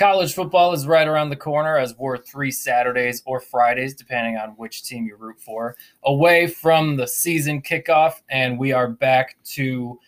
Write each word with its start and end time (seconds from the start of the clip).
College 0.00 0.32
football 0.32 0.72
is 0.72 0.86
right 0.86 1.06
around 1.06 1.28
the 1.28 1.36
corner 1.36 1.76
as 1.76 1.94
we're 1.98 2.16
three 2.16 2.50
Saturdays 2.50 3.22
or 3.26 3.38
Fridays, 3.38 3.92
depending 3.92 4.38
on 4.38 4.52
which 4.52 4.82
team 4.82 5.04
you 5.04 5.14
root 5.14 5.38
for, 5.38 5.76
away 6.04 6.46
from 6.46 6.96
the 6.96 7.06
season 7.06 7.60
kickoff. 7.60 8.14
And 8.30 8.58
we 8.58 8.72
are 8.72 8.88
back 8.88 9.36
to 9.56 10.00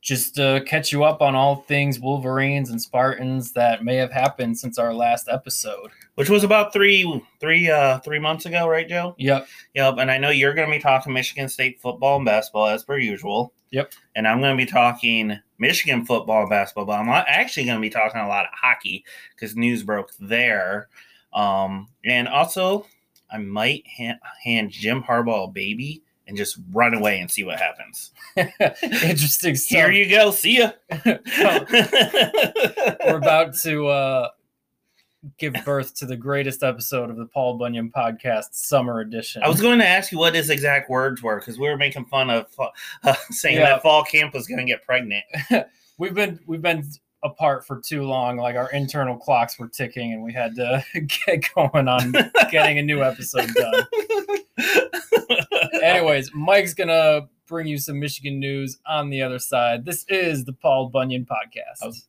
just 0.00 0.38
uh, 0.38 0.62
catch 0.62 0.92
you 0.92 1.02
up 1.02 1.20
on 1.20 1.34
all 1.34 1.56
things 1.62 1.98
Wolverines 1.98 2.70
and 2.70 2.80
Spartans 2.80 3.50
that 3.54 3.82
may 3.82 3.96
have 3.96 4.12
happened 4.12 4.56
since 4.56 4.78
our 4.78 4.94
last 4.94 5.26
episode. 5.28 5.90
Which 6.14 6.30
was 6.30 6.44
about 6.44 6.72
three, 6.72 7.20
three, 7.40 7.68
uh, 7.68 7.98
three 7.98 8.20
months 8.20 8.46
ago, 8.46 8.68
right, 8.68 8.88
Joe? 8.88 9.16
Yep. 9.18 9.48
Yep. 9.74 9.96
And 9.98 10.12
I 10.12 10.18
know 10.18 10.30
you're 10.30 10.54
going 10.54 10.70
to 10.70 10.76
be 10.76 10.80
talking 10.80 11.12
Michigan 11.12 11.48
State 11.48 11.80
football 11.80 12.18
and 12.18 12.24
basketball 12.24 12.68
as 12.68 12.84
per 12.84 12.98
usual. 12.98 13.52
Yep. 13.72 13.94
And 14.14 14.28
I'm 14.28 14.40
going 14.40 14.56
to 14.56 14.64
be 14.64 14.70
talking 14.70 15.40
Michigan 15.58 16.04
football 16.04 16.42
and 16.42 16.50
basketball, 16.50 16.86
but 16.86 16.98
I'm 16.98 17.08
actually 17.08 17.66
going 17.66 17.78
to 17.78 17.82
be 17.82 17.90
talking 17.90 18.20
a 18.20 18.28
lot 18.28 18.44
of 18.46 18.50
hockey 18.52 19.04
because 19.34 19.56
news 19.56 19.82
broke 19.82 20.10
there. 20.18 20.88
Um, 21.32 21.88
and 22.04 22.28
also, 22.28 22.86
I 23.30 23.38
might 23.38 23.86
hand, 23.86 24.18
hand 24.42 24.70
Jim 24.70 25.02
Harbaugh 25.02 25.48
a 25.48 25.50
baby 25.50 26.02
and 26.26 26.36
just 26.36 26.58
run 26.72 26.94
away 26.94 27.20
and 27.20 27.30
see 27.30 27.44
what 27.44 27.58
happens. 27.58 28.12
Interesting 28.82 29.56
stuff. 29.56 29.76
Here 29.76 29.90
you 29.90 30.08
go. 30.08 30.30
See 30.30 30.58
ya. 30.58 30.70
We're 33.04 33.16
about 33.16 33.54
to 33.58 33.86
uh, 33.88 34.28
give 35.38 35.54
birth 35.64 35.94
to 35.96 36.06
the 36.06 36.16
greatest 36.16 36.62
episode 36.62 37.10
of 37.10 37.16
the 37.16 37.26
Paul 37.26 37.56
Bunyan 37.58 37.90
podcast, 37.90 38.46
summer 38.52 39.00
edition. 39.00 39.42
I 39.42 39.48
was 39.48 39.60
going 39.60 39.78
to 39.78 39.86
ask 39.86 40.12
you 40.12 40.18
what 40.18 40.34
his 40.34 40.50
exact 40.50 40.90
words 40.90 41.22
were 41.22 41.38
because 41.38 41.58
we 41.58 41.68
were 41.68 41.76
making 41.76 42.04
fun 42.06 42.30
of 42.30 42.46
uh, 43.04 43.14
saying 43.30 43.56
Yeah. 43.58 43.70
that 43.70 43.82
fall 43.82 44.04
camp 44.04 44.34
was 44.34 44.46
going 44.46 44.58
to 44.58 44.64
get 44.64 44.84
pregnant. 44.84 45.24
we've 45.98 46.14
been 46.14 46.38
we've 46.46 46.62
been 46.62 46.84
apart 47.22 47.66
for 47.66 47.80
too 47.80 48.02
long. 48.02 48.36
Like 48.36 48.56
our 48.56 48.70
internal 48.72 49.16
clocks 49.16 49.58
were 49.58 49.68
ticking, 49.68 50.12
and 50.12 50.22
we 50.22 50.32
had 50.32 50.54
to 50.56 50.84
get 51.26 51.44
going 51.54 51.88
on 51.88 52.12
getting 52.50 52.78
a 52.78 52.82
new 52.82 53.02
episode 53.02 53.48
done. 53.54 53.86
Anyways, 55.82 56.32
Mike's 56.34 56.74
gonna 56.74 57.28
bring 57.46 57.66
you 57.66 57.78
some 57.78 57.98
Michigan 57.98 58.38
news 58.40 58.78
on 58.86 59.10
the 59.10 59.22
other 59.22 59.38
side. 59.38 59.84
This 59.84 60.04
is 60.08 60.44
the 60.44 60.52
Paul 60.52 60.88
Bunyan 60.88 61.26
podcast. 61.26 62.02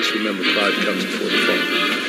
Just 0.00 0.14
remember, 0.14 0.42
five 0.42 0.72
comes 0.76 1.04
before 1.04 1.28
the 1.28 1.36
fall. 1.36 1.99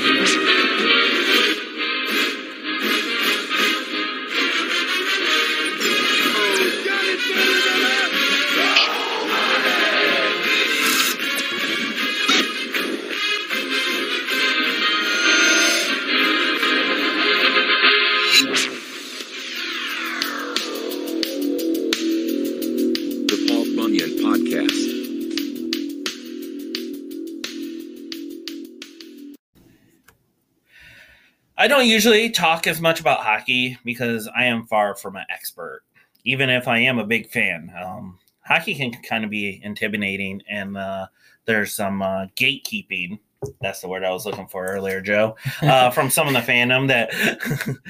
I 31.61 31.67
don't 31.67 31.85
usually 31.85 32.31
talk 32.31 32.65
as 32.65 32.81
much 32.81 32.99
about 32.99 33.19
hockey 33.19 33.77
because 33.85 34.27
I 34.35 34.45
am 34.45 34.65
far 34.65 34.95
from 34.95 35.15
an 35.15 35.25
expert, 35.29 35.83
even 36.25 36.49
if 36.49 36.67
I 36.67 36.79
am 36.79 36.97
a 36.97 37.05
big 37.05 37.29
fan. 37.29 37.71
Um, 37.79 38.17
hockey 38.39 38.73
can 38.73 38.91
kind 39.03 39.23
of 39.23 39.29
be 39.29 39.61
intimidating, 39.63 40.41
and 40.49 40.75
uh, 40.75 41.05
there's 41.45 41.75
some 41.75 42.01
uh, 42.01 42.25
gatekeeping. 42.35 43.19
That's 43.59 43.79
the 43.79 43.87
word 43.87 44.03
I 44.03 44.09
was 44.09 44.25
looking 44.25 44.47
for 44.47 44.65
earlier, 44.65 45.01
Joe, 45.01 45.35
uh, 45.61 45.89
from 45.91 46.09
some 46.09 46.27
of 46.27 46.33
the 46.33 46.39
fandom 46.39 46.87
that 46.87 47.11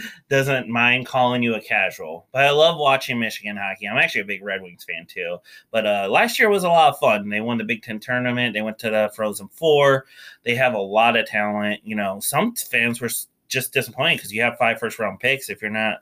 doesn't 0.29 0.67
mind 0.67 1.05
calling 1.05 1.41
you 1.41 1.55
a 1.55 1.61
casual. 1.61 2.27
But 2.33 2.43
I 2.43 2.51
love 2.51 2.77
watching 2.77 3.19
Michigan 3.19 3.55
hockey. 3.55 3.87
I'm 3.87 3.97
actually 3.97 4.21
a 4.21 4.25
big 4.25 4.43
Red 4.43 4.61
Wings 4.61 4.83
fan 4.83 5.05
too. 5.07 5.37
But 5.71 5.87
uh, 5.87 6.07
last 6.11 6.39
year 6.39 6.49
was 6.49 6.65
a 6.65 6.69
lot 6.69 6.89
of 6.89 6.99
fun. 6.99 7.29
They 7.29 7.39
won 7.39 7.57
the 7.57 7.63
Big 7.63 7.83
Ten 7.83 8.01
tournament. 8.01 8.53
They 8.53 8.61
went 8.61 8.79
to 8.79 8.89
the 8.89 9.11
Frozen 9.15 9.47
Four. 9.47 10.07
They 10.43 10.55
have 10.55 10.73
a 10.73 10.79
lot 10.79 11.15
of 11.15 11.25
talent. 11.25 11.79
You 11.85 11.95
know, 11.95 12.19
some 12.19 12.53
fans 12.55 12.99
were 12.99 13.09
just 13.51 13.73
disappointed 13.73 14.17
because 14.17 14.33
you 14.33 14.41
have 14.41 14.57
five 14.57 14.79
first 14.79 14.97
round 14.97 15.19
picks. 15.19 15.49
If 15.49 15.61
you're 15.61 15.69
not 15.69 15.99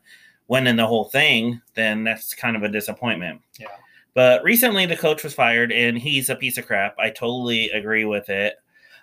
winning 0.48 0.76
the 0.76 0.88
whole 0.88 1.06
thing, 1.06 1.62
then 1.74 2.04
that's 2.04 2.34
kind 2.34 2.56
of 2.56 2.64
a 2.64 2.70
disappointment. 2.70 3.42
Yeah. 3.60 3.68
But 4.14 4.44
recently, 4.44 4.86
the 4.86 4.98
coach 4.98 5.24
was 5.24 5.34
fired, 5.34 5.72
and 5.72 5.98
he's 5.98 6.30
a 6.30 6.36
piece 6.36 6.58
of 6.58 6.66
crap. 6.66 6.96
I 7.00 7.09
totally 7.09 7.70
agree 7.72 8.06
with 8.06 8.30
it. 8.30 8.56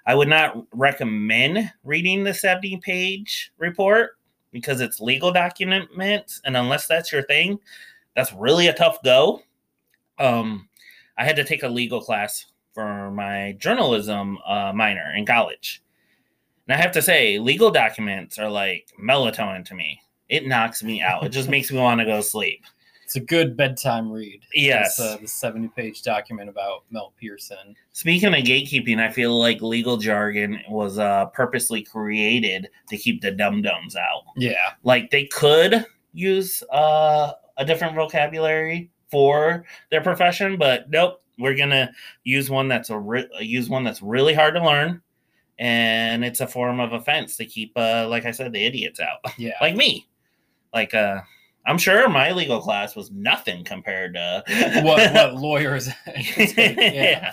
I 0.06 0.14
would 0.14 0.28
not 0.28 0.64
recommend 0.72 1.70
reading 1.84 2.22
the 2.22 2.34
70 2.34 2.78
page 2.78 3.52
report 3.58 4.18
because 4.52 4.80
it's 4.80 5.00
legal 5.00 5.32
documents, 5.32 6.40
and 6.44 6.56
unless 6.56 6.86
that's 6.86 7.12
your 7.12 7.22
thing, 7.22 7.58
that's 8.14 8.32
really 8.32 8.68
a 8.68 8.72
tough 8.72 9.02
go. 9.02 9.42
Um, 10.18 10.68
I 11.18 11.24
had 11.24 11.36
to 11.36 11.44
take 11.44 11.62
a 11.62 11.68
legal 11.68 12.00
class 12.00 12.46
for 12.74 13.10
my 13.10 13.56
journalism 13.58 14.38
uh, 14.46 14.72
minor 14.74 15.14
in 15.16 15.24
college. 15.24 15.82
And 16.66 16.78
I 16.78 16.82
have 16.82 16.92
to 16.92 17.02
say, 17.02 17.38
legal 17.38 17.70
documents 17.70 18.38
are 18.38 18.50
like 18.50 18.88
melatonin 19.02 19.64
to 19.66 19.74
me. 19.74 20.00
It 20.28 20.46
knocks 20.46 20.82
me 20.82 21.00
out. 21.00 21.24
It 21.24 21.28
just 21.28 21.48
makes 21.48 21.70
me 21.70 21.78
want 21.78 22.00
to 22.00 22.04
go 22.04 22.20
sleep. 22.20 22.64
It's 23.04 23.14
a 23.14 23.20
good 23.20 23.56
bedtime 23.56 24.10
read. 24.10 24.40
Yes. 24.52 24.98
Uh, 24.98 25.16
the 25.20 25.28
seventy-page 25.28 26.02
document 26.02 26.48
about 26.48 26.82
Mel 26.90 27.12
Pearson. 27.20 27.76
Speaking 27.92 28.34
of 28.34 28.40
gatekeeping, 28.42 28.98
I 28.98 29.12
feel 29.12 29.38
like 29.38 29.62
legal 29.62 29.96
jargon 29.96 30.58
was 30.68 30.98
uh, 30.98 31.26
purposely 31.26 31.84
created 31.84 32.68
to 32.88 32.96
keep 32.96 33.20
the 33.20 33.30
dum 33.30 33.62
dums 33.62 33.94
out. 33.94 34.22
Yeah. 34.36 34.72
Like 34.82 35.12
they 35.12 35.26
could 35.26 35.86
use 36.14 36.64
uh, 36.72 37.34
a 37.56 37.64
different 37.64 37.94
vocabulary 37.94 38.90
for 39.08 39.64
their 39.92 40.02
profession, 40.02 40.56
but 40.58 40.90
nope, 40.90 41.22
we're 41.38 41.54
gonna 41.54 41.92
use 42.24 42.50
one 42.50 42.66
that's 42.66 42.90
a 42.90 42.98
re- 42.98 43.28
use 43.40 43.68
one 43.68 43.84
that's 43.84 44.02
really 44.02 44.34
hard 44.34 44.54
to 44.54 44.64
learn, 44.64 45.00
and 45.58 46.24
it's 46.24 46.40
a 46.40 46.46
form 46.46 46.80
of 46.80 46.92
offense 46.92 47.36
to 47.36 47.46
keep, 47.46 47.72
uh, 47.76 48.06
like 48.08 48.24
I 48.26 48.30
said, 48.30 48.52
the 48.52 48.64
idiots 48.64 49.00
out, 49.00 49.18
Yeah. 49.38 49.54
like 49.60 49.76
me. 49.76 50.06
Like 50.74 50.92
uh, 50.94 51.20
I'm 51.66 51.78
sure 51.78 52.08
my 52.08 52.32
legal 52.32 52.60
class 52.60 52.94
was 52.94 53.10
nothing 53.10 53.64
compared 53.64 54.14
to 54.14 54.42
what 54.82 55.12
what 55.12 55.34
lawyers? 55.40 55.88
yeah. 56.36 57.32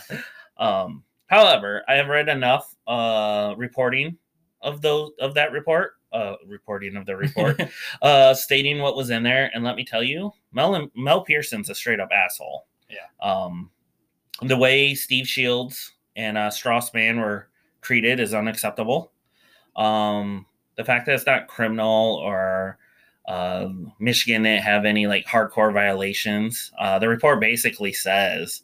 Um, 0.58 1.04
however, 1.28 1.84
I 1.88 1.96
have 1.96 2.08
read 2.08 2.30
enough 2.30 2.74
uh, 2.88 3.54
reporting 3.58 4.18
of 4.62 4.82
those 4.82 5.12
of 5.20 5.34
that 5.34 5.52
report, 5.52 5.94
uh, 6.14 6.36
reporting 6.48 6.96
of 6.96 7.06
the 7.06 7.18
report, 7.18 7.60
uh, 8.02 8.34
stating 8.34 8.80
what 8.80 8.96
was 8.96 9.10
in 9.10 9.24
there, 9.24 9.52
and 9.54 9.64
let 9.64 9.76
me 9.76 9.84
tell 9.84 10.04
you, 10.04 10.32
Mel 10.54 10.90
Mel 10.96 11.24
Pearson's 11.26 11.70
a 11.70 11.76
straight 11.76 12.00
up 12.00 12.10
asshole. 12.14 12.66
Yeah. 12.90 13.08
Um, 13.22 13.70
the 14.42 14.56
way 14.58 14.94
Steve 14.96 15.28
Shields 15.28 15.92
and 16.16 16.38
uh, 16.38 16.50
Strauss 16.50 16.94
Mann 16.94 17.20
were 17.20 17.50
treated 17.84 18.20
is 18.20 18.34
unacceptable. 18.34 19.12
Um, 19.76 20.46
the 20.76 20.84
fact 20.84 21.06
that 21.06 21.16
it's 21.16 21.26
not 21.26 21.48
criminal 21.48 22.16
or 22.24 22.78
um, 23.28 23.94
Michigan 24.00 24.44
didn't 24.44 24.64
have 24.64 24.86
any 24.86 25.08
like 25.08 25.26
hardcore 25.26 25.74
violations. 25.74 26.72
Uh, 26.80 27.00
the 27.00 27.08
report 27.08 27.40
basically 27.40 27.94
says 27.94 28.64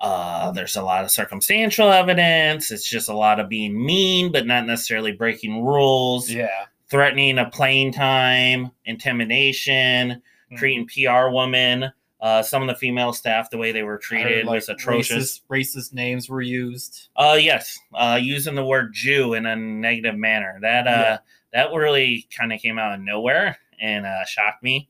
uh, 0.00 0.50
there's 0.52 0.76
a 0.76 0.82
lot 0.82 1.04
of 1.04 1.10
circumstantial 1.10 1.90
evidence. 1.90 2.70
It's 2.70 2.88
just 2.88 3.08
a 3.08 3.16
lot 3.16 3.40
of 3.40 3.48
being 3.48 3.84
mean, 3.84 4.32
but 4.32 4.46
not 4.46 4.66
necessarily 4.66 5.12
breaking 5.12 5.64
rules, 5.64 6.30
yeah. 6.30 6.66
threatening 6.88 7.38
a 7.38 7.50
playing 7.50 7.92
time, 7.92 8.70
intimidation, 8.84 10.22
Hmm. 10.52 10.56
treating 10.56 10.86
PR 10.86 11.28
women. 11.30 11.92
Uh, 12.22 12.40
some 12.40 12.62
of 12.62 12.68
the 12.68 12.74
female 12.76 13.12
staff, 13.12 13.50
the 13.50 13.58
way 13.58 13.72
they 13.72 13.82
were 13.82 13.94
I 13.94 14.14
heard, 14.16 14.22
treated 14.22 14.46
like, 14.46 14.54
was 14.54 14.68
atrocious. 14.68 15.40
Racist, 15.50 15.74
racist 15.76 15.92
names 15.92 16.28
were 16.30 16.40
used. 16.40 17.08
Uh, 17.16 17.36
yes, 17.38 17.76
uh, 17.94 18.16
using 18.22 18.54
the 18.54 18.64
word 18.64 18.94
Jew 18.94 19.34
in 19.34 19.44
a 19.44 19.56
negative 19.56 20.16
manner. 20.16 20.56
That 20.62 20.86
uh, 20.86 20.90
Yeah. 20.90 21.18
that 21.52 21.72
really 21.74 22.28
kind 22.36 22.52
of 22.52 22.60
came 22.60 22.78
out 22.78 22.94
of 22.94 23.00
nowhere 23.00 23.58
and 23.80 24.06
uh, 24.06 24.24
shocked 24.24 24.62
me. 24.62 24.88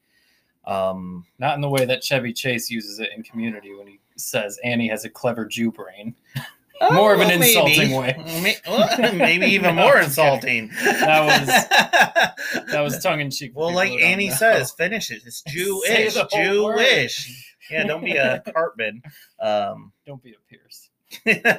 Um, 0.67 1.25
Not 1.39 1.55
in 1.55 1.63
the 1.63 1.71
way 1.71 1.87
that 1.87 2.05
Chevy 2.05 2.35
Chase 2.35 2.71
uses 2.71 3.01
it 3.01 3.09
in 3.17 3.23
Community 3.23 3.75
when 3.75 3.87
he 3.87 3.99
says 4.17 4.59
Annie 4.63 4.89
has 4.89 5.07
a 5.07 5.11
clever 5.11 5.47
Jew 5.47 5.73
brain. 5.73 6.15
More 6.91 7.15
of 7.15 7.21
an 7.21 7.31
Oh, 7.31 7.35
insulting 7.35 7.93
way. 7.93 8.17
Maybe 9.15 9.47
even 9.47 9.75
No, 9.77 9.83
more 9.83 9.99
insulting. 9.99 10.69
That 10.85 11.25
was 11.25 12.67
That 12.73 12.81
was 12.81 13.03
tongue 13.03 13.21
in 13.21 13.31
cheek. 13.31 13.53
well, 13.55 13.73
like 13.75 13.93
Annie 13.93 14.31
says, 14.31 14.73
finish 14.73 15.11
it. 15.11 15.23
It's 15.25 15.43
Jewish, 15.43 16.15
the 16.15 16.29
whole 16.31 16.65
word. 16.65 16.79
Jewish. 16.79 17.55
Yeah, 17.71 17.85
don't 17.85 18.05
be 18.05 18.17
a 18.17 18.43
Cartman. 18.53 19.03
Um, 19.41 19.93
Don't 20.07 20.23
be 20.23 20.33
a 20.35 20.39
Pierce. 20.49 20.91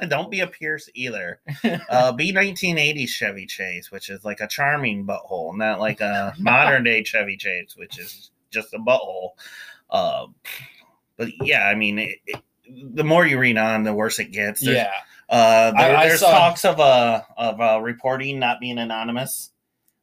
don't 0.08 0.30
be 0.30 0.40
a 0.40 0.46
Pierce 0.46 0.88
either. 0.94 1.40
Uh, 1.88 2.12
be 2.12 2.32
1980s 2.32 3.08
Chevy 3.08 3.46
Chase, 3.46 3.90
which 3.90 4.10
is 4.10 4.24
like 4.24 4.40
a 4.40 4.46
charming 4.48 5.06
butthole, 5.06 5.56
not 5.56 5.80
like 5.80 6.00
a 6.00 6.34
modern 6.38 6.84
day 6.84 7.02
Chevy 7.02 7.36
Chase, 7.36 7.74
which 7.76 7.98
is 7.98 8.30
just 8.50 8.74
a 8.74 8.78
butthole. 8.78 9.30
Uh, 9.90 10.26
but 11.16 11.28
yeah, 11.42 11.66
I 11.66 11.74
mean, 11.74 11.98
it, 12.00 12.18
it, 12.26 12.42
the 12.94 13.04
more 13.04 13.24
you 13.26 13.38
read 13.38 13.56
on, 13.58 13.82
the 13.84 13.94
worse 13.94 14.18
it 14.18 14.32
gets. 14.32 14.60
There's, 14.60 14.76
yeah. 14.76 14.92
Uh, 15.30 15.70
there- 15.72 15.96
I- 15.96 16.02
I 16.02 16.08
there's 16.08 16.20
saw- 16.20 16.30
talks 16.30 16.64
of 16.64 16.78
uh 16.80 17.22
of 17.36 17.60
uh, 17.60 17.80
reporting 17.80 18.38
not 18.38 18.60
being 18.60 18.78
anonymous, 18.78 19.50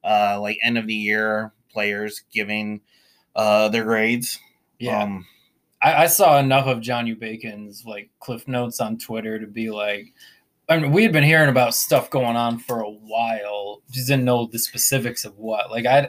uh, 0.04 0.40
like 0.42 0.58
end 0.64 0.78
of 0.78 0.88
the 0.88 0.94
year 0.96 1.54
players 1.72 2.24
giving 2.34 2.82
uh 3.36 3.70
their 3.70 3.84
grades. 3.84 4.40
Yeah. 4.80 5.04
Um, 5.04 5.26
I, 5.84 6.04
I 6.04 6.08
saw 6.08 6.38
enough 6.40 6.68
of 6.68 6.82
John 6.82 7.08
U. 7.08 7.16
Bacon's 7.16 7.86
like 7.86 8.10
cliff 8.20 8.48
notes 8.48 8.80
on 8.80 8.98
Twitter 8.98 9.40
to 9.40 9.48
be 9.48 9.70
like, 9.72 10.14
I 10.70 10.78
mean, 10.78 10.92
we 10.92 11.04
had 11.04 11.12
been 11.12 11.24
hearing 11.24 11.50
about 11.50 11.74
stuff 11.76 12.10
going 12.10 12.36
on 12.36 12.60
for 12.60 12.82
a 12.82 12.90
while. 12.90 13.82
Just 13.90 14.08
didn't 14.08 14.26
know 14.26 14.46
the 14.46 14.60
specifics 14.60 15.26
of 15.26 15.38
what. 15.38 15.70
Like, 15.72 15.86
I, 15.86 16.08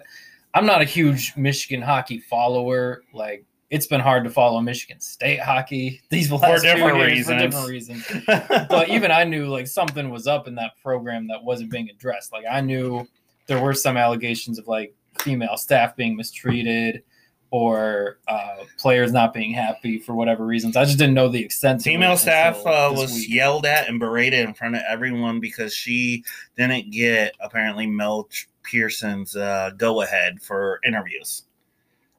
I'm 0.55 0.67
not 0.67 0.82
a 0.82 0.85
huge 0.85 1.35
Michigan 1.37 1.81
hockey 1.82 2.20
follower. 2.20 3.03
Like, 3.15 3.44
it's 3.72 3.86
been 3.86 4.02
hard 4.02 4.22
to 4.22 4.28
follow 4.28 4.60
Michigan 4.60 5.00
State 5.00 5.40
hockey 5.40 6.02
these 6.10 6.30
last 6.32 6.60
few 6.60 6.74
different 6.74 6.98
years 6.98 7.26
for 7.26 7.38
different 7.38 7.69
reasons. 7.69 8.06
But 8.26 8.90
even 8.90 9.10
I 9.10 9.24
knew 9.24 9.46
like 9.46 9.66
something 9.66 10.10
was 10.10 10.26
up 10.26 10.46
in 10.46 10.54
that 10.56 10.72
program 10.82 11.26
that 11.28 11.42
wasn't 11.42 11.70
being 11.70 11.88
addressed. 11.88 12.32
Like, 12.32 12.44
I 12.48 12.60
knew 12.60 13.08
there 13.46 13.60
were 13.60 13.72
some 13.72 13.96
allegations 13.96 14.58
of 14.58 14.69
like 14.69 14.94
female 15.20 15.56
staff 15.56 15.96
being 15.96 16.16
mistreated 16.16 17.02
or 17.50 18.19
uh, 18.28 18.64
players 18.78 19.10
not 19.10 19.32
being 19.32 19.54
happy 19.54 19.98
for 19.98 20.14
whatever 20.14 20.44
reasons. 20.44 20.76
I 20.76 20.84
just 20.84 20.98
didn't 20.98 21.14
know 21.14 21.28
the 21.28 21.42
extent. 21.42 21.80
Female 21.80 22.19
staff 22.19 22.58
uh, 22.66 22.92
was 22.94 23.14
week. 23.14 23.30
yelled 23.30 23.64
at 23.64 23.88
and 23.88 23.98
berated 23.98 24.46
in 24.46 24.52
front 24.52 24.76
of 24.76 24.82
everyone 24.86 25.40
because 25.40 25.72
she 25.74 26.24
didn't 26.58 26.90
get 26.90 27.34
apparently 27.40 27.86
Mel 27.86 28.28
Pearson's 28.64 29.34
uh, 29.34 29.70
go 29.78 30.02
ahead 30.02 30.42
for 30.42 30.78
interviews. 30.84 31.44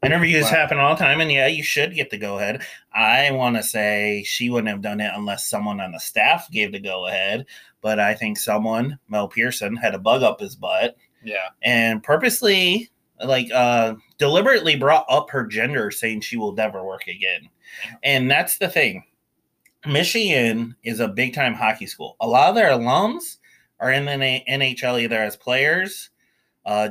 Interviews 0.05 0.43
Wow. 0.45 0.49
happen 0.49 0.77
all 0.79 0.95
the 0.95 0.99
time, 1.03 1.21
and 1.21 1.31
yeah, 1.31 1.47
you 1.47 1.63
should 1.63 1.95
get 1.95 2.09
the 2.09 2.17
go 2.17 2.37
ahead. 2.37 2.63
I 2.93 3.31
want 3.31 3.55
to 3.57 3.63
say 3.63 4.23
she 4.25 4.49
wouldn't 4.49 4.67
have 4.69 4.81
done 4.81 4.99
it 5.01 5.11
unless 5.15 5.47
someone 5.47 5.79
on 5.79 5.91
the 5.91 5.99
staff 5.99 6.49
gave 6.51 6.71
the 6.71 6.79
go 6.79 7.07
ahead. 7.07 7.45
But 7.81 7.99
I 7.99 8.13
think 8.13 8.37
someone, 8.37 8.99
Mel 9.09 9.27
Pearson, 9.27 9.75
had 9.75 9.95
a 9.95 9.99
bug 9.99 10.23
up 10.23 10.39
his 10.39 10.55
butt 10.55 10.95
Yeah, 11.23 11.49
and 11.61 12.01
purposely, 12.03 12.91
like, 13.23 13.47
uh, 13.53 13.95
deliberately 14.17 14.75
brought 14.75 15.05
up 15.09 15.29
her 15.31 15.45
gender, 15.45 15.91
saying 15.91 16.21
she 16.21 16.37
will 16.37 16.53
never 16.53 16.83
work 16.85 17.07
again. 17.07 17.49
And 18.03 18.29
that's 18.29 18.57
the 18.57 18.69
thing. 18.69 19.03
Michigan 19.85 20.75
is 20.83 20.99
a 20.99 21.07
big 21.07 21.33
time 21.33 21.53
hockey 21.53 21.87
school. 21.87 22.15
A 22.21 22.27
lot 22.27 22.49
of 22.49 22.55
their 22.55 22.69
alums 22.71 23.37
are 23.79 23.91
in 23.91 24.05
the 24.05 24.41
NHL 24.49 25.01
either 25.01 25.17
as 25.21 25.35
players, 25.35 26.09
uh, 26.65 26.89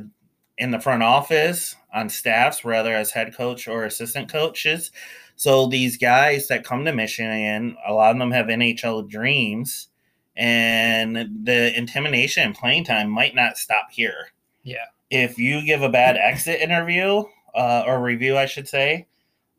in 0.58 0.70
the 0.70 0.80
front 0.80 1.02
office, 1.02 1.74
on 1.92 2.08
staffs, 2.08 2.64
whether 2.64 2.94
as 2.94 3.10
head 3.10 3.34
coach 3.36 3.68
or 3.68 3.84
assistant 3.84 4.30
coaches. 4.30 4.90
So 5.36 5.66
these 5.66 5.96
guys 5.96 6.48
that 6.48 6.64
come 6.64 6.84
to 6.84 6.92
Michigan, 6.92 7.76
a 7.86 7.92
lot 7.92 8.12
of 8.12 8.18
them 8.18 8.30
have 8.30 8.46
NHL 8.46 9.08
dreams, 9.08 9.88
and 10.36 11.16
the 11.44 11.76
intimidation 11.76 12.44
and 12.44 12.54
playing 12.54 12.84
time 12.84 13.10
might 13.10 13.34
not 13.34 13.56
stop 13.56 13.88
here. 13.90 14.28
yeah, 14.62 14.86
If 15.10 15.38
you 15.38 15.64
give 15.64 15.82
a 15.82 15.88
bad 15.88 16.16
exit 16.16 16.60
interview 16.60 17.24
uh, 17.54 17.84
or 17.86 18.00
review, 18.02 18.36
I 18.38 18.46
should 18.46 18.68
say, 18.68 19.06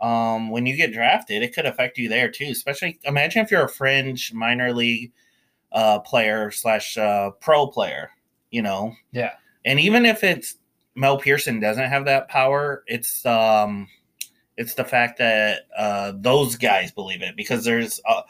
um, 0.01 0.50
when 0.50 0.65
you 0.65 0.75
get 0.75 0.94
drafted, 0.94 1.44
it 1.44 1.53
could 1.53 1.65
affect 1.65 1.97
you 1.97 2.09
there 2.09 2.29
too. 2.29 2.50
Especially, 2.51 3.00
imagine 3.03 3.44
if 3.44 3.51
you're 3.51 3.65
a 3.65 3.69
fringe 3.69 4.33
minor 4.33 4.74
league 4.74 5.12
uh, 5.71 6.00
player 6.00 6.51
slash 6.51 6.97
uh, 6.97 7.31
pro 7.39 7.68
player, 7.68 8.12
you 8.51 8.62
know, 8.62 8.94
yeah, 9.12 9.33
and 9.65 9.79
even 9.79 10.06
if 10.06 10.24
it's 10.24 10.57
Mel 10.95 11.18
Pearson 11.18 11.60
doesn't 11.60 11.90
have 11.90 12.06
that 12.06 12.28
power, 12.30 12.84
it's 12.88 13.25
um, 13.25 13.88
it's 14.57 14.74
the 14.75 14.84
fact 14.86 15.18
that 15.18 15.62
uh, 15.78 16.13
those 16.16 16.56
guys 16.56 16.92
believe 16.92 17.22
it 17.22 17.36
because 17.36 17.63
there's 17.63 18.00
uh, 18.07 18.22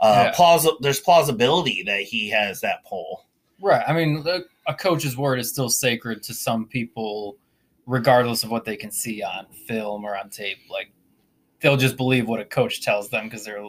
uh, 0.00 0.24
Yeah. 0.26 0.32
plausi- 0.32 0.76
there's 0.80 1.00
plausibility 1.00 1.82
that 1.84 2.02
he 2.02 2.28
has 2.30 2.60
that 2.60 2.84
pull. 2.84 3.26
right. 3.60 3.82
I 3.86 3.92
mean, 3.92 4.22
the- 4.22 4.46
a 4.68 4.74
coach's 4.74 5.16
word 5.16 5.40
is 5.40 5.50
still 5.50 5.68
sacred 5.68 6.22
to 6.24 6.34
some 6.34 6.66
people, 6.66 7.36
regardless 7.86 8.44
of 8.44 8.50
what 8.50 8.64
they 8.64 8.76
can 8.76 8.92
see 8.92 9.20
on 9.22 9.46
film 9.66 10.04
or 10.04 10.16
on 10.16 10.30
tape. 10.30 10.58
Like, 10.70 10.92
they'll 11.60 11.76
just 11.76 11.96
believe 11.96 12.28
what 12.28 12.38
a 12.40 12.44
coach 12.44 12.80
tells 12.82 13.08
them 13.10 13.24
because 13.24 13.44
they're. 13.44 13.64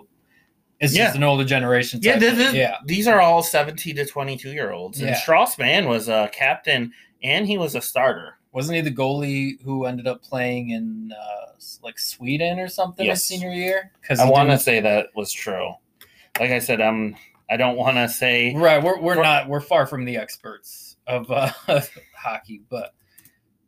It's 0.79 0.95
Yeah. 0.95 1.05
just 1.05 1.15
an 1.15 1.23
older 1.23 1.45
generation. 1.45 1.99
Yeah, 2.03 2.13
type 2.13 2.21
this 2.21 2.53
yeah, 2.53 2.77
these 2.85 3.07
are 3.07 3.21
all 3.21 3.41
17 3.41 3.95
to 3.95 4.05
22 4.05 4.51
year 4.51 4.71
olds. 4.71 4.99
And 4.99 5.09
Yeah. 5.09 5.15
Strauss 5.15 5.57
Mann 5.57 5.87
was 5.87 6.09
a 6.09 6.29
captain 6.33 6.91
and 7.23 7.47
he 7.47 7.57
was 7.57 7.73
a 7.73 7.81
starter. 7.81 8.37
Wasn't 8.53 8.75
he 8.75 8.81
the 8.81 8.91
goalie 8.91 9.61
who 9.63 9.85
ended 9.85 10.07
up 10.07 10.21
playing 10.21 10.69
in 10.69 11.11
uh, 11.11 11.51
like 11.81 11.97
Sweden 11.99 12.59
or 12.59 12.67
something 12.67 13.05
Yes. 13.05 13.27
his 13.27 13.39
senior 13.39 13.51
year? 13.53 13.91
Because 14.01 14.19
I 14.19 14.29
want 14.29 14.49
to 14.51 14.59
say 14.59 14.79
that 14.79 15.07
was 15.15 15.31
true. 15.31 15.73
Like 16.39 16.51
I 16.51 16.59
said, 16.59 16.79
I'm. 16.81 17.15
I 17.49 17.57
don't 17.57 17.75
want 17.77 17.97
to 17.97 18.07
say. 18.07 18.55
Right, 18.55 18.81
we're 18.81 18.99
we're 18.99 19.21
not 19.21 19.47
we're 19.49 19.59
far 19.59 19.85
from 19.85 20.05
the 20.05 20.17
experts 20.17 20.95
of 21.05 21.29
uh, 21.29 21.51
hockey, 22.17 22.61
but 22.69 22.93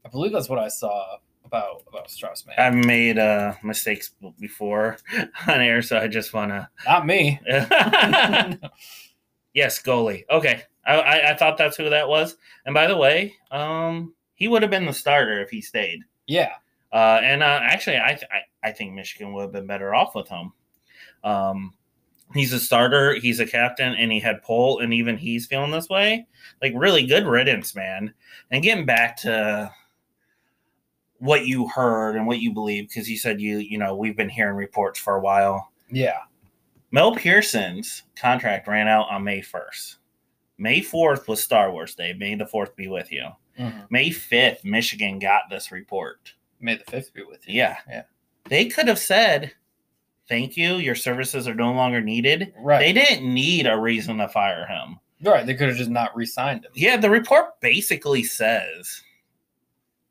I 0.05 0.09
believe 0.09 0.31
that's 0.31 0.49
what 0.49 0.59
I 0.59 0.69
saw 0.69 1.17
about 1.43 1.83
about 1.87 2.09
Strauss 2.09 2.45
Mann. 2.45 2.55
I've 2.57 2.85
made 2.85 3.19
uh, 3.19 3.53
mistakes 3.63 4.11
before 4.39 4.97
on 5.47 5.61
air, 5.61 5.81
so 5.81 5.99
I 5.99 6.07
just 6.07 6.33
want 6.33 6.51
to. 6.51 6.69
Not 6.87 7.05
me. 7.05 7.39
yes, 9.53 9.81
goalie. 9.81 10.23
Okay, 10.29 10.63
I, 10.85 10.95
I 10.95 11.31
I 11.31 11.35
thought 11.35 11.57
that's 11.57 11.77
who 11.77 11.89
that 11.89 12.07
was. 12.07 12.37
And 12.65 12.73
by 12.73 12.87
the 12.87 12.97
way, 12.97 13.35
um, 13.51 14.13
he 14.35 14.47
would 14.47 14.61
have 14.61 14.71
been 14.71 14.85
the 14.85 14.93
starter 14.93 15.41
if 15.41 15.49
he 15.49 15.61
stayed. 15.61 16.01
yeah, 16.27 16.51
Uh, 16.93 17.19
and 17.23 17.41
uh, 17.43 17.59
actually, 17.63 17.97
I, 17.97 18.09
th- 18.09 18.29
I 18.31 18.67
I 18.69 18.71
think 18.71 18.93
Michigan 18.93 19.33
would 19.33 19.41
have 19.43 19.51
been 19.51 19.67
better 19.67 19.93
off 19.95 20.15
with 20.15 20.27
him. 20.27 20.51
Um, 21.23 21.73
he's 22.33 22.51
a 22.53 22.59
starter, 22.59 23.15
he's 23.15 23.39
a 23.39 23.45
captain, 23.45 23.93
and 23.93 24.11
he 24.11 24.19
had 24.19 24.41
pull, 24.43 24.79
and 24.79 24.93
even 24.93 25.17
he's 25.17 25.45
feeling 25.45 25.71
this 25.71 25.89
way. 25.89 26.25
Like 26.61 26.73
really 26.75 27.05
good 27.05 27.25
riddance, 27.25 27.75
man. 27.75 28.13
And 28.51 28.63
getting 28.63 28.85
back 28.85 29.17
to 29.17 29.71
what 31.19 31.45
you 31.45 31.67
heard 31.67 32.15
and 32.15 32.27
what 32.27 32.39
you 32.39 32.53
believe, 32.53 32.87
because 32.89 33.09
you 33.09 33.17
said 33.17 33.39
you 33.41 33.57
you 33.57 33.77
know 33.77 33.95
we've 33.95 34.17
been 34.17 34.29
hearing 34.29 34.55
reports 34.55 34.99
for 34.99 35.15
a 35.15 35.21
while. 35.21 35.71
yeah, 35.91 36.19
Mel 36.91 37.15
Pearson's 37.15 38.03
contract 38.15 38.67
ran 38.67 38.87
out 38.87 39.07
on 39.09 39.23
May 39.23 39.41
first. 39.41 39.97
May 40.57 40.81
fourth 40.81 41.27
was 41.27 41.43
Star 41.43 41.71
Wars 41.71 41.95
Day. 41.95 42.13
May 42.13 42.35
the 42.35 42.45
fourth 42.47 42.75
be 42.75 42.87
with 42.87 43.11
you. 43.11 43.27
Mhm. 43.59 43.87
May 43.89 44.09
fifth, 44.11 44.63
Michigan 44.65 45.19
got 45.19 45.43
this 45.49 45.71
report. 45.71 46.33
May 46.59 46.75
the 46.75 46.83
fifth 46.85 47.13
be 47.13 47.23
with 47.23 47.47
you. 47.47 47.55
Yeah. 47.55 47.77
Yeah. 47.89 48.03
They 48.49 48.65
could 48.65 48.87
have 48.87 48.99
said, 48.99 49.53
thank 50.27 50.55
you, 50.57 50.75
your 50.75 50.95
services 50.95 51.47
are 51.47 51.55
no 51.55 51.71
longer 51.73 52.01
needed. 52.01 52.53
Right, 52.57 52.79
They 52.79 52.93
didn't 52.93 53.31
need 53.33 53.67
a 53.67 53.77
reason 53.77 54.17
to 54.17 54.27
fire 54.27 54.65
him. 54.67 54.99
right. 55.23 55.45
They 55.45 55.53
could 55.55 55.67
have 55.69 55.77
just 55.77 55.89
not 55.89 56.15
re-signed 56.15 56.65
him. 56.65 56.71
Yeah, 56.75 56.97
the 56.97 57.09
report 57.09 57.59
basically 57.61 58.23
says 58.23 59.01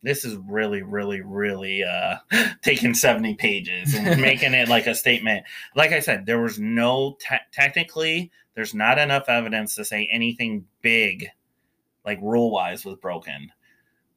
this 0.02 0.24
is 0.24 0.36
really, 0.48 0.82
really, 0.82 1.20
really 1.22 1.82
uh 1.84 2.16
taking 2.62 2.92
70 2.94 3.34
pages 3.36 3.94
and 3.94 4.20
making 4.20 4.52
it 4.54 4.68
like 4.68 4.86
a 4.86 4.94
statement. 4.94 5.44
Like 5.76 5.92
I 5.92 6.00
said, 6.00 6.26
there 6.26 6.40
was 6.40 6.58
no 6.58 7.16
te- 7.20 7.36
technically, 7.52 8.30
there's 8.54 8.74
not 8.74 8.98
enough 8.98 9.28
evidence 9.28 9.74
to 9.76 9.84
say 9.84 10.08
anything 10.12 10.66
big, 10.82 11.28
like 12.04 12.18
rule 12.22 12.50
wise, 12.50 12.84
was 12.84 12.96
broken. 12.96 13.50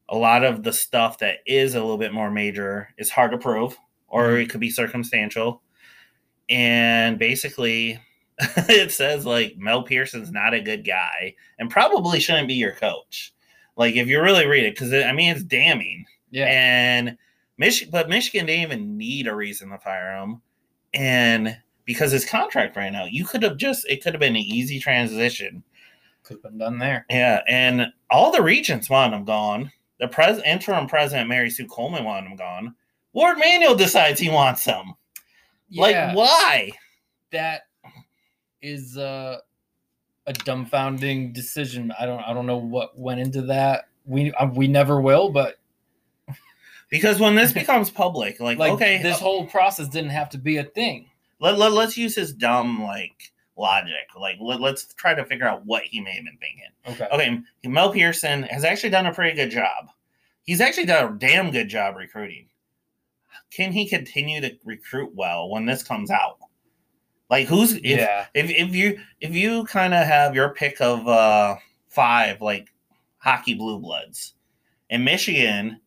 A 0.08 0.16
lot 0.16 0.44
of 0.44 0.62
the 0.62 0.72
stuff 0.72 1.18
that 1.18 1.38
is 1.46 1.74
a 1.74 1.80
little 1.80 1.98
bit 1.98 2.12
more 2.12 2.30
major 2.30 2.88
is 2.96 3.10
hard 3.10 3.30
to 3.32 3.38
prove, 3.38 3.76
or 4.08 4.28
mm-hmm. 4.28 4.40
it 4.40 4.50
could 4.50 4.60
be 4.60 4.70
circumstantial. 4.70 5.62
And 6.48 7.18
basically, 7.18 8.00
it 8.38 8.92
says 8.92 9.26
like 9.26 9.56
Mel 9.58 9.82
Pearson's 9.82 10.30
not 10.30 10.54
a 10.54 10.60
good 10.60 10.84
guy 10.84 11.34
and 11.58 11.70
probably 11.70 12.20
shouldn't 12.20 12.48
be 12.48 12.54
your 12.54 12.72
coach. 12.72 13.34
Like 13.76 13.96
if 13.96 14.08
you 14.08 14.20
really 14.20 14.46
read 14.46 14.64
it, 14.64 14.74
because 14.74 14.92
I 14.92 15.12
mean 15.12 15.30
it's 15.30 15.44
damning. 15.44 16.04
Yeah, 16.30 16.44
And 16.46 17.16
Michigan, 17.56 17.90
but 17.90 18.08
Michigan 18.08 18.46
didn't 18.46 18.62
even 18.62 18.98
need 18.98 19.26
a 19.26 19.34
reason 19.34 19.70
to 19.70 19.78
fire 19.78 20.16
him, 20.16 20.42
and 20.92 21.56
because 21.86 22.12
his 22.12 22.26
contract 22.26 22.76
ran 22.76 22.94
out, 22.94 23.12
you 23.12 23.24
could 23.24 23.42
have 23.42 23.56
just 23.56 23.88
it 23.88 24.02
could 24.02 24.12
have 24.12 24.20
been 24.20 24.36
an 24.36 24.42
easy 24.42 24.78
transition. 24.78 25.64
Could 26.28 26.34
have 26.34 26.42
been 26.42 26.58
done 26.58 26.78
there. 26.78 27.06
Yeah, 27.08 27.40
and 27.48 27.86
all 28.10 28.30
the 28.30 28.42
regents 28.42 28.90
want 28.90 29.14
him 29.14 29.24
gone. 29.24 29.72
The 29.98 30.08
pres- 30.08 30.42
interim 30.44 30.86
president 30.86 31.28
Mary 31.28 31.48
Sue 31.48 31.66
Coleman 31.66 32.04
wanted 32.04 32.30
him 32.30 32.36
gone. 32.36 32.74
Warde 33.14 33.38
Manuel 33.38 33.74
decides 33.74 34.20
he 34.20 34.28
wants 34.28 34.62
him. 34.64 34.92
Yeah, 35.70 35.82
Like 36.12 36.16
why? 36.16 36.70
that 37.32 37.62
is 38.60 38.98
uh, 38.98 39.38
a 40.26 40.32
dumbfounding 40.34 41.32
decision. 41.32 41.92
I 41.98 42.04
don't 42.06 42.20
I 42.20 42.34
don't 42.34 42.46
know 42.46 42.58
what 42.58 42.98
went 42.98 43.20
into 43.20 43.42
that. 43.42 43.88
We 44.04 44.30
uh, 44.32 44.46
we 44.48 44.68
never 44.68 45.00
will, 45.00 45.30
but 45.30 45.56
Because 46.90 47.18
when 47.18 47.34
this 47.34 47.52
becomes 47.62 47.90
public, 47.90 48.38
like, 48.38 48.58
like 48.58 48.72
okay, 48.72 49.02
this 49.02 49.18
whole 49.18 49.46
process 49.46 49.88
didn't 49.88 50.10
have 50.10 50.28
to 50.30 50.38
be 50.38 50.58
a 50.58 50.64
thing. 50.64 51.08
let, 51.40 51.58
let, 51.58 51.72
let's 51.72 51.96
use 51.96 52.14
his 52.14 52.32
dumb 52.34 52.82
like 52.82 53.32
logic. 53.58 54.08
Like 54.18 54.36
let, 54.40 54.60
let's 54.60 54.94
try 54.94 55.14
to 55.14 55.24
figure 55.24 55.46
out 55.46 55.66
what 55.66 55.84
he 55.84 56.00
may 56.00 56.14
have 56.14 56.24
been 56.24 56.38
thinking. 56.38 56.70
Okay. 56.88 57.08
Okay, 57.12 57.68
Mel 57.68 57.92
Pearson 57.92 58.44
has 58.44 58.64
actually 58.64 58.90
done 58.90 59.06
a 59.06 59.14
pretty 59.14 59.36
good 59.36 59.50
job. 59.50 59.90
He's 60.44 60.60
actually 60.60 60.86
done 60.86 61.12
a 61.12 61.18
damn 61.18 61.50
good 61.50 61.68
job 61.68 61.96
recruiting. 61.96 62.46
can 63.50 63.72
he 63.72 63.88
continue 63.88 64.40
to 64.40 64.56
recruit 64.64 65.12
well 65.14 65.50
when 65.50 65.66
this 65.66 65.82
comes 65.82 66.10
out? 66.10 66.38
Like 67.30 67.46
who's 67.46 67.74
if 67.74 67.84
yeah. 67.84 68.26
if, 68.34 68.48
if 68.50 68.74
you 68.74 68.98
if 69.20 69.34
you 69.34 69.64
kind 69.64 69.92
of 69.92 70.06
have 70.06 70.34
your 70.34 70.50
pick 70.50 70.80
of 70.80 71.06
uh 71.06 71.56
five 71.88 72.40
like 72.40 72.68
hockey 73.18 73.54
blue 73.54 73.78
bloods 73.78 74.34
and 74.90 75.04
michigan 75.04 75.80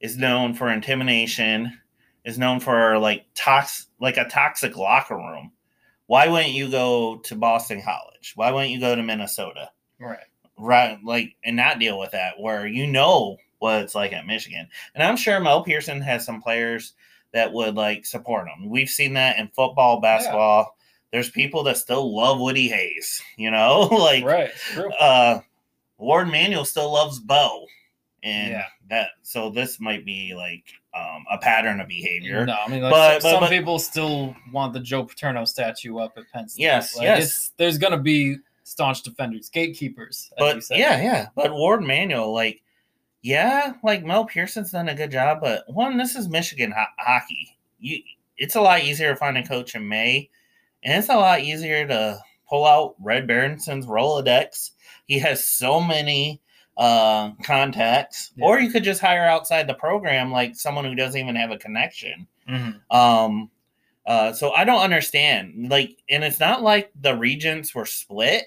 is 0.00 0.16
known 0.16 0.52
for 0.54 0.68
intimidation 0.68 1.80
is 2.24 2.38
known 2.38 2.60
for 2.60 2.98
like 2.98 3.24
tox 3.34 3.86
like 4.00 4.16
a 4.16 4.28
toxic 4.28 4.76
locker 4.76 5.16
room 5.16 5.50
why 6.06 6.28
wouldn't 6.28 6.52
you 6.52 6.70
go 6.70 7.16
to 7.24 7.34
boston 7.34 7.82
college? 7.82 8.32
Why 8.36 8.50
wouldn't 8.50 8.72
you 8.72 8.80
go 8.80 8.94
to 8.94 9.02
minnesota? 9.02 9.70
Right. 10.00 10.18
right 10.58 10.98
like 11.04 11.36
and 11.44 11.56
not 11.56 11.78
deal 11.78 11.98
with 11.98 12.10
that 12.12 12.38
where 12.38 12.66
you 12.66 12.86
know 12.86 13.36
what 13.58 13.82
it's 13.82 13.94
like 13.94 14.12
at 14.12 14.26
michigan. 14.26 14.68
And 14.94 15.02
i'm 15.02 15.16
sure 15.16 15.40
mel 15.40 15.62
pearson 15.64 16.00
has 16.00 16.24
some 16.24 16.42
players 16.42 16.94
that 17.32 17.52
would 17.52 17.74
like 17.74 18.06
support 18.06 18.46
him. 18.48 18.68
We've 18.68 18.88
seen 18.88 19.14
that 19.14 19.38
in 19.38 19.48
football 19.48 20.00
basketball. 20.00 20.76
There's 21.10 21.30
people 21.30 21.62
that 21.64 21.76
still 21.78 22.14
love 22.14 22.38
woody 22.40 22.68
hayes 22.68 23.22
you 23.36 23.50
know? 23.50 23.88
Like 23.90 24.24
right. 24.24 24.50
True. 24.72 24.92
uh 24.92 25.40
warde 25.98 26.28
manuel 26.30 26.64
still 26.64 26.92
loves 26.92 27.18
bo 27.20 27.66
and 28.24 28.50
Yeah. 28.52 28.64
that 28.88 29.10
so 29.22 29.50
this 29.50 29.78
might 29.78 30.04
be 30.04 30.34
like 30.34 30.64
um 30.94 31.24
a 31.30 31.38
pattern 31.38 31.80
of 31.80 31.86
behavior 31.88 32.44
No, 32.46 32.56
I 32.66 32.68
mean, 32.68 32.82
like, 32.82 32.90
But- 32.90 33.22
some, 33.22 33.34
but- 33.34 33.40
but- 33.40 33.50
people 33.50 33.78
still 33.78 34.34
want 34.52 34.72
the 34.72 34.80
Joe 34.80 35.04
Paterno 35.04 35.44
statue 35.44 35.98
up 35.98 36.14
at 36.16 36.24
Penn 36.32 36.48
State. 36.48 36.62
Yes, 36.62 36.96
Like, 36.96 37.04
yes. 37.04 37.52
There's 37.58 37.78
going 37.78 37.92
to 37.92 37.98
be 37.98 38.38
staunch 38.64 39.02
defenders, 39.02 39.50
gatekeepers. 39.50 40.32
As 40.38 40.40
you 40.48 40.54
but 40.54 40.64
said. 40.64 40.78
yeah 40.78 41.02
yeah 41.02 41.28
but 41.36 41.52
warde 41.52 41.82
manuel 41.84 42.32
like 42.32 42.62
yeah 43.22 43.74
like 43.82 44.02
mel 44.04 44.24
pearson's 44.24 44.70
done 44.72 44.88
a 44.88 44.94
good 44.94 45.10
job 45.10 45.38
but 45.40 45.64
one 45.72 45.96
this 45.98 46.14
is 46.16 46.28
michigan 46.28 46.72
ho- 46.72 46.84
hockey 46.98 47.56
you 47.78 47.98
it's 48.38 48.54
a 48.54 48.60
lot 48.60 48.82
easier 48.82 49.10
to 49.10 49.16
find 49.16 49.36
a 49.38 49.46
coach 49.46 49.74
in 49.74 49.86
may 49.88 50.28
and 50.82 50.98
it's 50.98 51.08
a 51.10 51.14
lot 51.16 51.40
easier 51.40 51.86
to 51.86 52.18
pull 52.48 52.64
out 52.66 52.94
red 53.00 53.26
Berenson's 53.26 53.86
rolodex 53.86 54.70
he 55.06 55.18
has 55.18 55.46
so 55.46 55.80
many 55.80 56.40
uh 56.76 57.30
contacts 57.44 58.32
Yeah. 58.36 58.46
or 58.46 58.58
you 58.60 58.70
could 58.70 58.82
just 58.84 59.00
hire 59.00 59.24
outside 59.24 59.66
the 59.68 59.74
program 59.74 60.32
like 60.32 60.56
someone 60.56 60.84
who 60.84 60.94
doesn't 60.94 61.20
even 61.20 61.36
have 61.36 61.50
a 61.52 61.58
connection. 61.58 62.26
Mhm. 62.48 62.80
um 62.90 63.50
uh 64.06 64.32
so 64.32 64.52
i 64.52 64.64
don't 64.64 64.82
understand. 64.82 65.68
Like 65.70 65.96
and 66.10 66.24
it's 66.24 66.40
not 66.40 66.62
like 66.62 66.90
the 67.00 67.16
regents 67.16 67.74
were 67.74 67.86
split. 67.86 68.44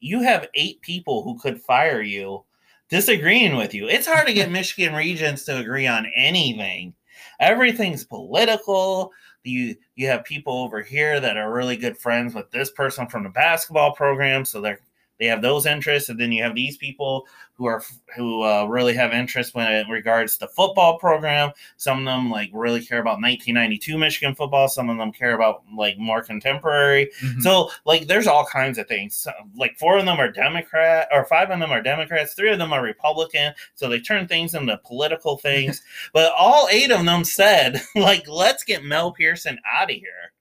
You 0.00 0.20
have 0.22 0.48
eight 0.54 0.80
people 0.82 1.22
who 1.22 1.38
could 1.38 1.60
fire 1.62 2.02
you 2.02 2.44
disagreeing 2.90 3.56
with 3.56 3.72
you. 3.74 3.88
It's 3.88 4.06
hard 4.06 4.26
to 4.26 4.34
get 4.34 4.50
michigan 4.58 4.94
regents 4.94 5.44
to 5.46 5.56
agree 5.58 5.86
on 5.86 6.06
anything. 6.14 6.94
Everything's 7.40 8.04
political. 8.04 9.10
You 9.42 9.74
you 9.94 10.06
have 10.08 10.24
people 10.24 10.54
over 10.62 10.80
here 10.82 11.18
that 11.20 11.36
are 11.36 11.52
really 11.52 11.76
good 11.76 11.98
friends 11.98 12.34
with 12.34 12.50
this 12.50 12.70
person 12.70 13.06
from 13.08 13.24
the 13.24 13.28
basketball 13.30 13.92
program 13.94 14.44
so 14.44 14.60
they're 14.60 14.80
they 15.18 15.26
have 15.26 15.42
those 15.42 15.66
interests 15.66 16.08
and 16.08 16.18
then 16.18 16.32
you 16.32 16.42
have 16.42 16.54
these 16.54 16.76
people 16.76 17.26
who 17.56 17.66
are 17.66 17.82
who 18.16 18.42
uh, 18.42 18.64
really 18.64 18.94
have 18.94 19.12
interest 19.12 19.54
when 19.54 19.70
it 19.70 19.86
regards 19.88 20.38
the 20.38 20.48
football 20.48 20.98
program. 20.98 21.52
Some 21.76 22.00
of 22.00 22.04
them 22.04 22.30
like 22.30 22.50
really 22.52 22.84
care 22.84 22.98
about 22.98 23.20
1992 23.20 23.96
michigan 23.96 24.34
football. 24.34 24.68
Some 24.68 24.90
of 24.90 24.98
them 24.98 25.12
care 25.12 25.34
about 25.34 25.62
like 25.76 25.96
more 25.96 26.22
contemporary. 26.22 27.10
Mhm. 27.22 27.42
so 27.42 27.70
like 27.84 28.06
there's 28.08 28.26
all 28.26 28.44
kinds 28.44 28.76
of 28.78 28.88
things. 28.88 29.14
So, 29.16 29.30
like 29.56 29.78
four 29.78 29.98
of 29.98 30.04
them 30.04 30.18
are 30.18 30.30
democrat 30.30 31.08
or 31.12 31.24
five 31.24 31.50
of 31.50 31.60
them 31.60 31.70
are 31.70 31.82
democrats 31.82 32.34
three 32.34 32.50
of 32.52 32.58
them 32.58 32.72
are 32.72 32.82
republican. 32.82 33.54
So 33.74 33.88
they 33.88 34.00
turn 34.00 34.26
things 34.26 34.54
into 34.54 34.78
political 34.84 35.38
things. 35.38 35.82
But 36.12 36.32
all 36.36 36.68
eight 36.70 36.90
of 36.90 37.04
them 37.04 37.24
said 37.24 37.80
like 37.94 38.28
let's 38.28 38.64
get 38.64 38.84
mel 38.84 39.12
pearson 39.12 39.58
out 39.72 39.90
of 39.90 39.96
here 39.96 40.32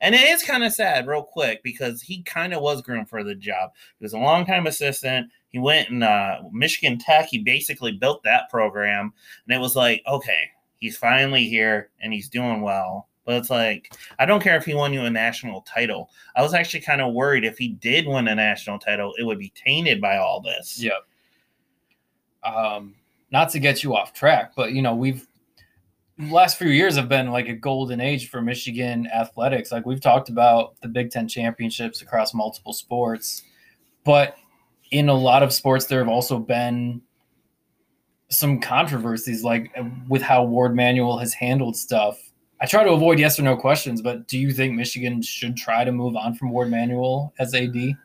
and 0.00 0.14
it 0.14 0.28
is 0.28 0.42
kind 0.42 0.64
of 0.64 0.72
sad 0.72 1.06
real 1.06 1.22
quick 1.22 1.62
because 1.62 2.00
he 2.00 2.22
kind 2.22 2.54
of 2.54 2.62
was 2.62 2.82
groomed 2.82 3.08
for 3.08 3.24
the 3.24 3.34
job. 3.34 3.70
He 3.98 4.04
was 4.04 4.12
a 4.12 4.18
long-time 4.18 4.66
assistant. 4.66 5.30
He 5.48 5.58
went 5.58 5.90
and 5.90 6.04
uh, 6.04 6.42
michigan 6.52 6.98
tech 6.98 7.26
he 7.26 7.38
basically 7.38 7.92
built 7.92 8.22
that 8.22 8.48
program. 8.50 9.12
And 9.46 9.56
it 9.56 9.60
was 9.60 9.76
like 9.76 10.02
okay 10.06 10.50
he's 10.78 10.96
finally 10.96 11.46
here 11.48 11.90
and 12.00 12.12
he's 12.12 12.28
doing 12.28 12.62
well. 12.62 13.08
But 13.24 13.36
it's 13.36 13.50
like 13.50 13.92
i 14.18 14.24
don't 14.24 14.42
care 14.42 14.56
if 14.56 14.64
he 14.64 14.74
won 14.74 14.92
you 14.92 15.02
a 15.02 15.10
national 15.10 15.62
title. 15.62 16.10
I 16.36 16.42
was 16.42 16.54
actually 16.54 16.80
kind 16.80 17.00
of 17.00 17.12
worried 17.12 17.44
if 17.44 17.58
he 17.58 17.68
did 17.68 18.06
win 18.06 18.28
a 18.28 18.34
national 18.34 18.78
title 18.78 19.14
it 19.18 19.24
would 19.24 19.38
be 19.38 19.52
tainted 19.54 20.00
by 20.00 20.18
all 20.18 20.40
this. 20.40 20.80
Yep. 20.82 21.06
Um, 22.42 22.94
not 23.30 23.50
to 23.50 23.58
get 23.58 23.82
you 23.82 23.94
off 23.94 24.12
track, 24.12 24.52
but 24.56 24.72
you 24.72 24.82
know, 24.82 24.94
we've 24.94 25.26
last 26.28 26.58
few 26.58 26.68
years 26.68 26.96
have 26.96 27.08
been 27.08 27.30
like 27.30 27.48
a 27.48 27.54
golden 27.54 28.00
age 28.00 28.28
for 28.28 28.42
Michigan 28.42 29.06
athletics. 29.08 29.72
Like 29.72 29.86
we've 29.86 30.00
talked 30.00 30.28
about 30.28 30.80
the 30.80 30.88
Big 30.88 31.10
Ten 31.10 31.26
championships 31.26 32.02
across 32.02 32.34
multiple 32.34 32.72
sports, 32.72 33.42
but 34.04 34.36
in 34.90 35.08
a 35.08 35.14
lot 35.14 35.42
of 35.42 35.52
sports, 35.52 35.86
there 35.86 36.00
have 36.00 36.08
also 36.08 36.38
been 36.38 37.00
some 38.28 38.60
controversies, 38.60 39.42
like 39.42 39.74
with 40.08 40.22
how 40.22 40.44
Warde 40.44 40.74
Manuel 40.74 41.18
has 41.18 41.32
handled 41.32 41.76
stuff. 41.76 42.18
I 42.60 42.66
try 42.66 42.84
to 42.84 42.90
avoid 42.90 43.18
yes 43.18 43.38
or 43.38 43.42
no 43.42 43.56
questions, 43.56 44.02
but 44.02 44.28
do 44.28 44.38
you 44.38 44.52
think 44.52 44.74
Michigan 44.74 45.22
should 45.22 45.56
try 45.56 45.84
to 45.84 45.92
move 45.92 46.14
on 46.16 46.34
from 46.34 46.50
Warde 46.50 46.70
Manuel 46.70 47.32
as 47.38 47.54
AD? 47.54 47.96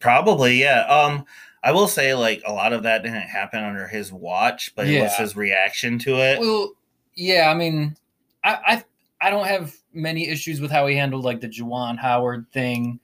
Probably, 0.00 0.60
yeah. 0.60 0.80
Um, 0.86 1.24
I 1.62 1.72
will 1.72 1.88
say 1.88 2.14
like 2.14 2.42
a 2.46 2.52
lot 2.52 2.72
of 2.72 2.82
that 2.82 3.02
didn't 3.02 3.20
happen 3.20 3.62
under 3.62 3.86
his 3.86 4.12
watch, 4.12 4.74
but 4.74 4.88
it 4.88 5.00
was 5.00 5.14
his 5.16 5.36
reaction 5.36 5.98
to 6.00 6.16
it. 6.16 6.40
Well, 6.40 6.72
yeah, 7.14 7.50
I 7.50 7.54
mean, 7.54 7.96
I, 8.44 8.58
I 8.66 8.84
I 9.26 9.30
don't 9.30 9.46
have 9.46 9.74
many 9.92 10.28
issues 10.28 10.60
with 10.60 10.70
how 10.70 10.86
he 10.86 10.96
handled 10.96 11.24
like 11.24 11.40
the 11.40 11.48
Juwan 11.48 11.98
Howard 11.98 12.46
thing. 12.52 12.98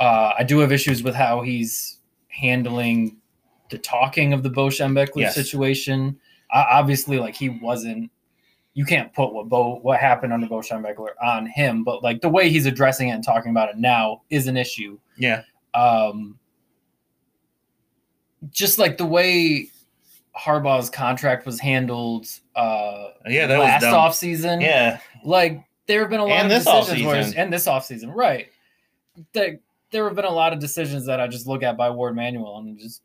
Uh, 0.00 0.32
I 0.38 0.42
do 0.44 0.58
have 0.58 0.72
issues 0.72 1.02
with 1.02 1.14
how 1.14 1.40
he's 1.42 1.98
handling 2.28 3.16
the 3.70 3.78
talking 3.78 4.32
of 4.32 4.42
the 4.42 4.50
Bo 4.50 4.66
Schembechler 4.68 5.22
Yes. 5.22 5.34
situation. 5.34 6.18
Uh, 6.52 6.64
obviously, 6.70 7.18
like 7.18 7.34
he 7.34 7.48
wasn't. 7.48 8.10
You 8.74 8.84
can't 8.84 9.12
put 9.14 9.32
what 9.32 9.48
Bo 9.48 9.76
what 9.82 10.00
happened 10.00 10.32
under 10.32 10.48
Bo 10.48 10.58
Schembechler 10.58 11.10
on 11.22 11.46
him, 11.46 11.84
but 11.84 12.02
like 12.02 12.20
the 12.20 12.28
way 12.28 12.50
he's 12.50 12.66
addressing 12.66 13.08
it 13.08 13.12
and 13.12 13.22
talking 13.24 13.50
about 13.52 13.68
it 13.70 13.78
now 13.78 14.22
is 14.30 14.48
an 14.48 14.56
issue. 14.56 14.98
yeah, 15.16 15.42
Um, 15.74 16.38
just 18.50 18.78
like 18.78 18.98
the 18.98 19.06
way 19.06 19.70
Harbaugh's 20.36 20.90
contract 20.90 21.46
was 21.46 21.60
handled. 21.60 22.26
Uh, 22.56 23.08
yeah, 23.26 23.46
that 23.46 23.58
was 23.58 23.64
last 23.66 23.82
dumb. 23.82 23.94
off 23.94 24.14
season. 24.14 24.60
Yeah, 24.60 24.98
Like 25.24 25.64
there 25.86 26.00
have 26.00 26.10
been 26.10 26.20
a 26.20 26.24
lot 26.24 26.44
And 26.44 26.52
of 26.52 26.64
decisions 26.64 27.06
where, 27.06 27.32
and 27.36 27.52
this 27.52 27.66
offseason, 27.66 28.14
right? 28.14 28.48
There, 29.32 29.60
there 29.90 30.04
have 30.04 30.16
been 30.16 30.24
a 30.24 30.30
lot 30.30 30.52
of 30.52 30.58
decisions 30.58 31.06
that 31.06 31.20
I 31.20 31.28
just 31.28 31.46
look 31.46 31.62
at 31.62 31.76
by 31.76 31.90
Warde 31.90 32.16
Manuel 32.16 32.58
and 32.58 32.78
just 32.78 33.02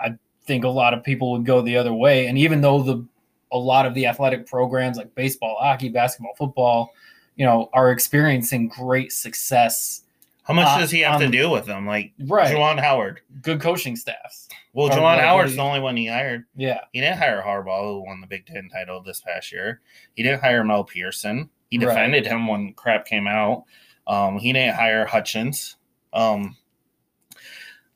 I 0.00 0.14
think 0.46 0.64
a 0.64 0.68
lot 0.68 0.94
of 0.94 1.04
people 1.04 1.32
would 1.32 1.44
go 1.44 1.62
the 1.62 1.76
other 1.76 1.94
way. 1.94 2.26
And 2.26 2.36
even 2.38 2.60
though 2.60 2.82
the 2.82 3.04
a 3.52 3.58
lot 3.58 3.86
of 3.86 3.94
the 3.94 4.06
athletic 4.06 4.46
programs 4.46 4.96
like 4.96 5.14
baseball, 5.14 5.56
hockey, 5.60 5.88
basketball, 5.88 6.34
football, 6.34 6.92
you 7.36 7.46
know, 7.46 7.70
are 7.72 7.90
experiencing 7.90 8.68
great 8.68 9.12
success. 9.12 10.02
How 10.44 10.54
much 10.54 10.66
Uh, 10.66 10.78
does 10.80 10.90
he 10.90 11.00
have 11.00 11.18
to 11.20 11.26
um, 11.26 11.30
do 11.30 11.50
with 11.50 11.66
them? 11.66 11.86
Like 11.86 12.12
Right. 12.26 12.54
Juwan 12.54 12.78
Howard. 12.78 13.20
Good 13.42 13.60
coaching 13.60 13.96
staffs. 13.96 14.48
Well, 14.72 14.88
Juwan 14.90 15.20
Howard's 15.20 15.56
the 15.56 15.62
only 15.62 15.80
one 15.80 15.96
he 15.96 16.06
hired. 16.06 16.44
Yeah. 16.56 16.80
He 16.92 17.00
didn't 17.00 17.18
hire 17.18 17.42
Harbaugh, 17.44 17.82
who 17.82 18.04
won 18.06 18.20
the 18.20 18.26
Big 18.26 18.46
Ten 18.46 18.68
title 18.72 19.02
this 19.02 19.20
past 19.20 19.52
year. 19.52 19.80
He 20.14 20.22
didn't 20.22 20.40
hire 20.42 20.62
Mel 20.64 20.84
Pearson. 20.84 21.50
He 21.70 21.78
Right. 21.78 21.86
defended 21.88 22.26
him 22.26 22.46
when 22.46 22.72
crap 22.74 23.06
came 23.06 23.26
out. 23.26 23.64
Um, 24.06 24.38
he 24.38 24.52
didn't 24.52 24.74
hire 24.76 25.06
Hutchins. 25.06 25.76
Um, 26.12 26.56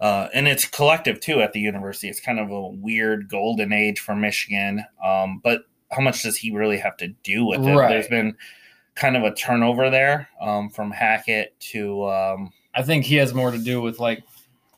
uh, 0.01 0.29
and 0.33 0.47
it's 0.47 0.65
collective 0.65 1.21
too 1.21 1.41
at 1.43 1.53
the 1.53 1.61
university. 1.61 2.09
It's 2.09 2.21
kind 2.21 2.39
of 2.39 2.51
a 2.51 2.69
weird 2.69 3.29
golden 3.29 3.73
age 3.73 3.99
for 4.01 4.15
Michigan. 4.15 4.85
Um, 5.05 5.41
but 5.43 5.63
how 5.91 6.01
much 6.03 6.23
does 6.23 6.37
he 6.37 6.51
really 6.53 6.79
have 6.79 6.97
to 6.99 7.09
do 7.25 7.45
with 7.45 7.61
it? 7.67 7.75
Right. 7.75 7.89
There's 7.89 8.09
been 8.09 8.37
kind 8.99 9.17
of 9.17 9.23
a 9.25 9.35
turnover 9.35 9.91
there 9.91 10.29
um, 10.41 10.69
from 10.71 10.91
Hackett 10.91 11.59
to 11.73 12.05
um, 12.09 12.53
I 12.75 12.83
think 12.83 13.05
he 13.05 13.15
has 13.17 13.33
more 13.33 13.51
to 13.51 13.59
do 13.59 13.81
with 13.81 13.99
like 13.99 14.23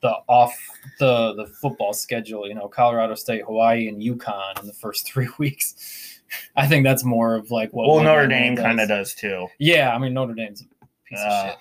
the 0.03 0.13
off 0.29 0.55
the 0.99 1.35
the 1.35 1.47
football 1.47 1.93
schedule. 1.93 2.47
You 2.47 2.55
know, 2.55 2.69
Colorado 2.69 3.15
State, 3.15 3.43
Hawaii, 3.45 3.89
and 3.89 4.01
UConn 4.03 4.61
in 4.61 4.67
the 4.67 4.73
first 4.73 5.07
three 5.13 5.29
weeks. 5.39 6.21
I 6.55 6.67
think 6.69 6.85
that's 6.85 7.03
more 7.05 7.35
of 7.35 7.51
like 7.51 7.73
what. 7.73 7.89
well 7.89 8.03
Notre 8.05 8.29
Manuel 8.29 8.55
Dame 8.55 8.57
kind 8.57 8.81
of 8.81 8.89
does 8.89 9.15
too. 9.15 9.49
Yeah, 9.59 9.93
I 9.95 9.99
mean 9.99 10.15
Notre 10.15 10.35
Dame's 10.35 10.63
a 10.63 10.87
piece 11.05 11.19
Uh, 11.19 11.55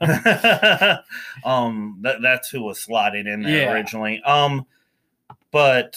of 0.00 0.08
shit. 0.10 0.98
Um 1.44 1.98
that, 2.02 2.22
that's 2.22 2.48
who 2.50 2.62
was 2.62 2.80
slotted 2.80 3.26
in 3.26 3.42
there 3.42 3.64
Yeah. 3.66 3.72
originally 3.72 4.22
um 4.22 4.66
but 5.50 5.96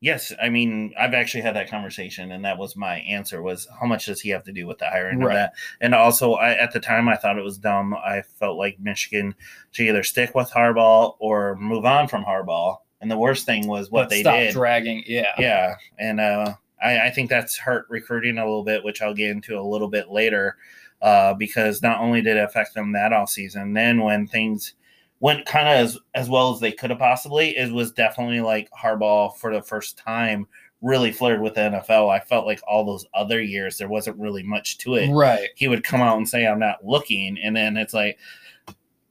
yes 0.00 0.32
i 0.42 0.48
mean 0.48 0.92
i've 0.98 1.14
actually 1.14 1.42
had 1.42 1.54
that 1.56 1.70
conversation 1.70 2.32
and 2.32 2.44
that 2.44 2.56
was 2.58 2.74
my 2.76 2.96
answer 3.00 3.42
was 3.42 3.68
how 3.78 3.86
much 3.86 4.06
does 4.06 4.20
he 4.20 4.30
have 4.30 4.42
to 4.44 4.52
do 4.52 4.66
with 4.66 4.78
the 4.78 4.86
hiring 4.86 5.18
Right. 5.18 5.32
of 5.32 5.34
that 5.34 5.52
and 5.80 5.94
also 5.94 6.34
I, 6.34 6.52
at 6.52 6.72
the 6.72 6.80
time 6.80 7.08
i 7.08 7.16
thought 7.16 7.38
it 7.38 7.44
was 7.44 7.58
dumb 7.58 7.94
i 7.94 8.22
felt 8.22 8.56
like 8.56 8.80
michigan 8.80 9.34
should 9.70 9.86
either 9.86 10.02
stick 10.02 10.34
with 10.34 10.50
harbaugh 10.50 11.14
or 11.18 11.56
move 11.56 11.84
on 11.84 12.08
from 12.08 12.24
harbaugh 12.24 12.76
and 13.00 13.10
the 13.10 13.18
worst 13.18 13.46
thing 13.46 13.66
was 13.66 13.90
what 13.90 14.04
but 14.04 14.10
they 14.10 14.20
stop 14.22 14.34
did 14.36 14.52
dragging. 14.52 15.02
Yeah, 15.06 15.32
yeah 15.38 15.74
and 15.98 16.20
uh 16.20 16.54
I, 16.82 17.08
I 17.08 17.10
think 17.10 17.28
that's 17.28 17.58
hurt 17.58 17.84
recruiting 17.90 18.38
a 18.38 18.44
little 18.44 18.64
bit, 18.64 18.82
which 18.82 19.02
I'll 19.02 19.12
get 19.12 19.28
into 19.30 19.58
a 19.58 19.60
little 19.60 19.88
bit 19.88 20.08
later. 20.08 20.56
Uh, 21.02 21.34
because 21.34 21.82
not 21.82 22.00
only 22.00 22.22
did 22.22 22.38
it 22.38 22.42
affect 22.44 22.72
them 22.72 22.92
that 22.92 23.12
all 23.12 23.26
season, 23.26 23.74
then 23.74 24.00
when 24.00 24.26
things 24.26 24.72
went 25.20 25.46
kind 25.46 25.68
of 25.68 25.74
as 25.74 25.98
as 26.14 26.28
well 26.28 26.52
as 26.52 26.60
they 26.60 26.72
could 26.72 26.90
have 26.90 26.98
possibly, 26.98 27.56
it 27.56 27.72
was 27.72 27.92
definitely 27.92 28.40
like 28.40 28.68
Harbaugh 28.70 29.36
for 29.36 29.52
the 29.54 29.62
first 29.62 29.96
time 29.98 30.46
really 30.82 31.12
flirted 31.12 31.42
with 31.42 31.54
the 31.54 31.60
NFL. 31.60 32.08
I 32.10 32.20
felt 32.20 32.46
like 32.46 32.60
all 32.66 32.84
those 32.86 33.04
other 33.12 33.40
years 33.42 33.76
there 33.76 33.88
wasn't 33.88 34.18
really 34.18 34.42
much 34.42 34.78
to 34.78 34.94
it. 34.94 35.10
Right. 35.10 35.48
He 35.56 35.68
would 35.68 35.84
come 35.84 36.00
out 36.00 36.16
and 36.16 36.26
say, 36.28 36.46
"I'm 36.46 36.58
not 36.58 36.84
looking," 36.84 37.38
and 37.42 37.54
then 37.54 37.76
it's 37.76 37.92
like, 37.92 38.18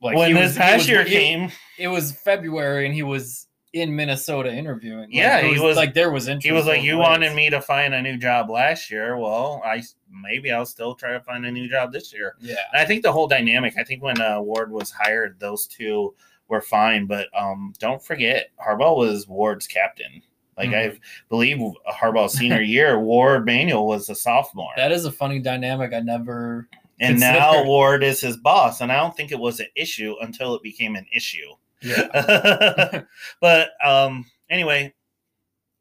Like 0.02 0.16
when 0.18 0.30
he 0.30 0.34
this 0.34 0.50
was- 0.52 0.58
past 0.58 0.78
was- 0.80 0.90
year 0.90 1.06
came, 1.06 1.52
it 1.78 1.90
was 1.90 2.12
February 2.12 2.86
and 2.88 2.96
he 2.96 3.04
was 3.04 3.46
in 3.74 3.96
Minnesota 3.96 4.52
interviewing. 4.52 5.00
Like, 5.02 5.10
Yeah, 5.12 5.38
it 5.40 5.54
he 5.54 5.60
was- 5.60 5.78
like 5.78 5.94
there 5.94 6.10
was 6.12 6.28
interest. 6.28 6.46
he 6.48 6.52
was 6.52 6.66
like, 6.66 6.82
"You 6.82 6.98
ways." 6.98 7.04
wanted 7.08 7.36
me 7.36 7.50
to 7.52 7.62
find 7.62 7.94
a 7.94 8.02
new 8.02 8.18
job 8.18 8.50
last 8.50 8.90
year. 8.90 9.16
Well, 9.18 9.62
I 9.64 9.84
maybe 10.12 10.52
I'll 10.52 10.66
still 10.66 10.96
try 10.96 11.12
to 11.14 11.20
find 11.20 11.46
a 11.46 11.52
new 11.52 11.70
job 11.70 11.92
this 11.94 12.12
year." 12.12 12.36
Yeah. 12.40 12.56
And 12.74 12.82
I 12.82 12.86
think 12.86 13.04
the 13.04 13.12
whole 13.12 13.28
dynamic. 13.28 13.76
I 13.78 13.84
think 13.84 14.02
when 14.02 14.20
uh, 14.20 14.42
Warde 14.42 14.72
was 14.72 14.90
hired, 14.92 15.40
those 15.40 15.68
two 15.68 16.16
were 16.48 16.62
fine. 16.62 17.06
But 17.06 17.28
um, 17.38 17.74
don't 17.80 18.04
forget, 18.04 18.48
Harbaugh 18.60 18.98
was 18.98 19.28
Warde's 19.28 19.68
captain. 19.68 20.24
Like 20.58 20.72
Mhm. 20.72 20.96
I 20.96 21.00
believe 21.30 21.58
Harbaugh's 21.88 22.34
senior 22.34 22.62
year, 22.76 23.00
Warde 23.00 23.46
Manuel 23.46 23.86
was 23.88 24.10
a 24.10 24.16
sophomore, 24.16 24.74
That 24.76 24.92
is 24.92 25.06
a 25.06 25.12
funny 25.12 25.40
dynamic. 25.40 25.94
I 25.94 26.00
never. 26.02 26.68
and 27.00 27.14
considered. 27.16 27.40
now 27.40 27.64
Warde 27.64 28.04
is 28.04 28.20
his 28.20 28.36
boss. 28.36 28.82
And 28.82 28.92
I 28.92 28.98
don't 28.98 29.16
think 29.16 29.32
it 29.32 29.40
was 29.40 29.62
an 29.62 29.68
issue 29.76 30.16
until 30.22 30.56
it 30.56 30.62
became 30.64 30.98
an 30.98 31.06
issue. 31.16 31.48
Yeah. 31.82 33.02
but 33.42 33.70
um, 33.84 34.26
anyway, 34.50 34.94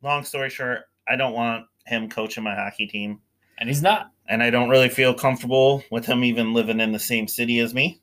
long 0.02 0.24
story 0.24 0.50
short, 0.50 0.80
I 1.08 1.16
don't 1.16 1.32
want 1.32 1.66
him 1.86 2.08
coaching 2.08 2.44
my 2.44 2.54
hockey 2.54 2.86
team, 2.86 3.20
And 3.58 3.68
he's 3.68 3.82
not. 3.82 4.10
and 4.28 4.42
I 4.42 4.50
don't 4.50 4.68
really 4.68 4.88
feel 4.90 5.14
comfortable 5.14 5.82
with 5.90 6.04
him 6.06 6.22
even 6.24 6.52
living 6.52 6.80
in 6.80 6.92
the 6.92 6.98
same 6.98 7.26
city 7.26 7.58
as 7.60 7.74
me. 7.74 8.00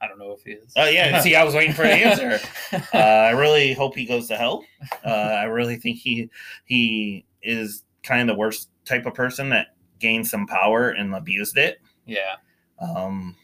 I 0.00 0.06
don't 0.06 0.18
know 0.18 0.32
if 0.32 0.42
he 0.42 0.52
is. 0.52 0.72
Oh 0.76 0.86
yeah, 0.88 1.20
see, 1.22 1.34
I 1.34 1.44
was 1.44 1.54
waiting 1.54 1.72
for 1.74 1.82
an 1.84 1.90
answer. 1.90 2.38
Uh, 2.92 2.98
I 2.98 3.30
really 3.30 3.72
hope 3.72 3.94
he 3.94 4.04
goes 4.04 4.28
to 4.28 4.36
hell. 4.36 4.64
Uh, 5.04 5.08
I 5.10 5.44
really 5.44 5.76
think 5.76 5.98
he 5.98 6.28
he 6.64 7.24
is 7.42 7.84
kind 8.02 8.20
of 8.28 8.34
the 8.34 8.38
worst 8.38 8.68
type 8.84 9.06
of 9.06 9.14
person 9.14 9.48
that 9.50 9.68
gained 10.00 10.26
some 10.26 10.46
power 10.46 10.90
and 10.90 11.14
abused 11.14 11.56
it. 11.56 11.78
yeah. 12.04 12.34
Um, 12.80 13.36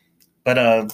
but 0.44 0.58
uh, 0.58 0.88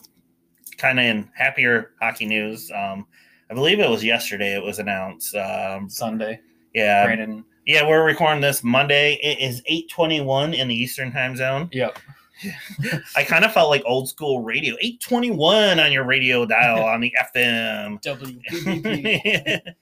kind 0.79 0.99
of 0.99 1.05
in 1.05 1.29
happier 1.35 1.93
hockey 2.01 2.27
news, 2.27 2.71
um, 2.71 3.07
I 3.51 3.55
believe 3.55 3.81
it 3.81 3.89
was 3.89 4.05
yesterday. 4.05 4.55
It 4.55 4.63
was 4.63 4.79
announced. 4.79 5.35
Um, 5.35 5.89
Sunday. 5.89 6.41
yeah, 6.75 7.05
Brandon. 7.05 7.45
yeah, 7.65 7.87
we're 7.87 8.05
recording 8.05 8.41
this 8.41 8.63
Monday. 8.65 9.15
It 9.23 9.39
is 9.39 9.63
eight 9.67 9.89
twenty 9.91 10.21
one 10.21 10.55
in 10.55 10.69
the 10.69 10.75
Eastern 10.75 11.13
Time 11.13 11.37
Zone. 11.37 11.69
Yep. 11.73 11.99
I 13.17 13.25
kind 13.25 13.45
of 13.45 13.53
felt 13.53 13.71
like 13.71 13.83
old 13.87 14.09
school 14.09 14.43
radio. 14.43 14.77
Eight 14.81 15.01
twenty 15.01 15.31
one 15.31 15.81
on 15.81 15.93
your 15.93 16.05
radio 16.05 16.45
dial 16.45 16.85
on 16.85 17.01
the 17.01 17.15
FM. 17.35 18.01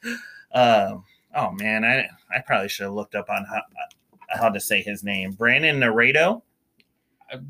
Um, 0.55 1.05
oh 1.35 1.51
man, 1.51 1.85
I 1.85 2.07
I 2.33 2.41
probably 2.47 2.69
should 2.69 2.85
have 2.85 2.93
looked 2.93 3.17
up 3.17 3.29
on 3.29 3.45
how, 3.45 3.61
how 4.29 4.49
to 4.51 4.61
say 4.61 4.83
his 4.83 5.03
name. 5.03 5.33
Brandon 5.33 5.81
Naruto, 5.81 6.43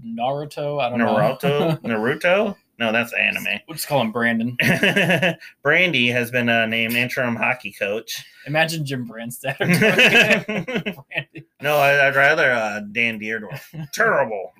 Naruto. 0.03 0.81
I 0.81 0.89
don't 0.89 1.01
Naruto, 1.01 1.83
know. 1.83 1.99
Naruto. 1.99 2.57
No, 2.78 2.90
that's 2.90 3.12
anime. 3.12 3.61
We'll 3.69 3.76
just 3.76 3.87
call 3.87 4.00
him 4.00 4.11
Brandon. 4.11 4.57
Brandy 5.62 6.09
has 6.09 6.31
been 6.31 6.49
uh, 6.49 6.66
named 6.66 6.95
interim 6.95 7.37
hockey 7.37 7.73
coach. 7.73 8.25
Imagine 8.47 8.85
Jim 8.85 9.09
Brandstad. 9.09 9.59
no, 11.62 11.76
I, 11.76 12.09
I'd 12.09 12.16
rather 12.16 12.50
uh, 12.50 12.81
Dan 12.93 13.21
Dierdorf. 13.21 13.93
Terrible. 13.93 14.52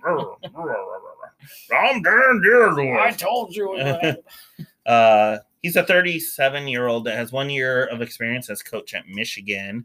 I'm 1.73 2.02
Dan 2.02 2.97
I 2.99 3.10
told 3.17 3.54
you. 3.54 3.71
would. 3.71 4.19
Uh, 4.86 5.39
he's 5.62 5.76
a 5.76 5.82
37 5.82 6.69
year 6.69 6.86
old 6.86 7.04
that 7.04 7.17
has 7.17 7.32
one 7.32 7.50
year 7.50 7.86
of 7.86 8.00
experience 8.00 8.49
as 8.49 8.62
coach 8.62 8.95
at 8.95 9.08
Michigan. 9.08 9.84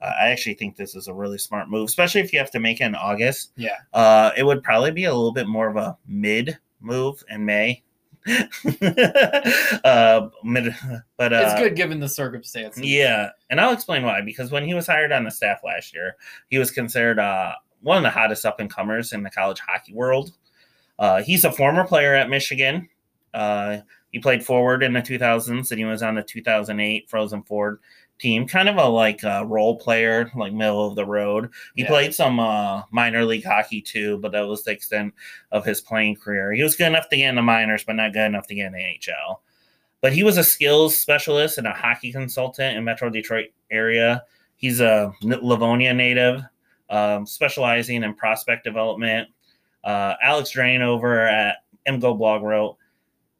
Uh, 0.00 0.12
I 0.20 0.28
actually 0.28 0.54
think 0.54 0.76
this 0.76 0.94
is 0.94 1.08
a 1.08 1.14
really 1.14 1.38
smart 1.38 1.68
move, 1.70 1.88
especially 1.88 2.20
if 2.20 2.32
you 2.32 2.38
have 2.38 2.50
to 2.52 2.60
make 2.60 2.80
it 2.80 2.84
in 2.84 2.94
August. 2.94 3.52
yeah. 3.56 3.76
Uh, 3.92 4.30
it 4.36 4.44
would 4.44 4.62
probably 4.62 4.90
be 4.90 5.04
a 5.04 5.14
little 5.14 5.32
bit 5.32 5.46
more 5.46 5.68
of 5.68 5.76
a 5.76 5.96
mid 6.06 6.58
move 6.80 7.22
in 7.28 7.44
May. 7.44 7.82
uh, 8.28 10.28
but 10.44 11.32
uh, 11.32 11.38
It's 11.42 11.60
good 11.60 11.76
given 11.76 12.00
the 12.00 12.08
circumstances. 12.08 12.82
yeah, 12.82 13.30
and 13.48 13.60
I'll 13.60 13.72
explain 13.72 14.04
why. 14.04 14.20
Because 14.20 14.50
when 14.50 14.64
he 14.64 14.74
was 14.74 14.86
hired 14.86 15.12
on 15.12 15.24
the 15.24 15.30
staff 15.30 15.60
last 15.64 15.94
year, 15.94 16.16
he 16.48 16.58
was 16.58 16.70
considered 16.70 17.18
uh, 17.18 17.52
one 17.80 17.96
of 17.96 18.02
the 18.02 18.10
hottest 18.10 18.44
up 18.44 18.60
and 18.60 18.72
comers 18.72 19.12
in 19.12 19.22
the 19.22 19.30
college 19.30 19.60
hockey 19.60 19.94
world. 19.94 20.32
Uh, 20.98 21.22
he's 21.22 21.44
a 21.44 21.52
former 21.52 21.86
player 21.86 22.14
at 22.14 22.28
Michigan. 22.28 22.88
Uh, 23.32 23.78
he 24.10 24.18
played 24.18 24.44
forward 24.44 24.82
in 24.82 24.92
the 24.92 25.00
2000s, 25.00 25.70
and 25.70 25.78
he 25.78 25.84
was 25.84 26.02
on 26.02 26.16
the 26.16 26.22
2008 26.22 27.08
Frozen 27.08 27.44
Four 27.44 27.80
team. 28.20 28.46
Kind 28.46 28.68
of 28.68 28.76
a 28.76 28.84
like 28.86 29.24
uh, 29.24 29.44
role 29.46 29.76
player, 29.76 30.30
like 30.36 30.52
middle 30.52 30.86
of 30.86 30.94
the 30.94 31.06
road. 31.06 31.50
He 31.74 31.82
Yeah. 31.82 31.88
played 31.88 32.14
some 32.14 32.38
uh, 32.38 32.82
minor 32.90 33.24
league 33.24 33.44
hockey 33.44 33.80
too, 33.80 34.18
but 34.18 34.32
that 34.32 34.42
was 34.46 34.62
the 34.62 34.70
extent 34.72 35.14
of 35.50 35.64
his 35.64 35.80
playing 35.80 36.16
career. 36.16 36.52
He 36.52 36.62
was 36.62 36.76
good 36.76 36.86
enough 36.88 37.08
to 37.08 37.16
get 37.16 37.28
in 37.30 37.34
the 37.36 37.42
minors, 37.42 37.84
but 37.84 37.96
not 37.96 38.12
good 38.12 38.26
enough 38.26 38.46
to 38.48 38.54
get 38.54 38.66
in 38.66 38.72
the 38.72 38.84
AHL 39.12 39.42
but 40.02 40.14
he 40.14 40.22
was 40.22 40.38
a 40.38 40.42
skills 40.42 40.96
specialist 40.96 41.58
and 41.58 41.66
a 41.66 41.72
hockey 41.72 42.10
consultant 42.10 42.74
in 42.74 42.82
Metro 42.82 43.10
Detroit 43.10 43.48
area. 43.70 44.24
He's 44.56 44.80
a 44.80 45.12
Livonia 45.20 45.92
native, 45.92 46.40
um, 46.88 47.26
specializing 47.26 48.02
in 48.02 48.14
prospect 48.14 48.64
development. 48.64 49.28
Uh, 49.84 50.14
Alex 50.22 50.52
Drain 50.52 50.80
over 50.80 51.20
at 51.26 51.56
MGoBlog 51.86 52.40
wrote, 52.40 52.78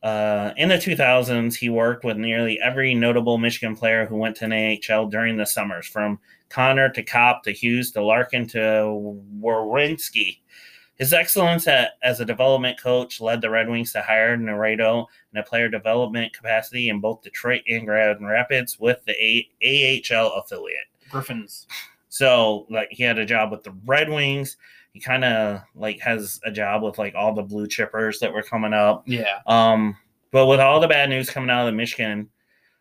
uh, 0.02 0.52
in 0.56 0.70
the 0.70 0.76
2000s, 0.76 1.54
he 1.54 1.68
worked 1.68 2.04
with 2.04 2.16
nearly 2.16 2.58
every 2.60 2.94
notable 2.94 3.36
Michigan 3.36 3.76
player 3.76 4.06
who 4.06 4.16
went 4.16 4.36
to 4.36 4.46
an 4.46 4.78
AHL 4.90 5.06
during 5.08 5.36
the 5.36 5.46
summers, 5.46 5.86
from 5.86 6.18
Connor 6.48 6.88
to 6.90 7.02
Copp 7.02 7.42
to 7.44 7.52
Hughes 7.52 7.90
to 7.92 8.02
Larkin 8.02 8.46
to 8.48 9.18
Werenski. 9.40 10.38
His 10.96 11.12
excellence 11.12 11.66
at, 11.66 11.92
as 12.02 12.20
a 12.20 12.26
development 12.26 12.78
coach 12.78 13.20
led 13.22 13.40
the 13.40 13.48
Red 13.48 13.68
Wings 13.70 13.92
to 13.92 14.02
hire 14.02 14.36
Naurato 14.36 15.06
in 15.32 15.40
a 15.40 15.42
player 15.42 15.68
development 15.68 16.34
capacity 16.34 16.90
in 16.90 17.00
both 17.00 17.22
Detroit 17.22 17.62
and 17.68 17.86
Grand 17.86 18.26
Rapids 18.26 18.78
with 18.78 19.02
the 19.06 19.12
a- 19.12 20.02
AHL 20.12 20.32
affiliate. 20.32 20.88
Griffins. 21.10 21.66
So 22.10 22.66
like 22.68 22.88
he 22.90 23.02
had 23.02 23.18
a 23.18 23.24
job 23.24 23.50
with 23.50 23.62
the 23.62 23.74
Red 23.86 24.10
Wings. 24.10 24.56
He 24.92 25.00
kind 25.00 25.24
of 25.24 25.62
like 25.74 26.00
has 26.00 26.40
a 26.44 26.50
job 26.50 26.82
with 26.82 26.98
like 26.98 27.14
all 27.14 27.34
the 27.34 27.42
blue 27.42 27.66
chippers 27.66 28.18
that 28.20 28.32
were 28.32 28.42
coming 28.42 28.72
up. 28.72 29.04
Yeah. 29.06 29.38
Um, 29.46 29.96
but 30.30 30.46
with 30.46 30.60
all 30.60 30.80
the 30.80 30.88
bad 30.88 31.08
news 31.08 31.30
coming 31.30 31.50
out 31.50 31.66
of 31.66 31.66
the 31.66 31.76
Michigan, 31.76 32.28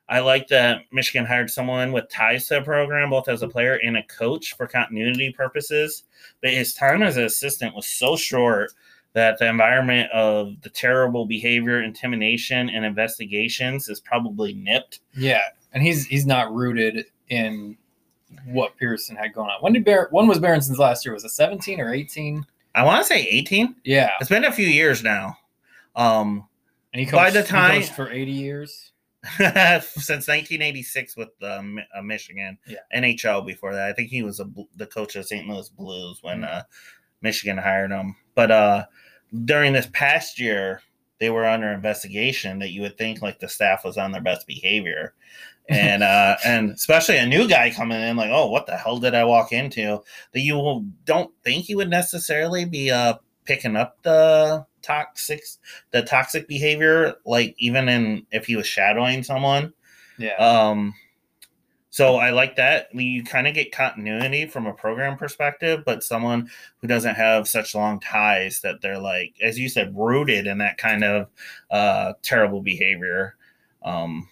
I 0.09 0.19
like 0.19 0.47
that 0.47 0.81
Michigan 0.91 1.25
hired 1.25 1.51
someone 1.51 1.91
with 1.91 2.09
ties 2.09 2.47
to 2.47 2.55
the 2.55 2.61
program, 2.61 3.11
both 3.11 3.27
as 3.27 3.43
a 3.43 3.47
player 3.47 3.75
and 3.83 3.95
a 3.95 4.03
coach 4.03 4.55
for 4.57 4.65
continuity 4.65 5.31
purposes. 5.31 6.03
But 6.41 6.51
his 6.51 6.73
time 6.73 7.03
as 7.03 7.17
an 7.17 7.25
assistant 7.25 7.75
was 7.75 7.87
so 7.87 8.15
short 8.15 8.71
that 9.13 9.37
the 9.37 9.47
environment 9.47 10.11
of 10.11 10.59
the 10.61 10.69
terrible 10.69 11.25
behavior, 11.25 11.83
intimidation, 11.83 12.69
and 12.69 12.85
investigations 12.85 13.87
is 13.87 13.99
probably 13.99 14.53
nipped. 14.53 15.01
Yeah. 15.15 15.43
And 15.73 15.83
he's 15.83 16.07
he's 16.07 16.25
not 16.25 16.53
rooted 16.53 17.05
in 17.29 17.77
what 18.45 18.75
Pearson 18.77 19.15
had 19.15 19.33
going 19.33 19.49
on. 19.49 19.61
When 19.61 19.73
did 19.73 19.85
Bar- 19.85 20.07
when 20.11 20.27
was 20.27 20.39
Berenson's 20.39 20.79
last 20.79 21.05
year? 21.05 21.13
Was 21.13 21.23
it 21.23 21.29
17 21.31 21.79
or 21.79 21.93
18? 21.93 22.45
I 22.75 22.83
want 22.83 23.01
to 23.01 23.05
say 23.05 23.21
18. 23.23 23.75
Yeah. 23.83 24.11
It's 24.19 24.29
been 24.29 24.45
a 24.45 24.51
few 24.51 24.67
years 24.67 25.03
now. 25.03 25.37
Um, 25.95 26.47
And 26.93 26.99
he 26.99 27.05
coached, 27.05 27.15
By 27.15 27.29
the 27.31 27.43
time- 27.43 27.81
for 27.83 28.09
80 28.11 28.31
years. 28.31 28.91
since 29.37 30.27
1986 30.29 31.17
with 31.17 31.29
um, 31.43 31.77
uh, 31.93 32.01
Michigan. 32.01 32.57
Yeah. 32.65 32.77
NHL 32.95 33.45
before 33.45 33.73
that. 33.73 33.89
I 33.89 33.93
think 33.93 34.09
he 34.09 34.23
was 34.23 34.39
a, 34.39 34.49
the 34.75 34.85
coach 34.85 35.15
of 35.17 35.25
St. 35.25 35.45
Louis 35.47 35.67
Blues 35.69 36.19
when 36.21 36.41
Mhm. 36.41 36.49
uh, 36.59 36.63
Michigan 37.21 37.57
hired 37.57 37.91
him. 37.91 38.15
But 38.35 38.51
uh, 38.51 38.85
during 39.45 39.73
this 39.73 39.89
past 39.91 40.39
year, 40.39 40.81
they 41.19 41.29
were 41.29 41.45
under 41.45 41.71
investigation 41.71 42.59
that 42.59 42.71
you 42.71 42.81
would 42.81 42.97
think 42.97 43.21
like 43.21 43.39
the 43.39 43.49
staff 43.49 43.83
was 43.83 43.97
on 43.97 44.11
their 44.11 44.21
best 44.21 44.47
behavior. 44.47 45.13
And 45.69 46.01
uh, 46.01 46.37
and 46.45 46.71
especially 46.71 47.17
a 47.17 47.25
new 47.25 47.47
guy 47.47 47.71
coming 47.71 48.01
in, 48.01 48.17
like, 48.17 48.31
oh, 48.31 48.49
what 48.49 48.65
the 48.65 48.77
hell 48.77 48.97
did 48.97 49.15
I 49.15 49.25
walk 49.25 49.51
into? 49.51 50.01
That 50.33 50.39
you 50.39 50.85
don't 51.05 51.31
think 51.43 51.65
he 51.65 51.75
would 51.75 51.89
necessarily 51.89 52.65
be 52.65 52.91
uh, 52.91 53.15
picking 53.45 53.75
up 53.75 54.01
the 54.03 54.65
toxic 54.81 55.41
the 55.91 56.01
toxic 56.01 56.47
behavior, 56.47 57.15
like 57.25 57.55
even 57.57 57.89
in 57.89 58.25
if 58.31 58.45
he 58.45 58.55
was 58.55 58.67
shadowing 58.67 59.23
someone. 59.23 59.73
Yeah. 60.17 60.35
Um, 60.35 60.93
so 61.89 62.17
I 62.17 62.29
like 62.31 62.55
that. 62.57 62.93
You 62.93 63.23
kind 63.23 63.47
of 63.47 63.53
get 63.53 63.71
continuity 63.71 64.45
from 64.45 64.67
a 64.67 64.73
program 64.73 65.17
perspective, 65.17 65.83
but 65.85 66.03
someone 66.03 66.49
who 66.81 66.87
doesn't 66.87 67.15
have 67.15 67.47
such 67.47 67.75
long 67.75 67.99
ties 67.99 68.61
that 68.61 68.81
they're 68.81 68.99
like, 68.99 69.35
as 69.41 69.57
you 69.57 69.69
said, 69.69 69.97
rooted 69.97 70.47
in 70.47 70.59
that 70.59 70.77
kind 70.77 71.03
of 71.03 71.27
uh, 71.71 72.13
terrible 72.21 72.61
behavior. 72.61 73.35
Um, 73.83 74.29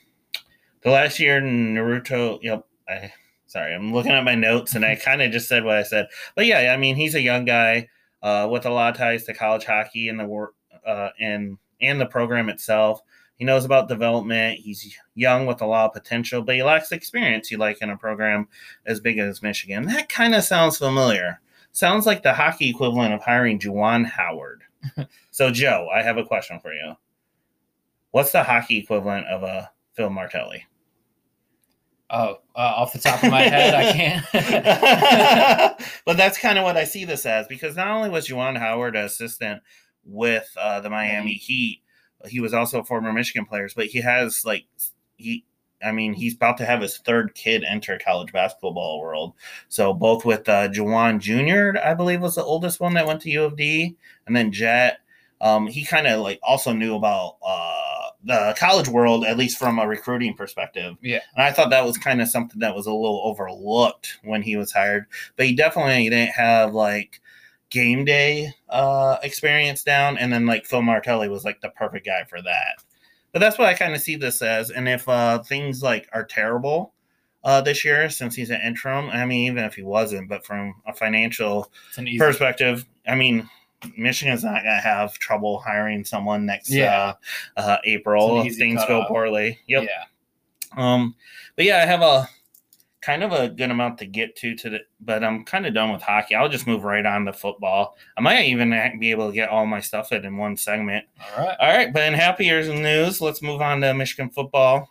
the 0.81 0.91
last 0.91 1.19
year, 1.19 1.41
Naruto, 1.41 2.39
yep, 2.41 2.65
I, 2.87 3.11
Sorry, 3.47 3.73
I'm 3.73 3.93
looking 3.93 4.11
at 4.11 4.25
my 4.25 4.35
notes 4.35 4.75
and 4.75 4.85
I 4.85 4.95
kind 5.03 5.21
of 5.21 5.31
just 5.31 5.47
said 5.47 5.63
what 5.63 5.77
I 5.77 5.83
said. 5.83 6.07
But 6.35 6.45
yeah, 6.45 6.73
I 6.73 6.77
mean, 6.77 6.95
he's 6.95 7.15
a 7.15 7.21
young 7.21 7.45
guy 7.45 7.89
uh, 8.21 8.47
with 8.51 8.65
a 8.65 8.69
lot 8.69 8.91
of 8.91 8.97
ties 8.97 9.23
to 9.25 9.33
college 9.33 9.63
hockey 9.65 10.09
and 10.09 10.19
the 10.19 10.25
work 10.25 10.53
uh, 10.85 11.09
and 11.19 11.57
and 11.81 11.99
the 11.99 12.05
program 12.05 12.49
itself. 12.49 13.01
He 13.37 13.45
knows 13.45 13.65
about 13.65 13.87
development. 13.87 14.59
He's 14.59 14.97
young 15.13 15.45
with 15.45 15.61
a 15.61 15.65
lot 15.65 15.85
of 15.85 15.93
potential, 15.93 16.41
but 16.41 16.55
he 16.55 16.63
lacks 16.63 16.91
experience 16.91 17.51
you 17.51 17.57
like 17.57 17.81
in 17.81 17.91
a 17.91 17.97
program 17.97 18.47
as 18.85 18.99
big 18.99 19.19
as 19.19 19.43
Michigan. 19.43 19.85
That 19.85 20.09
kind 20.09 20.33
of 20.33 20.43
sounds 20.43 20.77
familiar. 20.77 21.39
Sounds 21.71 22.07
like 22.07 22.23
the 22.23 22.33
hockey 22.33 22.69
equivalent 22.69 23.13
of 23.13 23.21
hiring 23.21 23.59
Juwan 23.59 24.05
Howard. 24.05 24.63
so, 25.31 25.51
Joe, 25.51 25.87
I 25.93 26.01
have 26.01 26.17
a 26.17 26.25
question 26.25 26.59
for 26.59 26.73
you. 26.73 26.95
What's 28.11 28.31
the 28.31 28.41
hockey 28.43 28.79
equivalent 28.79 29.27
of 29.27 29.43
a 29.43 29.69
Phil 29.93 30.09
Martelli? 30.09 30.65
Oh, 32.09 32.37
uh, 32.55 32.59
off 32.59 32.93
the 32.93 32.99
top 32.99 33.21
of 33.21 33.29
my 33.29 33.41
head, 33.41 33.75
I 33.75 33.91
can't. 33.91 34.25
but 36.05 36.17
that's 36.17 36.37
kind 36.39 36.57
of 36.57 36.63
what 36.63 36.77
I 36.77 36.85
see 36.85 37.05
this 37.05 37.25
as 37.25 37.47
because 37.47 37.75
not 37.75 37.89
only 37.89 38.09
was 38.09 38.27
Juwan 38.27 38.57
Howard 38.57 38.95
an 38.95 39.03
assistant 39.03 39.61
with 40.05 40.49
uh, 40.57 40.79
the 40.79 40.89
Miami 40.89 41.33
Heat, 41.33 41.81
he 42.25 42.39
was 42.39 42.53
also 42.53 42.79
a 42.79 42.85
former 42.85 43.13
Michigan 43.13 43.45
player, 43.45 43.69
but 43.75 43.87
he 43.87 44.01
has 44.01 44.45
like 44.45 44.65
he 45.17 45.43
I 45.83 45.91
mean, 45.91 46.13
he's 46.13 46.35
about 46.35 46.57
to 46.57 46.65
have 46.65 46.81
his 46.81 46.97
third 46.97 47.35
kid 47.35 47.63
enter 47.63 47.99
college 48.03 48.33
basketball 48.33 48.99
world. 48.99 49.33
So 49.69 49.93
both 49.93 50.25
with 50.25 50.49
uh, 50.49 50.69
Juwan 50.69 51.19
Jr., 51.19 51.79
I 51.79 51.93
believe 51.93 52.21
was 52.21 52.35
the 52.35 52.43
oldest 52.43 52.79
one 52.79 52.93
that 52.95 53.05
went 53.05 53.21
to 53.21 53.29
U 53.29 53.43
of 53.43 53.55
D, 53.55 53.95
and 54.25 54.35
then 54.35 54.51
Jet. 54.51 54.99
Um, 55.39 55.67
he 55.67 55.85
kind 55.85 56.07
of 56.07 56.21
like 56.21 56.39
also 56.41 56.73
knew 56.73 56.95
about 56.95 57.37
uh, 57.45 58.09
the 58.23 58.55
college 58.57 58.87
world, 58.87 59.23
at 59.23 59.37
least 59.37 59.59
from 59.59 59.77
a 59.77 59.87
recruiting 59.87 60.33
perspective. 60.33 60.95
Yeah. 61.01 61.19
And 61.35 61.43
I 61.43 61.51
thought 61.51 61.69
that 61.69 61.85
was 61.85 61.97
kind 61.97 62.21
of 62.21 62.27
something 62.27 62.59
that 62.59 62.75
was 62.75 62.87
a 62.87 62.93
little 62.93 63.21
overlooked 63.23 64.17
when 64.23 64.41
he 64.41 64.55
was 64.55 64.71
hired. 64.71 65.05
But 65.35 65.45
he 65.45 65.55
definitely 65.55 66.09
didn't 66.09 66.31
have 66.31 66.73
like 66.73 67.21
game 67.69 68.05
day 68.05 68.51
uh, 68.69 69.17
experience 69.23 69.83
down. 69.83 70.17
And 70.17 70.31
then 70.31 70.45
like 70.45 70.65
Phil 70.65 70.81
Martelli 70.81 71.29
was 71.29 71.43
like 71.43 71.61
the 71.61 71.69
perfect 71.69 72.05
guy 72.05 72.23
for 72.23 72.41
that. 72.41 72.83
But 73.33 73.39
that's 73.39 73.57
what 73.57 73.67
I 73.67 73.73
kind 73.73 73.93
of 73.93 74.01
see 74.01 74.15
this 74.15 74.41
as. 74.41 74.69
And 74.71 74.87
if 74.87 75.07
uh, 75.07 75.39
things 75.43 75.83
like 75.83 76.07
are 76.13 76.23
terrible 76.23 76.93
uh, 77.43 77.61
this 77.61 77.85
year, 77.85 78.09
since 78.09 78.35
he's 78.35 78.49
an 78.49 78.61
interim, 78.61 79.09
I 79.09 79.25
mean, 79.25 79.51
even 79.51 79.63
if 79.63 79.75
he 79.75 79.83
wasn't, 79.83 80.29
but 80.29 80.45
from 80.45 80.75
a 80.87 80.93
financial 80.93 81.71
perspective, 82.17 82.85
I 83.07 83.15
mean, 83.15 83.49
Michigan's 83.95 84.43
not 84.43 84.63
going 84.63 84.75
to 84.75 84.81
have 84.81 85.13
trouble 85.19 85.59
hiring 85.59 86.03
someone 86.03 86.45
next 86.45 86.71
Yeah. 86.71 87.13
uh, 87.55 87.59
uh, 87.59 87.77
April 87.85 88.41
if 88.41 88.55
things 88.57 88.81
go 88.87 89.05
poorly. 89.07 89.59
Yep. 89.67 89.83
Yeah. 89.83 90.03
Um, 90.75 91.15
but 91.55 91.65
yeah, 91.65 91.77
I 91.77 91.85
have 91.85 92.01
a 92.01 92.27
kind 93.07 93.23
of 93.23 93.31
a 93.31 93.47
good 93.47 93.71
amount 93.71 93.97
to 93.97 94.05
get 94.05 94.35
to 94.35 94.53
today, 94.53 94.81
but 94.99 95.23
I'm 95.23 95.45
kind 95.45 95.65
of 95.65 95.73
done 95.73 95.93
with 95.93 96.01
hockey. 96.01 96.35
I'll 96.35 96.49
just 96.49 96.67
move 96.67 96.83
right 96.83 97.05
on 97.05 97.23
to 97.23 97.31
football. 97.31 97.95
I 98.17 98.21
might 98.21 98.47
even 98.47 98.71
be 98.99 99.11
able 99.11 99.29
to 99.29 99.33
get 99.33 99.47
all 99.47 99.65
my 99.65 99.79
stuff 99.79 100.11
in 100.11 100.25
in 100.25 100.35
one 100.35 100.57
segment. 100.57 101.05
All 101.17 101.45
right. 101.45 101.57
All 101.57 101.69
right, 101.69 101.93
but 101.93 102.03
in 102.03 102.13
happier 102.13 102.61
news, 102.61 103.21
let's 103.21 103.41
move 103.41 103.61
on 103.61 103.79
to 103.79 103.93
Michigan 103.93 104.29
football. 104.29 104.89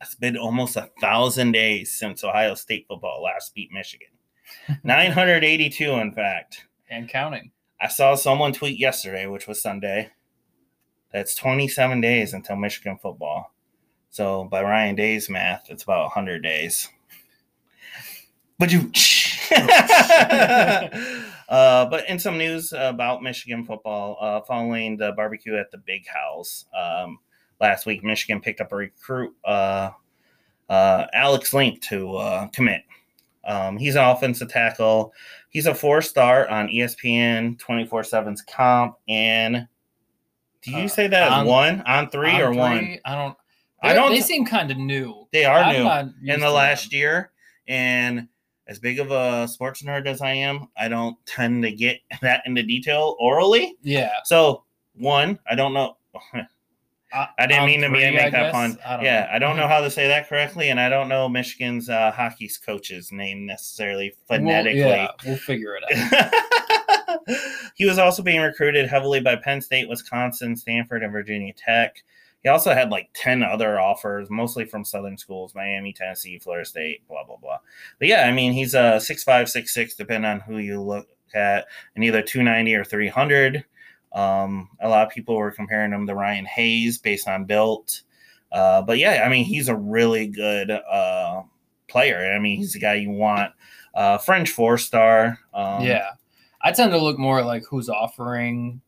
It's 0.00 0.14
been 0.14 0.38
almost 0.38 0.76
a 0.76 0.88
thousand 1.02 1.52
days 1.52 1.92
since 1.92 2.24
Ohio 2.24 2.54
State 2.54 2.86
football 2.88 3.22
last 3.22 3.54
beat 3.54 3.70
Michigan. 3.70 4.08
982, 4.82 5.84
in 5.90 6.12
fact. 6.14 6.64
And 6.88 7.10
counting. 7.10 7.50
I 7.78 7.88
saw 7.88 8.14
someone 8.14 8.54
tweet 8.54 8.78
yesterday, 8.78 9.26
which 9.26 9.46
was 9.46 9.60
Sunday. 9.60 10.12
That's 11.12 11.34
27 11.34 12.00
days 12.00 12.32
until 12.32 12.56
Michigan 12.56 12.96
football. 12.96 13.52
So 14.08 14.44
by 14.44 14.62
Ryan 14.62 14.94
Day's 14.94 15.28
math, 15.28 15.66
it's 15.68 15.82
about 15.82 16.04
100 16.04 16.42
days. 16.42 16.88
But 18.58 18.72
you. 18.72 18.90
uh, 21.48 21.86
but 21.86 22.08
in 22.08 22.18
some 22.18 22.38
news 22.38 22.72
about 22.76 23.22
Michigan 23.22 23.64
football, 23.64 24.16
uh, 24.20 24.40
following 24.42 24.96
the 24.96 25.12
barbecue 25.12 25.56
at 25.56 25.70
the 25.70 25.78
Big 25.78 26.06
House 26.06 26.64
um, 26.76 27.18
last 27.60 27.86
week, 27.86 28.02
Michigan 28.04 28.40
picked 28.40 28.60
up 28.60 28.72
a 28.72 28.76
recruit, 28.76 29.34
uh, 29.44 29.90
uh, 30.68 31.06
Alex 31.12 31.52
Link, 31.52 31.82
to 31.82 32.16
uh, 32.16 32.46
commit. 32.48 32.82
Um, 33.44 33.76
he's 33.76 33.94
an 33.96 34.04
offensive 34.04 34.48
tackle. 34.48 35.12
He's 35.50 35.66
a 35.66 35.74
four 35.74 36.00
star 36.00 36.48
on 36.48 36.68
ESPN 36.68 37.58
24 37.58 38.02
7's 38.02 38.42
comp. 38.42 38.96
And 39.08 39.68
do 40.62 40.70
you 40.70 40.84
Uh, 40.84 40.88
say 40.88 41.06
that 41.08 41.30
on- 41.30 41.46
one 41.46 41.82
on 41.82 42.08
three 42.08 42.30
On 42.32 42.40
or 42.40 42.52
one? 42.54 42.98
I 43.04 43.14
don't. 43.14 43.36
I 43.82 43.92
don't- 43.92 44.12
They 44.12 44.22
seem 44.22 44.46
kind 44.46 44.70
of 44.70 44.78
new. 44.78 45.28
They 45.32 45.44
are 45.44 45.58
I'm 45.58 46.14
new 46.24 46.32
in 46.32 46.40
the 46.40 46.50
last 46.50 46.90
them. 46.90 46.98
year. 46.98 47.32
And 47.68 48.28
as 48.66 48.78
big 48.78 48.98
of 48.98 49.10
a 49.10 49.46
sports 49.48 49.82
nerd 49.82 50.06
as 50.06 50.20
I 50.22 50.30
am, 50.32 50.68
I 50.76 50.88
don't 50.88 51.16
tend 51.26 51.62
to 51.64 51.72
get 51.72 52.00
that 52.22 52.42
into 52.46 52.62
detail 52.62 53.16
orally. 53.18 53.76
Yeah. 53.82 54.12
So, 54.24 54.64
one, 54.96 55.38
I 55.48 55.54
don't 55.54 55.74
know. 55.74 55.96
I 56.32 57.46
didn't 57.46 57.60
on 57.60 57.66
mean 57.66 57.80
to 57.82 57.88
three, 57.88 58.10
make 58.10 58.18
I 58.18 58.30
that 58.30 58.32
guess. 58.32 58.52
pun. 58.52 58.78
I 58.86 59.02
Yeah, 59.04 59.20
know. 59.20 59.28
I 59.32 59.38
don't 59.38 59.56
know 59.56 59.68
how 59.68 59.80
to 59.80 59.90
say 59.90 60.08
that 60.08 60.28
correctly, 60.28 60.70
and 60.70 60.80
I 60.80 60.88
don't 60.88 61.08
know 61.08 61.28
Michigan's 61.28 61.88
uh, 61.90 62.10
hockey's 62.12 62.56
coach's 62.58 63.12
name 63.12 63.44
necessarily 63.46 64.12
We'll- 64.30 64.38
phonetically. 64.40 64.80
yeah, 64.80 65.08
we'll 65.24 65.36
figure 65.36 65.76
it 65.80 65.84
out. 66.12 66.32
he 67.74 67.84
was 67.86 67.98
also 67.98 68.22
being 68.22 68.40
recruited 68.40 68.88
heavily 68.88 69.20
by 69.20 69.36
Penn 69.36 69.60
State, 69.60 69.88
Wisconsin, 69.88 70.56
Stanford, 70.56 71.02
and 71.02 71.12
Virginia 71.12 71.52
Tech. 71.54 72.02
He 72.44 72.50
also 72.50 72.74
had 72.74 72.90
like 72.90 73.08
10 73.14 73.42
other 73.42 73.80
offers, 73.80 74.28
mostly 74.28 74.66
from 74.66 74.84
Southern 74.84 75.16
schools, 75.16 75.54
Miami, 75.54 75.94
Tennessee, 75.94 76.38
Florida 76.38 76.66
State, 76.66 77.08
blah, 77.08 77.24
blah, 77.24 77.38
blah. 77.38 77.58
But 77.98 78.08
yeah, 78.08 78.28
I 78.28 78.32
mean, 78.32 78.52
he's 78.52 78.74
a 78.74 79.00
6'5, 79.00 79.24
6'6, 79.24 79.96
depending 79.96 80.30
on 80.30 80.40
who 80.40 80.58
you 80.58 80.80
look 80.80 81.08
at, 81.34 81.66
and 81.94 82.04
either 82.04 82.20
290 82.20 82.74
or 82.74 82.84
300. 82.84 83.64
Um, 84.12 84.68
a 84.80 84.88
lot 84.88 85.06
of 85.06 85.12
people 85.12 85.36
were 85.36 85.50
comparing 85.50 85.92
him 85.92 86.06
to 86.06 86.14
Ryan 86.14 86.44
Hayes 86.44 86.98
based 86.98 87.28
on 87.28 87.46
built. 87.46 88.02
Uh, 88.52 88.82
but 88.82 88.98
yeah, 88.98 89.22
I 89.24 89.30
mean, 89.30 89.46
he's 89.46 89.68
a 89.68 89.74
really 89.74 90.26
good 90.26 90.70
uh, 90.70 91.42
player. 91.88 92.30
I 92.30 92.38
mean, 92.38 92.58
he's 92.58 92.74
the 92.74 92.78
guy 92.78 92.94
you 92.94 93.10
want. 93.10 93.52
Uh, 93.94 94.18
French 94.18 94.50
four 94.50 94.76
star. 94.76 95.38
Um, 95.54 95.82
yeah. 95.82 96.10
I 96.60 96.72
tend 96.72 96.92
to 96.92 96.98
look 96.98 97.18
more 97.18 97.42
like 97.42 97.64
who's 97.64 97.88
offering 97.88 98.82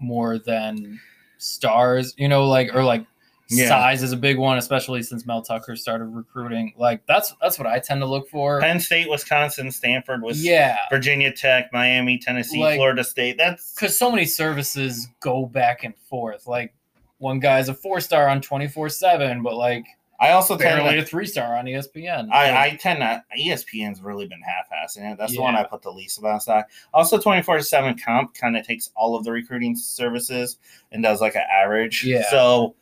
more 0.00 0.38
than 0.38 1.00
stars, 1.38 2.14
you 2.16 2.28
know, 2.28 2.46
like 2.48 2.74
or 2.74 2.84
like 2.84 3.04
Yeah. 3.50 3.68
size 3.68 4.02
is 4.02 4.12
a 4.12 4.16
big 4.16 4.38
one, 4.38 4.56
especially 4.58 5.02
since 5.02 5.26
Mel 5.26 5.42
Tucker 5.42 5.76
started 5.76 6.06
recruiting. 6.06 6.72
Like 6.76 7.04
that's 7.06 7.34
that's 7.42 7.58
what 7.58 7.66
I 7.66 7.78
tend 7.78 8.00
to 8.00 8.06
look 8.06 8.28
for. 8.28 8.60
Penn 8.60 8.80
State, 8.80 9.08
Wisconsin, 9.10 9.70
Stanford, 9.70 10.22
was 10.22 10.44
yeah. 10.44 10.76
Virginia 10.90 11.32
Tech, 11.32 11.70
Miami, 11.72 12.18
Tennessee, 12.18 12.60
Like- 12.60 12.76
Florida 12.76 13.04
State. 13.04 13.36
That's 13.38 13.74
Because 13.74 13.98
so 13.98 14.10
many 14.10 14.24
services 14.24 15.08
go 15.20 15.46
back 15.46 15.84
and 15.84 15.94
forth. 16.08 16.46
Like 16.46 16.72
one 17.18 17.38
guy's 17.38 17.68
a 17.68 17.74
four 17.74 18.00
star 18.00 18.28
on 18.28 18.40
twenty 18.40 18.66
four 18.68 18.88
seven, 18.88 19.42
but 19.42 19.54
like 19.56 19.84
I 20.24 20.32
also 20.32 20.56
tend 20.56 20.80
barely 20.80 20.96
to, 20.96 21.02
a 21.02 21.04
three 21.04 21.26
star 21.26 21.56
on 21.56 21.66
ESPN. 21.66 22.30
I, 22.30 22.66
I 22.66 22.76
tend 22.76 23.00
not 23.00 23.24
E 23.36 23.50
ESPN's 23.50 24.02
really 24.02 24.26
been 24.26 24.40
half 24.40 24.66
assing 24.70 25.12
it. 25.12 25.18
That's 25.18 25.34
the 25.34 25.40
one 25.40 25.54
I 25.54 25.64
put 25.64 25.82
the 25.82 25.90
least 25.90 26.18
about 26.18 26.42
stock. 26.42 26.68
Also, 26.92 27.18
twenty 27.18 27.42
four 27.42 27.60
seven 27.60 27.98
comp 27.98 28.34
kind 28.34 28.56
of 28.56 28.66
takes 28.66 28.90
all 28.96 29.16
of 29.16 29.24
the 29.24 29.32
recruiting 29.32 29.76
services 29.76 30.58
and 30.92 31.02
does 31.02 31.20
like 31.20 31.34
an 31.34 31.42
average. 31.50 32.04
Yeah. 32.04 32.28
So 32.30 32.74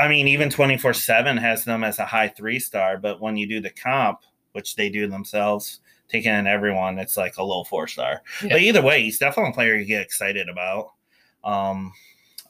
I 0.00 0.08
mean, 0.08 0.28
even 0.28 0.50
twenty 0.50 0.76
four 0.76 0.94
seven 0.94 1.36
has 1.36 1.64
them 1.64 1.84
as 1.84 1.98
a 1.98 2.04
high 2.04 2.28
three 2.28 2.58
star, 2.58 2.98
but 2.98 3.20
when 3.20 3.36
you 3.36 3.46
do 3.46 3.60
the 3.60 3.70
comp, 3.70 4.20
which 4.52 4.76
they 4.76 4.88
do 4.88 5.06
themselves, 5.06 5.80
taking 6.08 6.32
in 6.32 6.46
everyone, 6.46 6.98
it's 6.98 7.16
like 7.16 7.36
a 7.38 7.42
low 7.42 7.64
four 7.64 7.88
star. 7.88 8.22
Yeah. 8.42 8.50
But 8.50 8.62
either 8.62 8.82
way, 8.82 9.02
he's 9.02 9.18
definitely 9.18 9.50
a 9.50 9.54
player 9.54 9.74
you 9.76 9.84
get 9.84 10.02
excited 10.02 10.48
about. 10.48 10.92
Um, 11.44 11.92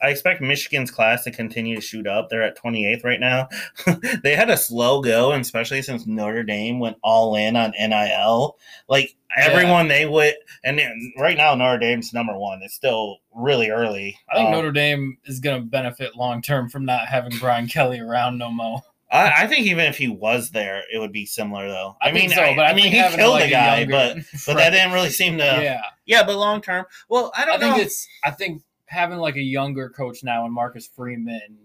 I 0.03 0.09
expect 0.09 0.41
Michigan's 0.41 0.91
class 0.91 1.23
to 1.23 1.31
continue 1.31 1.75
to 1.75 1.81
shoot 1.81 2.05
up. 2.05 2.29
They're 2.29 2.43
at 2.43 2.57
28th 2.57 3.03
right 3.05 3.19
now. 3.19 3.47
they 4.23 4.35
had 4.35 4.49
a 4.49 4.57
slow 4.57 5.01
go, 5.01 5.31
and 5.31 5.41
especially 5.41 5.81
since 5.81 6.05
Notre 6.05 6.43
Dame 6.43 6.79
went 6.79 6.97
all 7.01 7.35
in 7.35 7.55
on 7.55 7.71
NIL. 7.79 8.57
Like 8.89 9.15
Yeah. 9.37 9.45
everyone 9.49 9.87
they 9.87 10.05
would, 10.05 10.35
and 10.63 10.79
right 11.17 11.37
now 11.37 11.55
Notre 11.55 11.79
Dame's 11.79 12.13
number 12.13 12.37
one. 12.37 12.59
It's 12.63 12.73
still 12.73 13.17
really 13.33 13.69
early. 13.69 14.19
I 14.29 14.35
think 14.35 14.47
Um, 14.47 14.51
Notre 14.53 14.71
Dame 14.73 15.17
is 15.25 15.39
going 15.39 15.61
to 15.61 15.65
benefit 15.65 16.15
long 16.15 16.41
term 16.41 16.69
from 16.69 16.85
not 16.85 17.07
having 17.07 17.37
Brian 17.39 17.67
Kelly 17.67 17.99
around 17.99 18.37
no 18.37 18.51
more. 18.51 18.81
I, 19.11 19.43
I 19.43 19.47
think 19.47 19.67
even 19.67 19.85
if 19.85 19.97
he 19.97 20.07
was 20.07 20.49
there, 20.51 20.81
it 20.91 20.97
would 20.97 21.11
be 21.11 21.25
similar 21.27 21.67
though. 21.69 21.95
I, 22.01 22.09
I, 22.09 22.11
mean, 22.11 22.29
think 22.29 22.33
so, 22.33 22.41
I, 22.41 22.55
but 22.55 22.65
I, 22.65 22.69
I 22.71 22.73
mean, 22.73 22.91
he 22.91 22.97
killed 23.15 23.33
like, 23.33 23.43
the 23.43 23.47
a 23.47 23.49
guy, 23.51 23.79
younger- 23.79 23.91
but 23.91 24.17
but 24.47 24.53
that 24.57 24.69
didn't 24.71 24.91
really 24.91 25.11
seem 25.11 25.37
to. 25.37 25.43
Yeah, 25.43 25.81
yeah. 26.05 26.23
but 26.23 26.35
long 26.35 26.61
term, 26.61 26.85
well, 27.09 27.31
I 27.37 27.43
I 27.43 27.45
don't 27.45 27.59
think 27.59 27.77
know. 27.77 27.83
it's 27.83 28.07
I 28.23 28.31
think 28.31 28.63
having 28.93 29.17
like 29.17 29.35
a 29.35 29.41
younger 29.41 29.89
coach 29.89 30.23
now 30.23 30.45
and 30.45 30.53
Marcus 30.53 30.87
Freeman 30.87 31.57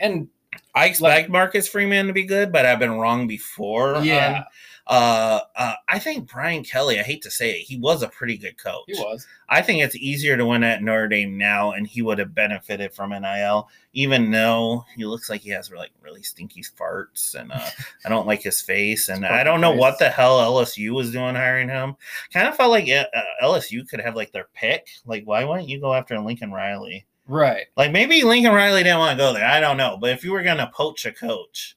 and 0.00 0.28
I 0.74 0.86
expect 0.86 1.30
Marcus 1.30 1.68
Freeman 1.68 2.06
to 2.06 2.12
be 2.12 2.24
good, 2.24 2.52
but 2.52 2.66
I've 2.66 2.78
been 2.78 2.92
wrong 2.92 3.26
before. 3.26 4.00
Yeah, 4.04 4.44
uh, 4.86 5.40
uh, 5.56 5.74
I 5.88 5.98
think 5.98 6.30
Brian 6.30 6.62
Kelly. 6.62 7.00
I 7.00 7.02
hate 7.02 7.22
to 7.22 7.30
say 7.30 7.52
it, 7.52 7.62
he 7.64 7.78
was 7.78 8.02
a 8.02 8.08
pretty 8.08 8.36
good 8.36 8.58
coach. 8.58 8.84
he 8.86 8.94
was. 8.94 9.26
I 9.48 9.62
think 9.62 9.82
it's 9.82 9.96
easier 9.96 10.36
to 10.36 10.44
win 10.44 10.62
at 10.62 10.82
Notre 10.82 11.08
Dame 11.08 11.38
now, 11.38 11.72
and 11.72 11.86
he 11.86 12.02
would 12.02 12.18
have 12.18 12.34
benefited 12.34 12.92
from 12.92 13.10
NIL, 13.10 13.68
even 13.94 14.30
though 14.30 14.84
he 14.94 15.06
looks 15.06 15.30
like 15.30 15.40
he 15.40 15.50
has 15.50 15.70
like 15.70 15.90
really 16.02 16.22
stinky 16.22 16.62
farts, 16.62 17.34
and 17.34 17.50
uh, 17.52 17.70
I 18.04 18.08
don't 18.08 18.26
like 18.26 18.42
his 18.42 18.60
face, 18.60 19.08
and 19.08 19.24
I 19.24 19.42
don't 19.42 19.62
know 19.62 19.72
face. 19.72 19.80
what 19.80 19.98
the 19.98 20.10
hell 20.10 20.38
LSU 20.38 20.90
was 20.90 21.12
doing 21.12 21.34
hiring 21.34 21.68
him. 21.68 21.96
Kind 22.32 22.48
of 22.48 22.56
felt 22.56 22.70
like 22.70 22.88
uh, 22.90 23.06
LSU 23.42 23.88
could 23.88 24.00
have 24.00 24.16
like 24.16 24.32
their 24.32 24.48
pick. 24.54 24.88
Like, 25.06 25.24
why 25.24 25.44
wouldn't 25.44 25.68
you 25.68 25.80
go 25.80 25.94
after 25.94 26.18
Lincoln 26.18 26.52
Riley? 26.52 27.06
Right. 27.26 27.66
Like 27.76 27.90
maybe 27.90 28.22
Lincoln 28.22 28.52
Riley 28.52 28.82
didn't 28.82 28.98
want 28.98 29.16
to 29.18 29.22
go 29.24 29.32
there. 29.32 29.46
I 29.46 29.60
don't 29.60 29.78
know, 29.78 29.96
but 29.98 30.10
if 30.10 30.24
you 30.24 30.32
were 30.32 30.42
gonna 30.42 30.70
poach 30.74 31.06
a 31.06 31.12
coach, 31.12 31.76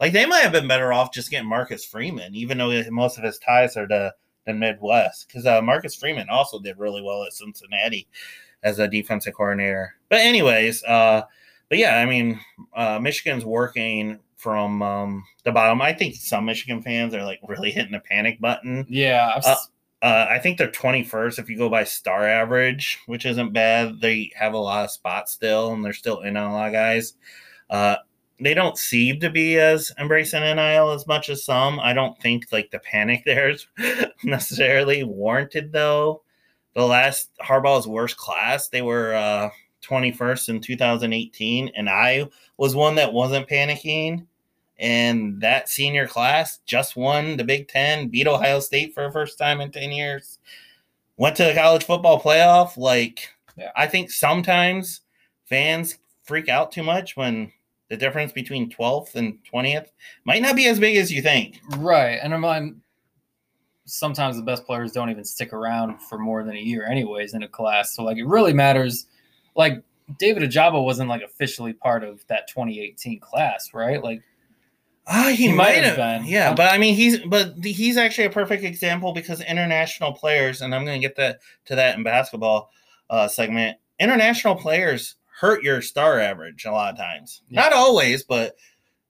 like 0.00 0.12
they 0.12 0.26
might 0.26 0.40
have 0.40 0.52
been 0.52 0.68
better 0.68 0.92
off 0.92 1.12
just 1.12 1.30
getting 1.30 1.48
Marcus 1.48 1.84
Freeman, 1.84 2.34
even 2.34 2.58
though 2.58 2.82
most 2.90 3.18
of 3.18 3.24
his 3.24 3.38
ties 3.38 3.76
are 3.76 3.86
to 3.86 4.12
the 4.46 4.54
Midwest. 4.54 5.28
Because 5.28 5.46
uh, 5.46 5.60
Marcus 5.60 5.94
Freeman 5.94 6.28
also 6.30 6.58
did 6.58 6.78
really 6.78 7.02
well 7.02 7.22
at 7.24 7.34
Cincinnati 7.34 8.08
as 8.62 8.78
a 8.78 8.88
defensive 8.88 9.34
coordinator. 9.34 9.94
But 10.08 10.20
anyways, 10.20 10.82
uh, 10.84 11.22
but 11.68 11.78
yeah, 11.78 11.98
I 11.98 12.06
mean, 12.06 12.40
uh, 12.74 12.98
Michigan's 12.98 13.44
working 13.44 14.18
from 14.36 14.82
um, 14.82 15.24
the 15.44 15.52
bottom. 15.52 15.82
I 15.82 15.92
think 15.92 16.14
some 16.14 16.46
Michigan 16.46 16.82
fans 16.82 17.14
are 17.14 17.24
like 17.24 17.40
really 17.46 17.70
hitting 17.70 17.92
the 17.92 18.00
panic 18.00 18.40
button. 18.40 18.86
Yeah. 18.88 19.32
Uh, 19.44 19.56
Uh, 20.02 20.26
I 20.30 20.38
think 20.38 20.56
they're 20.56 20.70
21st 20.70 21.38
if 21.38 21.50
you 21.50 21.58
go 21.58 21.68
by 21.68 21.84
star 21.84 22.26
average, 22.26 22.98
which 23.04 23.26
isn't 23.26 23.52
bad. 23.52 24.00
They 24.00 24.32
have 24.34 24.54
a 24.54 24.58
lot 24.58 24.86
of 24.86 24.90
spots 24.90 25.32
still, 25.32 25.74
and 25.74 25.84
they're 25.84 25.92
still 25.92 26.22
in 26.22 26.38
on 26.38 26.50
a 26.50 26.54
lot 26.54 26.68
of 26.68 26.72
guys. 26.72 27.12
Uh, 27.68 27.96
they 28.40 28.54
don't 28.54 28.78
seem 28.78 29.20
to 29.20 29.30
be 29.30 29.58
as 29.58 29.92
embracing 29.98 30.42
NIL 30.42 30.90
as 30.90 31.06
much 31.06 31.28
as 31.28 31.44
some. 31.44 31.78
I 31.80 31.92
don't 31.92 32.18
think 32.20 32.46
like 32.52 32.70
the 32.70 32.78
panic 32.80 33.22
there 33.26 33.50
is 33.50 33.66
necessarily 34.24 35.04
warranted 35.04 35.72
though. 35.72 36.22
The 36.74 36.86
last 36.86 37.30
Harbaugh's 37.42 37.88
worst 37.88 38.16
class, 38.16 38.68
they 38.68 38.82
were 38.82 39.14
uh, 39.14 39.50
21st 39.82 40.48
in 40.50 40.60
2018, 40.60 41.72
and 41.74 41.88
I 41.88 42.28
was 42.58 42.76
one 42.76 42.94
that 42.94 43.12
wasn't 43.12 43.48
panicking. 43.48 44.26
And 44.78 45.40
that 45.42 45.68
senior 45.68 46.06
class 46.06 46.60
just 46.64 46.96
won 46.96 47.36
the 47.36 47.44
Big 47.44 47.68
Ten, 47.68 48.08
beat 48.08 48.26
Ohio 48.26 48.60
State 48.60 48.94
for 48.94 49.02
the 49.02 49.12
first 49.12 49.36
time 49.36 49.60
in 49.60 49.70
10 49.70 49.92
years, 49.92 50.38
went 51.18 51.36
to 51.36 51.44
the 51.44 51.54
college 51.54 51.84
football 51.84 52.20
playoff. 52.20 52.76
Like, 52.78 53.28
Yeah. 53.58 53.72
I 53.76 53.86
think 53.86 54.10
sometimes 54.10 55.02
fans 55.44 55.98
freak 56.22 56.48
out 56.48 56.72
too 56.72 56.82
much 56.82 57.14
when 57.16 57.52
the 57.90 57.96
difference 57.96 58.32
between 58.32 58.70
12th 58.70 59.16
and 59.16 59.38
20th 59.52 59.88
might 60.24 60.40
not 60.40 60.56
be 60.56 60.66
as 60.66 60.80
big 60.80 60.96
as 60.96 61.12
you 61.12 61.20
think. 61.20 61.60
right. 61.76 62.18
And 62.22 62.32
I'm, 62.32 62.44
I'm 62.44 62.82
sometimes 63.84 64.36
the 64.36 64.42
best 64.42 64.64
players 64.64 64.92
don't 64.92 65.10
even 65.10 65.24
stick 65.24 65.52
around 65.52 66.00
for 66.00 66.18
more 66.18 66.42
than 66.44 66.56
a 66.56 66.60
year, 66.60 66.86
anyways, 66.86 67.34
in 67.34 67.42
a 67.42 67.48
class. 67.48 67.94
So 67.94 68.04
like 68.04 68.16
it 68.16 68.26
really 68.26 68.54
matters. 68.54 69.06
Like 69.56 69.82
David 70.18 70.48
Ojabo 70.48 70.84
wasn't 70.84 71.10
like 71.10 71.22
officially 71.22 71.72
part 71.72 72.04
of 72.04 72.24
that 72.28 72.48
2018 72.48 73.20
class, 73.20 73.70
right? 73.74 74.02
Like 74.02 74.22
Ah, 75.12 75.28
he, 75.28 75.48
He 75.48 75.52
might 75.52 75.82
have 75.82 75.96
been. 75.96 76.24
Yeah, 76.24 76.54
but 76.54 76.72
I 76.72 76.78
mean, 76.78 76.94
he's 76.94 77.18
but 77.18 77.54
he's 77.64 77.96
actually 77.96 78.26
a 78.26 78.30
perfect 78.30 78.62
example 78.62 79.12
because 79.12 79.40
international 79.40 80.12
players, 80.12 80.60
and 80.60 80.72
I'm 80.72 80.84
going 80.84 81.00
to 81.00 81.04
get 81.04 81.16
that 81.16 81.40
to 81.64 81.74
that 81.74 81.96
in 81.96 82.04
basketball 82.04 82.70
uh, 83.08 83.26
segment. 83.26 83.78
International 83.98 84.54
players 84.54 85.16
hurt 85.40 85.62
your 85.62 85.80
star 85.82 86.20
average 86.20 86.64
a 86.66 86.70
lot 86.72 86.92
of 86.92 86.98
times. 86.98 87.42
Yeah. 87.48 87.62
Not 87.62 87.72
always, 87.72 88.22
but 88.24 88.56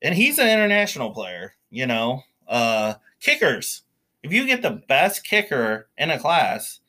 and 0.02 0.14
he's 0.14 0.38
an 0.38 0.48
international 0.48 1.10
player. 1.10 1.54
You 1.70 1.86
know, 1.86 2.22
uh, 2.48 2.94
kickers. 3.20 3.82
If 4.22 4.32
you 4.32 4.46
get 4.46 4.62
the 4.62 4.82
best 4.88 5.24
kicker 5.24 5.88
in 5.96 6.10
a 6.10 6.18
class, 6.18 6.80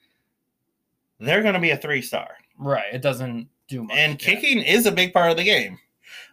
they're 1.19 1.41
going 1.41 1.53
to 1.53 1.59
be 1.59 1.71
a 1.71 1.77
three 1.77 2.01
star 2.01 2.29
right, 2.57 2.93
it 2.93 3.01
doesn't 3.01 3.47
do 3.67 3.83
much. 3.83 3.97
and 3.97 4.21
Yeah. 4.21 4.33
kicking 4.33 4.59
is 4.61 4.85
a 4.85 4.91
big 4.91 5.13
part 5.13 5.31
of 5.31 5.37
the 5.37 5.43
game. 5.43 5.79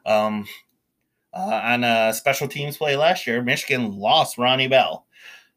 Um, 0.05 0.47
uh, 1.33 1.61
on 1.63 1.85
a 1.85 2.13
special 2.13 2.49
teams 2.49 2.77
play 2.77 2.97
last 2.97 3.27
year, 3.27 3.43
Michigan 3.43 3.93
lost 3.99 4.39
Ronnie 4.39 4.69
Bell. 4.69 5.07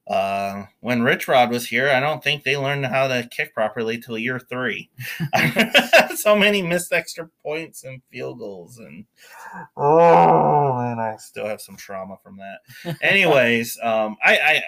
Uh, 0.07 0.65
when 0.79 1.03
Rich 1.03 1.27
Rod 1.27 1.51
was 1.51 1.67
here, 1.67 1.89
I 1.89 1.99
don't 1.99 2.23
think 2.23 2.43
they 2.43 2.57
learned 2.57 2.85
how 2.87 3.07
to 3.07 3.27
kick 3.31 3.53
properly 3.53 3.99
till 3.99 4.17
year 4.17 4.39
three. 4.39 4.89
so 6.15 6.35
many 6.35 6.61
missed 6.61 6.91
extra 6.91 7.29
points 7.43 7.83
and 7.83 8.01
field 8.11 8.39
goals, 8.39 8.79
and 8.79 9.05
oh, 9.77 10.77
and 10.79 10.99
I 10.99 11.15
still 11.17 11.45
have 11.45 11.61
some 11.61 11.77
trauma 11.77 12.17
from 12.23 12.37
that. 12.37 12.97
Anyways, 13.01 13.77
um, 13.83 14.17
I, 14.23 14.37
I 14.37 14.61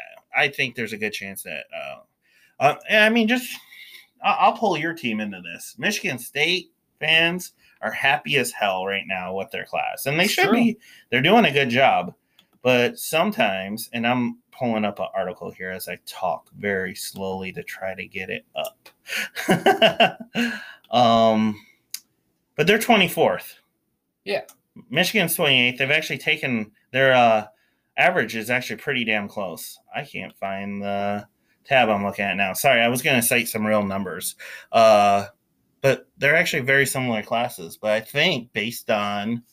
I 0.44 0.48
think 0.50 0.76
there's 0.76 0.94
a 0.94 0.98
good 0.98 1.14
chance 1.14 1.44
that. 1.44 1.66
Uh, 1.76 1.96
uh, 2.60 2.76
I 2.92 3.10
mean, 3.10 3.28
just 3.28 3.52
I'll, 4.24 4.38
I'll 4.40 4.58
pull 4.58 4.78
your 4.78 4.94
team 4.94 5.20
into 5.20 5.42
this. 5.42 5.76
Michigan 5.78 6.20
State 6.20 6.72
fans 7.00 7.54
are 7.82 7.92
happy 7.92 8.38
as 8.38 8.52
hell 8.52 8.86
right 8.86 9.04
now 9.08 9.36
with 9.36 9.52
their 9.52 9.66
class, 9.66 10.06
and 10.06 10.20
they 10.20 10.26
It's 10.26 10.34
should 10.34 10.46
true. 10.50 10.54
be. 10.54 10.78
They're 11.10 11.22
doing 11.22 11.46
a 11.46 11.52
good 11.52 11.70
job, 11.70 12.14
but 12.62 12.98
sometimes, 13.00 13.90
and 13.94 14.06
I'm 14.08 14.38
pulling 14.58 14.86
up 14.86 15.00
an 15.00 15.08
article 15.16 15.52
here 15.52 15.72
as 15.72 15.88
I 15.88 16.00
talk 16.06 16.50
very 16.58 16.96
slowly 16.96 17.52
to 17.54 17.64
try 17.64 17.96
to 17.96 18.06
get 18.06 18.30
it 18.30 18.46
up. 18.56 18.90
um, 20.96 21.60
but 22.56 22.68
they're 22.68 22.78
24th. 22.78 23.56
Yeah. 24.24 24.42
Michigan's 24.90 25.36
28th. 25.36 25.78
They've 25.78 25.92
actually 25.92 26.18
taken 26.18 26.72
their 26.92 27.14
uh, 27.14 27.46
average 27.98 28.36
is 28.36 28.50
actually 28.50 28.78
pretty 28.78 29.04
damn 29.04 29.28
close. 29.28 29.80
I 29.96 30.04
can't 30.04 30.36
find 30.38 30.82
the 30.82 31.28
tab 31.66 31.90
I'm 31.90 32.06
looking 32.06 32.26
at 32.26 32.38
now. 32.38 32.54
Sorry, 32.54 32.82
I 32.82 32.88
was 32.88 33.02
going 33.02 33.16
to 33.16 33.26
cite 33.26 33.48
some 33.48 33.66
real 33.66 33.84
numbers. 33.84 34.36
Uh, 34.72 35.26
but 35.82 36.08
they're 36.18 36.36
actually 36.36 36.64
very 36.64 36.86
similar 36.86 37.22
classes. 37.22 37.78
But 37.78 37.92
I 37.92 38.00
think 38.00 38.54
based 38.54 38.90
on 38.90 39.44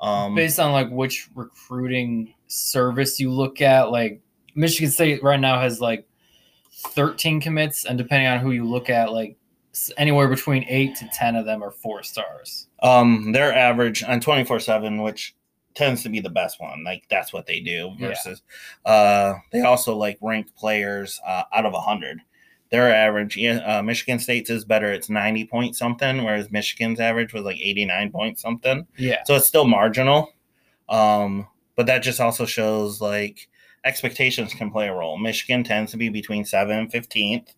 um, 0.00 0.34
based 0.34 0.60
on 0.60 0.72
like 0.72 0.90
which 0.90 1.28
recruiting 1.34 2.34
service 2.48 3.18
you 3.18 3.30
look 3.30 3.62
at, 3.62 3.90
like 3.90 4.20
Michigan 4.56 4.90
State 4.90 5.22
right 5.22 5.38
now 5.38 5.60
has 5.60 5.80
like 5.80 6.06
13 6.72 7.40
commits, 7.40 7.84
and 7.84 7.96
depending 7.96 8.28
on 8.28 8.40
who 8.40 8.50
you 8.52 8.64
look 8.64 8.90
at, 8.90 9.12
like 9.12 9.36
anywhere 9.96 10.26
between 10.28 10.64
eight 10.68 10.96
to 10.96 11.08
10 11.12 11.36
of 11.36 11.44
them 11.44 11.62
are 11.62 11.70
four 11.70 12.02
stars. 12.02 12.66
um, 12.82 13.32
their 13.32 13.54
average 13.54 14.02
on 14.02 14.20
24 14.20 14.60
7, 14.60 15.02
which 15.02 15.34
tends 15.74 16.02
to 16.02 16.08
be 16.08 16.20
the 16.20 16.30
best 16.30 16.60
one. 16.60 16.82
Like 16.84 17.04
that's 17.10 17.32
what 17.32 17.46
they 17.46 17.60
do 17.60 17.92
Yeah. 17.98 18.08
versus 18.08 18.42
uh, 18.86 19.34
they 19.52 19.60
also 19.60 19.94
like 19.94 20.16
rank 20.22 20.54
players 20.56 21.20
uh, 21.26 21.42
out 21.54 21.66
of 21.66 21.72
100. 21.74 22.20
Their 22.70 22.92
average, 22.92 23.36
yeah, 23.36 23.78
uh, 23.78 23.82
Michigan 23.82 24.18
State's 24.18 24.50
is 24.50 24.64
better. 24.64 24.90
It's 24.92 25.08
90 25.10 25.44
point 25.46 25.76
something, 25.76 26.24
whereas 26.24 26.50
Michigan's 26.50 26.98
average 26.98 27.32
was 27.32 27.44
like 27.44 27.58
89 27.60 28.10
point 28.10 28.38
something. 28.40 28.86
Yeah. 28.96 29.22
So 29.24 29.36
it's 29.36 29.46
still 29.46 29.66
marginal. 29.66 30.32
Um, 30.88 31.46
but 31.76 31.86
that 31.86 32.02
just 32.02 32.20
also 32.20 32.46
shows 32.46 33.00
like 33.00 33.48
expectations 33.86 34.52
can 34.52 34.70
play 34.70 34.88
a 34.88 34.92
role. 34.92 35.16
Michigan 35.16 35.64
tends 35.64 35.92
to 35.92 35.96
be 35.96 36.08
between 36.10 36.44
7 36.44 36.76
and 36.76 36.92
15th. 36.92 37.54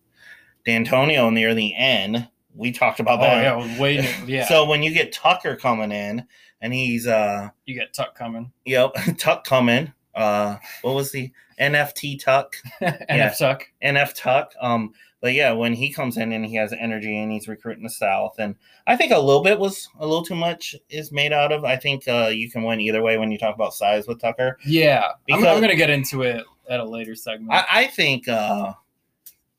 D'Antonio 0.65 1.29
near 1.29 1.53
the 1.55 1.75
end, 1.75 2.29
we 2.55 2.71
talked 2.71 2.99
about 2.99 3.19
that. 3.19 3.53
Oh, 3.53 3.63
yeah. 3.65 3.79
Waiting. 3.81 4.09
Yeah. 4.27 4.47
So 4.47 4.65
when 4.65 4.83
you 4.83 4.93
get 4.93 5.11
Tucker 5.11 5.55
coming 5.55 5.91
in 5.91 6.25
and 6.61 6.73
he's 6.73 7.07
uh 7.07 7.49
you 7.65 7.73
get 7.73 7.93
Tuck 7.93 8.15
coming. 8.15 8.51
yep, 8.65 8.91
Tuck 9.17 9.43
coming. 9.43 9.91
Uh 10.15 10.57
what 10.81 10.95
was 10.95 11.11
the 11.11 11.31
NFT 11.59 12.23
Tuck? 12.23 12.55
NF 12.81 13.37
Tuck. 13.37 13.63
NF 13.83 14.13
Tuck. 14.15 14.53
Um 14.61 14.93
but 15.21 15.33
yeah, 15.33 15.51
when 15.51 15.73
he 15.73 15.91
comes 15.91 16.17
in 16.17 16.31
and 16.31 16.45
he 16.45 16.55
has 16.55 16.71
energy 16.71 17.17
and 17.17 17.31
he's 17.31 17.47
recruiting 17.47 17.83
the 17.83 17.89
South, 17.89 18.35
and 18.39 18.55
I 18.87 18.95
think 18.95 19.11
a 19.11 19.19
little 19.19 19.43
bit 19.43 19.59
was 19.59 19.89
a 19.99 20.05
little 20.07 20.23
too 20.23 20.35
much 20.35 20.75
is 20.89 21.11
made 21.11 21.33
out 21.33 21.51
of. 21.51 21.65
I 21.65 21.75
think 21.75 22.07
uh, 22.07 22.29
you 22.33 22.49
can 22.49 22.63
win 22.63 22.79
either 22.79 23.01
way 23.01 23.17
when 23.17 23.29
you 23.29 23.37
talk 23.37 23.53
about 23.53 23.73
size 23.73 24.07
with 24.07 24.21
Tucker. 24.21 24.57
Yeah. 24.65 25.03
I'm, 25.29 25.45
I'm 25.45 25.57
going 25.57 25.69
to 25.69 25.75
get 25.75 25.89
into 25.89 26.21
it 26.21 26.45
at 26.69 26.79
a 26.79 26.85
later 26.85 27.15
segment. 27.15 27.51
I, 27.51 27.65
I 27.69 27.87
think 27.87 28.29
uh, 28.29 28.71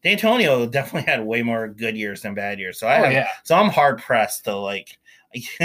D'Antonio 0.03 0.65
definitely 0.71 1.11
had 1.13 1.27
way 1.27 1.43
more 1.43 1.69
good 1.69 1.95
years 1.97 2.23
than 2.23 2.33
bad 2.33 2.59
years. 2.59 2.79
So 2.79 2.87
I 2.87 2.99
oh, 3.01 3.05
have, 3.05 3.13
yeah. 3.13 3.29
so 3.45 3.55
I'm 3.55 3.69
hard 3.69 3.99
pressed 3.99 4.45
to 4.45 4.57
like, 4.57 4.97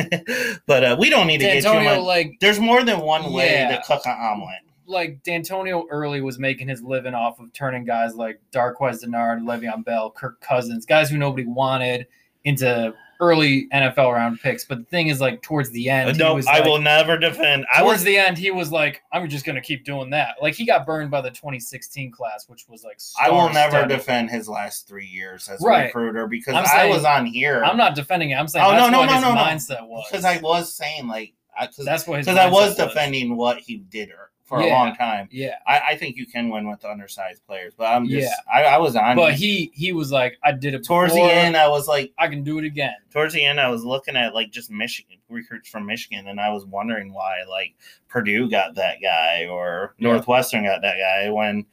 but 0.67 0.83
uh, 0.83 0.97
we 0.99 1.09
don't 1.09 1.27
need 1.27 1.37
to 1.37 1.45
get 1.45 1.55
too 1.55 1.69
D'Antonio, 1.69 1.95
much. 1.95 2.03
like, 2.05 2.33
There's 2.41 2.59
more 2.59 2.83
than 2.83 2.99
one 2.99 3.31
way 3.31 3.53
Yeah. 3.53 3.77
to 3.77 3.83
cook 3.87 4.01
an 4.05 4.11
omelet. 4.19 4.59
Like 4.87 5.23
D'Antonio 5.23 5.85
early 5.89 6.21
was 6.21 6.37
making 6.39 6.67
his 6.67 6.81
living 6.83 7.13
off 7.13 7.39
of 7.39 7.51
turning 7.53 7.85
guys 7.85 8.15
like 8.15 8.39
Darqueze 8.51 9.03
Dennard, 9.03 9.41
Le'Veon 9.43 9.83
Bell, 9.83 10.11
Kirk 10.11 10.39
Cousins, 10.41 10.85
guys 10.85 11.09
who 11.09 11.17
nobody 11.17 11.47
wanted 11.47 12.07
into 12.43 12.93
early 13.19 13.67
NFL 13.73 14.13
round 14.13 14.39
picks. 14.41 14.65
But 14.65 14.77
the 14.79 14.83
thing 14.83 15.07
is, 15.07 15.19
like 15.21 15.41
towards 15.41 15.71
the 15.71 15.89
end, 15.89 16.11
he 16.11 16.17
no, 16.21 16.35
was 16.35 16.45
I 16.45 16.59
like- 16.59 16.65
will 16.65 16.79
never 16.81 17.17
defend. 17.17 17.65
I 17.73 17.79
towards 17.79 17.99
was 17.99 18.03
the 18.03 18.17
end, 18.17 18.37
he 18.37 18.51
was 18.51 18.71
like, 18.71 19.01
"I'm 19.11 19.27
just 19.29 19.45
gonna 19.45 19.61
keep 19.61 19.85
doing 19.85 20.11
that." 20.11 20.35
Like 20.41 20.53
he 20.53 20.65
got 20.65 20.85
burned 20.85 21.09
by 21.09 21.21
the 21.21 21.31
2016 21.31 22.11
class, 22.11 22.47
which 22.47 22.65
was 22.67 22.83
like, 22.83 22.99
I 23.19 23.31
will 23.31 23.49
never 23.51 23.87
defend 23.87 24.29
his 24.29 24.47
last 24.47 24.87
three 24.87 25.07
years 25.07 25.49
as 25.49 25.63
a 25.63 25.67
recruiter 25.67 26.27
because 26.27 26.53
I'm 26.53 26.65
I 26.65 26.67
saying- 26.67 26.93
was 26.93 27.05
on 27.05 27.25
here. 27.25 27.63
I'm 27.63 27.77
not 27.77 27.95
defending 27.95 28.29
it. 28.31 28.35
I'm 28.35 28.47
saying 28.47 28.65
Oh, 28.65 28.71
no, 28.71 28.77
that's 28.77 28.91
no, 28.91 28.99
what 28.99 29.05
no, 29.07 29.13
his 29.13 29.69
no, 29.69 29.75
no. 29.79 29.85
was. 29.87 30.05
because 30.11 30.25
I 30.25 30.37
was 30.41 30.75
saying 30.75 31.07
like 31.07 31.33
because 31.59 31.85
That's 31.85 32.05
what 32.05 32.17
his 32.19 32.27
I 32.27 32.49
was 32.49 32.75
mindset 32.75 32.89
defending 32.89 33.37
what 33.37 33.59
he 33.59 33.77
did 33.77 34.09
for 34.45 34.59
a 34.61 34.69
long 34.69 34.95
time. 34.95 35.27
Yeah, 35.31 35.55
I, 35.67 35.79
I 35.89 35.95
think 35.97 36.15
you 36.15 36.25
can 36.27 36.49
win 36.49 36.69
with 36.69 36.85
undersized 36.85 37.45
players, 37.47 37.73
but 37.75 37.85
I'm 37.85 38.07
just 38.07 38.29
Yeah. 38.29 38.53
I, 38.53 38.75
I 38.75 38.77
was 38.77 38.95
on. 38.95 39.15
but 39.15 39.33
he 39.33 39.71
he 39.73 39.91
was 39.91 40.11
like, 40.11 40.37
I 40.43 40.51
did 40.51 40.73
it 40.75 40.85
towards 40.85 41.13
the 41.15 41.21
end, 41.21 41.57
I 41.57 41.67
was 41.67 41.87
like, 41.87 42.13
I 42.19 42.27
can 42.27 42.43
do 42.43 42.59
it 42.59 42.63
again. 42.65 42.93
towards 43.11 43.33
the 43.33 43.43
end, 43.43 43.59
I 43.59 43.69
was 43.69 43.83
looking 43.83 44.15
at 44.15 44.33
like 44.35 44.51
just 44.51 44.69
Michigan 44.69 45.17
recruits 45.29 45.67
from 45.67 45.85
Michigan, 45.87 46.27
and 46.27 46.39
I 46.39 46.49
was 46.51 46.63
wondering 46.65 47.11
why 47.11 47.43
like 47.49 47.73
Purdue 48.07 48.47
got 48.49 48.75
that 48.75 48.97
guy 49.01 49.45
or 49.49 49.95
Yeah. 49.97 50.09
Northwestern 50.11 50.63
got 50.63 50.81
that 50.83 50.97
guy 50.97 51.29
when 51.31 51.65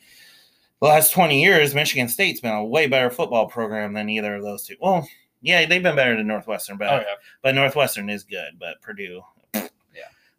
the 0.80 0.88
last 0.88 1.12
twenty 1.12 1.42
years 1.42 1.74
Michigan 1.74 2.08
State's 2.08 2.40
been 2.40 2.52
a 2.54 2.64
way 2.64 2.86
better 2.86 3.10
football 3.10 3.46
program 3.48 3.92
than 3.92 4.08
either 4.08 4.34
of 4.34 4.42
those 4.42 4.66
two. 4.66 4.76
Well, 4.80 5.06
yeah, 5.42 5.66
they've 5.66 5.82
been 5.82 5.94
better 5.96 6.16
than 6.16 6.26
Northwestern, 6.26 6.78
but 6.78 6.88
Oh 6.88 6.96
yeah, 6.96 7.14
but 7.42 7.54
Northwestern 7.54 8.08
is 8.08 8.24
good, 8.24 8.58
but 8.58 8.80
Purdue, 8.80 9.20
Yeah. 9.54 9.68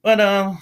But 0.01 0.19
um, 0.19 0.57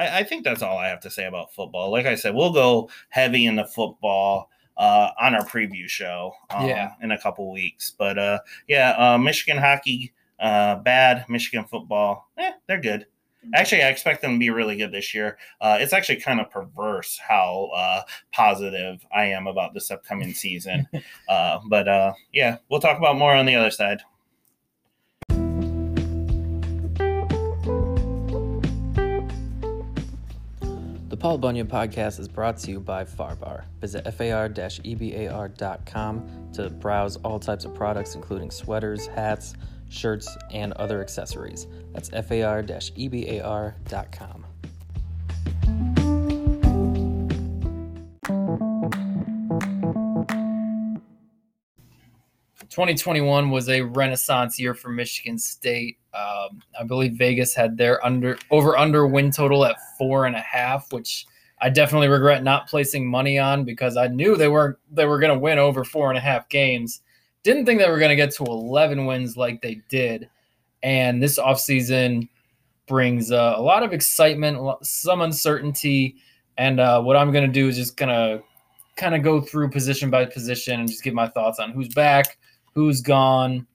I, 0.00 0.20
I 0.20 0.24
think 0.24 0.44
that's 0.44 0.62
all 0.62 0.78
I 0.78 0.88
have 0.88 1.00
to 1.00 1.10
say 1.10 1.26
about 1.26 1.52
football. 1.54 1.90
Like 1.90 2.06
I 2.06 2.14
said, 2.14 2.34
we'll 2.34 2.52
go 2.52 2.88
heavy 3.10 3.46
into 3.46 3.66
football 3.66 4.50
uh, 4.76 5.10
on 5.20 5.34
our 5.34 5.44
preview 5.44 5.88
show 5.88 6.32
um, 6.50 6.66
Yeah. 6.66 6.92
in 7.02 7.10
a 7.10 7.18
couple 7.20 7.52
weeks. 7.52 7.92
But 7.98 8.18
uh, 8.18 8.38
yeah, 8.66 8.90
uh, 8.98 9.18
Michigan 9.18 9.58
hockey, 9.58 10.12
uh, 10.38 10.76
bad. 10.76 11.26
Michigan 11.28 11.64
football, 11.66 12.28
eh, 12.38 12.52
they're 12.66 12.80
good. 12.80 13.06
Actually, 13.54 13.82
I 13.82 13.88
expect 13.88 14.20
them 14.20 14.34
to 14.34 14.38
be 14.38 14.50
really 14.50 14.76
good 14.76 14.92
this 14.92 15.14
year. 15.14 15.38
Uh, 15.62 15.78
it's 15.80 15.94
actually 15.94 16.20
kind 16.20 16.40
of 16.40 16.50
perverse 16.50 17.18
how 17.18 17.70
uh, 17.74 18.02
positive 18.32 19.04
I 19.14 19.24
am 19.26 19.46
about 19.46 19.72
this 19.72 19.90
upcoming 19.90 20.34
season. 20.34 20.86
uh, 21.28 21.58
but 21.68 21.88
uh, 21.88 22.12
yeah, 22.34 22.58
we'll 22.68 22.80
talk 22.80 22.98
about 22.98 23.16
more 23.16 23.34
on 23.34 23.46
the 23.46 23.54
other 23.54 23.70
side. 23.70 24.02
Paul 31.20 31.36
Bunyan 31.36 31.66
podcast 31.66 32.18
is 32.18 32.26
brought 32.28 32.56
to 32.60 32.70
you 32.70 32.80
by 32.80 33.04
Farbar. 33.04 33.64
Visit 33.78 34.04
far-ebar.com 34.10 34.58
to 36.54 36.70
browse 36.70 37.16
all 37.16 37.38
types 37.38 37.66
of 37.66 37.74
products, 37.74 38.14
including 38.14 38.50
sweaters, 38.50 39.06
hats, 39.06 39.52
shirts, 39.90 40.34
and 40.50 40.72
other 40.72 41.02
accessories. 41.02 41.66
That's 41.92 42.08
far-ebar.com. 42.08 42.96
2021 52.70 53.50
was 53.50 53.68
a 53.68 53.82
renaissance 53.82 54.58
year 54.58 54.74
for 54.74 54.90
Michigan 54.90 55.38
State. 55.38 55.98
Um, 56.14 56.62
I 56.78 56.84
believe 56.84 57.14
Vegas 57.14 57.54
had 57.54 57.76
their 57.76 58.04
under 58.04 58.38
over 58.50 58.78
under 58.78 59.06
win 59.06 59.30
total 59.30 59.64
at 59.64 59.76
four 59.98 60.26
and 60.26 60.36
a 60.36 60.40
half, 60.40 60.92
which 60.92 61.26
I 61.60 61.68
definitely 61.68 62.08
regret 62.08 62.42
not 62.42 62.68
placing 62.68 63.08
money 63.08 63.38
on 63.38 63.64
because 63.64 63.96
I 63.96 64.06
knew 64.06 64.36
they 64.36 64.48
were 64.48 64.78
they 64.90 65.04
were 65.04 65.18
going 65.18 65.32
to 65.32 65.38
win 65.38 65.58
over 65.58 65.84
four 65.84 66.08
and 66.10 66.18
a 66.18 66.20
half 66.20 66.48
games. 66.48 67.02
Didn't 67.42 67.66
think 67.66 67.80
they 67.80 67.90
were 67.90 67.98
going 67.98 68.10
to 68.10 68.16
get 68.16 68.34
to 68.36 68.44
11 68.44 69.06
wins 69.06 69.36
like 69.36 69.62
they 69.62 69.82
did. 69.88 70.28
And 70.82 71.22
this 71.22 71.38
offseason 71.38 72.28
brings 72.86 73.32
uh, 73.32 73.54
a 73.56 73.62
lot 73.62 73.82
of 73.82 73.92
excitement, 73.92 74.58
some 74.82 75.22
uncertainty. 75.22 76.16
And 76.58 76.80
uh, 76.80 77.00
what 77.02 77.16
I'm 77.16 77.32
going 77.32 77.46
to 77.46 77.52
do 77.52 77.68
is 77.68 77.76
just 77.76 77.96
going 77.96 78.10
to 78.10 78.42
kind 78.96 79.14
of 79.14 79.22
go 79.22 79.40
through 79.40 79.70
position 79.70 80.10
by 80.10 80.26
position 80.26 80.80
and 80.80 80.88
just 80.88 81.02
give 81.02 81.14
my 81.14 81.28
thoughts 81.28 81.58
on 81.58 81.72
who's 81.72 81.88
back, 81.88 82.36
who's 82.74 83.00
gone. 83.00 83.66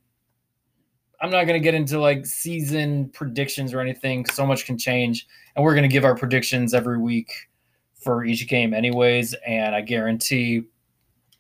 I'm 1.22 1.30
not 1.30 1.46
going 1.46 1.60
to 1.60 1.64
get 1.64 1.74
into 1.74 2.00
like 2.00 2.26
season 2.26 3.10
predictions 3.10 3.74
or 3.74 3.80
anything. 3.80 4.26
So 4.26 4.46
much 4.46 4.66
can 4.66 4.78
change. 4.78 5.28
And 5.56 5.64
we're 5.64 5.74
going 5.74 5.88
to 5.88 5.94
give 5.94 6.06
our 6.06 6.16
predictions 6.16 6.74
every 6.74 6.98
week 6.98 7.32
for 7.96 8.26
each 8.26 8.48
game, 8.48 8.74
anyways. 8.74 9.34
And 9.48 9.76
I 9.76 9.82
guarantee 9.82 10.64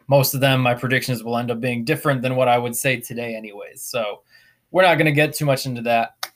most 0.07 0.33
of 0.33 0.41
them, 0.41 0.61
my 0.61 0.73
predictions 0.73 1.23
will 1.23 1.37
end 1.37 1.51
up 1.51 1.59
being 1.59 1.83
different 1.83 2.21
than 2.21 2.35
what 2.35 2.47
I 2.47 2.57
would 2.57 2.75
say 2.75 2.99
today, 2.99 3.35
anyways. 3.35 3.81
So 3.81 4.21
we're 4.71 4.83
not 4.83 4.95
going 4.95 5.05
to 5.05 5.11
get 5.11 5.33
too 5.33 5.45
much 5.45 5.65
into 5.65 5.81
that. 5.83 6.31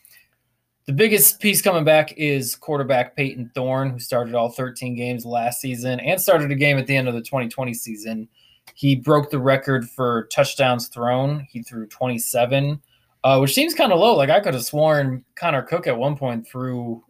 The 0.85 0.93
biggest 0.93 1.39
piece 1.39 1.61
coming 1.61 1.83
back 1.83 2.13
is 2.17 2.55
quarterback 2.55 3.15
Payton 3.15 3.51
Thorne, 3.53 3.91
who 3.91 3.99
started 3.99 4.33
all 4.33 4.49
13 4.49 4.95
games 4.95 5.23
last 5.23 5.61
season 5.61 5.99
and 5.99 6.19
started 6.19 6.51
a 6.51 6.55
game 6.55 6.79
at 6.79 6.87
the 6.87 6.95
end 6.95 7.07
of 7.07 7.13
the 7.13 7.21
2020 7.21 7.73
season. 7.75 8.27
He 8.75 8.95
broke 8.95 9.29
the 9.29 9.39
record 9.39 9.89
for 9.89 10.27
touchdowns 10.31 10.87
thrown. 10.87 11.47
He 11.49 11.63
threw 11.63 11.87
27, 11.87 12.81
uh, 13.23 13.37
which 13.39 13.53
seems 13.53 13.73
kind 13.73 13.91
of 13.91 13.99
low. 13.99 14.15
Like 14.15 14.29
I 14.29 14.39
could 14.39 14.53
have 14.53 14.63
sworn 14.63 15.23
Connor 15.35 15.63
Cook 15.63 15.87
at 15.87 15.97
one 15.97 16.15
point 16.15 16.47
threw 16.47 17.03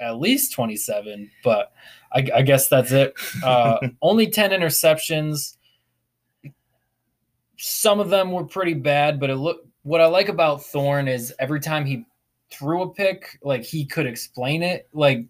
at 0.00 0.18
least 0.18 0.52
27, 0.52 1.30
but 1.42 1.72
I, 2.12 2.26
I 2.34 2.42
guess 2.42 2.68
that's 2.68 2.92
it. 2.92 3.14
Uh, 3.42 3.78
only 4.02 4.26
10 4.28 4.50
interceptions. 4.50 5.56
Some 7.56 8.00
of 8.00 8.10
them 8.10 8.32
were 8.32 8.44
pretty 8.44 8.74
bad, 8.74 9.20
but 9.20 9.30
it 9.30 9.36
look 9.36 9.66
what 9.82 10.00
I 10.00 10.06
like 10.06 10.28
about 10.28 10.64
Thorne 10.64 11.08
is 11.08 11.32
every 11.38 11.60
time 11.60 11.84
he 11.84 12.04
threw 12.50 12.82
a 12.82 12.92
pick, 12.92 13.38
like 13.42 13.62
he 13.62 13.84
could 13.84 14.06
explain 14.06 14.62
it. 14.62 14.88
Like 14.92 15.26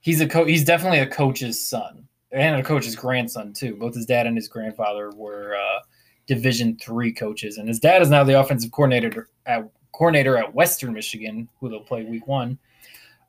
he's 0.00 0.20
a 0.20 0.28
co- 0.28 0.44
he's 0.44 0.64
definitely 0.64 1.00
a 1.00 1.06
coach's 1.06 1.68
son 1.68 2.07
and 2.32 2.56
a 2.56 2.62
coach's 2.62 2.94
grandson 2.96 3.52
too. 3.52 3.76
Both 3.76 3.94
his 3.94 4.06
dad 4.06 4.26
and 4.26 4.36
his 4.36 4.48
grandfather 4.48 5.10
were 5.14 5.56
uh, 5.56 5.80
Division 6.26 6.76
three 6.80 7.12
coaches, 7.12 7.58
and 7.58 7.68
his 7.68 7.78
dad 7.78 8.02
is 8.02 8.10
now 8.10 8.24
the 8.24 8.38
offensive 8.38 8.70
coordinator 8.70 9.28
at 9.46 9.68
coordinator 9.92 10.36
at 10.36 10.54
Western 10.54 10.92
Michigan, 10.92 11.48
who 11.58 11.68
they'll 11.68 11.80
play 11.80 12.04
week 12.04 12.26
one. 12.26 12.58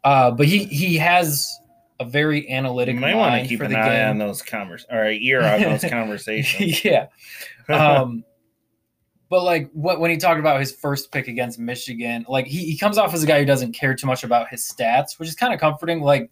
Uh, 0.04 0.32
but 0.32 0.46
he 0.48 0.66
he 0.66 0.98
has 0.98 1.60
a 2.00 2.06
very 2.06 2.50
analytic 2.50 2.96
You 2.96 3.02
might 3.02 3.16
want 3.16 3.42
to 3.42 3.48
keep 3.48 3.62
an 3.62 3.76
eye 3.76 3.90
game. 3.90 4.10
on 4.10 4.18
those 4.18 4.42
convers 4.42 4.86
or 4.90 5.04
an 5.04 5.20
ear 5.22 5.42
on 5.42 5.62
those 5.62 5.84
conversations. 5.90 6.84
yeah. 6.86 7.08
Um, 7.70 8.24
but 9.30 9.44
like 9.44 9.70
what 9.74 10.00
when 10.00 10.10
he 10.10 10.18
talked 10.18 10.40
about 10.40 10.60
his 10.60 10.72
first 10.72 11.12
pick 11.12 11.28
against 11.28 11.60
Michigan, 11.60 12.26
like 12.28 12.48
he, 12.48 12.66
he 12.66 12.76
comes 12.76 12.98
off 12.98 13.14
as 13.14 13.22
a 13.22 13.28
guy 13.28 13.40
who 13.40 13.46
doesn't 13.46 13.74
care 13.74 13.94
too 13.94 14.08
much 14.08 14.24
about 14.24 14.50
his 14.50 14.62
stats, 14.62 15.20
which 15.20 15.30
is 15.30 15.36
kind 15.36 15.54
of 15.54 15.60
comforting. 15.60 16.02
Like 16.02 16.32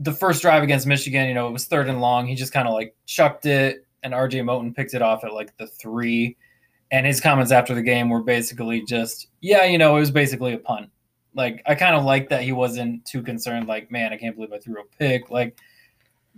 the 0.00 0.12
first 0.12 0.42
drive 0.42 0.62
against 0.62 0.86
Michigan, 0.86 1.28
you 1.28 1.34
know, 1.34 1.48
it 1.48 1.52
was 1.52 1.66
third 1.66 1.88
and 1.88 2.00
long. 2.00 2.26
He 2.26 2.34
just 2.34 2.52
kind 2.52 2.66
of 2.66 2.74
like 2.74 2.94
chucked 3.06 3.46
it, 3.46 3.86
and 4.02 4.12
RJ 4.12 4.42
Moten 4.42 4.74
picked 4.74 4.94
it 4.94 5.02
off 5.02 5.24
at 5.24 5.32
like 5.32 5.56
the 5.56 5.66
three. 5.66 6.36
And 6.90 7.06
his 7.06 7.20
comments 7.20 7.50
after 7.50 7.74
the 7.74 7.82
game 7.82 8.08
were 8.08 8.22
basically 8.22 8.84
just, 8.84 9.28
yeah, 9.40 9.64
you 9.64 9.78
know, 9.78 9.96
it 9.96 10.00
was 10.00 10.10
basically 10.10 10.52
a 10.52 10.58
punt. 10.58 10.90
Like 11.34 11.62
I 11.66 11.74
kind 11.74 11.96
of 11.96 12.04
like 12.04 12.28
that 12.28 12.42
he 12.42 12.52
wasn't 12.52 13.04
too 13.04 13.22
concerned. 13.22 13.66
Like, 13.66 13.90
man, 13.90 14.12
I 14.12 14.16
can't 14.16 14.36
believe 14.36 14.52
I 14.52 14.58
threw 14.58 14.80
a 14.80 14.84
pick. 14.98 15.30
Like, 15.30 15.58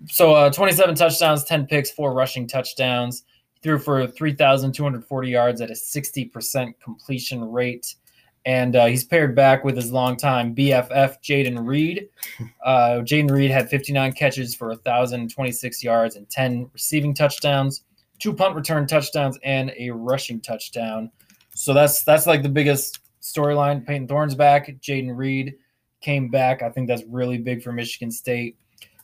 so 0.06 0.34
uh, 0.34 0.50
27 0.50 0.94
touchdowns, 0.94 1.44
10 1.44 1.66
picks, 1.66 1.90
four 1.90 2.14
rushing 2.14 2.46
touchdowns. 2.46 3.24
Threw 3.62 3.78
for 3.78 4.06
3,240 4.06 5.28
yards 5.28 5.60
at 5.60 5.70
a 5.70 5.74
60% 5.74 6.74
completion 6.82 7.42
rate. 7.50 7.96
And 8.46 8.76
uh, 8.76 8.86
he's 8.86 9.02
paired 9.02 9.34
back 9.34 9.64
with 9.64 9.76
his 9.76 9.90
longtime 9.90 10.54
BFF, 10.54 11.16
Jayden 11.22 11.66
Reed. 11.66 12.08
Uh, 12.64 13.00
Jayden 13.02 13.30
Reed 13.30 13.52
had 13.52 13.70
59 13.70 14.12
catches 14.12 14.52
for 14.52 14.68
1,026 14.70 15.84
yards 15.84 16.16
and 16.16 16.28
10 16.28 16.68
receiving 16.72 17.14
touchdowns, 17.14 17.84
two 18.18 18.34
punt 18.34 18.56
return 18.56 18.88
touchdowns, 18.88 19.38
and 19.44 19.72
a 19.78 19.90
rushing 19.90 20.40
touchdown. 20.40 21.12
So 21.54 21.72
that's 21.72 22.02
that's 22.02 22.26
like 22.26 22.42
the 22.42 22.48
biggest 22.48 22.98
storyline. 23.22 23.86
Payton 23.86 24.08
Thorne's 24.08 24.34
back. 24.34 24.66
Jayden 24.80 25.16
Reed 25.16 25.54
came 26.00 26.28
back. 26.28 26.62
I 26.62 26.70
think 26.70 26.88
that's 26.88 27.04
really 27.04 27.38
big 27.38 27.62
for 27.62 27.72
Michigan 27.72 28.10
State. 28.10 28.58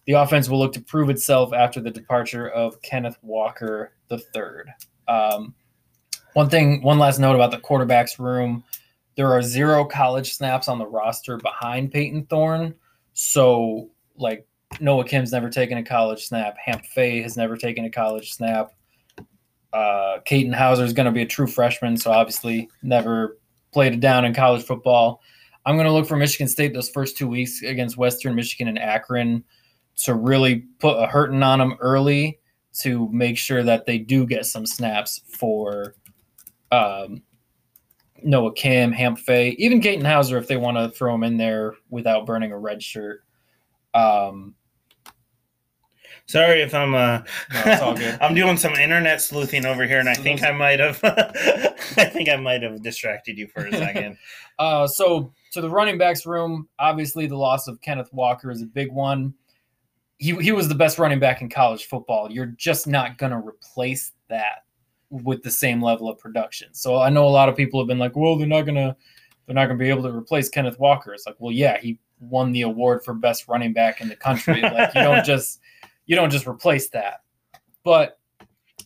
The 0.07 0.15
offense 0.15 0.49
will 0.49 0.59
look 0.59 0.73
to 0.73 0.81
prove 0.81 1.09
itself 1.09 1.53
after 1.53 1.81
the 1.81 1.91
departure 1.91 2.49
of 2.49 2.83
Kenneth 2.83 3.17
Walker 3.23 3.93
III. 4.11 4.73
Um, 5.07 5.55
one 6.35 6.49
thing, 6.49 6.83
one 6.83 6.99
last 6.99 7.21
note 7.21 7.37
about 7.37 7.53
the 7.53 7.59
quarterbacks 7.59 8.19
room: 8.19 8.65
there 9.17 9.31
are 9.33 9.43
zero 9.43 9.85
college 9.85 10.33
snaps 10.33 10.69
on 10.69 10.79
the 10.79 10.87
roster 10.87 11.37
behind 11.37 11.93
Payton 11.93 12.27
Thorne. 12.27 12.75
So, 13.13 13.91
like 14.17 14.47
Noah 14.81 15.05
Kim's 15.05 15.33
never 15.33 15.51
taken 15.51 15.79
a 15.79 15.85
college 15.85 16.27
snap. 16.27 16.57
Hamp 16.63 16.85
Fay 16.87 17.21
has 17.23 17.37
never 17.37 17.57
taken 17.57 17.85
a 17.85 17.91
college 17.91 18.33
snap. 18.33 18.73
Uh, 19.73 20.19
Houser 20.53 20.85
is 20.85 20.93
going 20.93 21.07
to 21.07 21.13
be 21.13 21.23
a 21.23 21.27
true 21.27 21.47
freshman, 21.47 21.97
so 21.97 22.11
obviously 22.11 22.69
never 22.83 23.39
played 23.73 23.95
it 23.95 24.01
down 24.01 24.25
in 24.25 24.35
college 24.35 24.65
football. 24.65 25.21
I'm 25.65 25.77
going 25.77 25.87
to 25.87 25.93
look 25.93 26.07
for 26.07 26.17
Michigan 26.17 26.49
State 26.49 26.75
those 26.75 26.91
first 26.91 27.17
two 27.17 27.29
weeks 27.29 27.63
against 27.63 27.97
Western 27.97 28.35
Michigan 28.35 28.69
and 28.69 28.79
Akron 28.79 29.45
to 29.99 30.15
really 30.15 30.65
put 30.79 30.97
a 30.97 31.07
hurting 31.07 31.43
on 31.43 31.59
them 31.59 31.77
early 31.81 32.39
to 32.81 33.09
make 33.11 33.39
sure 33.39 33.63
that 33.63 33.87
they 33.87 33.99
do 33.99 34.27
get 34.27 34.47
some 34.47 34.67
snaps 34.67 35.23
for 35.27 35.95
um, 36.71 37.23
Noah 38.25 38.55
Kim, 38.55 38.93
Hamp 38.93 39.19
Fay, 39.19 39.51
even 39.59 39.81
Katin 39.81 40.05
Houser 40.05 40.39
if 40.39 40.49
they 40.49 40.57
want 40.57 40.77
to 40.77 40.91
throw 40.91 41.15
him 41.15 41.25
in 41.25 41.37
there 41.37 41.75
without 41.91 42.27
burning 42.27 42.53
a 42.53 42.59
red 42.59 42.83
shirt. 42.83 43.25
Um, 43.95 44.55
Sorry 46.27 46.63
if 46.63 46.73
I'm 46.73 46.95
uh, 46.95 47.23
No. 47.67 47.95
I'm 48.21 48.35
doing 48.35 48.57
some 48.57 48.75
internet 48.75 49.21
sleuthing 49.21 49.67
over 49.67 49.87
here, 49.87 49.99
and 49.99 50.09
I 50.09 50.15
think 50.15 50.43
I 50.43 50.53
might 50.53 50.81
have, 50.81 51.01
I 51.05 52.05
think 52.05 52.29
I 52.29 52.37
might 52.37 52.63
have 52.63 52.83
distracted 52.83 53.37
you 53.39 53.49
for 53.49 53.67
a 53.67 53.73
second. 53.73 54.19
Uh, 54.59 54.87
so 54.87 55.33
to 55.51 55.61
the 55.61 55.69
running 55.69 55.99
backs 55.99 56.25
room, 56.25 56.69
obviously 56.79 57.27
the 57.27 57.37
loss 57.37 57.67
of 57.67 57.81
Kenneth 57.81 58.13
Walker 58.13 58.51
is 58.51 58.63
a 58.63 58.67
big 58.67 58.93
one. 58.93 59.35
He 60.19 60.37
he 60.37 60.53
was 60.53 60.69
the 60.69 60.75
best 60.75 60.99
running 60.99 61.19
back 61.19 61.41
in 61.41 61.49
college 61.49 61.87
football. 61.87 62.31
You're 62.31 62.55
just 62.59 62.87
not 62.87 63.17
gonna 63.19 63.41
replace 63.41 64.13
that 64.29 64.65
with 65.13 65.43
the 65.43 65.51
same 65.51 65.83
level 65.83 66.09
of 66.09 66.19
production. 66.19 66.73
So 66.73 66.99
I 66.99 67.11
know 67.11 67.27
a 67.27 67.29
lot 67.29 67.49
of 67.51 67.57
people 67.57 67.79
have 67.79 67.87
been 67.87 67.99
like, 67.99 68.17
well, 68.17 68.37
they're 68.37 68.47
not 68.47 68.63
gonna 68.63 68.97
they're 69.47 69.55
not 69.55 69.67
gonna 69.67 69.79
be 69.79 69.91
able 69.91 70.03
to 70.05 70.17
replace 70.17 70.49
Kenneth 70.49 70.79
Walker. 70.79 71.13
It's 71.13 71.27
like, 71.27 71.37
well, 71.39 71.53
yeah, 71.53 71.79
he 71.79 71.99
won 72.19 72.53
the 72.53 72.63
award 72.63 73.05
for 73.05 73.13
best 73.13 73.47
running 73.47 73.73
back 73.73 74.01
in 74.01 74.09
the 74.09 74.17
country. 74.17 74.63
like 74.63 74.95
you 74.95 75.03
don't 75.03 75.25
just 75.25 75.61
you 76.07 76.17
don't 76.17 76.31
just 76.31 76.47
replace 76.47 76.89
that. 76.91 77.21
But 77.85 78.19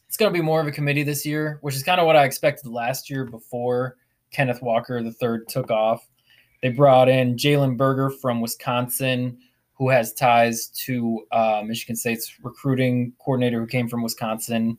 it's 0.09 0.17
gonna 0.17 0.33
be 0.33 0.43
more 0.43 0.61
of 0.61 0.67
a 0.67 0.73
committee 0.73 1.05
this 1.05 1.25
year, 1.25 1.59
which 1.61 1.77
is 1.77 1.85
kind 1.85 2.01
of 2.01 2.07
what 2.07 2.17
I 2.17 2.25
expected 2.25 2.69
last 2.69 3.09
year 3.09 3.25
before 3.25 3.97
Kenneth 4.33 4.63
Walker 4.63 5.03
the 5.03 5.13
third 5.13 5.47
took 5.49 5.71
off. 5.71 6.07
They 6.61 6.71
brought 6.71 7.09
in 7.09 7.37
Jalen 7.37 7.77
Berger 7.77 8.11
from 8.11 8.41
Wisconsin, 8.41 9.39
who 9.75 9.91
has 9.91 10.13
ties 10.13 10.67
to 10.85 11.25
uh, 11.31 11.63
Michigan 11.65 11.95
State's 11.95 12.35
recruiting 12.43 13.13
coordinator 13.19 13.61
who 13.61 13.67
came 13.67 13.89
from 13.89 14.03
Wisconsin. 14.03 14.77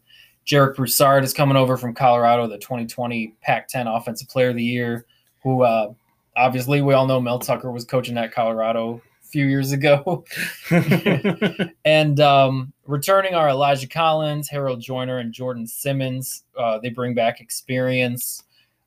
Jarek 0.48 0.76
Broussard 0.76 1.24
is 1.24 1.34
coming 1.34 1.58
over 1.58 1.76
from 1.76 1.94
Colorado, 1.94 2.48
the 2.48 2.58
2020 2.58 3.36
Pac-10 3.42 3.86
Offensive 3.86 4.30
Player 4.30 4.50
of 4.50 4.56
the 4.56 4.64
Year. 4.64 5.06
Who 5.44 5.64
uh, 5.64 5.94
obviously 6.36 6.82
we 6.82 6.94
all 6.94 7.06
know 7.06 7.20
Mel 7.20 7.40
Tucker 7.40 7.72
was 7.72 7.86
coaching 7.86 8.18
at 8.18 8.32
Colorado 8.32 9.02
a 9.22 9.28
few 9.28 9.46
years 9.46 9.74
ago. 9.74 10.24
and 11.86 12.20
um, 12.22 12.72
returning 12.86 13.36
are 13.36 13.50
Elijah 13.50 13.88
Collins, 13.88 14.48
Harold 14.48 14.82
Joyner, 14.82 15.18
and 15.18 15.34
Jordan 15.34 15.68
Simmons. 15.68 16.44
Uh, 16.58 16.80
they 16.80 16.90
bring 16.90 17.14
back 17.14 17.42
experience, 17.42 18.44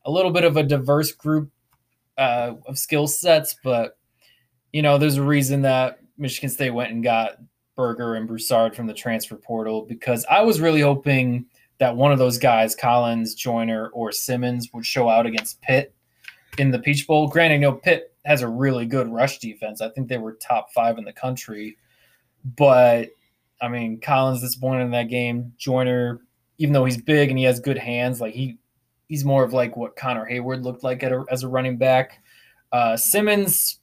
a 0.06 0.10
little 0.10 0.30
bit 0.30 0.44
of 0.44 0.56
a 0.56 0.62
diverse 0.62 1.12
group 1.12 1.50
uh, 2.16 2.54
of 2.66 2.78
skill 2.78 3.06
sets, 3.06 3.56
but 3.62 3.98
you 4.72 4.82
know, 4.82 4.98
there's 4.98 5.16
a 5.16 5.22
reason 5.22 5.62
that 5.62 5.98
Michigan 6.16 6.48
State 6.48 6.70
went 6.70 6.92
and 6.92 7.02
got 7.02 7.38
Berger 7.76 8.14
and 8.14 8.28
Broussard 8.28 8.76
from 8.76 8.86
the 8.86 8.94
transfer 8.94 9.36
portal 9.36 9.82
because 9.82 10.24
I 10.30 10.42
was 10.42 10.60
really 10.60 10.80
hoping 10.80 11.46
that 11.80 11.96
one 11.96 12.12
of 12.12 12.18
those 12.18 12.38
guys, 12.38 12.76
Collins, 12.76 13.34
Joyner, 13.34 13.88
or 13.88 14.12
Simmons, 14.12 14.68
would 14.72 14.86
show 14.86 15.08
out 15.08 15.26
against 15.26 15.60
Pitt 15.62 15.94
in 16.58 16.70
the 16.70 16.78
Peach 16.78 17.06
Bowl. 17.06 17.26
Granted, 17.26 17.56
you 17.56 17.60
know, 17.62 17.72
Pitt 17.72 18.14
has 18.26 18.42
a 18.42 18.48
really 18.48 18.86
good 18.86 19.08
rush 19.08 19.38
defense. 19.38 19.80
I 19.80 19.88
think 19.88 20.08
they 20.08 20.18
were 20.18 20.34
top 20.34 20.72
five 20.72 20.98
in 20.98 21.04
the 21.04 21.12
country. 21.12 21.78
But 22.44 23.08
I 23.60 23.68
mean, 23.68 23.98
Collins 23.98 24.42
disappointed 24.42 24.84
in 24.84 24.90
that 24.92 25.08
game. 25.08 25.54
Joyner, 25.56 26.20
even 26.58 26.74
though 26.74 26.84
he's 26.84 27.00
big 27.00 27.30
and 27.30 27.38
he 27.38 27.44
has 27.46 27.60
good 27.60 27.78
hands, 27.78 28.20
like 28.20 28.34
he 28.34 28.58
he's 29.08 29.24
more 29.24 29.42
of 29.42 29.54
like 29.54 29.74
what 29.76 29.96
Connor 29.96 30.28
Heyward 30.30 30.62
looked 30.62 30.84
like 30.84 31.02
at 31.02 31.12
a, 31.12 31.24
as 31.30 31.42
a 31.42 31.48
running 31.48 31.78
back. 31.78 32.22
Uh, 32.72 32.96
Simmons 32.96 33.78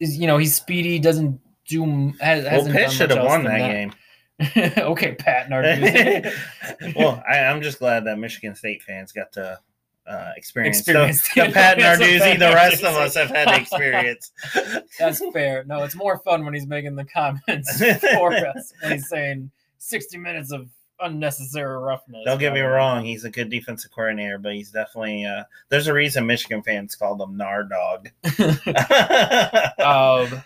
is 0.00 0.16
you 0.16 0.26
know 0.26 0.38
he's 0.38 0.54
speedy, 0.54 0.98
doesn't 0.98 1.38
do 1.68 1.84
has, 2.20 2.44
well, 2.44 2.50
hasn't 2.50 2.74
Pitt 2.74 2.90
should 2.90 3.10
have 3.10 3.24
won 3.24 3.44
that, 3.44 3.58
game. 3.58 3.92
okay, 4.56 5.14
Pat 5.14 5.50
Narduzzi. 5.50 6.94
well, 6.96 7.22
I, 7.28 7.40
I'm 7.40 7.60
just 7.60 7.78
glad 7.78 8.04
that 8.06 8.18
Michigan 8.18 8.54
State 8.54 8.82
fans 8.82 9.12
got 9.12 9.32
to 9.32 9.58
uh, 10.06 10.32
experience, 10.36 10.78
Experience 10.78 11.28
the, 11.34 11.46
the 11.46 11.52
Pat 11.52 11.78
Narduzzi. 11.78 12.38
The 12.38 12.52
rest 12.54 12.82
of 12.82 12.94
us 12.94 13.14
have 13.14 13.28
had 13.28 13.48
to 13.48 13.60
experience. 13.60 14.32
That's 14.98 15.22
fair. 15.32 15.64
No, 15.64 15.82
it's 15.82 15.94
more 15.94 16.18
fun 16.18 16.44
when 16.44 16.54
he's 16.54 16.66
making 16.66 16.96
the 16.96 17.04
comments 17.04 17.78
for 18.00 18.34
us 18.34 18.72
when 18.82 18.92
he's 18.92 19.08
saying 19.08 19.50
60 19.78 20.18
minutes 20.18 20.52
of 20.52 20.68
unnecessary 21.00 21.78
roughness. 21.78 22.22
Don't 22.24 22.38
get 22.38 22.52
me 22.52 22.60
wrong; 22.60 23.04
he's 23.04 23.24
a 23.24 23.30
good 23.30 23.50
defensive 23.50 23.90
coordinator, 23.90 24.38
but 24.38 24.54
he's 24.54 24.70
definitely. 24.70 25.26
Uh, 25.26 25.44
there's 25.68 25.86
a 25.86 25.92
reason 25.92 26.26
Michigan 26.26 26.62
fans 26.62 26.94
called 26.94 27.20
him 27.20 27.38
Nardog. 27.38 28.10
Um, 29.80 30.42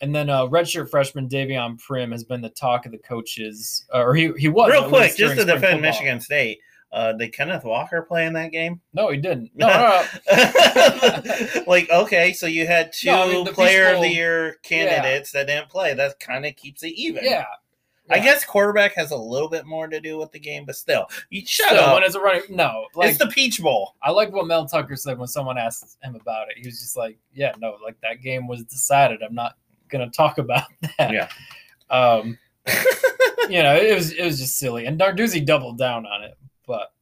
and 0.00 0.14
then 0.14 0.30
uh, 0.30 0.46
redshirt 0.46 0.90
freshman 0.90 1.28
Davion 1.28 1.80
Primm 1.80 2.12
has 2.12 2.24
been 2.24 2.40
the 2.40 2.48
talk 2.50 2.86
of 2.86 2.92
the 2.92 2.98
coaches, 2.98 3.86
uh, 3.92 3.98
or 3.98 4.14
he, 4.14 4.32
he 4.36 4.48
was. 4.48 4.70
Real 4.70 4.88
quick, 4.88 5.16
just 5.16 5.36
to 5.36 5.44
defend 5.44 5.60
football. 5.60 5.80
Michigan 5.80 6.20
State, 6.20 6.60
uh, 6.92 7.12
did 7.12 7.32
Kenneth 7.32 7.64
Walker 7.64 8.02
play 8.02 8.26
in 8.26 8.32
that 8.32 8.50
game? 8.50 8.80
No, 8.92 9.10
he 9.10 9.18
didn't. 9.18 9.50
No, 9.56 9.68
no, 9.68 10.04
no. 10.32 11.62
like, 11.66 11.88
okay, 11.90 12.32
so 12.32 12.46
you 12.46 12.66
had 12.66 12.92
two 12.92 13.06
No, 13.10 13.22
I 13.22 13.28
mean, 13.28 13.46
player 13.46 13.94
of 13.94 14.00
the 14.00 14.08
year 14.08 14.56
candidates 14.62 15.32
that 15.32 15.46
didn't 15.46 15.68
play. 15.68 15.94
That 15.94 16.18
kind 16.18 16.46
of 16.46 16.56
keeps 16.56 16.82
it 16.82 16.92
even. 16.94 17.24
Yeah. 17.24 17.44
I 18.12 18.18
guess 18.18 18.44
quarterback 18.44 18.94
has 18.96 19.12
a 19.12 19.16
little 19.16 19.48
bit 19.48 19.66
more 19.66 19.86
to 19.86 20.00
do 20.00 20.18
with 20.18 20.32
the 20.32 20.40
game, 20.40 20.64
but 20.64 20.74
still, 20.74 21.06
you 21.30 21.46
shut 21.46 21.68
Still, 21.68 21.80
up. 21.80 21.94
when 21.94 22.02
it's 22.02 22.16
a 22.16 22.20
running, 22.20 22.42
no, 22.50 22.86
like 22.96 23.10
it's 23.10 23.18
the 23.18 23.28
Peach 23.28 23.62
Bowl. 23.62 23.94
I 24.02 24.10
like 24.10 24.32
what 24.32 24.48
Mel 24.48 24.66
Tucker 24.66 24.96
said 24.96 25.16
when 25.16 25.28
someone 25.28 25.56
asked 25.56 25.96
him 26.02 26.16
about 26.16 26.48
it. 26.50 26.58
He 26.58 26.66
was 26.66 26.80
just 26.80 26.96
like, 26.96 27.18
"Yeah, 27.32 27.52
no, 27.60 27.76
like 27.84 28.00
that 28.02 28.20
game 28.20 28.48
was 28.48 28.64
decided. 28.64 29.22
I'm 29.22 29.34
not 29.34 29.54
gonna 29.90 30.10
talk 30.10 30.38
about 30.38 30.64
that." 30.98 31.12
Yeah. 31.12 31.28
Um, 31.90 32.38
you 33.48 33.62
know, 33.62 33.76
it 33.76 33.94
was 33.94 34.12
it 34.12 34.24
was 34.24 34.38
just 34.38 34.58
silly, 34.58 34.86
and 34.86 34.98
Narduzzi 34.98 35.44
doubled 35.44 35.78
down 35.78 36.06
on 36.06 36.22
it, 36.22 36.38
but 36.66 36.92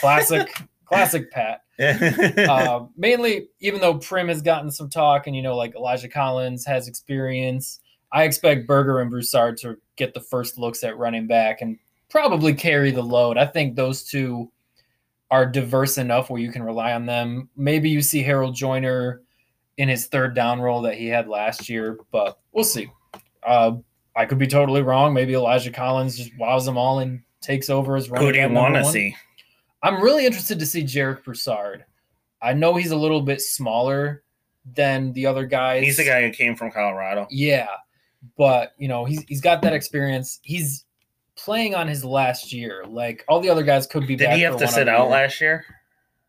classic, 0.00 0.48
classic 0.84 1.30
Pat. 1.30 1.60
Uh, 1.82 2.86
mainly, 2.96 3.48
even 3.58 3.80
though 3.80 3.94
Primm 3.94 4.28
has 4.28 4.40
gotten 4.40 4.70
some 4.70 4.88
talk, 4.88 5.26
and 5.26 5.34
you 5.34 5.42
know, 5.42 5.56
like 5.56 5.74
Elijah 5.74 6.08
Collins 6.08 6.64
has 6.64 6.86
experience, 6.86 7.80
I 8.12 8.22
expect 8.22 8.68
Berger 8.68 9.00
and 9.00 9.10
Broussard 9.10 9.56
to 9.58 9.78
get 9.96 10.14
the 10.14 10.20
first 10.20 10.58
looks 10.58 10.84
at 10.84 10.96
running 10.96 11.26
back 11.26 11.60
and 11.60 11.78
probably 12.08 12.54
carry 12.54 12.92
the 12.92 13.02
load. 13.02 13.36
I 13.36 13.46
think 13.46 13.74
those 13.74 14.04
two 14.04 14.52
are 15.30 15.46
diverse 15.46 15.96
enough 15.98 16.28
where 16.28 16.40
you 16.40 16.52
can 16.52 16.62
rely 16.62 16.92
on 16.92 17.06
them. 17.06 17.48
Maybe 17.56 17.88
you 17.88 18.02
see 18.02 18.22
Harold 18.22 18.54
Joyner 18.54 19.22
in 19.76 19.88
his 19.88 20.06
third 20.06 20.34
down 20.34 20.60
role 20.60 20.82
that 20.82 20.96
he 20.96 21.06
had 21.06 21.28
last 21.28 21.68
year, 21.68 21.98
but 22.10 22.38
we'll 22.52 22.64
see. 22.64 22.90
Uh, 23.42 23.76
I 24.14 24.26
could 24.26 24.38
be 24.38 24.46
totally 24.46 24.82
wrong. 24.82 25.14
Maybe 25.14 25.34
Elijah 25.34 25.70
Collins 25.70 26.16
just 26.16 26.36
wows 26.38 26.66
them 26.66 26.76
all 26.76 26.98
and 26.98 27.22
takes 27.40 27.70
over 27.70 27.96
as 27.96 28.10
running 28.10 28.26
Who 28.26 28.32
do 28.32 28.40
you 28.40 28.48
want 28.50 28.74
to 28.74 28.84
see? 28.84 29.16
I'm 29.82 30.02
really 30.02 30.26
interested 30.26 30.58
to 30.58 30.66
see 30.66 30.82
Jarek 30.82 31.24
Broussard. 31.24 31.84
I 32.40 32.52
know 32.52 32.74
he's 32.74 32.90
a 32.90 32.96
little 32.96 33.22
bit 33.22 33.40
smaller 33.40 34.22
than 34.74 35.12
the 35.12 35.26
other 35.26 35.46
guys. 35.46 35.82
He's 35.82 35.96
the 35.96 36.04
guy 36.04 36.22
who 36.22 36.30
came 36.30 36.54
from 36.54 36.70
Colorado. 36.70 37.26
Yeah, 37.30 37.68
but 38.36 38.72
you 38.78 38.88
know 38.88 39.04
he's 39.04 39.22
he's 39.24 39.40
got 39.40 39.62
that 39.62 39.72
experience. 39.72 40.40
He's 40.42 40.84
playing 41.36 41.74
on 41.74 41.88
his 41.88 42.04
last 42.04 42.52
year. 42.52 42.84
Like 42.86 43.24
all 43.28 43.40
the 43.40 43.50
other 43.50 43.62
guys 43.62 43.86
could 43.86 44.06
be. 44.06 44.16
Did 44.16 44.30
he 44.30 44.42
have 44.42 44.58
to 44.58 44.68
sit 44.68 44.88
out 44.88 45.04
year. 45.04 45.10
last 45.10 45.40
year? 45.40 45.64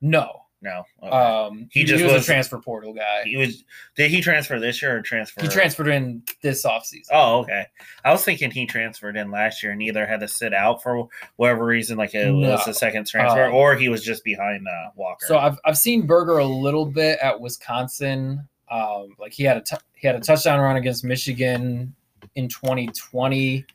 No. 0.01 0.42
No. 0.64 0.84
Okay. 1.03 1.11
Um, 1.11 1.68
He 1.72 1.82
he, 1.82 1.86
just 1.86 2.01
was, 2.03 2.14
was- 2.14 2.24
a 2.24 2.26
transfer 2.26 2.57
portal 2.57 2.93
guy. 2.93 3.24
he 3.26 3.36
was. 3.38 3.64
Did 3.95 4.09
he 4.09 4.22
transfer 4.22 4.59
this 4.59 4.82
year 4.82 4.97
or 4.97 5.01
transfer? 5.01 5.41
He 5.41 5.47
transferred 5.49 5.89
in 5.89 6.24
this 6.41 6.66
offseason. 6.66 7.07
Oh, 7.11 7.39
okay. 7.41 7.66
I 8.05 8.11
was 8.11 8.24
thinking 8.24 8.49
he 8.49 8.66
transferred 8.66 9.18
in 9.18 9.30
last 9.30 9.61
year 9.61 9.74
and 9.74 9.82
either 9.82 10.05
had 10.07 10.22
to 10.22 10.28
sit 10.28 10.53
out 10.53 10.82
for 10.82 11.07
whatever 11.36 11.66
reason, 11.66 11.97
like 11.97 12.16
it 12.16 12.26
No. 12.32 12.51
was 12.51 12.64
the 12.66 12.74
second 12.74 13.05
transfer, 13.07 13.43
Um, 13.45 13.53
or 13.53 13.76
he 13.76 13.89
was 13.89 14.03
just 14.03 14.24
behind 14.24 14.66
uh, 14.68 14.89
Walker. 14.95 15.26
So 15.28 15.38
I've 15.38 15.59
I've 15.66 15.78
seen 15.78 16.07
Berger 16.07 16.38
a 16.38 16.45
little 16.45 16.86
bit 16.86 17.20
at 17.22 17.39
Wisconsin. 17.39 18.47
Um, 18.72 19.09
like 19.20 19.34
he 19.34 19.43
had 19.43 19.57
a 19.57 19.61
t- 19.61 19.76
he 19.95 20.07
had 20.07 20.16
a 20.16 20.20
touchdown 20.22 20.59
run 20.61 20.78
against 20.78 21.03
Michigan 21.03 21.93
in 22.36 22.47
2020 22.47 23.66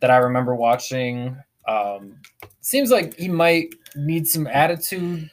that 0.00 0.10
I 0.10 0.16
remember 0.16 0.54
watching. 0.54 1.36
Um, 1.66 2.16
seems 2.60 2.90
like 2.90 3.16
he 3.16 3.28
might 3.28 3.74
need 3.96 4.26
some 4.26 4.46
attitude 4.48 5.30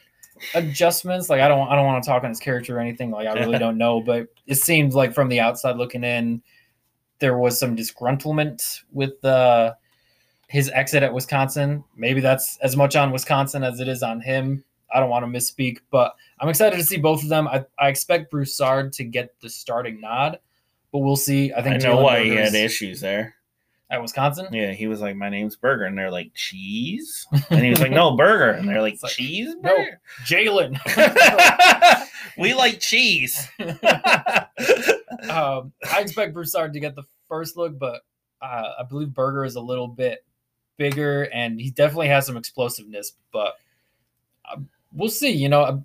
adjustments. 0.54 1.28
Like 1.28 1.40
I 1.40 1.48
don't 1.48 1.68
I 1.68 1.76
don't 1.76 1.86
want 1.86 2.02
to 2.02 2.08
talk 2.08 2.24
on 2.24 2.30
his 2.30 2.40
character 2.40 2.76
or 2.76 2.80
anything. 2.80 3.10
Like 3.10 3.28
I 3.28 3.32
really 3.34 3.58
don't 3.66 3.78
know, 3.78 4.00
but 4.00 4.28
it 4.46 4.56
seemed 4.56 4.94
like 4.94 5.14
from 5.14 5.28
the 5.28 5.40
outside 5.40 5.76
looking 5.76 6.04
in, 6.04 6.42
there 7.18 7.36
was 7.36 7.58
some 7.58 7.76
disgruntlement 7.76 8.82
with 8.92 9.24
uh, 9.24 9.74
his 10.48 10.70
exit 10.70 11.02
at 11.02 11.14
Wisconsin. 11.14 11.84
Maybe 11.96 12.20
that's 12.20 12.58
as 12.58 12.76
much 12.76 12.96
on 12.96 13.12
Wisconsin 13.12 13.62
as 13.62 13.80
it 13.80 13.88
is 13.88 14.02
on 14.02 14.20
him. 14.20 14.64
I 14.94 15.00
don't 15.00 15.08
want 15.08 15.24
to 15.24 15.38
misspeak, 15.38 15.78
but 15.90 16.14
I'm 16.38 16.48
excited 16.48 16.76
to 16.76 16.84
see 16.84 16.98
both 16.98 17.22
of 17.22 17.30
them. 17.30 17.48
I, 17.48 17.64
I 17.78 17.88
expect 17.88 18.30
Broussard 18.30 18.92
to 18.94 19.04
get 19.04 19.34
the 19.40 19.48
starting 19.48 20.00
nod, 20.00 20.38
but 20.92 20.98
we'll 20.98 21.16
see. 21.16 21.52
I 21.54 21.62
think 21.62 21.76
I 21.76 21.78
know 21.78 21.96
Jalen 21.96 22.02
why 22.02 22.24
he 22.24 22.30
had 22.30 22.54
issues 22.54 23.00
there. 23.00 23.36
At 23.92 24.00
Wisconsin. 24.00 24.48
Yeah, 24.52 24.72
he 24.72 24.86
was 24.86 25.02
like, 25.02 25.14
"My 25.14 25.28
name's 25.28 25.54
Burger," 25.54 25.84
and 25.84 25.96
they're 25.96 26.10
like, 26.10 26.32
"Cheese," 26.34 27.26
and 27.50 27.60
he 27.60 27.70
was 27.70 27.80
like, 27.80 27.92
"No, 27.92 28.16
Burger," 28.16 28.50
and 28.50 28.66
they're 28.66 28.80
like, 28.80 28.94
It's 28.94 29.02
like, 29.02 29.12
"Cheese." 29.12 29.54
no. 29.60 29.76
Jalen. 30.24 30.78
we 32.38 32.54
like 32.54 32.80
cheese. 32.80 33.48
um, 33.60 35.72
I 35.92 36.00
expect 36.00 36.32
Broussard 36.32 36.72
to 36.72 36.80
get 36.80 36.96
the 36.96 37.04
first 37.28 37.56
look, 37.56 37.78
but 37.78 38.00
uh, 38.40 38.70
I 38.80 38.84
believe 38.88 39.14
Berger 39.14 39.44
is 39.44 39.56
a 39.56 39.60
little 39.60 39.88
bit 39.88 40.24
bigger 40.78 41.24
and 41.34 41.60
he 41.60 41.70
definitely 41.70 42.08
has 42.08 42.26
some 42.26 42.36
explosiveness. 42.36 43.12
But 43.30 43.54
uh, 44.50 44.56
we'll 44.92 45.10
see. 45.10 45.32
You 45.32 45.50
know, 45.50 45.62
uh, 45.62 45.78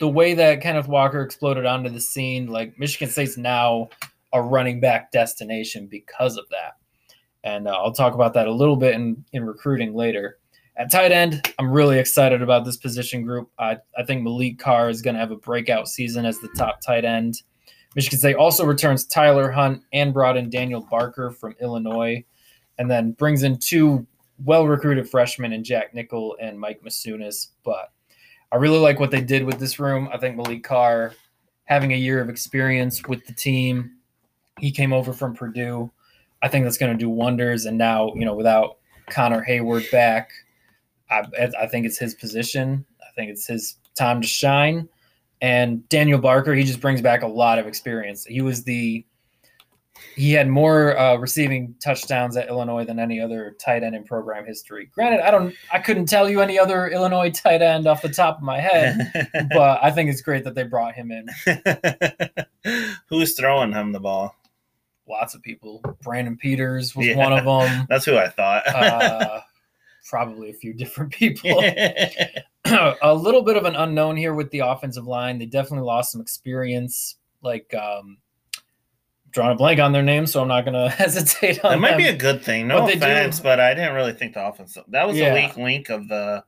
the 0.00 0.08
way 0.08 0.34
that 0.34 0.62
Kenneth 0.62 0.88
Walker 0.88 1.22
exploded 1.22 1.66
onto 1.66 1.90
the 1.90 2.00
scene, 2.00 2.46
like 2.46 2.78
Michigan 2.78 3.10
State's 3.10 3.36
now 3.36 3.90
a 4.32 4.40
running 4.40 4.80
back 4.80 5.12
destination 5.12 5.86
because 5.86 6.38
of 6.38 6.48
that. 6.50 6.76
And 7.44 7.66
uh, 7.66 7.72
I'll 7.72 7.92
talk 7.92 8.14
about 8.14 8.34
that 8.34 8.46
a 8.46 8.52
little 8.52 8.76
bit 8.76 8.94
in, 8.94 9.24
in 9.32 9.44
recruiting 9.44 9.94
later. 9.94 10.38
At 10.76 10.90
tight 10.90 11.12
end, 11.12 11.52
I'm 11.58 11.70
really 11.70 11.98
excited 11.98 12.40
about 12.40 12.64
this 12.64 12.76
position 12.76 13.24
group. 13.24 13.50
I, 13.58 13.78
I 13.96 14.04
think 14.04 14.22
Maliq 14.22 14.58
Carr 14.58 14.88
is 14.88 15.02
going 15.02 15.14
to 15.14 15.20
have 15.20 15.30
a 15.30 15.36
breakout 15.36 15.88
season 15.88 16.24
as 16.24 16.38
the 16.38 16.48
top 16.56 16.80
tight 16.80 17.04
end. 17.04 17.42
Michigan 17.94 18.18
State 18.18 18.36
also 18.36 18.64
returns 18.64 19.04
Tyler 19.04 19.50
Hunt 19.50 19.82
and 19.92 20.14
brought 20.14 20.36
in 20.36 20.48
Daniel 20.48 20.86
Barker 20.90 21.30
from 21.30 21.54
Illinois, 21.60 22.24
and 22.78 22.90
then 22.90 23.12
brings 23.12 23.42
in 23.42 23.58
two 23.58 24.06
well 24.44 24.66
recruited 24.66 25.08
freshmen 25.08 25.52
in 25.52 25.62
Jack 25.62 25.94
Nickel 25.94 26.36
and 26.40 26.58
Mike 26.58 26.80
Masunas. 26.82 27.48
But 27.64 27.92
I 28.50 28.56
really 28.56 28.78
like 28.78 28.98
what 28.98 29.10
they 29.10 29.20
did 29.20 29.44
with 29.44 29.58
this 29.58 29.78
room. 29.78 30.08
I 30.12 30.16
think 30.16 30.36
Maliq 30.36 30.64
Carr, 30.64 31.12
having 31.64 31.92
a 31.92 31.96
year 31.96 32.20
of 32.20 32.30
experience 32.30 33.02
with 33.06 33.26
the 33.26 33.34
team, 33.34 33.98
he 34.58 34.70
came 34.70 34.92
over 34.92 35.12
from 35.12 35.34
Purdue. 35.34 35.90
I 36.42 36.48
think 36.48 36.64
that's 36.64 36.78
going 36.78 36.92
to 36.92 36.98
do 36.98 37.08
wonders. 37.08 37.66
And 37.66 37.78
now, 37.78 38.12
you 38.14 38.24
know, 38.24 38.34
without 38.34 38.78
Connor 39.10 39.44
Heyward 39.48 39.90
back, 39.90 40.30
I, 41.10 41.24
I 41.60 41.66
think 41.66 41.86
it's 41.86 41.98
his 41.98 42.14
position. 42.14 42.84
I 43.00 43.14
think 43.14 43.30
it's 43.30 43.46
his 43.46 43.76
time 43.94 44.20
to 44.20 44.26
shine. 44.26 44.88
And 45.40 45.88
Daniel 45.88 46.18
Barker, 46.18 46.54
he 46.54 46.64
just 46.64 46.80
brings 46.80 47.02
back 47.02 47.22
a 47.22 47.26
lot 47.26 47.58
of 47.58 47.66
experience. 47.66 48.24
He 48.24 48.40
was 48.42 48.64
the 48.64 49.04
he 50.16 50.32
had 50.32 50.48
more 50.48 50.98
uh, 50.98 51.16
receiving 51.16 51.74
touchdowns 51.82 52.36
at 52.36 52.48
Illinois 52.48 52.84
than 52.84 52.98
any 52.98 53.20
other 53.20 53.56
tight 53.58 53.82
end 53.82 53.94
in 53.94 54.04
program 54.04 54.44
history. 54.44 54.90
Granted, 54.94 55.20
I 55.20 55.30
don't, 55.30 55.54
I 55.72 55.78
couldn't 55.78 56.06
tell 56.06 56.28
you 56.28 56.40
any 56.40 56.58
other 56.58 56.88
Illinois 56.88 57.30
tight 57.30 57.62
end 57.62 57.86
off 57.86 58.02
the 58.02 58.08
top 58.08 58.38
of 58.38 58.42
my 58.42 58.60
head, 58.60 59.10
but 59.52 59.82
I 59.82 59.90
think 59.90 60.10
it's 60.10 60.20
great 60.20 60.44
that 60.44 60.54
they 60.54 60.64
brought 60.64 60.94
him 60.94 61.10
in. 61.10 61.28
Who's 63.08 63.34
throwing 63.34 63.72
him 63.72 63.92
the 63.92 64.00
ball? 64.00 64.36
Lots 65.12 65.34
of 65.34 65.42
people. 65.42 65.82
Brandon 66.00 66.38
Peters 66.38 66.96
was 66.96 67.06
yeah, 67.06 67.16
one 67.16 67.34
of 67.34 67.44
them. 67.44 67.86
That's 67.90 68.06
who 68.06 68.16
I 68.16 68.28
thought. 68.28 68.66
uh, 68.66 69.40
probably 70.08 70.48
a 70.48 70.54
few 70.54 70.72
different 70.72 71.12
people. 71.12 71.50
a 72.64 73.14
little 73.14 73.42
bit 73.42 73.58
of 73.58 73.66
an 73.66 73.76
unknown 73.76 74.16
here 74.16 74.32
with 74.32 74.50
the 74.50 74.60
offensive 74.60 75.06
line. 75.06 75.38
They 75.38 75.44
definitely 75.44 75.84
lost 75.84 76.12
some 76.12 76.22
experience. 76.22 77.16
Like 77.42 77.74
um, 77.74 78.18
drawing 79.32 79.52
a 79.52 79.56
blank 79.56 79.80
on 79.80 79.92
their 79.92 80.02
name, 80.02 80.26
so 80.26 80.40
I'm 80.40 80.48
not 80.48 80.64
going 80.64 80.74
to 80.74 80.88
hesitate 80.88 81.62
on. 81.62 81.72
That 81.72 81.80
might 81.80 81.90
them. 81.90 81.98
be 81.98 82.08
a 82.08 82.16
good 82.16 82.42
thing. 82.42 82.68
No 82.68 82.86
but 82.86 82.96
offense, 82.96 83.38
do, 83.38 83.42
but 83.42 83.60
I 83.60 83.74
didn't 83.74 83.94
really 83.94 84.14
think 84.14 84.32
the 84.32 84.46
offense. 84.46 84.78
That 84.88 85.06
was 85.06 85.18
yeah. 85.18 85.34
a 85.34 85.34
weak 85.34 85.56
link 85.58 85.90
of 85.90 86.08
the 86.08 86.42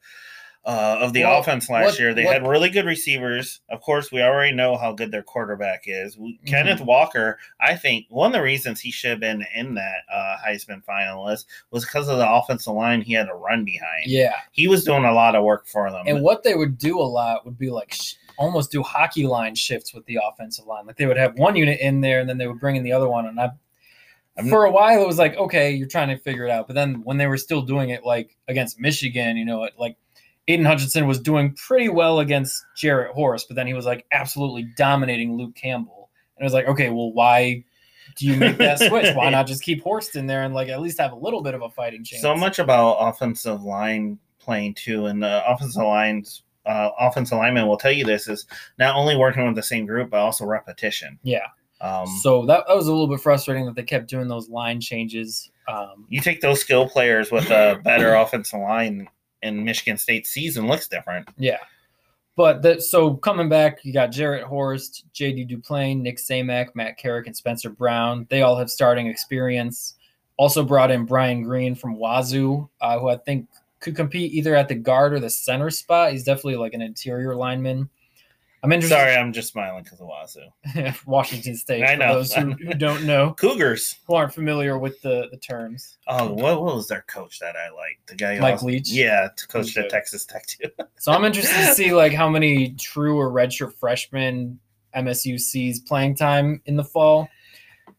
uh, 0.67 0.97
of 1.01 1.13
the 1.13 1.23
well, 1.23 1.41
offense 1.41 1.69
last 1.69 1.85
what, 1.85 1.99
year. 1.99 2.15
They 2.15 2.25
what, 2.25 2.35
had 2.35 2.47
really 2.47 2.71
good 2.71 2.87
receivers. 2.87 3.61
Of 3.69 3.83
course, 3.83 4.11
we 4.11 4.23
already 4.23 4.55
know 4.55 4.77
how 4.77 4.93
good 4.93 5.11
their 5.11 5.23
quarterback 5.23 5.83
is. 5.87 6.17
Mm-hmm. 6.17 6.47
Kenneth 6.47 6.81
Walker, 6.81 7.39
I 7.61 7.77
think 7.77 8.07
one 8.09 8.29
of 8.29 8.33
the 8.33 8.43
reasons 8.43 8.81
he 8.81 8.91
should 8.91 9.11
have 9.11 9.21
been 9.21 9.45
in 9.55 9.75
that 9.75 9.99
uh, 10.13 10.37
Heisman 10.47 10.83
finalist 10.85 11.45
was 11.71 11.85
because 11.85 12.09
of 12.09 12.17
the 12.17 12.31
offensive 12.31 12.73
line 12.73 13.03
he 13.03 13.13
had 13.13 13.27
to 13.27 13.35
run 13.35 13.65
behind. 13.65 14.07
Yeah, 14.07 14.37
he 14.53 14.67
was 14.67 14.85
doing 14.85 15.05
a 15.05 15.13
lot 15.13 15.35
of 15.35 15.45
work 15.45 15.67
for 15.67 15.91
them. 15.91 16.05
And 16.07 16.23
what 16.23 16.43
they 16.43 16.55
would 16.55 16.79
do 16.79 16.99
a 16.99 17.03
lot 17.03 17.45
would 17.45 17.59
be 17.59 17.71
like 17.71 17.93
sh- 17.93 18.15
almost 18.39 18.73
do 18.73 18.83
hockey 18.83 19.27
line 19.27 19.55
shifts 19.55 19.93
with 19.93 20.07
the 20.07 20.19
offensive 20.23 20.67
line. 20.67 20.87
Like 20.87 20.97
they 20.97 21.07
would 21.07 21.19
have 21.19 21.37
one 21.37 21.57
unit 21.57 21.79
in 21.81 22.01
there, 22.01 22.21
and 22.21 22.29
then 22.29 22.39
they 22.39 22.47
would 22.47 22.61
bring 22.61 22.77
in 22.77 22.83
the 22.83 22.93
other 22.93 23.09
one. 23.09 23.27
And 23.27 23.39
I, 23.39 23.51
I'm, 24.39 24.49
for 24.49 24.65
a 24.65 24.71
while, 24.71 25.03
it 25.03 25.07
was 25.07 25.19
like 25.19 25.37
okay, 25.37 25.73
you're 25.73 25.89
trying 25.89 26.09
to 26.09 26.17
figure 26.17 26.47
it 26.47 26.51
out. 26.51 26.67
But 26.69 26.75
then 26.75 27.03
when 27.05 27.19
they 27.19 27.27
were 27.27 27.37
still 27.37 27.61
doing 27.61 27.91
it, 27.91 28.03
like 28.03 28.35
against 28.49 28.81
Michigan, 28.81 29.37
you 29.37 29.45
know, 29.45 29.65
it 29.65 29.75
like 29.79 29.99
Aidan 30.49 30.67
Hutchinson 30.67 31.07
was 31.07 31.21
doing 31.21 31.55
pretty 31.55 31.89
well 31.89 32.21
against 32.21 32.65
Jarrett 32.77 33.13
Horst, 33.13 33.49
but 33.49 33.57
then 33.57 33.67
he 33.67 33.75
was 33.75 33.87
like 33.87 34.05
absolutely 34.13 34.69
dominating 34.77 35.37
Luke 35.37 35.55
Campbell. 35.55 36.11
And 36.37 36.43
it 36.43 36.45
was 36.45 36.53
like, 36.53 36.67
okay, 36.67 36.91
well, 36.91 37.13
why 37.13 37.65
do 38.17 38.27
you 38.27 38.37
make 38.37 38.59
that 38.59 38.79
switch? 38.79 39.15
Why 39.15 39.31
not 39.31 39.47
just 39.47 39.63
keep 39.63 39.83
Horst 39.83 40.17
in 40.17 40.27
there 40.27 40.43
and 40.43 40.55
like 40.55 40.69
at 40.69 40.81
least 40.81 40.99
have 40.99 41.13
a 41.13 41.17
little 41.17 41.43
bit 41.43 41.55
of 41.55 41.63
a 41.63 41.71
fighting 41.71 42.05
chance? 42.05 42.23
So 42.23 42.37
much 42.37 42.59
about 42.59 42.95
offensive 42.95 43.63
line 43.63 44.19
playing 44.39 44.75
too, 44.75 45.07
and 45.07 45.23
the 45.23 45.43
offensive 45.51 45.83
lines, 45.83 46.43
uh, 46.67 46.91
offensive 46.99 47.39
lineman 47.39 47.67
will 47.67 47.79
tell 47.79 47.93
you 47.93 48.05
this 48.05 48.29
is 48.29 48.47
not 48.79 48.95
only 48.95 49.17
working 49.17 49.47
with 49.47 49.55
the 49.55 49.63
same 49.63 49.87
group 49.87 50.11
but 50.11 50.19
also 50.19 50.45
repetition. 50.45 51.19
Yeah. 51.23 51.47
Um, 51.81 52.07
so 52.23 52.47
that, 52.47 52.65
that 52.67 52.77
was 52.77 52.87
a 52.87 52.91
little 52.91 53.09
bit 53.09 53.21
frustrating 53.21 53.67
that 53.67 53.75
they 53.75 53.83
kept 53.83 54.09
doing 54.09 54.29
those 54.29 54.49
line 54.49 54.81
changes. 54.81 55.51
Um, 55.69 56.07
you 56.09 56.21
take 56.21 56.41
those 56.41 56.61
skill 56.61 56.89
players 56.89 57.31
with 57.31 57.51
a 57.51 57.81
better 57.83 58.15
offensive 58.15 58.61
line 58.61 59.09
and 59.45 59.65
Michigan 59.65 59.97
State 59.97 60.27
season 60.27 60.67
looks 60.67 60.89
different. 60.89 61.29
Yeah. 61.37 61.59
But 62.37 62.63
that 62.63 62.83
so 62.83 63.15
coming 63.15 63.49
back, 63.49 63.85
you 63.85 63.93
got 63.93 64.09
Jarrett 64.09 64.45
Horst, 64.45 65.05
JD 65.15 65.49
Duplain, 65.49 66.01
Nick 66.01 66.17
Samac, 66.19 66.75
Matt 66.75 66.99
Carrick, 66.99 67.27
and 67.27 67.37
Spencer 67.37 67.71
Brown. 67.71 68.27
They 68.29 68.43
all 68.43 68.57
have 68.57 68.71
starting 68.71 69.07
experience. 69.07 69.95
Also 70.37 70.65
brought 70.65 70.91
in 70.91 71.05
Brian 71.05 71.45
Greene 71.45 71.77
from 71.77 71.97
Wazoo, 71.97 72.69
uh, 72.81 72.99
who 72.99 73.09
I 73.09 73.17
think 73.19 73.47
could 73.79 73.95
compete 73.95 74.33
either 74.33 74.57
at 74.57 74.67
the 74.67 74.75
guard 74.75 75.13
or 75.13 75.21
the 75.21 75.31
center 75.31 75.71
spot. 75.71 76.11
He's 76.11 76.25
definitely 76.25 76.57
like 76.57 76.75
an 76.75 76.83
interior 76.83 77.37
lineman. 77.37 77.89
I'm 78.65 78.73
interested. 78.73 78.97
Sorry, 78.97 79.15
I'm 79.15 79.35
just 79.35 79.53
smiling 79.53 79.85
because 79.85 80.01
of 80.01 80.07
Wazoo. 80.07 80.95
Washington 81.07 81.55
State. 81.55 81.85
I 81.85 81.97
know. 81.97 82.09
For 82.09 82.15
those 82.15 82.33
who, 82.33 82.53
who, 82.53 82.73
don't 82.73 83.05
know, 83.05 83.35
Cougars 83.39 83.99
who 84.07 84.15
aren't 84.15 84.33
familiar 84.33 84.79
with 84.79 85.03
the, 85.03 85.29
the 85.31 85.37
terms. 85.37 85.99
Oh, 86.09 86.33
what, 86.33 86.63
what 86.63 86.75
was 86.75 86.89
their 86.89 87.03
coach 87.03 87.39
that 87.41 87.57
I 87.57 87.69
liked? 87.69 88.07
The 88.07 88.15
guy, 88.15 88.39
Mike 88.39 88.55
also, 88.55 88.67
Leach. 88.69 88.91
Yeah, 88.91 89.29
coached 89.49 89.77
at 89.77 89.91
Texas 89.91 90.25
Tech 90.25 90.47
too. 90.47 90.71
so 90.99 91.13
I'm 91.13 91.27
interested 91.27 91.55
to 91.55 91.75
see 91.75 91.93
like 91.93 92.15
how 92.15 92.27
many 92.27 92.71
true 92.71 93.19
or 93.19 93.31
redshirt 93.31 93.75
freshmen 93.75 94.59
MSU 94.97 95.39
sees 95.39 95.81
playing 95.81 96.15
time 96.15 96.63
in 96.65 96.77
the 96.77 96.85
fall. 96.85 97.29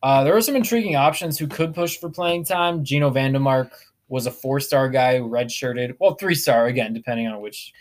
Uh, 0.02 0.24
there 0.24 0.36
are 0.36 0.42
some 0.42 0.56
intriguing 0.56 0.96
options 0.96 1.38
who 1.38 1.46
could 1.46 1.76
push 1.76 1.98
for 1.98 2.10
playing 2.10 2.44
time. 2.44 2.84
Geno 2.84 3.12
VanDeMark 3.12 3.70
was 4.08 4.26
a 4.26 4.32
four-star 4.32 4.90
guy 4.90 5.20
who 5.20 5.30
redshirted. 5.30 5.96
Well, 6.00 6.16
three-star 6.16 6.66
again, 6.66 6.92
depending 6.92 7.28
on 7.28 7.40
which 7.40 7.72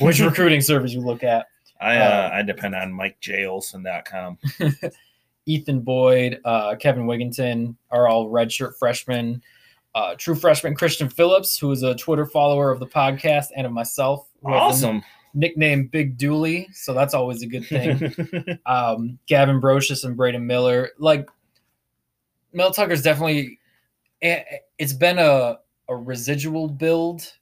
which 0.00 0.20
recruiting 0.20 0.60
service 0.60 0.92
you 0.92 1.00
look 1.00 1.24
at. 1.24 1.46
I 1.80 1.96
uh, 1.96 2.04
uh, 2.04 2.30
I 2.34 2.42
depend 2.42 2.74
on 2.74 2.92
MikeJolson.com. 2.92 4.38
Ethan 5.46 5.80
Boyd, 5.80 6.40
uh, 6.44 6.76
Kevin 6.76 7.06
Wigginton 7.06 7.74
are 7.90 8.06
all 8.06 8.28
redshirt 8.28 8.76
freshmen. 8.78 9.42
Uh, 9.94 10.14
true 10.16 10.34
freshman 10.34 10.74
Christian 10.74 11.08
Phillips, 11.08 11.58
who 11.58 11.72
is 11.72 11.82
a 11.82 11.94
Twitter 11.94 12.26
follower 12.26 12.70
of 12.70 12.80
the 12.80 12.86
podcast 12.86 13.46
and 13.56 13.66
of 13.66 13.72
myself. 13.72 14.28
Awesome. 14.44 15.02
Nickname 15.34 15.86
Big 15.86 16.18
Dooley, 16.18 16.68
so 16.72 16.92
that's 16.92 17.14
always 17.14 17.42
a 17.42 17.46
good 17.46 17.66
thing. 17.66 18.58
um, 18.66 19.18
Gavin 19.26 19.60
Brocious 19.60 20.04
and 20.04 20.16
Braden 20.16 20.46
Miller. 20.46 20.90
Like, 20.98 21.28
Mel 22.52 22.70
Tucker's 22.70 23.02
definitely, 23.02 23.58
eh, 24.22 24.42
it's 24.78 24.92
been 24.92 25.18
a, 25.18 25.58
a 25.88 25.96
residual 25.96 26.68
build. 26.68 27.32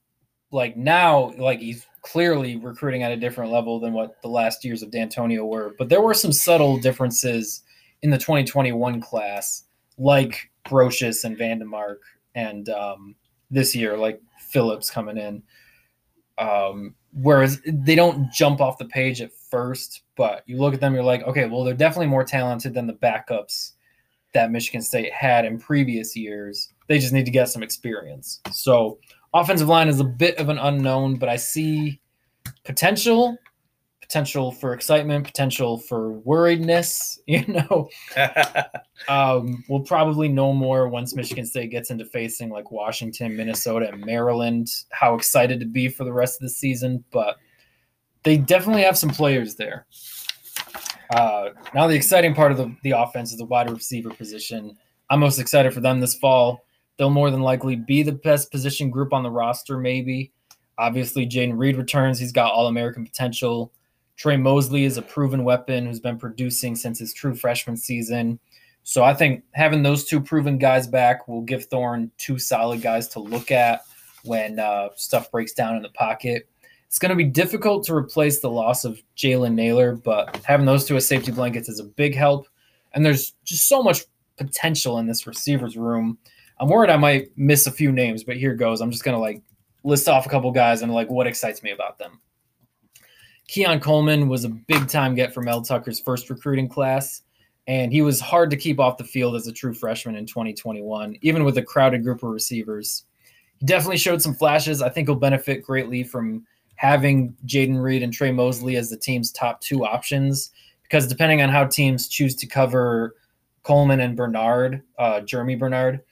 Like, 0.51 0.77
now, 0.77 1.33
like, 1.39 1.61
he's 1.61 1.87
clearly 2.07 2.57
recruiting 2.57 3.03
at 3.03 3.11
a 3.11 3.17
different 3.17 3.51
level 3.51 3.81
than 3.81 3.93
what 3.93 4.23
the 4.23 4.29
last 4.29 4.65
years 4.65 4.83
of 4.83 4.91
Dantonio 4.91 5.45
were. 5.45 5.75
But 5.77 5.89
there 5.89 6.01
were 6.01 6.15
some 6.15 6.33
subtle 6.33 6.79
differences 6.79 7.63
in 8.03 8.11
the 8.11 8.19
2021 8.19 9.01
class, 9.01 9.65
like 9.99 10.51
Brocious 10.67 11.25
and 11.25 11.37
Vandemark, 11.37 11.99
and 12.35 12.69
um, 12.69 13.17
this 13.51 13.75
year, 13.75 13.97
like 13.97 14.21
Phillips 14.39 14.89
coming 14.89 15.19
in. 15.19 15.43
Um, 16.39 16.95
whereas 17.13 17.61
they 17.67 17.95
don't 17.95 18.31
jump 18.33 18.61
off 18.61 18.79
the 18.79 18.85
page 18.85 19.21
at 19.21 19.33
first, 19.33 20.03
but 20.17 20.45
you 20.47 20.59
look 20.59 20.75
at 20.75 20.81
them, 20.81 20.95
you're 20.95 21.03
like, 21.03 21.23
okay, 21.23 21.47
well, 21.47 21.65
they're 21.65 21.75
definitely 21.75 22.07
more 22.07 22.25
talented 22.25 22.73
than 22.73 22.87
the 22.87 22.93
backups 22.93 23.73
that 24.33 24.53
Michigan 24.53 24.83
State 24.83 25.13
had 25.13 25.45
in 25.45 25.59
previous 25.59 26.15
years. 26.15 26.73
They 26.89 26.99
just 26.99 27.13
need 27.13 27.25
to 27.25 27.31
get 27.31 27.49
some 27.49 27.63
experience. 27.63 28.41
So 28.53 28.99
Offensive 29.37 29.69
line 29.69 29.89
is 29.89 30.01
a 30.01 30.05
bit 30.05 30.39
of 30.39 30.49
an 30.49 30.57
unknown, 30.57 31.17
but 31.17 31.29
I 31.29 31.37
see 31.37 32.01
potential, 32.65 33.37
potential 34.01 34.51
for 34.51 34.73
excitement, 34.73 35.27
potential 35.27 35.77
for 35.79 36.15
worriedness. 36.21 37.19
You 37.29 37.45
know, 37.49 37.89
um, 39.09 39.65
we'll 39.69 39.81
probably 39.81 40.29
know 40.29 40.53
more 40.53 40.89
once 40.89 41.15
Michigan 41.15 41.45
State 41.45 41.73
gets 41.73 41.91
into 41.91 42.05
facing 42.05 42.51
like 42.51 42.71
Washington, 42.71 43.37
Minnesota, 43.37 43.91
and 43.93 44.07
Maryland. 44.07 44.69
How 44.91 45.15
excited 45.17 45.59
to 45.61 45.67
be 45.67 45.89
for 45.89 46.05
the 46.05 46.13
rest 46.13 46.41
of 46.41 46.45
the 46.45 46.51
season, 46.51 47.05
but 47.11 47.37
they 48.23 48.39
definitely 48.39 48.85
have 48.85 48.97
some 48.97 49.11
players 49.11 49.57
there. 49.57 49.87
Uh, 51.11 51.51
now, 51.75 51.87
the 51.87 51.97
exciting 51.97 52.33
part 52.33 52.53
of 52.53 52.59
the, 52.59 52.75
the 52.85 52.93
offense 52.93 53.33
is 53.33 53.39
the 53.39 53.45
wide 53.45 53.69
receiver 53.69 54.11
position. 54.11 54.77
I'm 55.11 55.21
most 55.21 55.39
excited 55.39 55.75
for 55.75 55.81
them 55.81 56.01
this 56.01 56.15
fall. 56.15 56.66
They'll 56.97 57.11
more 57.11 57.31
than 57.31 57.43
likely 57.43 57.77
be 57.77 58.03
the 58.03 58.13
best 58.13 58.51
position 58.51 58.91
group 58.91 59.13
on 59.13 59.23
the 59.23 59.31
roster, 59.31 59.79
maybe. 59.79 60.33
Obviously, 60.79 61.27
Jayden 61.27 61.59
Reed 61.59 61.77
returns. 61.77 62.19
He's 62.19 62.33
got 62.33 62.53
All 62.53 62.69
American 62.69 63.05
potential. 63.05 63.73
Tre 64.17 64.37
Mosley 64.37 64.85
is 64.85 64.97
a 64.97 65.03
proven 65.03 65.45
weapon 65.45 65.87
who's 65.87 66.01
been 66.01 66.19
producing 66.19 66.75
since 66.75 66.99
his 66.99 67.13
true 67.13 67.35
freshman 67.35 67.77
season. 67.77 68.39
So 68.83 69.03
I 69.03 69.15
think 69.15 69.43
having 69.53 69.83
those 69.83 70.05
two 70.05 70.21
proven 70.21 70.59
guys 70.59 70.87
back 70.87 71.29
will 71.29 71.43
give 71.43 71.67
Thorne 71.67 72.11
two 72.19 72.39
solid 72.39 72.83
guys 72.83 73.09
to 73.09 73.21
look 73.21 73.51
at 73.51 73.83
when 74.25 74.59
uh, 74.59 74.89
stuff 74.95 75.31
breaks 75.31 75.53
down 75.53 75.77
in 75.77 75.83
the 75.83 75.91
pocket. 75.91 76.49
It's 76.87 76.99
going 76.99 77.11
to 77.11 77.17
be 77.17 77.25
difficult 77.25 77.85
to 77.87 77.95
replace 77.95 78.41
the 78.41 78.49
loss 78.49 78.85
of 78.85 79.03
Jalen 79.17 79.55
Nailor, 79.55 79.97
but 79.97 80.41
having 80.45 80.67
those 80.67 80.85
two 80.85 80.97
as 80.97 81.07
safety 81.07 81.33
blankets 81.33 81.69
is 81.69 81.81
a 81.81 81.85
big 81.85 82.15
help. 82.15 82.47
And 82.95 83.05
there's 83.05 83.33
just 83.45 83.69
so 83.69 83.83
much 83.83 84.05
potential 84.37 84.99
in 84.99 85.07
this 85.07 85.27
receivers 85.27 85.77
room 85.77 86.17
I'm 86.59 86.69
worried 86.69 86.91
I 86.91 86.97
might 86.97 87.37
miss 87.37 87.67
a 87.67 87.73
few 87.73 87.93
names, 87.93 88.25
but 88.25 88.37
here 88.37 88.55
goes. 88.55 88.81
I'm 88.81 88.91
just 88.91 89.05
gonna 89.05 89.21
like 89.21 89.43
list 89.85 90.09
off 90.09 90.27
a 90.27 90.29
couple 90.29 90.51
guys 90.51 90.83
and 90.83 90.93
like 90.93 91.11
what 91.11 91.27
excites 91.27 91.63
me 91.63 91.71
about 91.71 91.99
them. 91.99 92.21
Keon 93.49 93.79
Coleman 93.79 94.29
was 94.29 94.45
a 94.45 94.49
big 94.49 94.89
time 94.89 95.15
get 95.15 95.33
for 95.33 95.41
Mel 95.41 95.63
Tucker's 95.63 96.01
first 96.01 96.29
recruiting 96.31 96.69
class, 96.69 97.23
and 97.67 97.93
he 97.93 98.03
was 98.03 98.21
hard 98.21 98.51
to 98.51 98.57
keep 98.57 98.81
off 98.81 98.97
the 98.97 99.05
field 99.05 99.37
as 99.37 99.47
a 99.47 99.53
true 99.53 99.73
freshman 99.73 100.17
in 100.17 100.27
2021, 100.27 101.17
even 101.23 101.45
with 101.45 101.59
a 101.59 101.63
crowded 101.63 102.03
group 102.03 102.23
of 102.23 102.31
receivers. 102.31 103.05
He 103.59 103.67
definitely 103.67 103.99
showed 103.99 104.21
some 104.21 104.35
flashes. 104.35 104.83
I 104.83 104.89
think 104.89 105.09
he'll 105.09 105.15
benefit 105.15 105.63
greatly 105.63 106.03
from 106.03 106.45
having 106.75 107.35
Jayden 107.47 107.81
Reed 107.81 108.03
and 108.03 108.13
Tre 108.13 108.33
Mosley 108.33 108.77
as 108.77 108.91
the 108.91 108.97
team's 108.97 109.31
top 109.31 109.61
two 109.61 109.85
options, 109.85 110.51
because 110.83 111.07
depending 111.07 111.41
on 111.41 111.49
how 111.49 111.65
teams 111.67 112.09
choose 112.09 112.35
to 112.37 112.47
cover 112.47 113.15
Coleman 113.63 114.01
and 114.01 114.17
Bernard, 114.17 114.83
uh, 114.99 115.21
Germie 115.21 115.59
Bernard, 115.59 116.03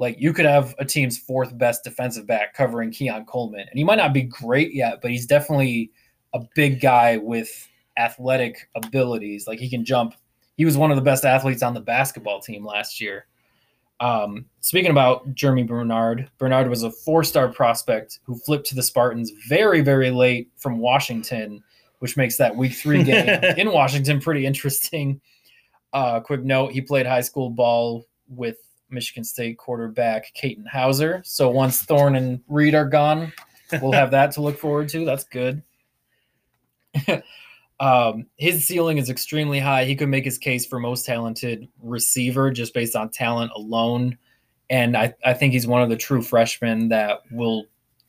like 0.00 0.18
you 0.18 0.32
could 0.32 0.46
have 0.46 0.74
a 0.78 0.84
team's 0.84 1.18
fourth 1.18 1.56
best 1.58 1.84
defensive 1.84 2.26
back 2.26 2.54
covering 2.54 2.90
Keon 2.90 3.26
Coleman, 3.26 3.60
and 3.60 3.78
he 3.78 3.84
might 3.84 3.98
not 3.98 4.14
be 4.14 4.22
great 4.22 4.74
yet, 4.74 5.00
but 5.02 5.10
he's 5.10 5.26
definitely 5.26 5.92
a 6.32 6.40
big 6.54 6.80
guy 6.80 7.18
with 7.18 7.68
athletic 7.98 8.70
abilities. 8.74 9.46
Like 9.46 9.58
he 9.58 9.68
can 9.68 9.84
jump. 9.84 10.14
He 10.56 10.64
was 10.64 10.78
one 10.78 10.90
of 10.90 10.96
the 10.96 11.02
best 11.02 11.26
athletes 11.26 11.62
on 11.62 11.74
the 11.74 11.80
basketball 11.80 12.40
team 12.40 12.64
last 12.64 12.98
year. 12.98 13.26
Um, 14.00 14.46
speaking 14.60 14.90
about 14.90 15.34
Germie 15.34 15.68
Bernard, 15.68 16.30
Bernard 16.38 16.70
was 16.70 16.82
a 16.82 16.90
four-star 16.90 17.48
prospect 17.48 18.20
who 18.24 18.38
flipped 18.38 18.66
to 18.68 18.74
the 18.74 18.82
Spartans 18.82 19.30
very, 19.46 19.82
very 19.82 20.10
late 20.10 20.50
from 20.56 20.78
Washington, 20.78 21.62
which 21.98 22.16
makes 22.16 22.38
that 22.38 22.56
Week 22.56 22.72
Three 22.72 23.02
game 23.04 23.28
in 23.58 23.70
Washington 23.70 24.18
pretty 24.18 24.46
interesting. 24.46 25.20
Uh, 25.92 26.20
quick 26.20 26.42
note: 26.42 26.72
he 26.72 26.80
played 26.80 27.04
high 27.04 27.20
school 27.20 27.50
ball 27.50 28.06
with 28.30 28.56
Michigan 28.92 29.24
State 29.24 29.58
quarterback 29.58 30.32
Katin 30.34 30.64
Houser. 30.66 31.22
So 31.24 31.50
once 31.50 31.82
Thorne 31.82 32.16
and 32.16 32.40
Reed 32.48 32.74
are 32.74 32.88
gone, 32.88 33.32
we'll 33.80 33.92
have 33.92 34.10
that 34.12 34.32
to 34.32 34.42
look 34.42 34.58
forward 34.58 34.88
to. 34.90 35.04
That's 35.04 35.24
good. 35.24 35.62
um, 37.80 38.26
his 38.36 38.66
ceiling 38.66 38.98
is 38.98 39.10
extremely 39.10 39.60
high. 39.60 39.84
He 39.84 39.96
could 39.96 40.08
make 40.08 40.24
his 40.24 40.38
case 40.38 40.66
for 40.66 40.78
most 40.78 41.06
talented 41.06 41.68
receiver 41.82 42.50
just 42.50 42.74
based 42.74 42.96
on 42.96 43.10
talent 43.10 43.52
alone. 43.54 44.18
And 44.68 44.96
I, 44.96 45.14
I 45.24 45.34
think 45.34 45.52
he's 45.52 45.66
one 45.66 45.82
of 45.82 45.88
the 45.88 45.96
true 45.96 46.22
freshmen 46.22 46.88
that 46.88 47.20
will 47.30 47.66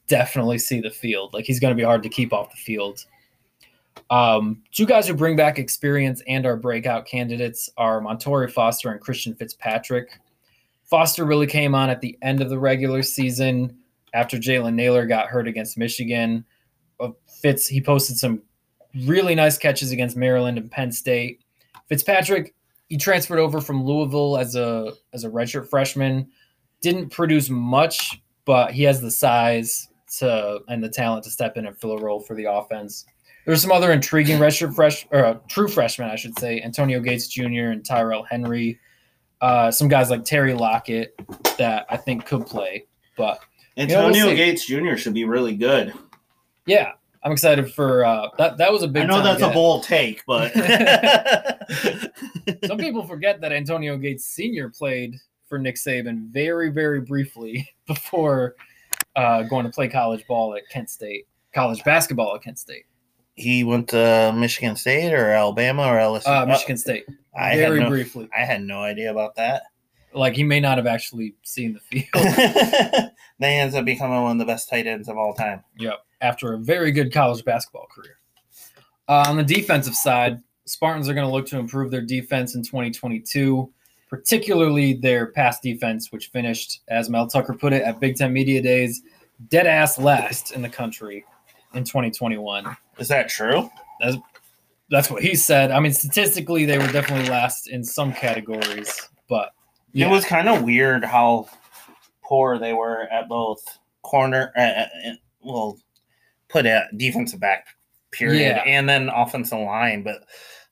definitely 0.08 0.60
see 0.60 0.82
the 0.82 0.90
field. 0.90 1.34
Like 1.34 1.46
he's 1.46 1.60
going 1.60 1.72
to 1.72 1.76
be 1.76 1.84
hard 1.84 2.04
to 2.04 2.10
keep 2.10 2.34
off 2.34 2.52
the 2.52 2.58
field. 2.58 3.06
Um, 4.10 4.62
two 4.72 4.86
guys 4.86 5.08
who 5.08 5.14
bring 5.14 5.36
back 5.36 5.58
experience 5.58 6.22
and 6.28 6.46
are 6.46 6.58
breakout 6.58 7.06
candidates 7.06 7.70
are 7.78 8.02
Montori 8.02 8.52
Foster 8.52 8.92
and 8.92 9.00
Christian 9.00 9.34
Fitzpatrick. 9.34 10.20
Foster 10.92 11.24
really 11.24 11.48
came 11.48 11.74
on 11.74 11.90
at 11.90 12.02
the 12.02 12.18
end 12.22 12.42
of 12.42 12.50
the 12.50 12.60
regular 12.60 13.02
season 13.02 13.78
after 14.14 14.38
Jalen 14.38 14.74
Nailor 14.74 15.06
got 15.06 15.28
hurt 15.28 15.48
against 15.48 15.78
Michigan. 15.78 16.46
Uh, 17.00 17.12
Fitz, 17.42 17.66
he 17.66 17.82
posted 17.82 18.18
some 18.18 18.42
really 19.06 19.34
nice 19.34 19.58
catches 19.58 19.92
against 19.92 20.18
Maryland 20.18 20.58
and 20.58 20.70
Penn 20.70 20.92
State. 20.92 21.46
Fitzpatrick, 21.88 22.54
he 22.90 22.98
transferred 22.98 23.40
over 23.40 23.62
from 23.62 23.86
Louisville 23.86 24.38
as 24.38 24.58
a 24.58 24.92
as 25.14 25.24
a 25.24 25.30
redshirt 25.30 25.70
freshman. 25.70 26.28
Didn't 26.82 27.10
produce 27.10 27.50
much, 27.50 28.22
but 28.44 28.74
he 28.74 28.84
has 28.84 29.00
the 29.00 29.12
size 29.12 29.88
to 30.18 30.60
and 30.68 30.84
the 30.84 30.90
talent 30.90 31.24
to 31.24 31.30
step 31.30 31.56
in 31.56 31.68
and 31.68 31.80
fill 31.80 31.94
a 31.94 32.02
role 32.02 32.20
for 32.20 32.36
the 32.36 32.52
offense. 32.52 33.06
There's 33.46 33.62
some 33.62 33.72
other 33.72 33.94
intriguing 33.94 34.40
redshirt 34.40 34.76
fresh 34.76 35.08
or 35.12 35.26
uh, 35.26 35.38
true 35.48 35.70
freshmen, 35.70 36.10
I 36.10 36.18
should 36.18 36.38
say, 36.38 36.62
Antonio 36.62 37.00
Gates 37.00 37.30
Jr. 37.30 37.72
and 37.72 37.86
Tyrell 37.86 38.24
Henry. 38.24 38.78
Uh, 39.42 39.72
some 39.72 39.88
guys 39.88 40.10
like 40.10 40.24
Terry 40.24 40.54
Lockett 40.54 41.16
that 41.58 41.86
I 41.90 41.98
think 41.98 42.26
could 42.26 42.46
play, 42.46 42.86
but 43.18 43.40
Antonio 43.78 44.28
we'll. 44.28 44.36
Gates 44.36 44.66
Jr. 44.66 44.96
should 44.96 45.14
be 45.14 45.26
really 45.26 45.56
good. 45.56 45.94
yeah, 46.68 46.92
I'm 47.24 47.32
excited 47.32 47.74
for 47.74 48.06
uh, 48.06 48.28
that. 48.38 48.58
That 48.58 48.72
was 48.72 48.84
a 48.84 48.88
big. 48.88 49.04
I 49.04 49.06
know 49.08 49.24
that's 49.24 49.42
a 49.42 49.50
bold 49.50 49.84
take, 49.84 50.24
but 50.26 50.54
Some 52.66 52.78
people 52.78 53.06
forget 53.06 53.42
that 53.42 53.52
Antonio 53.52 53.98
Gates 53.98 54.26
Sr. 54.26 54.70
played 54.70 55.16
for 55.48 55.60
Nick 55.60 55.76
Saban 55.76 56.30
very, 56.32 56.70
very 56.70 57.02
briefly 57.02 57.70
before 57.88 58.56
uh, 59.16 59.44
going 59.44 59.66
to 59.66 59.72
play 59.72 59.88
college 59.88 60.26
ball 60.28 60.56
at 60.56 60.68
Kent 60.70 60.90
State, 60.90 61.28
college 61.54 61.84
basketball 61.84 62.36
at 62.36 62.44
Kent 62.44 62.60
State, 62.60 62.86
he 63.42 63.64
went 63.64 63.90
to 63.90 64.34
Michigan 64.36 64.76
State 64.76 65.14
or 65.14 65.32
Alabama 65.32 65.84
or 65.84 65.96
LSU. 65.98 66.28
uh, 66.28 66.46
Michigan 66.46 66.78
State, 66.78 67.06
I 67.36 67.56
very 67.58 67.80
no- 67.80 67.90
briefly. 67.90 68.30
I 68.38 68.46
had 68.46 68.62
no 68.62 68.82
idea 68.82 69.12
about 69.12 69.36
that. 69.36 69.64
Like 70.14 70.36
he 70.36 70.44
may 70.44 70.60
not 70.60 70.78
have 70.78 70.88
actually 70.88 71.36
seen 71.44 71.74
the 71.74 71.80
field. 71.80 73.12
they 73.40 73.56
ends 73.56 73.76
up 73.76 73.86
becoming 73.86 74.22
one 74.22 74.34
of 74.34 74.38
the 74.40 74.46
best 74.46 74.70
tight 74.70 74.86
ends 74.86 75.08
of 75.08 75.18
all 75.18 75.34
time. 75.34 75.64
Yep. 75.80 76.06
After 76.20 76.54
a 76.54 76.58
very 76.58 76.92
good 76.92 77.14
college 77.14 77.44
basketball 77.46 77.88
career. 77.88 78.18
Uh, 79.08 79.26
on 79.28 79.38
the 79.38 79.44
defensive 79.44 79.96
side, 79.96 80.42
Spartans 80.66 81.10
are 81.10 81.14
going 81.14 81.28
to 81.28 81.34
look 81.34 81.48
to 81.48 81.58
improve 81.58 81.92
their 81.92 82.02
defense 82.02 82.56
in 82.56 82.62
2022, 82.62 83.72
particularly 84.10 84.94
their 84.94 85.28
pass 85.28 85.60
defense, 85.62 86.12
which 86.12 86.28
finished, 86.28 86.82
as 86.90 87.10
Mel 87.10 87.28
Tucker 87.28 87.54
put 87.54 87.74
it 87.74 87.82
at 87.84 88.00
Big 88.00 88.18
Ten 88.18 88.32
Media 88.32 88.62
Days, 88.62 89.02
dead 89.48 89.66
ass 89.66 89.98
last 89.98 90.52
in 90.52 90.62
the 90.62 90.70
country 90.70 91.26
in 91.74 91.84
2021. 91.84 92.76
Is 93.00 93.08
that 93.08 93.30
true? 93.30 93.70
That's, 94.00 94.18
that's 94.90 95.10
what 95.10 95.24
he 95.24 95.36
said. 95.36 95.72
I 95.72 95.80
mean, 95.80 95.94
statistically, 95.94 96.66
they 96.66 96.78
were 96.78 96.92
definitely 96.92 97.30
last 97.30 97.68
in 97.68 97.84
some 97.84 98.14
categories, 98.14 99.10
but 99.30 99.52
It 99.94 100.10
was 100.10 100.26
kind 100.26 100.50
of 100.50 100.64
weird 100.64 101.04
how 101.04 101.48
poor 102.24 102.58
they 102.58 102.74
were 102.74 103.08
at 103.12 103.28
both 103.30 103.62
corner, 104.04 104.52
uh, 104.58 104.62
uh, 104.62 104.86
well, 105.44 105.78
put 106.50 106.66
at 106.66 106.98
defensive 106.98 107.40
back 107.40 107.68
period, 108.12 108.56
Yeah. 108.58 108.64
and 108.66 108.88
then 108.88 109.10
offensive 109.10 109.60
line, 109.60 110.04
but 110.04 110.24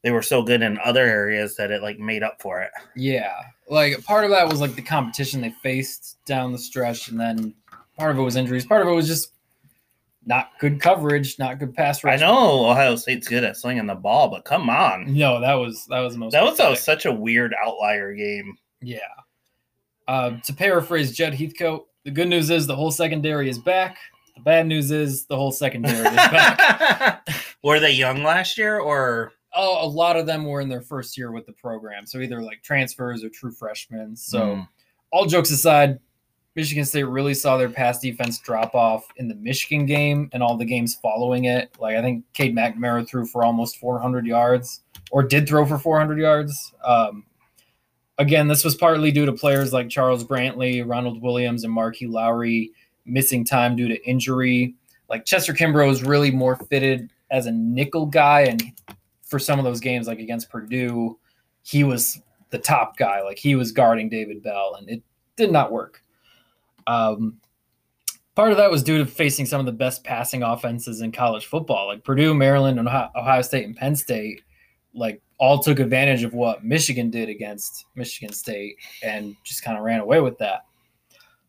they 0.04 0.12
were 0.12 0.22
so 0.22 0.42
good 0.42 0.62
in 0.62 0.78
other 0.84 1.06
areas 1.06 1.56
that 1.58 1.72
it 1.72 1.82
like 1.82 2.00
made 2.00 2.24
up 2.24 2.42
for 2.42 2.62
it. 2.62 2.72
Yeah, 2.96 3.34
like 3.70 4.02
part 4.04 4.24
of 4.26 4.32
that 4.32 4.48
was 4.50 4.62
like 4.62 4.76
the 4.76 4.82
competition 4.82 5.42
they 5.42 5.54
faced 5.64 6.18
down 6.26 6.52
the 6.52 6.58
stretch, 6.58 7.10
and 7.10 7.20
then 7.20 7.54
part 7.98 8.12
of 8.12 8.18
it 8.18 8.22
was 8.22 8.36
injuries. 8.38 8.66
Part 8.66 8.82
of 8.82 8.88
it 8.88 8.94
was 8.96 9.08
just 9.08 9.34
not 10.30 10.52
good 10.60 10.80
coverage, 10.80 11.38
not 11.40 11.58
good 11.60 11.74
pass 11.74 12.04
rush. 12.04 12.22
I 12.22 12.26
know 12.26 12.70
Ohio 12.70 12.96
State's 12.96 13.28
good 13.28 13.44
at 13.44 13.58
slinging 13.58 13.88
the 13.88 13.96
ball, 13.96 14.30
but 14.30 14.46
come 14.46 14.70
on, 14.70 15.14
No, 15.14 15.42
that 15.42 15.56
was 15.56 15.86
that 15.88 16.00
was 16.00 16.14
the 16.14 16.20
most. 16.20 16.32
that 16.34 16.44
was 16.44 16.54
a, 16.60 16.64
pathetic. 16.64 16.80
such 16.80 17.06
a 17.06 17.12
weird 17.12 17.54
outlier 17.62 18.14
game. 18.14 18.56
yeah. 18.82 19.00
Uh, 20.08 20.40
to 20.44 20.54
paraphrase 20.54 21.12
Jud 21.16 21.34
Heathcote, 21.36 21.88
the 22.04 22.10
good 22.12 22.28
news 22.28 22.50
is 22.50 22.66
the 22.66 22.76
whole 22.76 22.90
secondary 22.92 23.48
is 23.50 23.60
back. 23.60 23.98
The 24.36 24.42
bad 24.42 24.66
news 24.66 24.90
is 24.92 25.26
the 25.26 25.36
whole 25.36 25.52
secondary 25.52 25.98
is 25.98 26.04
back. 26.16 27.28
were 27.64 27.80
they 27.80 27.92
young 27.92 28.24
last 28.24 28.58
year, 28.58 28.80
or 28.80 29.34
Oh, 29.56 29.84
a 29.84 29.88
lot 29.90 30.16
of 30.16 30.28
them 30.28 30.46
were 30.46 30.62
in 30.62 30.70
their 30.70 30.82
first 30.82 31.18
year 31.18 31.32
with 31.32 31.46
the 31.48 31.54
program, 31.54 32.06
so 32.06 32.20
either 32.20 32.40
like 32.42 32.62
transfers 32.64 33.24
or 33.24 33.30
true 33.30 33.52
freshmen. 33.52 34.16
So. 34.16 34.40
Mm. 34.40 34.68
all 35.12 35.26
jokes 35.26 35.50
aside, 35.50 36.00
Michigan 36.60 36.84
State 36.84 37.04
really 37.04 37.34
saw 37.34 37.56
their 37.56 37.70
pass 37.70 38.00
defense 38.00 38.38
drop 38.40 38.76
off 38.76 39.08
in 39.16 39.30
the 39.30 39.36
Michigan 39.36 39.86
game 39.86 40.30
and 40.34 40.44
all 40.44 40.58
the 40.58 40.66
games 40.66 40.94
following 40.94 41.46
it. 41.46 41.74
Like 41.80 41.96
I 41.96 42.02
think 42.02 42.26
Cade 42.34 42.54
McNamara 42.54 43.08
threw 43.08 43.26
for 43.26 43.46
almost 43.46 43.78
400 43.78 44.26
yards, 44.26 44.82
or 45.10 45.24
did 45.24 45.48
throw 45.48 45.66
for 45.66 45.78
400 45.78 46.20
yards. 46.20 46.74
Um, 46.84 47.24
again, 48.18 48.50
this 48.50 48.66
was 48.66 48.76
partly 48.76 49.10
due 49.10 49.26
to 49.26 49.32
players 49.32 49.72
like 49.72 49.88
Charles 49.88 50.26
Brantley, 50.26 50.86
Ronald 50.86 51.22
Williams, 51.22 51.64
and 51.64 51.72
Marquis 51.72 52.08
Lowry 52.08 52.74
missing 53.06 53.46
time 53.46 53.78
due 53.78 53.88
to 53.88 54.06
injury. 54.06 54.76
Like 55.08 55.24
Chester 55.24 55.54
Kimbrough 55.54 55.92
is 55.92 56.04
really 56.04 56.30
more 56.30 56.58
fitted 56.58 57.10
as 57.32 57.46
a 57.46 57.54
nickel 57.54 58.06
guy, 58.06 58.42
and 58.42 58.62
for 59.24 59.40
some 59.40 59.60
of 59.60 59.64
those 59.64 59.80
games, 59.80 60.08
like 60.08 60.20
against 60.20 60.50
Purdue, 60.50 61.18
he 61.64 61.86
was 61.86 62.22
the 62.50 62.60
top 62.60 62.98
guy. 62.98 63.22
Like 63.22 63.38
he 63.38 63.56
was 63.56 63.72
guarding 63.72 64.10
David 64.10 64.44
Bell, 64.44 64.76
and 64.78 64.90
it 64.90 65.02
did 65.38 65.54
not 65.54 65.72
work. 65.72 66.04
Um, 66.90 67.38
part 68.36 68.52
of 68.52 68.58
that 68.58 68.72
was 68.72 68.82
due 68.82 68.98
to 68.98 69.06
facing 69.06 69.46
some 69.46 69.60
of 69.60 69.68
the 69.68 69.72
best 69.72 70.04
passing 70.04 70.42
offenses 70.42 71.02
in 71.02 71.12
college 71.12 71.46
football, 71.46 71.88
like 71.88 72.04
Purdue, 72.04 72.34
Maryland, 72.34 72.80
and 72.80 72.88
Ohio, 72.88 73.42
State, 73.44 73.66
and 73.66 73.76
Penn 73.76 73.96
State. 73.96 74.42
Like 74.96 75.22
all 75.38 75.60
took 75.60 75.80
advantage 75.80 76.24
of 76.24 76.34
what 76.34 76.66
Michigan 76.66 77.12
did 77.12 77.30
against 77.30 77.86
Michigan 77.96 78.34
State 78.34 78.78
and 79.04 79.36
just 79.44 79.64
kind 79.64 79.78
of 79.78 79.84
ran 79.84 80.00
away 80.00 80.20
with 80.20 80.38
that. 80.40 80.66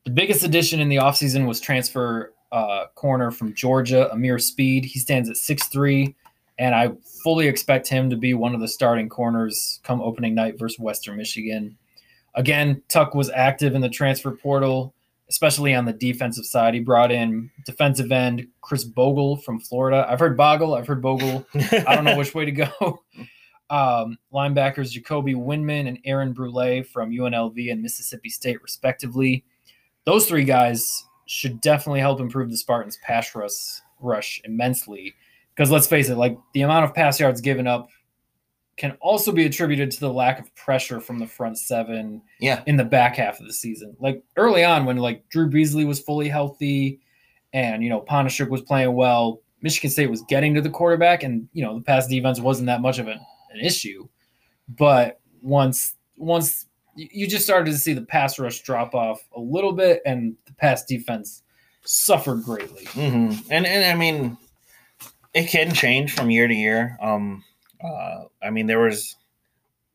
The 0.05 0.11
biggest 0.11 0.45
addition 0.45 0.79
in 0.81 0.91
the 0.91 0.97
offseason 0.97 1.47
was 1.47 1.59
transfer 1.59 2.35
uh, 2.53 2.87
corner 2.95 3.31
from 3.31 3.55
Georgia, 3.55 4.11
Ameer 4.13 4.39
Speed. 4.39 4.85
He 4.85 4.99
stands 4.99 5.31
at 5.31 5.37
6'3, 5.37 6.15
and 6.59 6.75
I 6.75 6.93
fully 7.25 7.49
expect 7.49 7.89
him 7.89 8.11
to 8.11 8.17
be 8.17 8.35
one 8.35 8.55
of 8.55 8.61
the 8.61 8.69
starting 8.69 9.09
corners 9.09 9.81
come 9.85 10.03
opening 10.03 10.35
night 10.35 10.59
versus 10.59 10.79
Western 10.79 11.17
Michigan. 11.17 11.79
Again, 12.35 12.83
Tuck 12.89 13.15
was 13.15 13.31
active 13.31 13.75
in 13.75 13.81
the 13.81 13.89
transfer 13.89 14.33
portal, 14.33 14.95
especially 15.31 15.75
on 15.75 15.85
the 15.87 15.93
defensive 15.93 16.45
side. 16.45 16.75
He 16.75 16.81
brought 16.81 17.11
in 17.13 17.51
defensive 17.65 18.13
end 18.13 18.47
Khris 18.61 18.85
Bogle 18.85 19.37
from 19.37 19.61
Florida. 19.61 20.05
I've 20.09 20.19
heard 20.19 20.37
Bogle, 20.37 20.75
I've 20.75 20.87
heard 20.87 21.01
Bogle. 21.01 21.47
I 21.55 21.95
don't 21.95 22.05
know 22.05 22.19
which 22.19 22.35
way 22.35 22.45
to 22.45 22.53
go. 22.53 23.03
Um, 23.71 24.19
linebackers 24.35 24.91
Jacoby 24.91 25.35
Windmon 25.35 25.87
and 25.87 26.01
Aaron 26.05 26.33
Brule 26.33 26.83
from 26.83 27.13
UNLV 27.13 27.71
and 27.71 27.81
Mississippi 27.81 28.29
State, 28.29 28.61
respectively. 28.65 29.45
those 30.05 30.27
three 30.27 30.43
guys 30.43 31.05
should 31.27 31.61
definitely 31.61 32.01
help 32.01 32.19
improve 32.19 32.51
the 32.51 32.57
Spartans' 32.57 32.99
pass 33.07 33.33
rush 33.33 33.81
rush 34.01 34.41
immensely. 34.45 35.15
Because 35.55 35.71
let's 35.71 35.87
face 35.87 36.09
it, 36.09 36.17
like 36.17 36.37
the 36.53 36.63
amount 36.63 36.85
of 36.85 36.95
pass 36.95 37.21
yards 37.21 37.41
given 37.41 37.69
up 37.69 37.91
can 38.81 38.93
also 39.03 39.31
be 39.31 39.45
attributed 39.45 39.91
to 39.91 40.01
the 40.01 40.11
lack 40.13 40.41
of 40.41 40.53
pressure 40.57 41.01
from 41.01 41.19
the 41.19 41.27
front 41.27 41.59
seven 41.59 42.23
Yeah. 42.41 42.63
in 42.67 42.77
the 42.79 42.85
back 42.85 43.17
half 43.17 43.39
of 43.39 43.47
the 43.47 43.53
season. 43.53 43.95
Like 44.01 44.23
early 44.37 44.65
on, 44.65 44.87
when 44.87 44.97
like 44.97 45.29
Drew 45.29 45.51
Beesley 45.51 45.87
was 45.87 46.01
fully 46.01 46.29
healthy 46.29 46.99
and 47.53 47.83
you 47.85 47.91
know 47.91 48.01
Panasiuk 48.01 48.49
was 48.49 48.63
playing 48.63 48.95
well, 48.95 49.43
Michigan 49.61 49.91
State 49.91 50.09
was 50.09 50.23
getting 50.23 50.55
to 50.55 50.63
the 50.63 50.71
quarterback, 50.71 51.23
and 51.23 51.47
you 51.53 51.63
know 51.63 51.75
the 51.79 51.85
pass 51.85 52.07
defense 52.07 52.41
wasn't 52.41 52.67
that 52.69 52.81
much 52.81 52.99
of 52.99 53.07
an, 53.07 53.21
an 53.53 53.61
issue. 53.61 54.09
But 54.69 55.21
once 55.43 55.95
once 56.17 56.67
you 56.97 57.27
just 57.29 57.45
started 57.45 57.71
to 57.71 57.77
see 57.79 57.93
the 57.93 58.03
pass 58.03 58.39
rush 58.39 58.61
drop 58.63 58.95
off 58.95 59.21
a 59.37 59.41
little 59.41 59.73
bit, 59.73 60.01
and 60.07 60.35
the 60.47 60.55
pass 60.55 60.85
defense 60.87 61.43
suffered 61.85 62.43
greatly. 62.45 62.85
hmm 62.93 63.33
And 63.51 63.67
and 63.67 63.85
I 63.85 63.95
mean, 63.95 64.39
it 65.35 65.49
can 65.49 65.75
change 65.75 66.15
from 66.15 66.31
year 66.31 66.49
to 66.49 66.55
year. 66.55 66.97
Um, 67.03 67.45
uh, 67.85 68.25
I 68.43 68.51
mean, 68.51 68.67
there 68.67 68.81
was, 68.81 69.17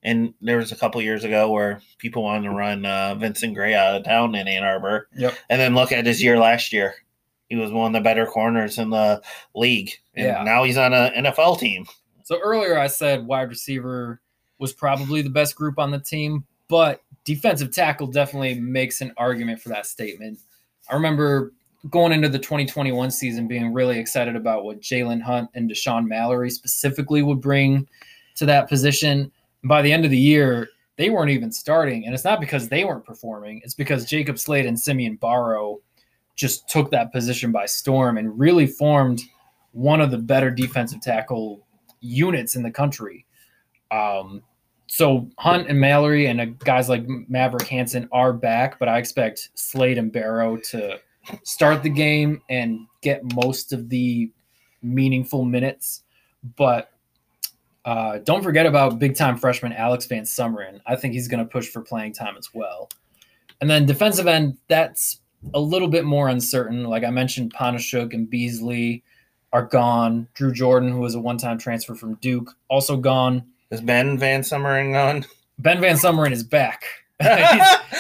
and 0.04 0.34
there 0.42 0.58
was 0.58 0.72
a 0.72 0.76
couple 0.76 1.02
years 1.02 1.24
ago 1.24 1.52
where 1.52 1.82
people 1.98 2.24
wanted 2.24 2.44
to 2.50 2.54
run 2.56 2.86
uh, 2.86 3.16
Vincent 3.16 3.54
Gray 3.56 3.74
out 3.74 3.96
of 3.96 4.04
town 4.04 4.36
in 4.36 4.48
Ann 4.48 4.64
Arbor, 4.64 5.08
Yep. 5.18 5.36
and 5.50 5.60
then 5.62 5.76
look 5.76 5.92
at 5.92 6.06
his 6.06 6.22
year 6.22 6.38
last 6.38 6.72
year. 6.74 6.96
He 7.50 7.56
was 7.56 7.72
one 7.72 7.88
of 7.96 8.00
the 8.00 8.04
better 8.04 8.26
corners 8.26 8.78
in 8.80 8.90
the 8.90 9.22
league, 9.54 9.92
and 10.16 10.26
Yeah. 10.28 10.44
now 10.44 10.64
he's 10.64 10.78
on 10.78 10.94
an 10.94 11.26
NFL 11.26 11.60
team. 11.60 11.86
So 12.24 12.40
earlier 12.40 12.78
I 12.78 12.88
said 12.88 13.26
wide 13.28 13.50
receiver 13.50 14.20
was 14.58 14.74
probably 14.74 15.22
the 15.22 15.30
best 15.30 15.56
group 15.56 15.78
on 15.78 15.92
the 15.92 16.00
team, 16.00 16.46
but 16.68 17.02
defensive 17.24 17.72
tackle 17.72 18.08
definitely 18.08 18.60
makes 18.60 19.02
an 19.02 19.12
argument 19.18 19.60
for 19.62 19.70
that 19.70 19.86
statement. 19.86 20.40
I 20.90 20.96
remember 20.96 21.54
going 21.90 22.12
into 22.12 22.30
the 22.30 22.40
2021 22.40 23.12
season 23.12 23.48
being 23.48 23.74
really 23.74 24.00
excited 24.00 24.36
about 24.36 24.64
what 24.64 24.82
Jalen 24.82 25.22
Hunt 25.22 25.50
and 25.54 25.70
Dashaun 25.70 26.08
Mallory 26.08 26.50
specifically 26.50 27.22
would 27.22 27.42
bring 27.42 27.88
to 28.36 28.46
that 28.46 28.68
position. 28.68 29.32
By 29.64 29.82
the 29.82 29.92
end 29.92 30.06
of 30.06 30.12
the 30.12 30.18
year, 30.18 30.70
they 30.98 31.10
weren't 31.10 31.32
even 31.32 31.52
starting. 31.52 32.06
And 32.06 32.14
it's 32.14 32.24
not 32.24 32.40
because 32.40 32.70
they 32.70 32.86
weren't 32.86 33.06
performing, 33.06 33.62
it's 33.64 33.74
because 33.74 34.06
Jacob 34.06 34.40
Slade 34.40 34.66
and 34.66 34.80
Simeon 34.80 35.16
Barrow 35.16 35.80
just 36.36 36.68
took 36.68 36.92
that 36.92 37.12
position 37.12 37.52
by 37.52 37.66
storm 37.66 38.18
and 38.18 38.38
really 38.38 38.68
formed 38.68 39.22
one 39.72 40.02
of 40.02 40.12
the 40.12 40.18
better 40.18 40.52
defensive 40.52 41.02
tackle 41.02 41.66
units 42.02 42.56
in 42.56 42.64
the 42.64 42.72
country. 42.72 43.26
Um, 43.92 44.42
so 44.88 45.30
Hunt 45.38 45.70
and 45.70 45.80
Mallory 45.80 46.28
and 46.28 46.42
uh, 46.42 46.46
guys 46.46 46.90
like 46.90 47.08
Maverick 47.08 47.68
Hansen 47.68 48.08
are 48.12 48.34
back, 48.34 48.80
but 48.80 48.88
I 48.88 48.98
expect 48.98 49.50
Slade 49.56 49.98
and 49.98 50.12
Barrow 50.12 50.58
to 50.58 51.00
start 51.44 51.84
the 51.84 51.90
game 51.90 52.42
and 52.50 52.88
get 53.02 53.22
most 53.34 53.74
of 53.74 53.90
the 53.90 54.32
meaningful 54.82 55.44
minutes. 55.46 56.04
But 56.56 56.92
uh, 57.86 58.20
don't 58.20 58.44
forget 58.44 58.66
about 58.66 59.00
big 59.00 59.16
time 59.16 59.38
freshman 59.38 59.74
Alex 59.74 60.06
Van 60.06 60.24
Summeren. 60.24 60.82
I 60.86 60.96
think 60.96 61.14
he's 61.14 61.28
going 61.28 61.44
to 61.44 61.50
push 61.50 61.70
for 61.70 61.82
playing 61.82 62.14
time 62.14 62.36
as 62.38 62.50
well. 62.54 62.90
And 63.62 63.70
then 63.70 63.86
defensive 63.86 64.28
end, 64.28 64.58
that's 64.68 65.22
a 65.54 65.60
little 65.60 65.88
bit 65.88 66.06
more 66.06 66.28
uncertain. 66.28 66.84
Like 66.84 67.04
I 67.04 67.10
mentioned, 67.10 67.54
Panasiuk 67.54 68.14
and 68.14 68.30
Beesley 68.30 69.04
are 69.54 69.64
gone. 69.64 70.28
Drew 70.34 70.52
Jordan, 70.52 70.92
who 70.92 71.00
was 71.00 71.16
a 71.16 71.20
one 71.20 71.38
time 71.38 71.58
transfer 71.58 71.96
from 71.96 72.16
Duke, 72.16 72.56
also 72.70 72.98
gone. 72.98 73.44
Is 73.72 73.82
Ben 73.82 74.18
Van 74.18 74.44
Summering 74.44 74.94
gone? 74.94 75.26
Ben 75.60 75.80
Van 75.80 75.96
Summeren 75.96 76.32
is 76.32 76.44
back. 76.44 76.84
he's, 77.22 77.30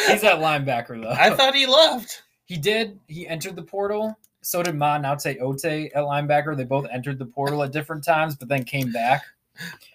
he's 0.07 0.23
at 0.23 0.39
linebacker 0.39 1.01
though. 1.01 1.09
I 1.09 1.29
thought 1.29 1.55
he 1.55 1.65
left. 1.65 2.23
He 2.45 2.57
did. 2.57 2.99
He 3.07 3.27
entered 3.27 3.55
the 3.55 3.63
portal. 3.63 4.17
So 4.41 4.61
did 4.61 4.75
Ma 4.75 4.97
Naute 4.97 5.37
Ote 5.41 5.65
at 5.65 5.93
linebacker. 5.95 6.55
They 6.55 6.65
both 6.65 6.85
entered 6.91 7.17
the 7.17 7.25
portal 7.25 7.63
at 7.63 7.71
different 7.71 8.03
times, 8.03 8.35
but 8.35 8.47
then 8.47 8.63
came 8.63 8.91
back. 8.91 9.23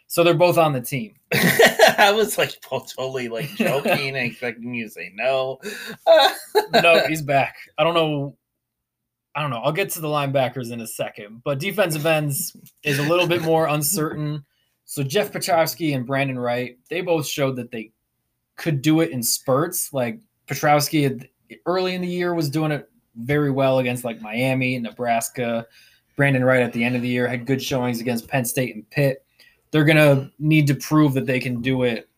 So 0.09 0.25
they're 0.25 0.35
both 0.35 0.59
on 0.59 0.73
the 0.73 0.81
team. 0.81 1.15
I 1.33 2.13
was 2.13 2.37
like 2.37 2.61
totally 2.69 3.29
like 3.29 3.49
joking, 3.51 4.09
and 4.09 4.17
expecting 4.17 4.75
you 4.75 4.85
to 4.85 4.91
say 4.91 5.13
no. 5.15 5.61
no, 6.83 7.07
he's 7.07 7.23
back. 7.23 7.57
I 7.79 7.85
don't 7.85 7.95
know. 7.95 8.37
I 9.37 9.43
don't 9.43 9.51
know. 9.51 9.59
I'll 9.59 9.71
get 9.71 9.91
to 9.91 10.01
the 10.01 10.09
linebackers 10.09 10.73
in 10.73 10.81
a 10.81 10.87
second, 10.87 11.43
but 11.45 11.61
defensive 11.61 12.05
ends 12.05 12.57
is 12.83 12.99
a 12.99 13.05
little 13.05 13.29
bit 13.29 13.43
more 13.43 13.69
uncertain. 13.69 14.45
So 14.85 15.05
Jeff 15.05 15.31
Pietrowski 15.31 15.95
and 15.95 16.05
Brandon 16.05 16.37
Wright, 16.37 16.77
they 16.89 17.01
both 17.01 17.25
showed 17.25 17.55
that 17.57 17.71
they 17.71 17.93
could 18.57 18.83
do 18.83 19.01
it 19.01 19.11
in 19.11 19.23
spurts. 19.23 19.93
Like 19.93 20.19
Pietrowski 20.49 21.05
had, 21.05 21.29
early 21.67 21.95
in 21.95 22.03
the 22.03 22.09
year 22.09 22.35
was 22.35 22.51
doing 22.51 22.73
it 22.73 22.89
very 23.17 23.51
well 23.51 23.79
against 23.79 24.05
like 24.05 24.21
Miami, 24.21 24.79
Nebraska. 24.79 25.67
Brandon 26.17 26.45
Wright 26.45 26.63
at 26.63 26.73
the 26.73 26.85
end 26.85 26.97
of 26.97 27.03
the 27.03 27.09
year 27.09 27.27
had 27.27 27.47
good 27.47 27.63
showings 27.63 28.01
against 28.01 28.29
Penn 28.29 28.45
State 28.45 28.75
and 28.75 28.89
Pitt. 28.91 29.25
They're 29.71 29.85
gonna 29.85 30.31
need 30.39 30.67
to 30.67 30.75
prove 30.75 31.15
that 31.15 31.27
they 31.27 31.41
can 31.41 31.63
do 31.63 31.83
it 31.85 32.09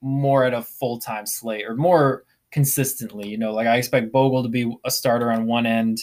more 0.00 0.44
at 0.44 0.54
a 0.54 0.62
full 0.62 0.98
time 0.98 1.26
slate 1.26 1.64
or 1.66 1.74
more 1.74 2.24
consistently. 2.50 3.28
You 3.28 3.38
know, 3.38 3.52
like 3.52 3.66
I 3.66 3.76
expect 3.76 4.12
Bogle 4.12 4.42
to 4.42 4.48
be 4.48 4.76
a 4.84 4.90
starter 4.90 5.30
on 5.30 5.46
one 5.46 5.66
end, 5.66 6.00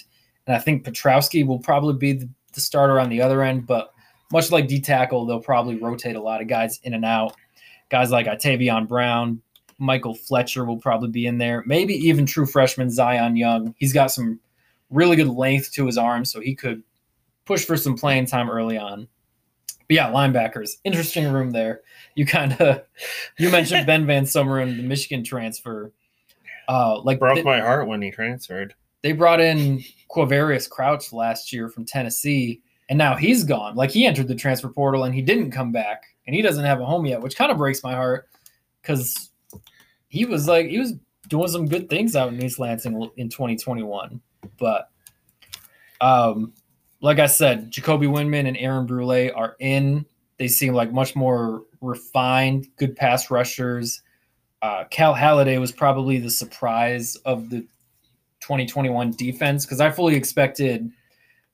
and 0.48 0.56
I 0.56 0.60
think 0.60 0.86
Pietrowski 0.86 1.46
will 1.46 1.60
probably 1.60 1.96
be 1.96 2.14
the, 2.14 2.30
the 2.54 2.62
starter 2.62 3.00
on 3.00 3.10
the 3.10 3.22
other 3.22 3.42
end. 3.42 3.68
But 3.68 3.94
much 4.32 4.52
like 4.52 4.68
D 4.68 4.80
tackle, 4.80 5.26
they'll 5.26 5.40
probably 5.40 5.76
rotate 5.76 6.16
a 6.16 6.22
lot 6.22 6.42
of 6.42 6.48
guys 6.48 6.80
in 6.84 6.94
and 6.94 7.06
out. 7.06 7.36
Guys 7.90 8.12
like 8.12 8.28
Atavion 8.28 8.88
Brown, 8.88 9.42
Michael 9.82 10.14
Fletcher 10.14 10.64
will 10.64 10.78
probably 10.78 11.10
be 11.10 11.26
in 11.26 11.40
there. 11.40 11.64
Maybe 11.66 11.96
even 11.96 12.28
true 12.28 12.46
freshman 12.46 12.92
Zion 12.92 13.36
Young. 13.36 13.74
He's 13.80 13.94
got 13.94 14.12
some 14.12 14.40
really 14.92 15.16
good 15.16 15.28
length 15.28 15.74
to 15.74 15.88
his 15.88 15.98
arm, 15.98 16.24
so 16.24 16.40
he 16.40 16.54
could 16.54 16.84
push 17.46 17.66
for 17.66 17.76
some 17.76 17.98
playing 17.98 18.28
time 18.28 18.50
early 18.50 18.78
on. 18.78 19.08
But 19.68 19.96
yeah, 19.96 20.12
linebackers, 20.12 20.78
interesting 20.84 21.32
room 21.32 21.50
there. 21.50 21.82
You 22.14 22.28
kind 22.28 22.54
of 22.62 22.84
you 23.40 23.50
mentioned 23.50 23.86
Ben 23.88 24.06
Van 24.06 24.26
Summeren, 24.26 24.78
the 24.78 24.84
Michigan 24.84 25.24
transfer. 25.24 25.92
Uh, 26.70 27.02
like 27.02 27.18
Broke 27.18 27.38
they, 27.38 27.44
my 27.44 27.60
heart 27.60 27.88
when 27.88 28.04
he 28.04 28.12
transferred. 28.12 28.76
they 29.02 29.14
brought 29.14 29.42
in 29.42 29.84
Quavarius 30.12 30.70
Crouch 30.70 31.12
last 31.12 31.52
year 31.52 31.70
from 31.70 31.86
Tennessee, 31.86 32.62
and 32.88 33.00
now 33.00 33.16
he's 33.16 33.44
gone. 33.44 33.76
Like 33.76 33.90
he 33.90 34.06
entered 34.06 34.28
the 34.28 34.36
transfer 34.36 34.70
portal 34.70 35.06
and 35.06 35.16
he 35.16 35.24
didn't 35.24 35.50
come 35.50 35.72
back, 35.72 36.04
and 36.28 36.36
he 36.36 36.44
doesn't 36.44 36.66
have 36.66 36.80
a 36.80 36.86
home 36.86 37.08
yet, 37.08 37.20
which 37.20 37.36
kind 37.36 37.52
of 37.52 37.58
breaks 37.58 37.84
my 37.84 37.96
heart 37.96 38.30
because 38.82 39.31
he 40.12 40.26
was 40.26 40.46
like 40.46 40.68
he 40.68 40.78
was 40.78 40.94
doing 41.30 41.48
some 41.48 41.66
good 41.66 41.90
things 41.90 42.18
out 42.18 42.34
in 42.34 42.44
East 42.44 42.60
Lansing 42.60 43.10
in 43.16 43.30
2021. 43.30 44.20
But 44.60 44.90
um, 46.02 46.52
like 47.00 47.20
I 47.20 47.28
said, 47.28 47.72
Jacoby 47.72 48.08
Windmon 48.08 48.46
and 48.46 48.58
Aaron 48.58 48.86
Brule 48.86 49.32
are 49.34 49.56
in. 49.60 50.06
They 50.38 50.50
seem 50.50 50.74
like 50.74 50.92
much 50.92 51.16
more 51.16 51.64
refined, 51.80 52.68
good 52.76 52.98
pass 52.98 53.32
rushers. 53.32 54.02
Uh, 54.62 54.84
Cal 54.92 55.16
Haladay 55.16 55.60
was 55.62 55.72
probably 55.72 56.20
the 56.20 56.30
surprise 56.30 57.16
of 57.24 57.50
the 57.50 57.62
2021 58.42 59.12
defense 59.12 59.66
because 59.66 59.80
I 59.80 59.92
fully 59.92 60.16
expected 60.16 60.92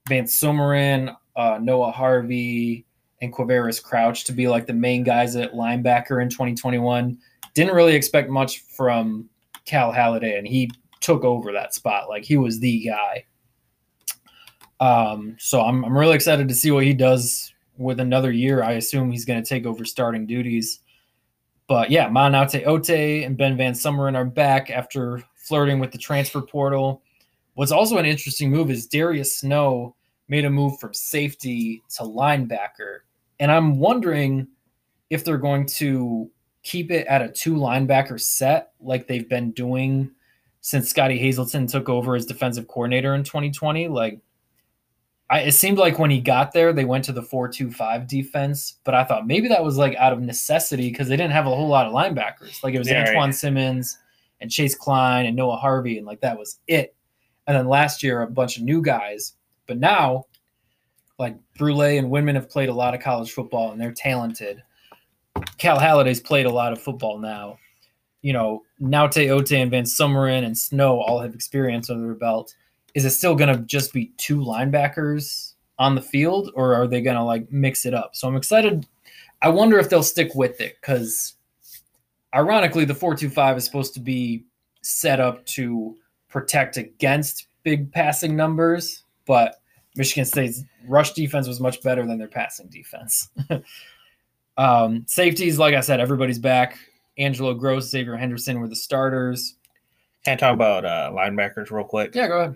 Van 0.10 0.24
Summeren, 0.24 1.16
uh, 1.36 1.60
Noah 1.62 1.91
Harvey, 1.91 2.88
and 3.22 3.32
Quavaris 3.32 3.84
Crouch 3.84 4.24
to 4.24 4.32
be 4.32 4.47
like 4.47 4.66
the 4.66 4.74
main 4.74 5.03
guys 5.03 5.36
at 5.36 5.53
linebacker 5.53 6.24
in 6.24 6.30
2021. 6.30 7.20
Didn't 7.54 7.76
really 7.76 7.95
expect 7.95 8.30
much 8.30 8.60
from 8.62 9.30
Cal 9.66 9.91
Haladay, 9.91 10.38
and 10.38 10.48
he 10.48 10.72
took 11.00 11.24
over 11.24 11.52
that 11.54 11.74
spot. 11.74 12.10
Like 12.10 12.24
he 12.24 12.38
was 12.38 12.60
the 12.60 12.86
guy. 12.86 13.26
Um, 14.80 15.36
so 15.39 15.62
I'm, 15.62 15.84
I'm 15.84 15.98
really 15.98 16.16
excited 16.16 16.48
to 16.48 16.56
see 16.56 16.72
what 16.72 16.84
he 16.84 16.93
does 16.93 17.54
with 17.78 18.00
another 18.00 18.32
year. 18.32 18.64
I 18.64 18.74
assume 18.74 19.12
he's 19.12 19.26
going 19.26 19.41
to 19.41 19.48
take 19.48 19.66
over 19.66 19.86
starting 19.86 20.26
duties. 20.26 20.80
But 21.68 21.91
yeah, 21.91 22.10
Manate 22.10 22.66
Ote 22.66 22.89
and 22.89 23.38
Ben 23.38 23.58
Van 23.58 23.74
Summeren 23.74 24.16
are 24.16 24.26
back 24.26 24.70
after 24.70 25.24
flirting 25.36 25.80
with 25.80 25.91
the 25.91 25.98
transfer 25.98 26.41
portal. 26.41 27.02
What's 27.56 27.72
also 27.72 27.98
an 27.98 28.06
interesting 28.06 28.52
move 28.52 28.70
is 28.70 28.88
Darius 28.88 29.38
Snow 29.38 29.95
made 30.28 30.45
a 30.45 30.50
move 30.50 30.80
from 30.80 30.93
safety 30.93 31.82
to 31.95 32.04
linebacker. 32.04 33.00
And 33.39 33.52
I'm 33.52 33.80
wondering 33.80 34.48
if 35.10 35.24
they're 35.24 35.38
going 35.38 35.66
to 35.68 36.30
keep 36.68 36.91
it 36.91 37.07
at 37.07 37.22
a 37.22 37.30
two 37.30 37.55
linebacker 37.55 38.20
set 38.20 38.72
like 38.82 39.07
they've 39.07 39.30
been 39.30 39.51
doing 39.51 40.11
since 40.59 40.89
Scottie 40.89 41.18
Hazelton 41.18 41.65
took 41.65 41.88
over 41.88 42.13
as 42.13 42.26
defensive 42.26 42.68
coordinator 42.68 43.15
in 43.15 43.24
2020. 43.24 43.88
Like, 43.88 44.20
I, 45.30 45.39
it 45.41 45.53
seemed 45.53 45.78
like 45.78 45.97
when 45.97 46.11
he 46.11 46.20
got 46.20 46.51
there, 46.51 46.74
they 46.74 46.84
went 46.84 47.05
to 47.05 47.13
the 47.13 47.22
4 47.22 47.47
2 47.47 47.72
5 47.72 48.07
defense, 48.07 48.76
but 48.84 48.93
I 48.93 49.05
thought 49.05 49.26
maybe 49.26 49.47
that 49.47 49.63
was 49.63 49.78
like 49.78 49.95
out 49.95 50.11
of 50.11 50.20
necessity 50.20 50.89
because 50.89 51.07
they 51.07 51.15
didn't 51.15 51.32
have 51.32 51.47
a 51.47 51.55
whole 51.55 51.70
lot 51.70 51.86
of 51.86 51.93
linebackers. 51.93 52.61
Like, 52.63 52.74
it 52.74 52.80
was 52.80 52.89
Yeah, 52.89 53.05
Antjuan 53.05 53.28
right. 53.28 53.36
Simmons 53.36 53.97
and 54.41 54.51
Chase 54.51 54.76
Kline 54.76 55.26
and 55.26 55.38
Noah 55.38 55.55
Harvey, 55.55 55.97
and 55.97 56.05
like 56.05 56.20
that 56.20 56.38
was 56.38 56.59
it. 56.68 56.93
And 57.47 57.55
then 57.55 57.70
last 57.70 58.03
year, 58.03 58.24
a 58.24 58.28
bunch 58.28 58.57
of 58.57 58.63
new 58.63 58.82
guys. 58.82 59.36
But 59.68 59.78
now, 59.78 60.26
like 61.18 61.38
Brule 61.57 61.82
and 61.82 62.11
Windmon 62.11 62.36
have 62.36 62.49
played 62.49 62.68
a 62.68 62.74
lot 62.74 62.93
of 62.93 62.99
college 62.99 63.32
football 63.32 63.72
and 63.72 63.80
they're 63.80 63.93
talented. 63.93 64.61
Cal 65.58 65.80
Haladay's 65.80 66.20
played 66.20 66.45
a 66.45 66.51
lot 66.51 66.72
of 66.74 66.82
football 66.82 67.18
now. 67.20 67.58
you 68.22 68.34
know, 68.34 68.64
Naute 68.80 69.30
Ote 69.30 69.51
and 69.53 69.72
Van 69.72 69.84
Summeren 69.84 70.43
and 70.45 70.58
Snow 70.58 70.99
all 70.99 71.20
have 71.20 71.34
experience 71.34 71.89
under 71.89 72.05
their 72.05 72.16
belt. 72.16 72.53
Is 72.93 73.05
it 73.05 73.12
still 73.12 73.36
going 73.36 73.55
to 73.55 73.64
just 73.64 73.93
be 73.93 74.12
two 74.18 74.39
linebackers 74.39 75.53
on 75.80 75.95
the 75.95 76.01
field, 76.01 76.51
or 76.55 76.74
are 76.74 76.88
they 76.88 77.01
going 77.01 77.16
to 77.16 77.24
like 77.24 77.51
mix 77.51 77.86
it 77.86 77.93
up? 77.93 78.16
So 78.16 78.28
I'm 78.28 78.36
excited. 78.36 78.86
I 79.41 79.49
wonder 79.49 79.78
if 79.78 79.89
they'll 79.89 80.03
stick 80.03 80.34
with 80.34 80.60
it 80.60 80.78
because, 80.82 81.36
ironically, 82.34 82.86
the 82.86 82.95
four-two-five 82.95 83.55
is 83.55 83.66
supposed 83.66 83.93
to 83.93 83.99
be 83.99 84.43
set 84.82 85.20
up 85.20 85.45
to 85.45 85.95
protect 86.28 86.78
against 86.78 87.47
big 87.64 87.91
passing 87.91 88.36
numbers, 88.36 89.03
but 89.28 89.62
Michigan 89.95 90.26
State's 90.26 90.64
rush 90.88 91.14
defense 91.14 91.47
was 91.47 91.60
much 91.60 91.84
better 91.84 92.05
than 92.05 92.18
their 92.18 92.28
passing 92.28 92.68
defense. 92.68 93.30
um, 94.58 95.03
safeties, 95.08 95.60
like 95.60 95.76
I 95.76 95.82
said, 95.82 95.99
everybody's 95.99 96.39
back. 96.39 96.78
Angelo 97.18 97.53
Grose, 97.53 97.89
Xavier 97.89 98.16
Henderson 98.16 98.60
were 98.60 98.68
the 98.68 98.76
starters. 98.76 99.55
Can 100.24 100.34
I 100.34 100.36
talk 100.36 100.53
about 100.53 100.86
uh, 100.86 101.12
linebackers 101.14 101.72
real 101.72 101.84
quick? 101.86 102.14
Yeah, 102.14 102.28
go 102.28 102.39
ahead. 102.39 102.55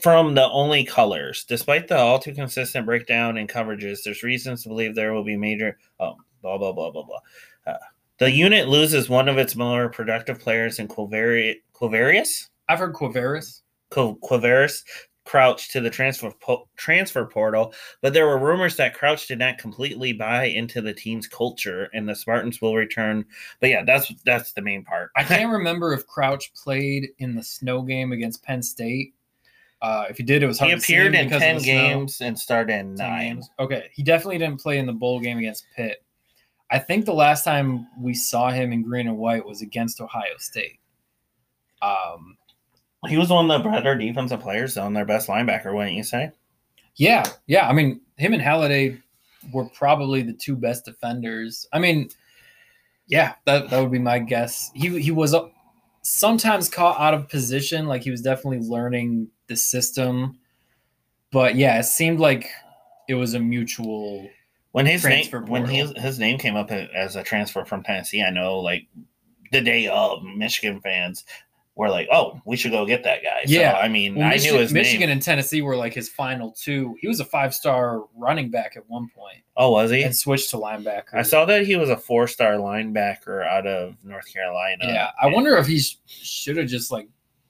From 0.00 0.34
the 0.34 0.48
only 0.50 0.84
colors, 0.84 1.44
despite 1.44 1.88
the 1.88 1.96
all 1.96 2.18
too 2.18 2.34
consistent 2.34 2.84
breakdown 2.84 3.38
in 3.38 3.46
coverages, 3.46 4.02
there's 4.04 4.22
reasons 4.22 4.62
to 4.62 4.68
believe 4.68 4.94
there 4.94 5.14
will 5.14 5.24
be 5.24 5.36
major. 5.36 5.78
Oh, 6.00 6.16
blah 6.42 6.58
blah 6.58 6.72
blah 6.72 6.90
blah 6.90 7.04
blah. 7.04 7.20
Uh, 7.66 7.78
the 8.18 8.30
unit 8.30 8.68
loses 8.68 9.08
one 9.08 9.28
of 9.28 9.38
its 9.38 9.56
more 9.56 9.88
productive 9.88 10.38
players 10.38 10.78
in 10.78 10.88
Quavari- 10.88 11.62
Quavarius. 11.74 12.48
I've 12.68 12.78
heard 12.78 12.92
Quavaris. 12.94 13.62
Qu- 13.90 14.18
Quavaris 14.18 14.82
Crouch 15.26 15.68
to 15.70 15.80
the 15.80 15.90
transfer 15.90 16.32
po- 16.40 16.68
transfer 16.76 17.26
portal, 17.26 17.74
but 18.00 18.14
there 18.14 18.26
were 18.26 18.38
rumors 18.38 18.76
that 18.76 18.94
Crouch 18.94 19.26
did 19.26 19.38
not 19.40 19.58
completely 19.58 20.12
buy 20.12 20.44
into 20.44 20.80
the 20.80 20.94
team's 20.94 21.26
culture, 21.26 21.90
and 21.92 22.08
the 22.08 22.14
Spartans 22.14 22.60
will 22.62 22.74
return. 22.76 23.24
But 23.60 23.70
yeah, 23.70 23.84
that's 23.84 24.12
that's 24.24 24.52
the 24.52 24.62
main 24.62 24.84
part. 24.84 25.10
I 25.16 25.24
can't 25.24 25.52
remember 25.58 25.92
if 25.92 26.06
Crouch 26.06 26.52
played 26.54 27.08
in 27.18 27.34
the 27.34 27.42
snow 27.42 27.82
game 27.82 28.12
against 28.12 28.42
Penn 28.42 28.62
State. 28.62 29.14
Uh, 29.82 30.06
if 30.08 30.16
he 30.16 30.22
did, 30.22 30.42
it 30.42 30.46
was 30.46 30.58
hard 30.58 30.70
he 30.70 30.76
to 30.76 30.80
see 30.80 30.94
appeared 30.94 31.14
in 31.14 31.28
ten 31.28 31.60
snow. 31.60 31.64
games 31.66 32.20
and 32.20 32.38
started 32.38 32.72
in 32.72 32.94
nine. 32.94 33.34
games. 33.34 33.50
Okay, 33.58 33.90
he 33.92 34.02
definitely 34.02 34.38
didn't 34.38 34.60
play 34.60 34.78
in 34.78 34.86
the 34.86 34.92
bowl 34.92 35.20
game 35.20 35.38
against 35.38 35.66
Pitt. 35.76 36.02
I 36.70 36.78
think 36.78 37.04
the 37.04 37.12
last 37.14 37.44
time 37.44 37.86
we 38.00 38.14
saw 38.14 38.50
him 38.50 38.72
in 38.72 38.82
green 38.82 39.06
and 39.06 39.18
white 39.18 39.44
was 39.44 39.60
against 39.60 40.00
Ohio 40.00 40.36
State. 40.38 40.80
Um, 41.82 42.36
He 43.08 43.16
was 43.16 43.28
one 43.28 43.50
of 43.50 43.62
the 43.62 43.68
better 43.68 43.94
defensive 43.94 44.40
players, 44.40 44.74
though, 44.74 44.86
and 44.86 44.96
their 44.96 45.04
best 45.04 45.28
linebacker, 45.28 45.74
wouldn't 45.74 45.94
you 45.94 46.02
say? 46.02 46.32
yeah, 46.96 47.24
yeah. 47.46 47.68
I 47.68 47.72
mean, 47.72 48.00
him 48.16 48.32
and 48.32 48.42
Haladay 48.42 49.00
were 49.52 49.66
probably 49.66 50.22
the 50.22 50.32
two 50.32 50.56
best 50.56 50.84
defenders. 50.84 51.66
I 51.72 51.78
mean, 51.78 52.08
yeah, 53.06 53.34
that 53.44 53.70
that 53.70 53.80
would 53.80 53.92
be 53.92 53.98
my 53.98 54.18
guess. 54.18 54.70
He 54.74 55.00
he 55.00 55.10
was 55.10 55.34
uh, 55.34 55.48
sometimes 56.02 56.68
caught 56.68 56.98
out 56.98 57.14
of 57.14 57.28
position, 57.28 57.86
like 57.86 58.02
he 58.02 58.10
was 58.10 58.22
definitely 58.22 58.66
learning 58.66 59.28
the 59.46 59.56
system. 59.56 60.38
But 61.30 61.54
yeah, 61.56 61.78
it 61.78 61.84
seemed 61.84 62.18
like 62.18 62.48
it 63.08 63.14
was 63.14 63.34
a 63.34 63.40
mutual. 63.40 64.28
When 64.72 64.86
his 64.86 65.04
name 65.04 65.12
Transfer 65.12 65.40
when 65.40 65.64
his, 65.64 65.92
his 65.96 66.18
name 66.18 66.38
came 66.38 66.56
up 66.56 66.70
as 66.70 67.16
a 67.16 67.22
transfer 67.22 67.64
from 67.64 67.82
Tennessee, 67.82 68.22
I 68.22 68.30
know 68.30 68.58
like 68.58 68.86
the 69.52 69.60
day 69.60 69.86
of 69.86 70.22
Michigan 70.22 70.80
fans 70.80 71.24
were 71.76 71.88
like, 71.90 72.08
"Oh, 72.10 72.40
we 72.46 72.56
should 72.56 72.72
go 72.72 72.84
get 72.86 73.04
that 73.04 73.22
guy." 73.22 73.42
Yeah. 73.46 73.74
so, 73.74 73.78
I 73.80 73.88
mean, 73.88 74.14
Well, 74.16 74.26
I 74.26 74.30
Michigan, 74.30 74.54
knew 74.56 74.62
his 74.62 74.72
Michigan 74.72 75.00
name. 75.08 75.10
and 75.10 75.22
Tennessee 75.22 75.62
were 75.62 75.76
like 75.76 75.92
his 75.94 76.08
final 76.08 76.50
two. 76.52 76.96
He 77.00 77.06
was 77.06 77.20
a 77.20 77.24
five 77.24 77.54
star 77.54 78.04
running 78.16 78.50
back 78.50 78.76
at 78.76 78.88
one 78.88 79.08
point 79.14 79.42
Oh, 79.56 79.70
was 79.72 79.90
he? 79.90 80.02
and 80.02 80.16
switched 80.16 80.50
to 80.50 80.56
linebacker. 80.56 81.14
I 81.14 81.22
saw 81.22 81.44
that 81.44 81.66
he 81.66 81.76
was 81.76 81.90
a 81.90 81.96
four 81.96 82.26
star 82.26 82.54
linebacker 82.54 83.46
out 83.46 83.66
of 83.66 83.94
North 84.02 84.32
Carolina. 84.32 84.84
Yeah, 84.86 85.10
I 85.20 85.26
wonder 85.28 85.56
if 85.58 85.66
he 85.66 85.78
sh- 85.78 85.98
should 86.06 86.56
have 86.56 86.66
just 86.68 86.90
like 86.90 87.08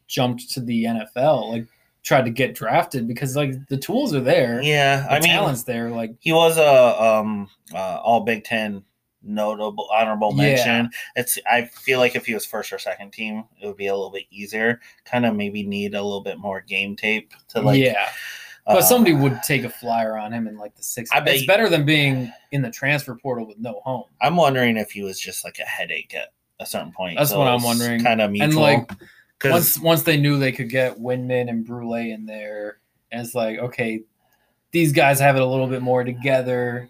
jumped 0.08 0.50
to 0.52 0.60
the 0.60 0.84
NFL, 0.84 1.50
like 1.52 1.66
tried 2.02 2.24
to 2.24 2.30
get 2.30 2.54
drafted 2.54 3.08
because 3.08 3.34
like 3.36 3.52
the 3.68 3.76
tools 3.76 4.14
are 4.14 4.20
there, 4.20 4.60
Yeah, 4.62 5.02
the 5.02 5.10
I 5.12 5.20
mean, 5.20 5.30
talent's 5.30 5.64
there. 5.64 5.90
Like 5.90 6.14
he 6.20 6.32
was 6.32 6.56
a 6.58 7.02
um 7.02 7.48
uh, 7.74 8.00
all 8.02 8.20
Big 8.20 8.44
Ten 8.44 8.82
notable 9.26 9.88
honorable 9.92 10.32
Yeah. 10.36 10.42
mention. 10.54 10.90
It's 11.16 11.38
I 11.50 11.66
feel 11.66 11.98
like 11.98 12.16
if 12.16 12.26
he 12.26 12.34
was 12.34 12.46
first 12.46 12.72
or 12.72 12.78
second 12.78 13.12
team, 13.12 13.44
it 13.60 13.66
would 13.66 13.76
be 13.76 13.86
a 13.88 13.94
little 13.94 14.10
bit 14.10 14.24
easier. 14.30 14.80
Kind 15.04 15.26
of 15.26 15.34
maybe 15.34 15.62
need 15.62 15.94
a 15.94 16.02
little 16.02 16.22
bit 16.22 16.38
more 16.38 16.60
game 16.60 16.96
tape 16.96 17.32
to 17.48 17.60
like. 17.60 17.78
yeah, 17.80 18.08
but 18.66 18.78
uh, 18.78 18.82
somebody 18.82 19.14
would 19.14 19.42
take 19.42 19.64
a 19.64 19.70
flyer 19.70 20.16
on 20.16 20.32
him 20.32 20.46
in 20.48 20.56
like 20.56 20.74
the 20.74 20.82
sixth. 20.82 21.14
I 21.14 21.20
bet 21.20 21.36
It's 21.36 21.46
better 21.46 21.68
than 21.68 21.84
being 21.84 22.32
in 22.52 22.62
the 22.62 22.70
transfer 22.70 23.14
portal 23.14 23.46
with 23.46 23.58
no 23.58 23.80
home. 23.84 24.04
I'm 24.20 24.36
wondering 24.36 24.76
if 24.76 24.90
he 24.90 25.02
was 25.02 25.20
just 25.20 25.44
like 25.44 25.58
a 25.58 25.64
headache 25.64 26.14
at 26.14 26.32
a 26.60 26.66
certain 26.66 26.92
point. 26.92 27.18
That's 27.18 27.32
what 27.32 27.46
I'm 27.46 27.62
wondering. 27.62 28.02
Kind 28.02 28.20
of 28.20 28.30
mutual. 28.30 28.64
And 28.64 28.88
like, 28.88 28.90
once 29.44 29.78
once 29.78 30.02
they 30.02 30.16
knew 30.16 30.38
they 30.38 30.52
could 30.52 30.70
get 30.70 30.98
Windmon 30.98 31.48
and 31.48 31.64
Brule 31.66 31.94
in 31.94 32.26
there, 32.26 32.78
and 33.12 33.24
it's 33.24 33.34
like, 33.34 33.58
okay, 33.58 34.00
these 34.72 34.92
guys 34.92 35.20
have 35.20 35.36
it 35.36 35.42
a 35.42 35.46
little 35.46 35.66
bit 35.68 35.82
more 35.82 36.02
together. 36.04 36.88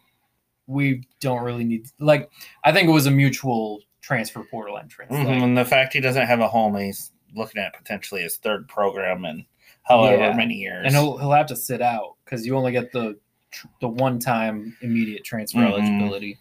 We 0.67 1.03
don't 1.21 1.43
really 1.45 1.65
need 1.65 1.87
like 1.99 2.31
I 2.65 2.73
think 2.73 2.89
it 2.89 2.93
was 2.93 3.07
a 3.07 3.11
mutual 3.11 3.81
transfer 4.01 4.45
portal 4.51 4.79
entrance. 4.79 5.13
Like, 5.13 5.27
and 5.29 5.57
the 5.57 5.65
fact 5.65 5.93
he 5.93 6.01
doesn't 6.01 6.27
have 6.27 6.41
a 6.41 6.49
home, 6.49 6.77
he's 6.77 7.13
looking 7.35 7.61
at 7.63 7.75
potentially 7.77 8.23
his 8.23 8.37
third 8.37 8.69
program 8.69 9.25
in 9.25 9.45
however 9.83 10.17
Yeah. 10.23 10.33
many 10.37 10.55
years. 10.55 10.85
and 10.87 10.95
he'll 10.95 11.17
he'll 11.19 11.33
have 11.33 11.47
to 11.47 11.57
sit 11.57 11.81
out 11.83 12.15
because 12.25 12.45
you 12.47 12.57
only 12.57 12.73
get 12.73 12.93
the 12.93 13.19
tr- 13.51 13.67
the 13.81 13.89
one 13.89 14.19
time 14.19 14.77
immediate 14.83 15.25
transfer 15.25 15.59
Mhm. 15.61 15.73
eligibility. 15.73 16.39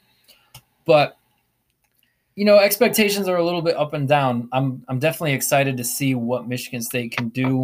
But 0.86 1.18
you 2.36 2.44
know, 2.44 2.58
expectations 2.60 3.30
are 3.30 3.38
a 3.38 3.44
little 3.44 3.62
bit 3.62 3.78
up 3.78 3.94
and 3.94 4.08
down. 4.08 4.50
I'm 4.52 4.84
I'm 4.88 5.00
definitely 5.00 5.34
excited 5.34 5.78
to 5.78 5.84
see 5.84 6.16
what 6.16 6.48
Michigan 6.48 6.82
State 6.82 7.16
can 7.16 7.30
do. 7.30 7.64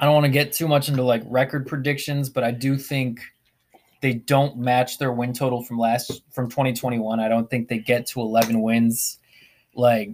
I 0.00 0.04
don't 0.04 0.14
want 0.14 0.24
to 0.26 0.30
get 0.32 0.52
too 0.52 0.68
much 0.68 0.88
into 0.88 1.02
like 1.02 1.22
record 1.26 1.66
predictions, 1.66 2.28
but 2.28 2.44
I 2.44 2.50
do 2.50 2.76
think 2.76 3.20
they 4.02 4.14
don't 4.14 4.56
match 4.58 4.98
their 4.98 5.12
win 5.12 5.32
total 5.32 5.62
from 5.62 5.78
last 5.78 6.22
from 6.30 6.48
2021. 6.48 7.20
I 7.20 7.28
don't 7.28 7.48
think 7.48 7.68
they 7.68 7.78
get 7.78 8.06
to 8.08 8.20
11 8.20 8.60
wins. 8.60 9.18
Like, 9.74 10.10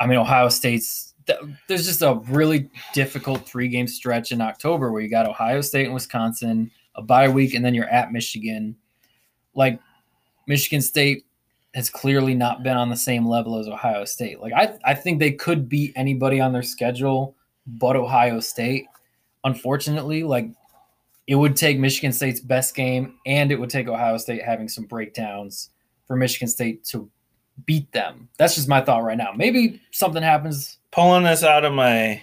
I 0.00 0.06
mean, 0.06 0.18
Ohio 0.18 0.48
State's 0.48 1.14
there's 1.66 1.86
just 1.86 2.02
a 2.02 2.20
really 2.28 2.70
difficult 2.92 3.46
three 3.46 3.68
game 3.68 3.86
stretch 3.86 4.32
in 4.32 4.40
October 4.40 4.92
where 4.92 5.02
you 5.02 5.08
got 5.08 5.28
Ohio 5.28 5.60
State 5.60 5.86
and 5.86 5.94
Wisconsin, 5.94 6.70
a 6.94 7.02
bye 7.02 7.28
week, 7.28 7.54
and 7.54 7.64
then 7.64 7.74
you're 7.74 7.88
at 7.88 8.12
Michigan. 8.12 8.76
Like, 9.54 9.80
Michigan 10.46 10.80
State 10.80 11.24
has 11.74 11.90
clearly 11.90 12.34
not 12.34 12.62
been 12.62 12.76
on 12.76 12.90
the 12.90 12.96
same 12.96 13.26
level 13.26 13.58
as 13.58 13.68
Ohio 13.68 14.04
State. 14.04 14.40
Like, 14.40 14.52
I, 14.52 14.78
I 14.84 14.94
think 14.94 15.18
they 15.18 15.32
could 15.32 15.68
beat 15.68 15.92
anybody 15.96 16.40
on 16.40 16.52
their 16.52 16.62
schedule 16.62 17.34
but 17.66 17.96
Ohio 17.96 18.40
State. 18.40 18.86
Unfortunately, 19.44 20.22
like, 20.22 20.48
it 21.26 21.34
would 21.34 21.56
take 21.56 21.78
Michigan 21.78 22.12
State's 22.12 22.40
best 22.40 22.74
game 22.74 23.18
and 23.26 23.50
it 23.50 23.58
would 23.58 23.70
take 23.70 23.88
Ohio 23.88 24.16
State 24.18 24.42
having 24.42 24.68
some 24.68 24.84
breakdowns 24.84 25.70
for 26.06 26.16
Michigan 26.16 26.48
State 26.48 26.84
to 26.84 27.10
beat 27.64 27.90
them. 27.92 28.28
That's 28.38 28.54
just 28.54 28.68
my 28.68 28.80
thought 28.80 29.02
right 29.02 29.18
now. 29.18 29.32
Maybe 29.34 29.80
something 29.90 30.22
happens. 30.22 30.78
pulling 30.92 31.24
this 31.24 31.42
out 31.42 31.64
of 31.64 31.72
my 31.72 32.22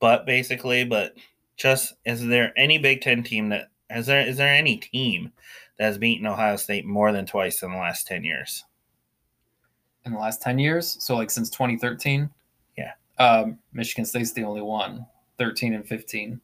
butt 0.00 0.26
basically, 0.26 0.84
but 0.84 1.14
just 1.56 1.94
is 2.04 2.26
there 2.26 2.52
any 2.56 2.78
Big 2.78 3.00
Ten 3.00 3.22
team 3.22 3.48
that 3.50 3.70
is 3.90 4.06
there 4.06 4.26
is 4.26 4.36
there 4.36 4.52
any 4.52 4.78
team 4.78 5.32
that 5.78 5.84
has 5.84 5.98
beaten 5.98 6.26
Ohio 6.26 6.56
State 6.56 6.84
more 6.84 7.12
than 7.12 7.26
twice 7.26 7.62
in 7.62 7.70
the 7.70 7.76
last 7.76 8.06
ten 8.06 8.24
years? 8.24 8.64
in 10.06 10.12
the 10.12 10.18
last 10.18 10.40
10 10.40 10.58
years. 10.58 10.96
So, 11.00 11.16
like, 11.16 11.30
since 11.30 11.50
2013. 11.50 12.30
Yeah. 12.78 12.92
Um, 13.18 13.58
Michigan 13.72 14.04
State's 14.04 14.32
the 14.32 14.44
only 14.44 14.62
one, 14.62 15.04
13 15.38 15.74
and 15.74 15.86
15. 15.86 16.40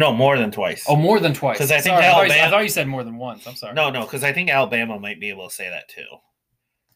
No, 0.00 0.12
more 0.12 0.36
than 0.38 0.50
twice. 0.50 0.84
Oh, 0.88 0.96
more 0.96 1.20
than 1.20 1.34
twice. 1.34 1.58
'Cause 1.58 1.70
I 1.70 1.76
think 1.80 1.94
Sorry, 1.96 2.06
I, 2.06 2.10
thought 2.12 2.26
you, 2.28 2.42
I 2.42 2.48
thought 2.50 2.62
you 2.62 2.68
said 2.70 2.88
more 2.88 3.04
than 3.04 3.16
once. 3.18 3.46
I'm 3.46 3.54
sorry. 3.54 3.74
no, 3.74 3.90
no, 3.90 4.00
because 4.02 4.24
I 4.24 4.32
think 4.32 4.48
Alabama 4.50 4.98
might 4.98 5.20
be 5.20 5.28
able 5.28 5.48
to 5.48 5.54
say 5.54 5.68
that 5.68 5.88
too. 5.88 6.06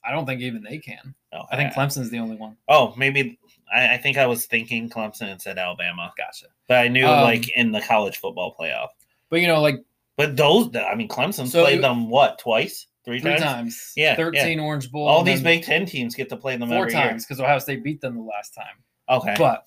I 0.02 0.10
don't 0.10 0.26
think 0.26 0.40
even 0.40 0.62
they 0.62 0.78
can. 0.78 1.14
No, 1.32 1.44
I 1.50 1.56
think 1.56 1.72
yeah. 1.72 1.76
Clemson's 1.82 2.10
the 2.10 2.18
only 2.18 2.36
one. 2.36 2.56
Oh, 2.68 2.94
maybe 2.96 3.38
I, 3.72 3.94
I 3.94 3.98
think 3.98 4.16
I 4.18 4.26
was 4.26 4.46
thinking 4.46 4.88
Clemson 4.90 5.30
and 5.30 5.40
said 5.40 5.58
Alabama, 5.58 6.12
Gotcha. 6.16 6.46
but 6.68 6.78
I 6.78 6.88
knew 6.88 7.06
Um, 7.06 7.22
like 7.22 7.48
in 7.56 7.72
the 7.72 7.80
college 7.80 8.18
football 8.18 8.54
playoff. 8.58 8.88
But, 9.30 9.40
you 9.40 9.46
know, 9.48 9.60
like 9.60 9.76
But 10.16 10.36
those, 10.36 10.74
I 10.76 10.94
mean, 10.94 11.08
Clemson 11.08 11.46
So 11.46 11.62
played 11.64 11.82
them 11.82 12.08
what 12.10 12.38
twice, 12.38 12.86
three, 13.04 13.20
three 13.20 13.32
times. 13.32 13.42
times. 13.42 13.92
Yeah, 13.96 14.14
13 14.16 14.60
Orange 14.60 14.90
Bowl. 14.90 15.06
All 15.08 15.22
these 15.22 15.42
Big 15.42 15.62
Ten 15.64 15.86
teams 15.86 16.14
get 16.14 16.28
to 16.30 16.36
play 16.36 16.56
them 16.56 16.68
four 16.68 16.88
times 16.88 17.24
because 17.24 17.40
Ohio 17.40 17.58
State 17.58 17.82
beat 17.82 18.00
them 18.00 18.14
the 18.16 18.22
last 18.22 18.54
time. 18.54 18.76
Okay, 19.08 19.34
But, 19.38 19.64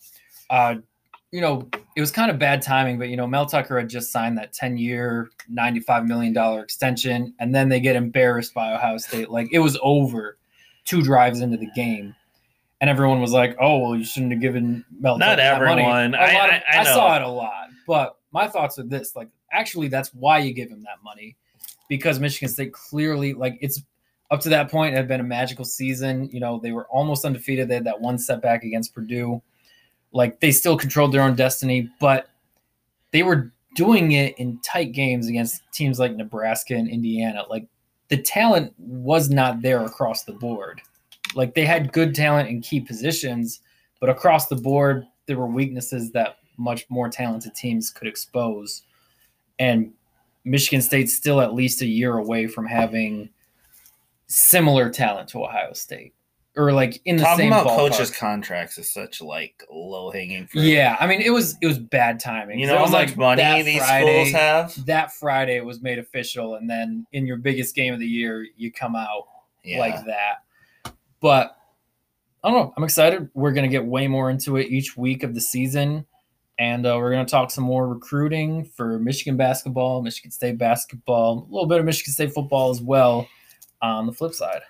uh, 0.49 0.75
you 1.37 1.41
know, 1.41 1.69
it 1.95 2.01
was 2.01 2.09
kind 2.09 2.31
of 2.31 2.39
bad 2.39 2.63
timing, 2.63 2.97
but, 2.97 3.09
you 3.09 3.15
know, 3.15 3.27
Mel 3.27 3.45
Tucker 3.45 3.77
had 3.77 3.87
just 3.87 4.11
signed 4.11 4.39
that 4.39 4.53
10 4.53 4.75
year, 4.75 5.29
$95 5.53 6.07
million 6.07 6.35
extension, 6.59 7.31
and 7.37 7.53
then 7.53 7.69
they 7.69 7.79
get 7.79 7.95
embarrassed 7.95 8.55
by 8.55 8.73
Ohio 8.73 8.97
State. 8.97 9.29
Like, 9.29 9.47
it 9.51 9.59
was 9.59 9.77
over 9.83 10.39
two 10.83 11.03
drives 11.03 11.41
into 11.41 11.55
the 11.55 11.69
game. 11.75 12.15
And 12.81 12.89
everyone 12.89 13.21
was 13.21 13.33
like, 13.33 13.55
"Oh, 13.61 13.77
well, 13.77 13.95
you 13.95 14.03
shouldn't 14.03 14.31
have 14.31 14.41
given 14.41 14.83
Mel." 14.99 15.19
Not 15.19 15.35
Tucker 15.35 15.41
that 15.41 15.59
money." 15.63 15.81
everyone. 15.83 16.15
I- 16.15 16.31
of- 16.31 16.51
I- 16.51 16.63
I 16.71 16.79
I 16.79 16.83
saw 16.85 17.15
it 17.17 17.21
a 17.21 17.27
lot, 17.27 17.69
but 17.85 18.17
my 18.31 18.47
thoughts 18.47 18.79
are 18.79 18.83
this: 18.83 19.15
like, 19.15 19.29
actually, 19.51 19.87
that's 19.89 20.13
why 20.15 20.39
you 20.39 20.53
give 20.53 20.69
him 20.69 20.81
that 20.83 21.03
money, 21.03 21.35
because 21.87 22.19
Michigan 22.19 22.49
State 22.49 22.73
clearly, 22.73 23.33
like, 23.33 23.57
it's 23.61 23.83
up 24.31 24.41
to 24.41 24.49
that 24.49 24.69
point, 24.71 24.93
it 24.93 24.97
had 24.97 25.07
been 25.07 25.19
a 25.19 25.23
magical 25.23 25.65
season. 25.65 26.29
You 26.31 26.39
know, 26.39 26.59
they 26.59 26.71
were 26.71 26.87
almost 26.87 27.25
undefeated. 27.25 27.67
They 27.67 27.75
had 27.75 27.85
that 27.85 28.01
one 28.01 28.17
setback 28.17 28.63
against 28.63 28.93
Purdue. 28.95 29.41
Like 30.11 30.39
they 30.39 30.51
still 30.51 30.77
controlled 30.77 31.11
their 31.11 31.21
own 31.21 31.35
destiny, 31.35 31.89
but 31.99 32.29
they 33.11 33.23
were 33.23 33.53
doing 33.75 34.13
it 34.13 34.37
in 34.39 34.59
tight 34.61 34.91
games 34.91 35.27
against 35.27 35.61
teams 35.71 35.99
like 35.99 36.15
Nebraska 36.15 36.75
and 36.75 36.89
Indiana. 36.89 37.43
Like 37.49 37.67
the 38.07 38.17
talent 38.17 38.73
was 38.77 39.29
not 39.29 39.61
there 39.61 39.83
across 39.83 40.23
the 40.23 40.33
board. 40.33 40.81
Like 41.35 41.53
they 41.53 41.65
had 41.65 41.93
good 41.93 42.15
talent 42.15 42.49
in 42.49 42.61
key 42.61 42.79
positions, 42.79 43.61
but 43.99 44.09
across 44.09 44.47
the 44.47 44.55
board, 44.55 45.05
there 45.27 45.37
were 45.37 45.47
weaknesses 45.47 46.11
that 46.11 46.37
much 46.57 46.85
more 46.89 47.09
talented 47.09 47.53
teams 47.53 47.91
could 47.91 48.07
expose. 48.07 48.83
And 49.59 49.93
Michigan 50.43 50.81
State's 50.81 51.13
still 51.13 51.41
at 51.41 51.53
least 51.53 51.81
a 51.81 51.85
year 51.85 52.17
away 52.17 52.47
from 52.47 52.65
having 52.65 53.29
similar 54.27 54.89
talent 54.89 55.29
to 55.29 55.43
Ohio 55.43 55.73
State. 55.73 56.13
Or 56.57 56.73
like 56.73 56.99
in 57.05 57.17
the 57.17 57.23
Talking 57.23 57.37
same 57.43 57.53
about 57.53 57.67
ballpark. 57.67 57.91
coaches' 57.91 58.09
contracts 58.11 58.77
is 58.79 58.91
such 58.91 59.21
like 59.21 59.63
low 59.71 60.09
hanging 60.11 60.47
fruit. 60.47 60.63
Yeah, 60.63 60.97
I 60.99 61.05
mean 61.05 61.21
it 61.21 61.29
was 61.29 61.55
it 61.61 61.67
was 61.67 61.77
bad 61.77 62.19
timing. 62.19 62.57
You 62.59 62.65
know 62.65 62.77
how 62.77 62.81
was 62.81 62.91
much 62.91 63.09
like 63.09 63.17
money 63.17 63.61
these 63.61 63.77
Friday- 63.77 64.25
schools 64.25 64.41
have? 64.41 64.85
That 64.87 65.13
Friday 65.13 65.57
it 65.57 65.63
was 65.65 65.81
made 65.81 65.99
official, 65.99 66.55
and 66.55 66.67
then 66.69 67.05
in 67.13 67.27
your 67.27 67.37
biggest 67.37 67.75
game 67.75 67.93
of 67.93 67.99
the 67.99 68.07
year, 68.07 68.45
you 68.57 68.71
come 68.71 68.95
out 68.95 69.27
Yeah. 69.63 69.79
like 69.79 70.03
that. 70.05 70.93
But 71.21 71.55
I 72.43 72.49
don't 72.49 72.59
know. 72.59 72.73
I'm 72.75 72.83
excited. 72.83 73.29
We're 73.35 73.51
gonna 73.51 73.67
get 73.67 73.85
way 73.85 74.07
more 74.07 74.29
into 74.31 74.57
it 74.57 74.67
each 74.71 74.97
week 74.97 75.21
of 75.23 75.35
the 75.35 75.41
season, 75.41 76.05
and 76.57 76.87
uh, 76.87 76.95
we're 76.97 77.11
gonna 77.11 77.25
talk 77.25 77.51
some 77.51 77.65
more 77.65 77.87
recruiting 77.87 78.65
for 78.65 78.97
Michigan 78.99 79.37
basketball, 79.37 80.01
Michigan 80.01 80.31
State 80.31 80.57
basketball, 80.57 81.47
a 81.47 81.53
little 81.53 81.67
bit 81.67 81.79
of 81.79 81.85
Michigan 81.85 82.13
State 82.13 82.33
football 82.33 82.71
as 82.71 82.81
well. 82.81 83.27
On 83.81 84.07
the 84.07 84.11
flip 84.13 84.33
side, 84.33 84.61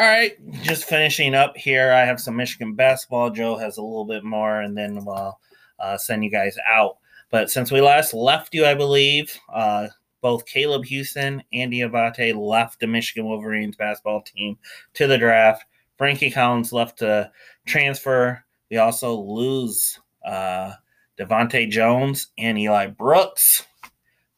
All 0.00 0.06
right, 0.06 0.32
just 0.62 0.84
finishing 0.84 1.34
up 1.34 1.54
here. 1.58 1.92
I 1.92 2.06
have 2.06 2.22
some 2.22 2.34
Michigan 2.34 2.72
basketball. 2.72 3.28
Joe 3.28 3.58
has 3.58 3.76
a 3.76 3.82
little 3.82 4.06
bit 4.06 4.24
more, 4.24 4.62
and 4.62 4.74
then 4.74 5.04
we'll 5.04 5.38
uh, 5.78 5.98
send 5.98 6.24
you 6.24 6.30
guys 6.30 6.56
out. 6.66 6.96
But 7.28 7.50
since 7.50 7.70
we 7.70 7.82
last 7.82 8.14
left 8.14 8.54
you, 8.54 8.64
I 8.64 8.72
believe 8.72 9.38
uh, 9.52 9.88
both 10.22 10.46
Caleb 10.46 10.86
Houston 10.86 11.42
and 11.52 11.70
Diabate 11.70 12.34
left 12.34 12.80
the 12.80 12.86
Michigan 12.86 13.26
Wolverines 13.26 13.76
basketball 13.76 14.22
team 14.22 14.56
to 14.94 15.06
the 15.06 15.18
draft. 15.18 15.66
Frankie 15.98 16.30
Collins 16.30 16.72
left 16.72 17.00
to 17.00 17.30
transfer. 17.66 18.42
We 18.70 18.78
also 18.78 19.14
lose 19.14 20.00
uh, 20.24 20.72
DeVante' 21.18 21.68
Jones 21.68 22.28
and 22.38 22.58
Eli 22.58 22.86
Brooks. 22.86 23.66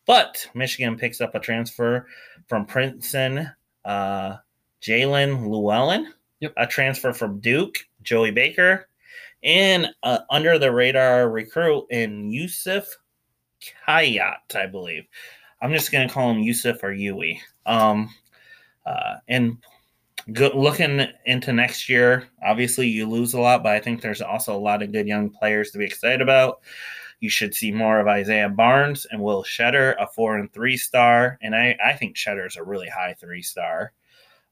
But 0.09 0.45
Michigan 0.55 0.97
picks 0.97 1.21
up 1.21 1.37
a 1.37 1.39
transfer 1.39 2.09
from 2.49 2.67
Princeton. 2.67 3.49
Uh, 3.85 4.39
Jaelin 4.83 5.49
Llewellyn, 5.49 6.13
Yep. 6.41 6.55
a 6.57 6.67
transfer 6.67 7.13
from 7.13 7.39
Duke, 7.41 7.79
Joey 8.03 8.33
Baker, 8.33 8.89
and 9.45 9.89
uh, 10.03 10.19
under 10.31 10.59
the 10.59 10.73
radar 10.73 11.31
recruit 11.31 11.87
in 11.91 12.31
Youssef 12.33 12.87
Khayat, 13.87 14.57
I 14.57 14.67
believe. 14.67 15.05
I'm 15.61 15.73
just 15.73 15.93
going 15.93 16.07
to 16.09 16.13
call 16.13 16.31
him 16.33 16.41
Yusuf 16.41 16.83
or 16.83 16.93
Yui. 16.93 17.41
Um, 17.65 18.13
uh, 18.85 19.17
and 19.29 19.59
looking 20.27 21.07
into 21.27 21.53
next 21.53 21.89
year, 21.89 22.29
obviously 22.45 22.89
you 22.89 23.09
lose 23.09 23.35
a 23.35 23.41
lot, 23.41 23.63
but 23.63 23.73
I 23.73 23.81
think 23.81 24.01
there's 24.01 24.23
also 24.23 24.57
a 24.57 24.59
lot 24.59 24.83
of 24.83 24.93
good 24.93 25.07
young 25.07 25.31
players 25.31 25.71
to 25.71 25.79
be 25.79 25.85
excited 25.85 26.21
about. 26.21 26.61
You 27.21 27.31
should 27.31 27.55
see 27.55 27.71
more 27.71 28.01
of 28.01 28.09
Isaiah 28.09 28.49
Barnes 28.49 29.07
and 29.13 29.23
Will 29.23 29.45
Tschetter, 29.45 29.95
a 30.01 30.09
four 30.09 30.39
and 30.39 30.53
three 30.53 30.77
star. 30.77 31.39
And 31.41 31.55
I, 31.55 31.77
I 31.85 31.93
think 31.93 32.17
Shetter 32.17 32.47
is 32.47 32.57
a 32.57 32.65
really 32.65 32.89
high 32.89 33.15
three 33.15 33.43
star. 33.43 33.93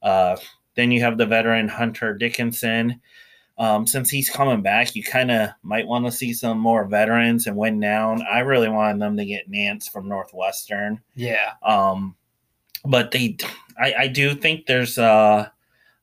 Uh, 0.03 0.37
then 0.75 0.91
you 0.91 1.01
have 1.01 1.19
the 1.19 1.27
veteran 1.27 1.69
Hunter 1.69 2.15
Dickinson. 2.15 3.01
Um, 3.59 3.87
since 3.87 4.09
he's 4.09 4.31
coming 4.31 4.63
back, 4.63 4.95
you 4.95 5.03
kind 5.03 5.31
of 5.31 5.51
might 5.63 5.87
want 5.87 6.07
to 6.07 6.13
see 6.13 6.33
some 6.33 6.59
more 6.59 6.87
veterans 6.87 7.47
and 7.47 7.57
win 7.57 7.79
down. 7.79 8.23
I 8.23 8.39
really 8.39 8.71
wanted 8.71 9.03
them 9.03 9.19
to 9.19 9.25
get 9.27 9.51
Nance 9.51 9.87
from 9.87 10.09
Northwestern. 10.09 11.01
yeah, 11.15 11.53
Um, 11.63 12.17
but 12.87 13.11
they, 13.11 13.37
I, 13.79 13.95
I 13.99 14.09
do 14.09 14.35
think 14.35 14.65
there's 14.65 14.97
uh, 14.97 15.47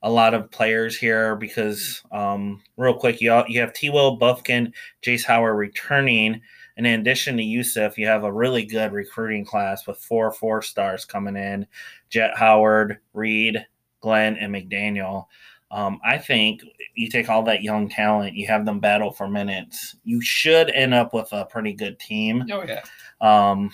a 0.04 0.10
lot 0.12 0.36
of 0.36 0.52
players 0.52 0.96
here 0.96 1.36
because, 1.36 2.04
um, 2.12 2.62
real 2.76 2.94
quick, 2.94 3.20
you, 3.22 3.44
you 3.48 3.60
have 3.62 3.74
T. 3.74 3.90
Will 3.90 4.20
Bufkin, 4.20 4.72
Jace 5.02 5.26
Howard 5.26 5.58
returning. 5.58 6.40
And 6.76 6.86
in 6.86 7.00
addition 7.00 7.38
to 7.38 7.44
Youssef, 7.44 7.98
you 7.98 8.06
have 8.06 8.24
a 8.24 8.32
really 8.32 8.66
good 8.66 8.92
recruiting 8.92 9.44
class 9.44 9.88
with 9.88 9.98
four 9.98 10.32
four 10.32 10.62
stars 10.62 11.06
coming 11.06 11.36
in 11.36 11.66
Jett 12.12 12.38
Howard, 12.38 13.00
Reed, 13.14 13.66
Glenn, 14.02 14.38
and 14.38 14.54
McDaniel. 14.54 15.26
Um, 15.70 16.00
I 16.04 16.18
think 16.18 16.62
you 16.96 17.10
take 17.10 17.30
all 17.30 17.44
that 17.44 17.62
young 17.62 17.90
talent, 17.90 18.36
you 18.36 18.48
have 18.48 18.66
them 18.66 18.80
battle 18.80 19.12
for 19.12 19.28
minutes. 19.28 19.96
You 20.06 20.22
should 20.22 20.70
end 20.72 20.94
up 20.94 21.14
with 21.14 21.28
a 21.34 21.46
pretty 21.46 21.74
good 21.74 22.00
team. 22.00 22.46
oh 22.52 22.64
yeah, 22.66 22.82
Um, 23.20 23.70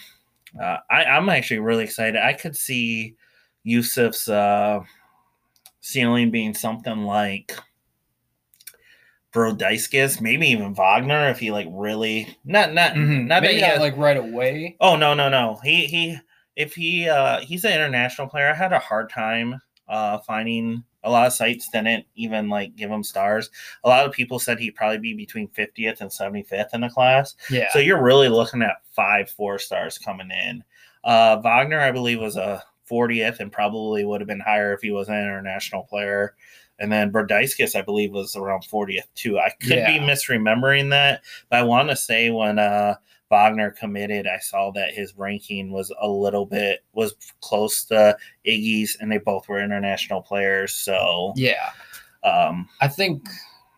uh, 0.60 0.78
I, 0.90 1.04
I'm 1.06 1.30
actually 1.30 1.60
really 1.60 1.84
excited. 1.84 2.16
I 2.20 2.34
could 2.34 2.56
see 2.56 3.16
Youssef's 3.64 4.28
uh, 4.28 4.80
ceiling 5.82 6.32
being 6.32 6.54
something 6.56 7.04
like 7.04 7.56
Brazdeikis, 9.34 10.22
maybe 10.22 10.48
even 10.48 10.74
Wagner 10.76 11.30
if 11.30 11.40
he 11.40 11.52
like 11.52 11.68
really 11.72 12.38
not 12.46 12.74
not 12.74 12.94
Mhm. 12.94 13.28
not 13.28 13.42
that 13.42 13.50
maybe 13.50 13.62
not 13.62 13.80
like 13.80 13.98
right 13.98 14.18
away. 14.18 14.78
Oh 14.80 14.96
no 14.96 15.14
no 15.16 15.28
no 15.28 15.60
he 15.64 15.86
he 15.88 16.18
if 16.56 16.76
he 16.76 17.10
uh 17.10 17.40
he's 17.40 17.66
an 17.66 17.74
international 17.74 18.28
player. 18.28 18.50
I 18.50 18.54
had 18.54 18.74
a 18.74 18.80
hard 18.80 19.10
time 19.10 19.60
uh 19.88 20.18
finding 20.20 20.84
a 21.04 21.10
lot 21.10 21.28
of 21.28 21.34
sites 21.34 21.70
didn't 21.70 22.06
even 22.16 22.50
like 22.50 22.76
give 22.76 22.90
him 22.90 23.04
stars. 23.04 23.50
A 23.84 23.90
lot 23.90 24.06
of 24.06 24.14
people 24.14 24.40
said 24.40 24.60
he'd 24.60 24.76
probably 24.76 25.00
be 25.00 25.14
between 25.14 25.50
50th 25.50 26.00
and 26.02 26.10
75th 26.10 26.74
in 26.74 26.82
the 26.82 26.90
class. 26.90 27.36
Yeah, 27.50 27.68
So 27.72 27.80
you're 27.80 28.02
really 28.02 28.30
looking 28.30 28.62
at 28.62 28.78
five 28.92 29.30
four 29.30 29.60
stars 29.60 29.98
coming 29.98 30.30
in. 30.32 30.64
Uh, 31.04 31.42
Wagner, 31.44 31.82
I 31.82 31.92
believe, 31.92 32.22
was 32.22 32.38
a 32.38 32.64
40th 32.90 33.40
and 33.40 33.52
probably 33.52 34.06
would 34.06 34.22
have 34.22 34.28
been 34.28 34.40
higher 34.40 34.74
if 34.74 34.82
he 34.82 34.92
was 34.92 35.10
an 35.10 35.16
international 35.16 35.84
player. 35.84 36.36
And 36.80 36.92
then 36.92 37.12
Brazdeikis, 37.12 37.76
I 37.76 37.82
believe, 37.82 38.12
was 38.12 38.36
around 38.36 38.64
40th 38.64 39.08
too. 39.16 39.40
I 39.40 39.50
could 39.62 39.86
be 39.86 40.00
misremembering 40.00 40.90
that, 40.90 41.22
but 41.50 41.60
I 41.60 41.64
want 41.64 41.90
to 41.90 41.96
say 41.96 42.30
when 42.30 42.60
uh, 42.60 42.96
Wagner 43.34 43.72
committed, 43.72 44.28
I 44.28 44.38
saw 44.38 44.70
that 44.74 44.94
his 44.94 45.18
ranking 45.18 45.72
was 45.72 45.92
a 46.00 46.08
little 46.08 46.46
bit 46.46 46.84
was 46.94 47.16
close 47.42 47.84
to 47.86 48.16
Iggy's, 48.46 48.96
and 49.02 49.12
they 49.12 49.18
both 49.18 49.50
were 49.50 49.60
international 49.60 50.22
players. 50.22 50.72
So 50.72 51.34
yeah. 51.36 51.72
um, 52.24 52.70
I 52.80 52.88
think 52.88 53.24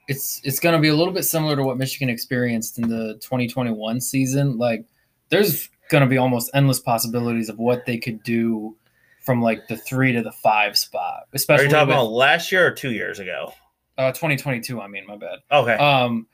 it's 0.10 0.42
it's 0.44 0.60
going 0.60 0.76
to 0.76 0.82
be 0.82 0.90
a 0.90 0.94
little 0.94 1.14
bit 1.14 1.24
similar 1.24 1.56
to 1.56 1.64
what 1.64 1.78
Michigan 1.78 2.10
experienced 2.10 2.78
in 2.80 2.90
the 2.90 3.14
2021 3.22 4.02
season. 4.02 4.58
Like, 4.58 4.84
there's 5.30 5.70
going 5.90 6.04
to 6.04 6.10
be 6.10 6.18
almost 6.18 6.52
endless 6.54 6.82
possibilities 6.82 7.48
of 7.48 7.58
what 7.58 7.86
they 7.86 7.98
could 7.98 8.22
do 8.24 8.76
from 9.22 9.42
like 9.42 9.70
the 9.70 9.78
three 9.78 10.12
to 10.12 10.22
the 10.22 10.34
five 10.34 10.78
spot, 10.78 11.22
are 11.22 11.28
especially 11.32 11.68
you 11.68 11.72
talking 11.72 11.88
with, 11.88 11.96
about 11.96 12.12
last 12.12 12.52
year 12.52 12.68
or 12.68 12.72
two 12.72 12.92
years 12.92 13.20
ago? 13.20 13.54
uh, 13.98 14.12
2022. 14.12 14.82
I 14.82 14.88
mean, 14.88 15.06
my 15.08 15.16
bad. 15.16 15.40
Okay. 15.52 15.74
Um, 15.74 16.28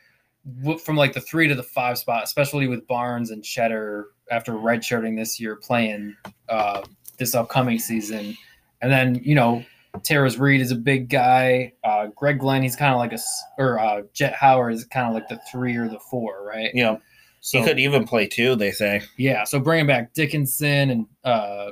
from 0.84 0.96
like 0.96 1.14
the 1.14 1.22
three 1.22 1.48
to 1.48 1.56
the 1.56 1.64
five 1.64 1.98
spot, 1.98 2.24
especially 2.24 2.68
with 2.68 2.86
Barnes 2.88 3.32
and 3.32 3.44
Tschetter 3.44 4.06
after 4.32 4.54
redshirting 4.54 5.16
this 5.18 5.40
year, 5.40 5.56
playing 5.56 6.16
uh, 6.50 6.82
this 7.18 7.36
upcoming 7.36 7.80
season, 7.80 8.36
and 8.82 8.92
then 8.92 9.22
you 9.24 9.36
know 9.36 9.64
Tarris 10.00 10.40
Reed 10.40 10.62
is 10.62 10.72
a 10.72 10.76
big 10.76 11.10
guy. 11.10 11.74
Uh, 11.84 12.08
Greg 12.16 12.40
Glenn, 12.40 12.64
he's 12.64 12.76
kind 12.76 12.94
of 12.94 13.00
like 13.00 13.14
a, 13.14 13.20
or 13.58 13.80
uh, 13.80 14.02
Jett 14.14 14.34
Howard 14.34 14.74
is 14.74 14.86
kind 14.86 15.08
of 15.08 15.14
like 15.14 15.28
the 15.28 15.40
three 15.52 15.76
or 15.76 15.88
the 15.88 16.00
four, 16.10 16.46
right? 16.46 16.72
yeah. 16.74 16.98
So 17.44 17.58
he 17.58 17.66
could 17.66 17.80
even 17.80 18.06
play 18.06 18.28
two, 18.28 18.56
They 18.56 18.70
say. 18.70 19.02
yeah, 19.18 19.46
so 19.46 19.60
bringing 19.60 19.88
back 19.88 20.14
Dickinson 20.14 20.92
and 20.92 21.06
uh, 21.24 21.72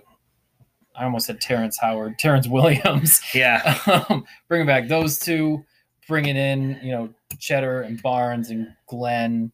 I 0.96 1.04
almost 1.04 1.28
said 1.28 1.40
Terrence 1.40 1.78
Howard, 1.80 2.18
Terrence 2.18 2.48
Williams. 2.48 3.22
Yeah. 3.36 3.78
um, 4.10 4.26
bringing 4.48 4.66
back 4.66 4.88
those 4.88 5.20
two, 5.20 5.64
bringing 6.08 6.36
in 6.36 6.80
you 6.84 6.92
know 6.92 7.10
Tschetter 7.38 7.86
and 7.86 8.02
Barnes 8.02 8.50
and 8.50 8.74
Glenn. 8.88 9.52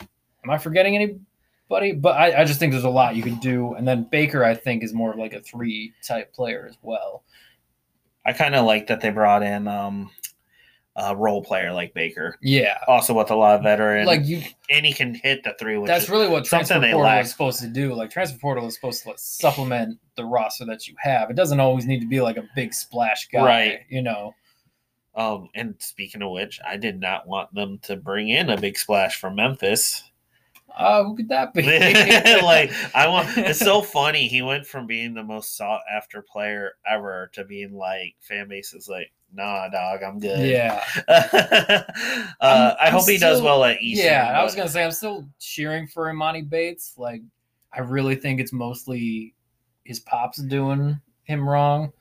Am 0.00 0.50
I 0.50 0.58
forgetting 0.58 0.94
anybody? 0.96 1.92
But 1.92 2.16
I, 2.16 2.42
I 2.42 2.44
just 2.44 2.60
think 2.60 2.72
there's 2.72 2.84
a 2.84 2.90
lot 2.90 3.16
you 3.16 3.22
could 3.22 3.40
do, 3.40 3.74
and 3.74 3.88
then 3.88 4.06
Baker 4.10 4.44
I 4.44 4.54
think 4.54 4.84
is 4.84 4.92
more 4.92 5.12
of 5.12 5.18
like 5.18 5.32
a 5.32 5.40
three 5.40 5.92
type 6.06 6.32
player 6.32 6.66
as 6.68 6.76
well. 6.82 7.22
I 8.26 8.32
kind 8.32 8.54
of 8.54 8.64
like 8.66 8.86
that 8.88 9.00
they 9.00 9.10
brought 9.10 9.42
in 9.42 9.66
um, 9.66 10.10
a 10.96 11.16
role 11.16 11.42
player 11.42 11.72
like 11.72 11.92
Baker, 11.94 12.36
Yeah, 12.42 12.78
also 12.86 13.12
with 13.14 13.30
a 13.30 13.34
lot 13.34 13.56
of 13.56 13.62
veteran. 13.62 14.06
like 14.06 14.24
you. 14.24 14.42
and 14.70 14.84
he 14.86 14.92
can 14.92 15.14
hit 15.14 15.42
the 15.44 15.54
three. 15.58 15.82
That's 15.84 16.08
really 16.08 16.28
what 16.28 16.44
transfer 16.44 16.74
portal 16.78 17.00
lack. 17.00 17.24
is 17.24 17.30
supposed 17.30 17.60
to 17.60 17.68
do. 17.68 17.94
Like 17.94 18.10
transfer 18.10 18.38
portal 18.38 18.66
is 18.66 18.74
supposed 18.74 19.02
to 19.02 19.08
like, 19.08 19.18
supplement 19.18 19.98
the 20.16 20.24
roster 20.24 20.64
that 20.66 20.86
you 20.86 20.94
have. 20.98 21.30
It 21.30 21.36
doesn't 21.36 21.58
always 21.60 21.86
need 21.86 22.00
to 22.00 22.06
be 22.06 22.20
like 22.20 22.36
a 22.36 22.44
big 22.54 22.72
splash 22.74 23.28
guy, 23.32 23.44
Right. 23.44 23.80
You 23.88 24.02
know. 24.02 24.34
Um. 25.16 25.48
And 25.54 25.74
speaking 25.78 26.22
of 26.22 26.30
which, 26.30 26.60
I 26.66 26.76
did 26.76 27.00
not 27.00 27.26
want 27.26 27.54
them 27.54 27.78
to 27.82 27.96
bring 27.96 28.28
in 28.30 28.50
a 28.50 28.56
big 28.60 28.76
splash 28.78 29.20
from 29.20 29.36
Memphis. 29.36 30.02
Uh, 30.76 31.04
who 31.04 31.14
could 31.14 31.28
that 31.28 31.54
be? 31.54 31.62
like 32.42 32.72
I 32.96 33.06
want. 33.06 33.28
It's 33.38 33.60
so 33.60 33.80
funny. 33.98 34.26
He 34.26 34.42
went 34.42 34.66
from 34.66 34.86
being 34.88 35.14
the 35.14 35.22
most 35.22 35.56
sought 35.56 35.82
after 35.92 36.20
player 36.20 36.72
ever 36.84 37.30
to 37.34 37.44
being 37.44 37.74
like 37.74 38.16
fan 38.20 38.48
base 38.48 38.74
is 38.74 38.88
like, 38.88 39.12
nah, 39.32 39.68
dog, 39.68 40.02
I'm 40.02 40.18
good. 40.18 40.48
yeah, 40.50 40.82
uh, 41.08 41.82
I'm- 42.40 42.76
I 42.80 42.86
I'm 42.86 42.92
hope 42.92 43.08
he 43.08 43.18
does 43.18 43.40
well 43.40 43.62
at 43.64 43.80
Eastern. 43.80 44.06
yeah. 44.06 44.36
I 44.38 44.42
was 44.42 44.54
gonna 44.56 44.68
say 44.68 44.84
I'm 44.84 44.90
still 44.90 45.28
cheering 45.38 45.86
for 45.86 46.12
Emoni 46.12 46.48
Bates. 46.48 46.94
Like, 46.96 47.22
I 47.72 47.80
really 47.80 48.16
think 48.16 48.40
it's 48.40 48.52
mostly 48.52 49.32
his 49.84 50.00
pops 50.00 50.38
doing 50.42 51.00
him 51.24 51.48
wrong. 51.48 51.92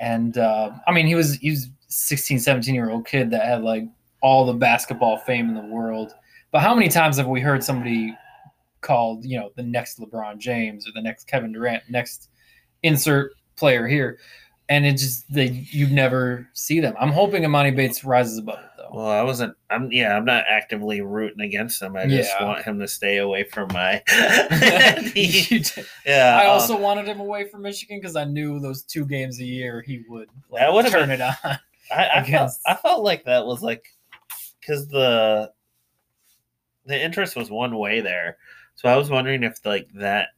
And 0.00 0.36
uh, 0.36 0.72
I 0.86 0.92
mean, 0.92 1.06
he 1.06 1.14
was 1.14 1.36
he 1.36 1.50
was 1.50 1.70
16, 1.92 2.38
17 2.38 2.74
year 2.74 2.90
old 2.90 3.06
kid 3.06 3.30
that 3.30 3.44
had 3.46 3.62
like 3.62 3.84
all 4.22 4.44
the 4.46 4.52
basketball 4.54 5.18
fame 5.18 5.48
in 5.48 5.54
the 5.54 5.74
world. 5.74 6.12
But 6.50 6.60
how 6.60 6.74
many 6.74 6.88
times 6.88 7.16
have 7.18 7.26
we 7.28 7.40
heard 7.40 7.62
somebody 7.64 8.14
called, 8.80 9.24
you 9.24 9.38
know, 9.38 9.50
the 9.56 9.62
next 9.62 9.98
LeBron 10.00 10.38
James 10.38 10.86
or 10.88 10.92
the 10.94 11.02
next 11.02 11.26
Kevin 11.26 11.52
Durant, 11.52 11.82
next 11.88 12.28
insert 12.82 13.32
player 13.56 13.86
here? 13.86 14.18
And 14.68 14.86
it 14.86 14.92
just 14.92 15.30
they 15.30 15.66
you 15.70 15.86
never 15.88 16.48
see 16.54 16.80
them. 16.80 16.94
I'm 16.98 17.10
hoping 17.10 17.42
Emoni 17.42 17.74
Bates 17.76 18.04
rises 18.04 18.38
above 18.38 18.60
it 18.60 18.70
though. 18.78 18.88
Well, 18.92 19.06
I 19.10 19.22
wasn't. 19.22 19.54
I'm 19.70 19.90
yeah. 19.92 20.16
I'm 20.16 20.24
not 20.24 20.44
actively 20.48 21.02
rooting 21.02 21.40
against 21.40 21.82
him. 21.82 21.96
I 21.96 22.06
just 22.06 22.32
Yeah. 22.38 22.46
want 22.46 22.62
him 22.64 22.78
to 22.78 22.88
stay 22.88 23.18
away 23.18 23.44
from 23.44 23.68
my. 23.72 24.02
Yeah. 26.06 26.40
I 26.42 26.46
uh, 26.46 26.50
also 26.50 26.78
wanted 26.78 27.06
him 27.06 27.20
away 27.20 27.48
from 27.48 27.62
Michigan 27.62 27.98
because 28.00 28.16
I 28.16 28.24
knew 28.24 28.60
those 28.60 28.82
two 28.82 29.04
games 29.04 29.40
a 29.40 29.44
year 29.44 29.82
he 29.82 30.04
would 30.08 30.28
like, 30.48 30.62
That 30.62 30.90
turn 30.90 31.08
been- 31.08 31.20
it 31.20 31.36
on. 31.44 31.58
I, 31.90 32.08
I, 32.20 32.22
felt, 32.24 32.52
I 32.66 32.74
felt 32.76 33.02
like 33.02 33.24
that 33.24 33.44
was 33.46 33.62
like 33.62 33.84
because 34.60 34.88
the 34.88 35.52
the 36.86 37.00
interest 37.02 37.36
was 37.36 37.50
one 37.50 37.76
way 37.78 38.00
there, 38.00 38.38
so 38.74 38.88
I 38.88 38.96
was 38.96 39.10
wondering 39.10 39.42
if 39.42 39.64
like 39.64 39.88
that 39.94 40.28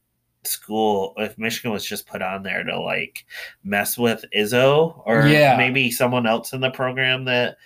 school, 0.43 1.13
if 1.17 1.37
Michigan 1.37 1.71
was 1.71 1.85
just 1.85 2.07
put 2.07 2.21
on 2.21 2.43
there 2.43 2.63
to 2.63 2.79
like 2.79 3.25
mess 3.63 3.97
with 3.97 4.23
Izzo, 4.35 5.01
or 5.05 5.27
Yeah. 5.27 5.57
maybe 5.57 5.89
someone 5.91 6.27
else 6.27 6.53
in 6.53 6.61
the 6.61 6.69
program 6.71 7.25
that 7.25 7.57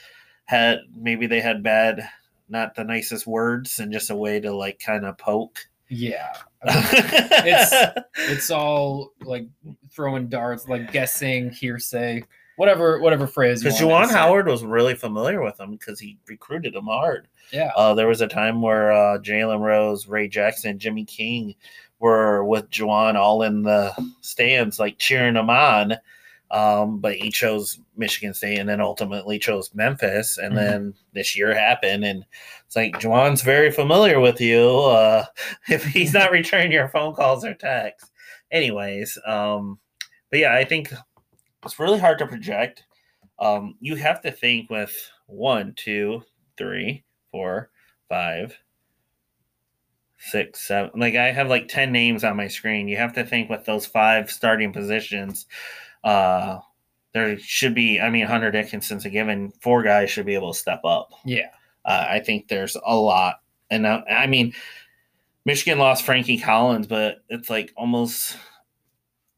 had 0.46 0.80
maybe 0.96 1.28
they 1.28 1.42
had 1.42 1.62
bad, 1.64 2.08
not 2.48 2.76
the 2.76 2.84
nicest 2.84 3.28
words, 3.28 3.80
and 3.80 3.92
just 3.92 4.10
a 4.10 4.16
way 4.16 4.40
to 4.40 4.52
like 4.54 4.80
kind 4.80 5.06
of 5.06 5.18
poke. 5.18 5.60
Yeah, 5.92 6.34
it's 6.64 8.00
it's 8.18 8.50
all 8.52 9.12
like 9.22 9.48
throwing 9.92 10.28
darts, 10.28 10.68
like 10.68 10.92
guessing, 10.92 11.50
hearsay, 11.50 12.24
whatever 12.60 13.00
whatever 13.00 13.26
phrase. 13.26 13.64
Because 13.64 13.80
Juwan. 13.80 14.12
Howard 14.12 14.48
was 14.48 14.64
really 14.64 14.94
familiar 14.96 15.42
with 15.42 15.60
him 15.60 15.72
because 15.72 16.00
he 16.00 16.18
recruited 16.28 16.76
him 16.76 16.86
hard. 16.86 17.28
Yeah, 17.52 17.72
Uh, 17.76 17.94
there 17.96 18.08
was 18.08 18.22
a 18.22 18.28
time 18.28 18.62
where 18.62 18.92
uh, 18.92 19.18
Jalen 19.20 19.62
Rose, 19.62 20.08
Ray 20.08 20.28
Jackson, 20.28 20.78
Jimmy 20.78 21.06
King 21.06 21.56
were 22.00 22.44
with 22.44 22.70
Juwan 22.70 23.16
all 23.16 23.42
in 23.44 23.64
the 23.64 23.92
stands, 24.22 24.78
like 24.80 24.98
cheering 25.00 25.36
him 25.36 25.50
on. 25.50 25.96
Um, 26.52 27.00
but 27.00 27.16
he 27.16 27.30
chose 27.30 27.80
Michigan 27.96 28.34
State 28.34 28.58
and 28.58 28.68
then 28.68 28.82
ultimately 28.82 29.38
chose 29.40 29.74
Memphis. 29.76 30.38
And 30.40 30.54
Mhm. 30.54 30.56
then 30.58 30.94
this 31.14 31.38
year 31.38 31.54
happened. 31.54 32.04
And 32.04 32.26
it's 32.66 32.76
like, 32.76 32.94
Juwan's 33.00 33.42
very 33.44 33.70
familiar 33.72 34.20
with 34.20 34.42
you. 34.42 34.68
Uh, 34.80 35.26
if 35.70 35.86
he's 35.86 36.14
not 36.14 36.32
returning 36.40 36.72
your 36.72 36.88
phone 36.90 37.14
calls 37.14 37.46
or 37.46 37.54
texts. 37.54 38.10
Anyways, 38.52 39.18
um, 39.28 39.78
but 40.32 40.40
yeah, 40.40 40.54
I 40.56 40.64
think 40.66 40.92
it's 41.64 41.80
really 41.80 42.00
hard 42.00 42.20
to 42.20 42.28
project. 42.28 42.84
Um, 43.40 43.76
you 43.80 43.96
have 43.96 44.22
to 44.22 44.32
think 44.32 44.70
with 44.70 44.94
one, 45.28 45.74
two, 45.76 46.24
three, 46.58 47.04
four, 47.32 47.70
five, 48.10 48.58
six, 50.18 50.68
seven. 50.68 50.92
Like 51.00 51.16
I 51.16 51.32
have 51.32 51.48
like 51.50 51.68
ten 51.68 51.92
names 51.92 52.24
on 52.24 52.36
my 52.38 52.48
screen. 52.48 52.88
You 52.88 52.98
have 52.98 53.14
to 53.14 53.26
think 53.26 53.50
with 53.50 53.66
those 53.66 53.86
five 53.86 54.30
starting 54.30 54.74
positions. 54.74 55.46
Uh, 56.04 56.60
there 57.14 57.38
should 57.40 57.74
be. 57.74 58.00
I 58.00 58.10
mean, 58.10 58.26
Hunter 58.26 58.52
Dickinson's 58.52 59.06
a 59.06 59.10
given. 59.10 59.52
Four 59.62 59.84
guys 59.84 60.10
should 60.10 60.26
be 60.26 60.36
able 60.36 60.54
to 60.54 60.60
step 60.60 60.82
up. 60.86 61.12
yeah, 61.26 61.50
Uh, 61.86 62.06
I 62.10 62.20
think 62.20 62.48
there's 62.48 62.78
a 62.86 62.96
lot, 62.96 63.42
and 63.72 63.86
uh, 63.86 64.02
I 64.10 64.28
mean, 64.28 64.54
Michigan 65.46 65.80
lost 65.80 66.04
Frankie 66.06 66.40
Collins, 66.40 66.88
but 66.88 67.24
it's 67.30 67.50
like 67.50 67.74
almost 67.76 68.38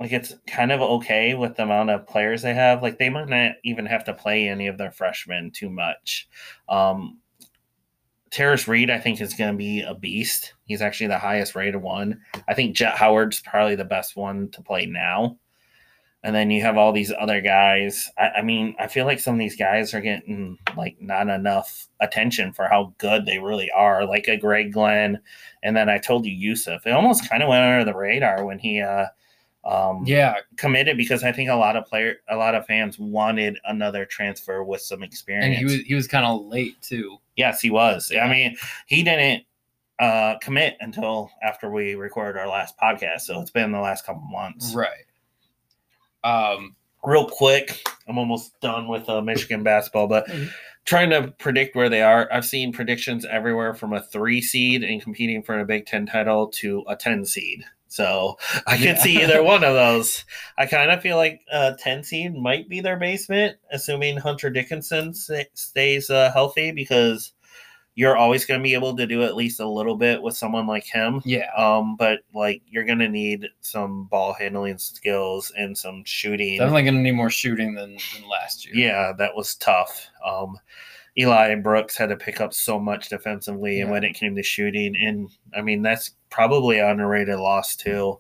like 0.01 0.13
it's 0.13 0.33
kind 0.47 0.71
of 0.71 0.81
okay 0.81 1.35
with 1.35 1.55
the 1.55 1.61
amount 1.61 1.91
of 1.91 2.07
players 2.07 2.41
they 2.41 2.55
have. 2.55 2.81
Like 2.81 2.97
they 2.97 3.11
might 3.11 3.29
not 3.29 3.51
even 3.63 3.85
have 3.85 4.03
to 4.05 4.15
play 4.15 4.47
any 4.47 4.65
of 4.65 4.79
their 4.79 4.89
freshmen 4.89 5.51
too 5.51 5.69
much. 5.69 6.27
Um, 6.67 7.19
Tarris 8.31 8.67
Reed, 8.67 8.89
I 8.89 8.97
think, 8.97 9.21
is 9.21 9.35
going 9.35 9.51
to 9.51 9.57
be 9.57 9.81
a 9.81 9.93
beast. 9.93 10.55
He's 10.65 10.81
actually 10.81 11.05
the 11.07 11.19
highest 11.19 11.53
rated 11.53 11.79
one. 11.79 12.19
I 12.47 12.55
think 12.55 12.75
Jett 12.75 12.97
Howard's 12.97 13.41
probably 13.41 13.75
the 13.75 13.85
best 13.85 14.15
one 14.15 14.49
to 14.53 14.63
play 14.63 14.87
now. 14.87 15.37
And 16.23 16.35
then 16.35 16.49
you 16.49 16.63
have 16.63 16.77
all 16.77 16.93
these 16.93 17.13
other 17.19 17.39
guys. 17.39 18.09
I, 18.17 18.29
I 18.37 18.41
mean, 18.41 18.73
I 18.79 18.87
feel 18.87 19.05
like 19.05 19.19
some 19.19 19.35
of 19.35 19.39
these 19.39 19.55
guys 19.55 19.93
are 19.93 20.01
getting 20.01 20.57
like 20.75 20.99
not 20.99 21.29
enough 21.29 21.87
attention 21.99 22.53
for 22.53 22.67
how 22.67 22.95
good 22.97 23.27
they 23.27 23.37
really 23.37 23.69
are. 23.69 24.03
Like 24.03 24.27
a 24.27 24.37
Greg 24.37 24.73
Glenn, 24.73 25.19
and 25.61 25.77
then 25.77 25.89
I 25.89 25.99
told 25.99 26.25
you 26.25 26.31
Youssef. 26.31 26.87
It 26.87 26.91
almost 26.91 27.29
kind 27.29 27.43
of 27.43 27.49
went 27.49 27.63
under 27.63 27.85
the 27.85 27.95
radar 27.95 28.45
when 28.45 28.57
he 28.57 28.81
uh, 28.81 29.05
um, 29.63 30.03
yeah. 30.05 30.35
committed 30.57 30.97
because 30.97 31.23
I 31.23 31.31
think 31.31 31.49
a 31.49 31.55
lot 31.55 31.75
of 31.75 31.85
player, 31.85 32.15
a 32.29 32.35
lot 32.35 32.55
of 32.55 32.65
fans 32.65 32.97
wanted 32.97 33.57
another 33.65 34.05
transfer 34.05 34.63
with 34.63 34.81
some 34.81 35.03
experience. 35.03 35.45
And 35.45 35.55
he 35.55 35.63
was 35.63 35.85
he 35.85 35.93
was 35.95 36.07
kind 36.07 36.25
of 36.25 36.45
late 36.45 36.81
too. 36.81 37.17
Yes, 37.35 37.61
he 37.61 37.69
was. 37.69 38.11
I 38.19 38.27
mean, 38.29 38.55
he 38.87 39.03
didn't 39.03 39.43
uh, 39.99 40.35
commit 40.41 40.77
until 40.79 41.29
after 41.43 41.69
we 41.69 41.93
recorded 41.95 42.39
our 42.39 42.47
last 42.47 42.75
podcast, 42.81 43.21
so 43.21 43.39
it's 43.39 43.51
been 43.51 43.71
the 43.71 43.79
last 43.79 44.05
couple 44.05 44.21
months. 44.23 44.73
Right. 44.73 45.05
Um. 46.23 46.75
Real 47.03 47.27
quick, 47.27 47.81
I'm 48.07 48.19
almost 48.19 48.59
done 48.61 48.87
with 48.87 49.09
uh, 49.09 49.21
Michigan 49.23 49.63
basketball, 49.63 50.05
but 50.07 50.27
Mhm. 50.27 50.51
trying 50.85 51.09
to 51.09 51.33
predict 51.39 51.75
where 51.75 51.89
they 51.89 52.03
are. 52.03 52.31
I've 52.31 52.45
seen 52.45 52.71
predictions 52.71 53.25
everywhere 53.25 53.73
from 53.73 53.91
a 53.91 54.03
three 54.03 54.39
seed 54.39 54.83
and 54.83 55.01
competing 55.01 55.41
for 55.41 55.59
a 55.59 55.65
Big 55.65 55.87
Ten 55.87 56.05
title 56.05 56.47
to 56.59 56.83
a 56.87 56.95
ten 56.95 57.25
seed. 57.25 57.63
So 57.91 58.37
I 58.65 58.77
could 58.77 58.85
Yeah. 58.85 58.95
see 58.95 59.21
either 59.21 59.43
one 59.53 59.65
of 59.65 59.73
those. 59.73 60.23
I 60.57 60.65
kind 60.65 60.89
of 60.91 61.01
feel 61.01 61.17
like 61.17 61.41
a 61.51 61.75
ten 61.77 62.03
seed 62.03 62.33
might 62.33 62.69
be 62.69 62.79
their 62.79 62.95
basement, 62.97 63.57
assuming 63.69 64.15
Hunter 64.15 64.49
Dickinson 64.49 65.13
sta- 65.13 65.49
stays 65.55 66.09
uh, 66.09 66.31
healthy, 66.33 66.71
because 66.71 67.33
you're 67.95 68.15
always 68.15 68.45
going 68.45 68.57
to 68.57 68.63
be 68.63 68.73
able 68.73 68.95
to 68.95 69.05
do 69.05 69.23
at 69.23 69.35
least 69.35 69.59
a 69.59 69.67
little 69.67 69.97
bit 69.97 70.21
with 70.21 70.37
someone 70.37 70.65
like 70.65 70.85
him. 70.85 71.21
Yeah. 71.25 71.51
Um, 71.57 71.97
but 71.97 72.19
like 72.33 72.61
you're 72.65 72.85
going 72.85 72.99
to 72.99 73.09
need 73.09 73.49
some 73.59 74.05
ball 74.05 74.31
handling 74.31 74.77
skills 74.77 75.51
and 75.57 75.77
some 75.77 76.03
shooting. 76.05 76.59
Definitely 76.59 76.83
gonna 76.83 76.99
need 77.01 77.11
more 77.11 77.29
shooting 77.29 77.73
than, 77.75 77.97
than 78.15 78.29
last 78.29 78.65
year. 78.65 78.73
Yeah, 78.75 79.11
that 79.17 79.35
was 79.35 79.55
tough. 79.55 80.07
Um, 80.25 80.57
Eli 81.17 81.55
Brooks 81.55 81.97
had 81.97 82.09
to 82.09 82.15
pick 82.15 82.39
up 82.39 82.53
so 82.53 82.79
much 82.79 83.09
defensively, 83.09 83.81
and 83.81 83.91
when 83.91 84.03
it 84.03 84.13
came 84.13 84.35
to 84.35 84.43
shooting, 84.43 84.95
and 84.95 85.29
I 85.55 85.61
mean 85.61 85.81
that's 85.81 86.11
probably 86.29 86.79
an 86.79 86.87
underrated 86.87 87.37
loss 87.39 87.75
too. 87.75 88.19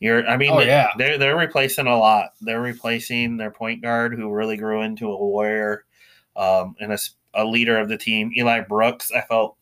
You're, 0.00 0.26
I 0.26 0.36
mean, 0.36 0.50
Oh, 0.52 0.58
they- 0.60 0.66
yeah. 0.66 0.88
they're 0.98 1.18
they're 1.18 1.36
replacing 1.36 1.86
a 1.86 1.96
lot. 1.96 2.30
They're 2.40 2.60
replacing 2.60 3.36
their 3.36 3.52
point 3.52 3.82
guard 3.82 4.14
who 4.14 4.32
really 4.32 4.56
grew 4.56 4.82
into 4.82 5.08
a 5.10 5.16
warrior, 5.16 5.84
um, 6.36 6.74
and 6.80 6.92
a 7.34 7.44
leader 7.44 7.78
of 7.78 7.88
the 7.88 7.96
team. 7.98 8.32
Eli 8.36 8.60
Brooks, 8.60 9.10
I 9.12 9.20
felt 9.22 9.56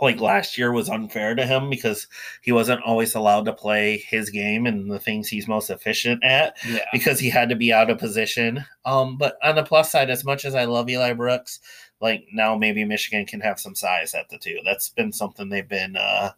like 0.00 0.18
last 0.18 0.56
year 0.56 0.72
was 0.72 0.88
unfair 0.88 1.34
to 1.34 1.44
him 1.44 1.68
because 1.68 2.06
he 2.40 2.52
wasn't 2.52 2.80
always 2.82 3.14
allowed 3.14 3.44
to 3.44 3.52
play 3.52 3.98
his 4.08 4.30
game 4.30 4.64
and 4.66 4.90
the 4.90 4.98
things 4.98 5.28
he's 5.28 5.46
most 5.46 5.68
efficient 5.68 6.24
at 6.24 6.56
Yeah. 6.66 6.78
because 6.90 7.20
he 7.20 7.28
had 7.28 7.50
to 7.50 7.54
be 7.54 7.70
out 7.70 7.90
of 7.90 7.98
position. 7.98 8.64
Um, 8.86 9.18
but 9.18 9.36
on 9.42 9.56
the 9.56 9.62
plus 9.62 9.92
side, 9.92 10.08
as 10.08 10.24
much 10.24 10.46
as 10.46 10.54
I 10.54 10.64
love 10.64 10.88
Eli 10.88 11.12
Brooks, 11.12 11.60
like 12.00 12.26
now 12.32 12.56
maybe 12.56 12.84
Michigan 12.84 13.26
can 13.26 13.40
have 13.40 13.60
some 13.60 13.74
size 13.74 14.14
at 14.14 14.28
the 14.28 14.38
two. 14.38 14.58
That's 14.64 14.88
been 14.88 15.12
something 15.12 15.48
they've 15.48 15.68
been 15.68 15.96
uh, 15.96 16.32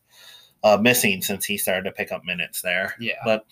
uh, 0.64 0.78
missing 0.80 1.22
since 1.22 1.44
he 1.44 1.56
started 1.56 1.84
to 1.84 1.92
pick 1.92 2.12
up 2.12 2.24
minutes 2.24 2.62
there. 2.62 2.94
Yeah. 3.00 3.14
But 3.24 3.46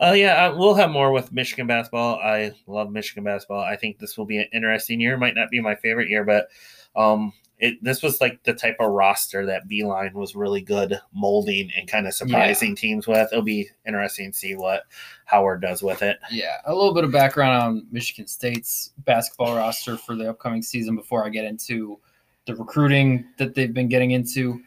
uh, 0.00 0.12
yeah, 0.12 0.48
we'll 0.48 0.74
have 0.74 0.90
more 0.90 1.12
with 1.12 1.32
Michigan 1.32 1.66
basketball. 1.66 2.16
I 2.16 2.52
love 2.66 2.90
Michigan 2.90 3.24
basketball. 3.24 3.60
I 3.60 3.76
think 3.76 3.98
this 3.98 4.16
will 4.16 4.26
be 4.26 4.38
an 4.38 4.48
interesting 4.52 5.00
year. 5.00 5.16
Might 5.16 5.34
not 5.34 5.50
be 5.50 5.60
my 5.60 5.74
favorite 5.74 6.08
year, 6.08 6.24
but 6.24 6.48
um, 6.94 7.32
it 7.58 7.82
this 7.82 8.02
was 8.02 8.20
like 8.20 8.42
the 8.44 8.54
type 8.54 8.76
of 8.78 8.92
roster 8.92 9.44
that 9.46 9.68
Beilein 9.68 10.12
was 10.12 10.36
really 10.36 10.60
good 10.60 11.00
molding 11.12 11.70
and 11.76 11.88
kind 11.88 12.06
of 12.06 12.14
surprising 12.14 12.76
teams 12.76 13.06
with. 13.06 13.28
It'll 13.32 13.42
be 13.42 13.68
interesting 13.86 14.30
to 14.30 14.38
see 14.38 14.54
what 14.54 14.84
Howard 15.24 15.60
does 15.60 15.82
with 15.82 16.02
it. 16.02 16.18
Yeah, 16.30 16.56
a 16.66 16.74
little 16.74 16.94
bit 16.94 17.04
of 17.04 17.10
background 17.10 17.62
on 17.62 17.86
Michigan 17.90 18.28
State's 18.28 18.92
basketball 18.98 19.56
roster 19.56 19.96
for 19.96 20.14
the 20.14 20.30
upcoming 20.30 20.62
season 20.62 20.94
before 20.94 21.24
I 21.24 21.30
get 21.30 21.44
into 21.44 21.98
the 22.46 22.54
recruiting 22.54 23.24
that 23.38 23.54
they've 23.54 23.74
been 23.74 23.88
getting 23.88 24.12
into. 24.12 24.60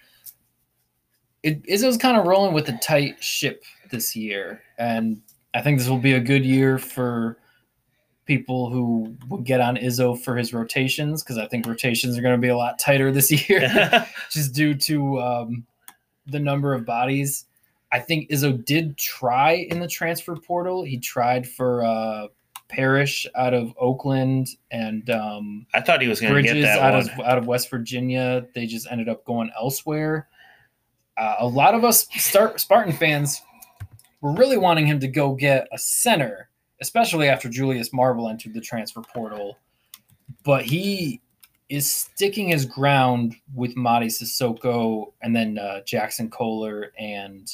It 1.44 1.64
Izzo's 1.64 1.98
kind 1.98 2.18
of 2.18 2.28
rolling 2.28 2.54
with 2.54 2.68
a 2.70 2.78
tight 2.80 3.24
ship 3.24 3.64
this 3.90 4.16
year, 4.16 4.62
and 4.78 5.22
I 5.54 5.62
think 5.62 5.80
this 5.80 5.88
will 5.88 5.98
be 5.98 6.14
a 6.14 6.20
good 6.20 6.46
year 6.46 6.78
for 6.78 7.38
people 8.32 8.70
who 8.70 9.14
will 9.28 9.40
get 9.40 9.60
on 9.60 9.76
Izzo 9.76 10.18
for 10.18 10.38
his 10.38 10.54
rotations 10.54 11.22
because 11.22 11.38
I 11.38 11.48
think 11.48 11.68
rotations 11.68 12.18
are 12.18 12.22
going 12.22 12.34
to 12.34 12.42
be 12.42 12.48
a 12.48 12.56
lot 12.56 12.80
tighter 12.80 13.12
this 13.12 13.30
year, 13.50 14.08
just 14.30 14.54
due 14.54 14.74
to 14.74 15.20
um, 15.20 15.66
the 16.28 16.40
number 16.40 16.74
of 16.74 16.86
bodies. 16.86 17.44
I 17.92 18.00
think 18.00 18.30
Izzo 18.30 18.64
did 18.64 18.98
try 18.98 19.68
in 19.70 19.82
the 19.82 19.88
transfer 19.88 20.38
portal. 20.38 20.82
He 20.86 20.98
tried 20.98 21.46
for 21.46 21.84
uh, 21.84 22.28
Parrish 22.70 23.28
out 23.36 23.54
of 23.54 23.74
Oakland 23.78 24.48
and 24.72 25.10
um, 25.10 25.66
I 25.74 25.82
thought 25.82 26.02
he 26.02 26.08
was 26.08 26.22
going 26.22 26.34
to 26.34 26.42
get 26.42 26.54
Bridges 26.54 26.68
that 26.68 26.80
out 26.80 26.94
one. 26.94 27.10
of 27.10 27.20
out 27.20 27.38
of 27.38 27.48
West 27.48 27.70
Virginia. 27.70 28.48
They 28.56 28.66
just 28.66 28.88
ended 28.90 29.10
up 29.10 29.26
going 29.26 29.52
elsewhere. 29.60 30.30
Uh, 31.18 31.36
a 31.40 31.48
lot 31.48 31.76
of 31.76 31.84
us 31.84 32.08
start 32.16 32.62
Spartan 32.62 32.94
fans 32.94 33.42
were 34.22 34.32
really 34.32 34.58
wanting 34.58 34.88
him 34.88 35.02
to 35.02 35.10
go 35.10 35.36
get 35.36 35.68
a 35.74 35.78
center, 35.78 36.48
especially 36.82 37.30
after 37.30 37.48
Julius 37.48 37.94
Marble 37.94 38.28
entered 38.28 38.54
the 38.54 38.62
transfer 38.62 39.02
portal. 39.02 39.58
But 40.44 40.66
he 40.66 41.22
is 41.70 41.90
sticking 41.90 42.50
his 42.50 42.66
ground 42.66 43.36
with 43.56 43.76
Mady 43.76 44.08
Sissoko 44.08 45.14
and 45.22 45.36
then 45.36 45.58
uh, 45.58 45.82
Jaxon 45.86 46.30
Kohler 46.30 46.92
and 47.00 47.50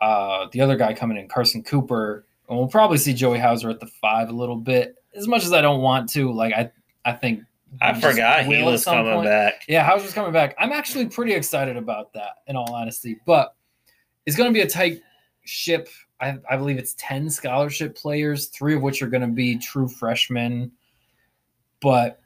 uh, 0.00 0.46
the 0.52 0.60
other 0.60 0.76
guy 0.76 0.94
coming 0.94 1.18
in, 1.18 1.28
Carson 1.28 1.62
Cooper. 1.62 2.24
And 2.48 2.56
we'll 2.56 2.68
probably 2.68 2.96
see 2.96 3.12
Joey 3.12 3.38
Hauser 3.38 3.68
at 3.68 3.80
the 3.80 3.86
five 4.00 4.30
a 4.30 4.32
little 4.32 4.56
bit. 4.56 4.96
As 5.14 5.28
much 5.28 5.44
as 5.44 5.52
I 5.52 5.60
don't 5.60 5.82
want 5.82 6.08
to, 6.10 6.32
like 6.32 6.54
I, 6.54 6.70
I 7.04 7.12
think 7.12 7.42
I 7.82 7.98
forgot 8.00 8.44
he 8.44 8.62
was 8.62 8.84
coming 8.84 9.12
point. 9.12 9.26
back. 9.26 9.62
Yeah, 9.68 9.84
Hauser's 9.84 10.14
coming 10.14 10.32
back. 10.32 10.54
I'm 10.58 10.72
actually 10.72 11.06
pretty 11.06 11.34
excited 11.34 11.76
about 11.76 12.12
that, 12.14 12.36
in 12.46 12.56
all 12.56 12.72
honesty. 12.72 13.18
But 13.26 13.54
it's 14.24 14.36
going 14.36 14.48
to 14.48 14.54
be 14.54 14.62
a 14.62 14.68
tight 14.68 15.02
ship. 15.44 15.88
I, 16.20 16.38
I 16.50 16.56
believe 16.56 16.78
it's 16.78 16.94
10 16.98 17.30
scholarship 17.30 17.96
players, 17.96 18.46
three 18.46 18.74
of 18.74 18.82
which 18.82 19.02
are 19.02 19.08
going 19.08 19.22
to 19.22 19.28
be 19.28 19.56
true 19.56 19.88
freshmen. 19.88 20.72
But 21.80 22.20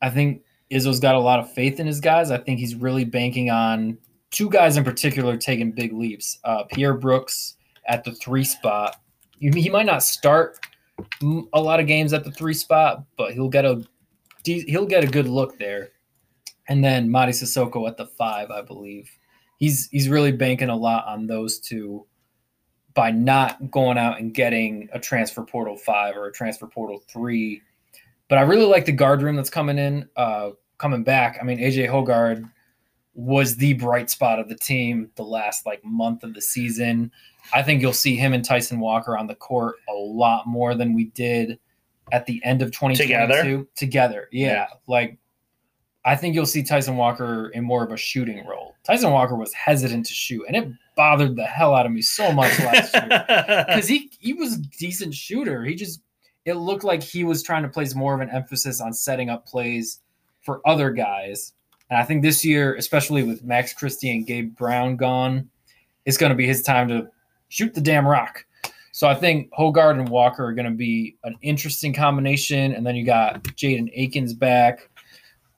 I 0.00 0.10
think 0.10 0.42
Izzo's 0.70 1.00
got 1.00 1.14
a 1.14 1.20
lot 1.20 1.40
of 1.40 1.52
faith 1.52 1.80
in 1.80 1.86
his 1.86 2.00
guys. 2.00 2.30
I 2.30 2.38
think 2.38 2.58
he's 2.58 2.74
really 2.74 3.04
banking 3.04 3.50
on 3.50 3.98
two 4.30 4.50
guys 4.50 4.76
in 4.76 4.84
particular 4.84 5.36
taking 5.36 5.72
big 5.72 5.92
leaps. 5.92 6.38
Uh, 6.44 6.64
Pierre 6.64 6.94
Brooks 6.94 7.56
at 7.88 8.04
the 8.04 8.12
three 8.12 8.44
spot. 8.44 9.00
He 9.38 9.68
might 9.68 9.86
not 9.86 10.02
start 10.02 10.58
a 11.52 11.60
lot 11.60 11.80
of 11.80 11.86
games 11.86 12.12
at 12.12 12.24
the 12.24 12.30
three 12.30 12.54
spot, 12.54 13.04
but 13.16 13.32
he'll 13.32 13.48
get 13.48 13.64
a 13.64 13.84
he'll 14.44 14.86
get 14.86 15.04
a 15.04 15.08
good 15.08 15.28
look 15.28 15.58
there. 15.58 15.90
And 16.68 16.82
then 16.82 17.08
Mady 17.08 17.30
Sissoko 17.30 17.86
at 17.88 17.96
the 17.96 18.06
five, 18.06 18.50
I 18.50 18.62
believe. 18.62 19.10
He's 19.58 19.88
he's 19.90 20.08
really 20.08 20.32
banking 20.32 20.68
a 20.68 20.76
lot 20.76 21.06
on 21.06 21.26
those 21.26 21.60
two 21.60 22.06
by 22.96 23.10
not 23.12 23.70
going 23.70 23.98
out 23.98 24.18
and 24.18 24.34
getting 24.34 24.88
a 24.92 24.98
transfer 24.98 25.44
portal 25.44 25.76
five 25.76 26.16
or 26.16 26.26
a 26.26 26.32
transfer 26.32 26.66
portal 26.66 26.98
three. 27.08 27.62
But 28.28 28.38
I 28.38 28.40
really 28.40 28.64
like 28.64 28.86
the 28.86 28.92
guard 28.92 29.22
room 29.22 29.36
that's 29.36 29.50
coming 29.50 29.78
in, 29.78 30.08
uh, 30.16 30.50
coming 30.78 31.04
back. 31.04 31.38
I 31.40 31.44
mean, 31.44 31.58
AJ 31.58 31.88
Hoggard 31.88 32.50
was 33.14 33.54
the 33.56 33.74
bright 33.74 34.10
spot 34.10 34.38
of 34.38 34.48
the 34.48 34.56
team 34.56 35.10
the 35.14 35.22
last 35.22 35.64
like 35.66 35.84
month 35.84 36.24
of 36.24 36.34
the 36.34 36.40
season. 36.42 37.12
I 37.54 37.62
think 37.62 37.80
you'll 37.80 37.92
see 37.92 38.16
him 38.16 38.32
and 38.32 38.44
Tyson 38.44 38.80
Walker 38.80 39.16
on 39.16 39.26
the 39.26 39.34
court 39.36 39.76
a 39.88 39.92
lot 39.94 40.46
more 40.46 40.74
than 40.74 40.92
we 40.92 41.04
did 41.04 41.58
at 42.12 42.26
the 42.26 42.42
end 42.44 42.62
of 42.62 42.70
2022 42.72 43.02
Together? 43.04 43.66
together. 43.76 44.28
Yeah, 44.32 44.46
Yeah. 44.52 44.66
like 44.86 45.18
I 46.04 46.14
think 46.16 46.34
you'll 46.34 46.46
see 46.46 46.62
Tyson 46.62 46.96
Walker 46.96 47.48
in 47.50 47.64
more 47.64 47.84
of 47.84 47.90
a 47.92 47.96
shooting 47.96 48.46
role. 48.46 48.74
Tyson 48.84 49.10
Walker 49.10 49.34
was 49.36 49.52
hesitant 49.52 50.06
to 50.06 50.12
shoot, 50.14 50.44
and 50.46 50.56
it 50.56 50.68
bothered 50.96 51.36
the 51.36 51.44
hell 51.44 51.74
out 51.74 51.86
of 51.86 51.92
me 51.92 52.02
so 52.02 52.32
much 52.32 52.58
last 52.58 52.94
year 52.94 53.24
because 53.68 53.86
he 53.86 54.10
he 54.18 54.32
was 54.32 54.54
a 54.54 54.62
decent 54.78 55.14
shooter. 55.14 55.64
He 55.64 55.74
just 55.74 56.00
it 56.44 56.54
looked 56.54 56.84
like 56.84 57.02
he 57.02 57.24
was 57.24 57.42
trying 57.42 57.62
to 57.62 57.68
place 57.68 57.94
more 57.94 58.14
of 58.14 58.20
an 58.20 58.30
emphasis 58.30 58.80
on 58.80 58.92
setting 58.92 59.30
up 59.30 59.46
plays 59.46 60.00
for 60.40 60.60
other 60.66 60.90
guys. 60.90 61.52
And 61.90 61.98
I 61.98 62.04
think 62.04 62.22
this 62.22 62.44
year, 62.44 62.74
especially 62.76 63.22
with 63.22 63.44
Max 63.44 63.72
Christie 63.72 64.10
and 64.10 64.26
Gabe 64.26 64.56
Brown 64.56 64.96
gone, 64.96 65.48
it's 66.04 66.16
going 66.16 66.30
to 66.30 66.36
be 66.36 66.46
his 66.46 66.62
time 66.62 66.88
to 66.88 67.08
shoot 67.48 67.74
the 67.74 67.80
damn 67.80 68.06
rock. 68.06 68.44
So 68.92 69.08
I 69.08 69.14
think 69.14 69.50
Hoggard 69.52 69.98
and 69.98 70.08
Walker 70.08 70.44
are 70.44 70.54
going 70.54 70.70
to 70.70 70.76
be 70.76 71.16
an 71.24 71.36
interesting 71.42 71.92
combination. 71.92 72.72
And 72.72 72.86
then 72.86 72.96
you 72.96 73.04
got 73.04 73.42
Jaden 73.42 73.90
Akins 73.94 74.32
back. 74.32 74.88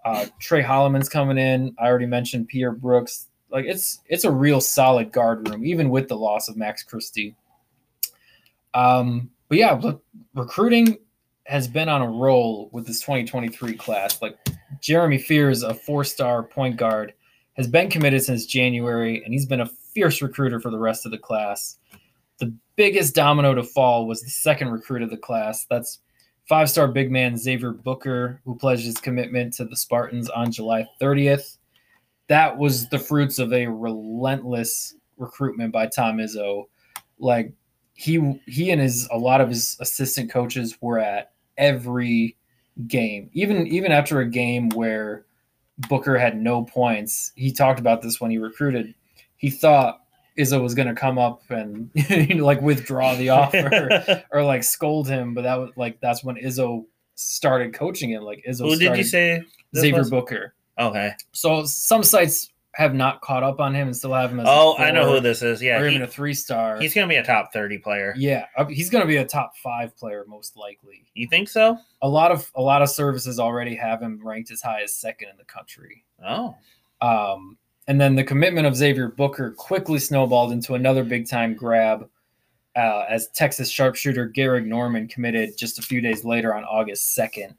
Uh, 0.04 0.26
Tre 0.40 0.62
Holloman's 0.62 1.08
coming 1.08 1.38
in. 1.38 1.74
I 1.78 1.86
already 1.86 2.06
mentioned 2.06 2.48
Pierre 2.48 2.72
Brooks. 2.72 3.27
Like 3.50 3.64
it's 3.64 4.00
it's 4.06 4.24
a 4.24 4.30
real 4.30 4.60
solid 4.60 5.12
guard 5.12 5.48
room, 5.48 5.64
even 5.64 5.90
with 5.90 6.08
the 6.08 6.16
loss 6.16 6.48
of 6.48 6.56
Max 6.56 6.82
Christie. 6.82 7.34
Um, 8.74 9.30
but 9.48 9.58
yeah, 9.58 9.72
look, 9.72 10.04
recruiting 10.34 10.98
has 11.44 11.66
been 11.66 11.88
on 11.88 12.02
a 12.02 12.08
roll 12.08 12.68
with 12.72 12.86
this 12.86 13.00
2023 13.00 13.74
class. 13.74 14.20
Like 14.20 14.36
Jeremy 14.80 15.18
Fears, 15.18 15.62
a 15.62 15.72
four-star 15.72 16.42
point 16.42 16.76
guard, 16.76 17.14
has 17.54 17.66
been 17.66 17.88
committed 17.88 18.22
since 18.22 18.44
January, 18.44 19.24
and 19.24 19.32
he's 19.32 19.46
been 19.46 19.62
a 19.62 19.66
fierce 19.66 20.20
recruiter 20.20 20.60
for 20.60 20.70
the 20.70 20.78
rest 20.78 21.06
of 21.06 21.12
the 21.12 21.18
class. 21.18 21.78
The 22.38 22.54
biggest 22.76 23.14
domino 23.14 23.54
to 23.54 23.62
fall 23.62 24.06
was 24.06 24.22
the 24.22 24.30
second 24.30 24.68
recruit 24.68 25.02
of 25.02 25.10
the 25.10 25.16
class. 25.16 25.66
That's 25.70 26.00
five-star 26.48 26.88
big 26.88 27.10
man 27.10 27.36
Xavier 27.36 27.72
Booker, 27.72 28.40
who 28.44 28.54
pledged 28.54 28.84
his 28.84 28.98
commitment 28.98 29.54
to 29.54 29.64
the 29.64 29.76
Spartans 29.76 30.28
on 30.30 30.52
July 30.52 30.86
30th. 31.00 31.57
That 32.28 32.56
was 32.56 32.88
the 32.88 32.98
fruits 32.98 33.38
of 33.38 33.52
a 33.52 33.66
relentless 33.66 34.94
recruitment 35.16 35.72
by 35.72 35.86
Tom 35.86 36.18
Izzo. 36.18 36.64
Like 37.18 37.52
he 37.94 38.40
he 38.46 38.70
and 38.70 38.80
his 38.80 39.08
a 39.10 39.18
lot 39.18 39.40
of 39.40 39.48
his 39.48 39.76
assistant 39.80 40.30
coaches 40.30 40.78
were 40.80 40.98
at 40.98 41.32
every 41.56 42.36
game. 42.86 43.30
Even 43.32 43.66
even 43.66 43.92
after 43.92 44.20
a 44.20 44.28
game 44.28 44.68
where 44.70 45.26
Booker 45.88 46.16
had 46.16 46.40
no 46.40 46.64
points, 46.64 47.32
he 47.34 47.52
talked 47.52 47.80
about 47.80 48.02
this 48.02 48.20
when 48.20 48.30
he 48.30 48.38
recruited. 48.38 48.94
He 49.36 49.50
thought 49.50 50.00
Izzo 50.38 50.62
was 50.62 50.74
going 50.74 50.88
to 50.88 50.94
come 50.94 51.18
up 51.18 51.42
and 51.50 51.90
you 51.94 52.36
know, 52.36 52.44
like 52.44 52.60
withdraw 52.60 53.14
the 53.16 53.30
offer 53.30 54.24
or 54.32 54.44
like 54.44 54.62
scold 54.62 55.08
him, 55.08 55.34
but 55.34 55.42
that 55.42 55.56
was 55.56 55.70
like 55.76 56.00
that's 56.00 56.22
when 56.22 56.36
Izzo 56.36 56.84
started 57.16 57.74
coaching 57.74 58.10
him. 58.10 58.22
Like 58.22 58.44
Izzo 58.48 58.70
Who 58.70 58.76
did 58.76 58.96
you 58.96 59.04
say? 59.04 59.42
Xavier 59.76 59.98
was? 59.98 60.10
Booker. 60.10 60.54
Okay. 60.78 61.12
So 61.32 61.64
some 61.64 62.02
sites 62.02 62.52
have 62.74 62.94
not 62.94 63.20
caught 63.22 63.42
up 63.42 63.58
on 63.58 63.74
him 63.74 63.88
and 63.88 63.96
still 63.96 64.12
have 64.12 64.30
him 64.30 64.38
as 64.38 64.46
a 64.46 64.50
Oh, 64.50 64.76
I 64.78 64.92
know 64.92 65.10
who 65.12 65.18
this 65.20 65.42
is. 65.42 65.60
Yeah, 65.60 65.80
or 65.80 65.88
he- 65.88 65.94
even 65.96 66.02
a 66.02 66.06
three 66.06 66.34
star. 66.34 66.78
he's 66.80 66.94
gonna 66.94 67.08
be 67.08 67.16
a 67.16 67.24
top 67.24 67.52
thirty 67.52 67.78
player. 67.78 68.14
Yeah, 68.16 68.44
he's 68.68 68.88
going 68.88 69.02
to 69.02 69.08
be 69.08 69.16
a 69.16 69.24
top 69.24 69.56
five 69.56 69.96
player 69.96 70.24
most 70.28 70.56
likely. 70.56 71.04
You 71.14 71.26
think 71.28 71.48
so? 71.48 71.76
A 72.02 72.08
lot 72.08 72.30
of 72.30 72.48
a 72.54 72.62
lot 72.62 72.82
of 72.82 72.88
services 72.90 73.40
already 73.40 73.74
have 73.74 74.00
him 74.00 74.20
ranked 74.24 74.50
as 74.52 74.62
high 74.62 74.82
as 74.82 74.94
second 74.94 75.28
in 75.30 75.36
the 75.36 75.44
country. 75.44 76.04
Oh, 76.24 76.54
Um, 77.00 77.58
and 77.88 78.00
then 78.00 78.14
the 78.14 78.22
commitment 78.22 78.66
of 78.68 78.76
Xavier 78.76 79.08
Booker 79.08 79.50
quickly 79.52 79.98
snowballed 79.98 80.52
into 80.52 80.74
another 80.74 81.02
big 81.02 81.28
time 81.28 81.54
grab 81.54 82.08
uh, 82.76 83.06
as 83.08 83.26
Texas 83.28 83.68
sharpshooter 83.70 84.28
Gehrig 84.30 84.66
Normand 84.66 85.10
committed 85.10 85.56
just 85.56 85.80
a 85.80 85.82
few 85.82 86.00
days 86.00 86.22
later 86.24 86.54
on 86.54 86.62
August 86.64 87.14
second. 87.14 87.54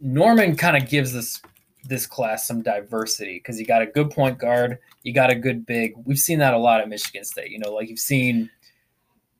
Normand 0.00 0.58
kind 0.58 0.76
of 0.76 0.88
gives 0.90 1.12
this 1.12 1.40
this 1.84 2.06
class 2.06 2.46
some 2.46 2.62
diversity 2.62 3.38
because 3.38 3.58
you 3.58 3.66
got 3.66 3.82
a 3.82 3.86
good 3.86 4.10
point 4.10 4.38
guard, 4.38 4.78
you 5.02 5.12
got 5.12 5.30
a 5.30 5.34
good 5.34 5.66
big. 5.66 5.94
We've 6.04 6.18
seen 6.18 6.38
that 6.40 6.54
a 6.54 6.58
lot 6.58 6.80
at 6.80 6.88
Michigan 6.88 7.24
State. 7.24 7.50
You 7.50 7.58
know, 7.58 7.72
like 7.72 7.88
you've 7.88 7.98
seen 7.98 8.50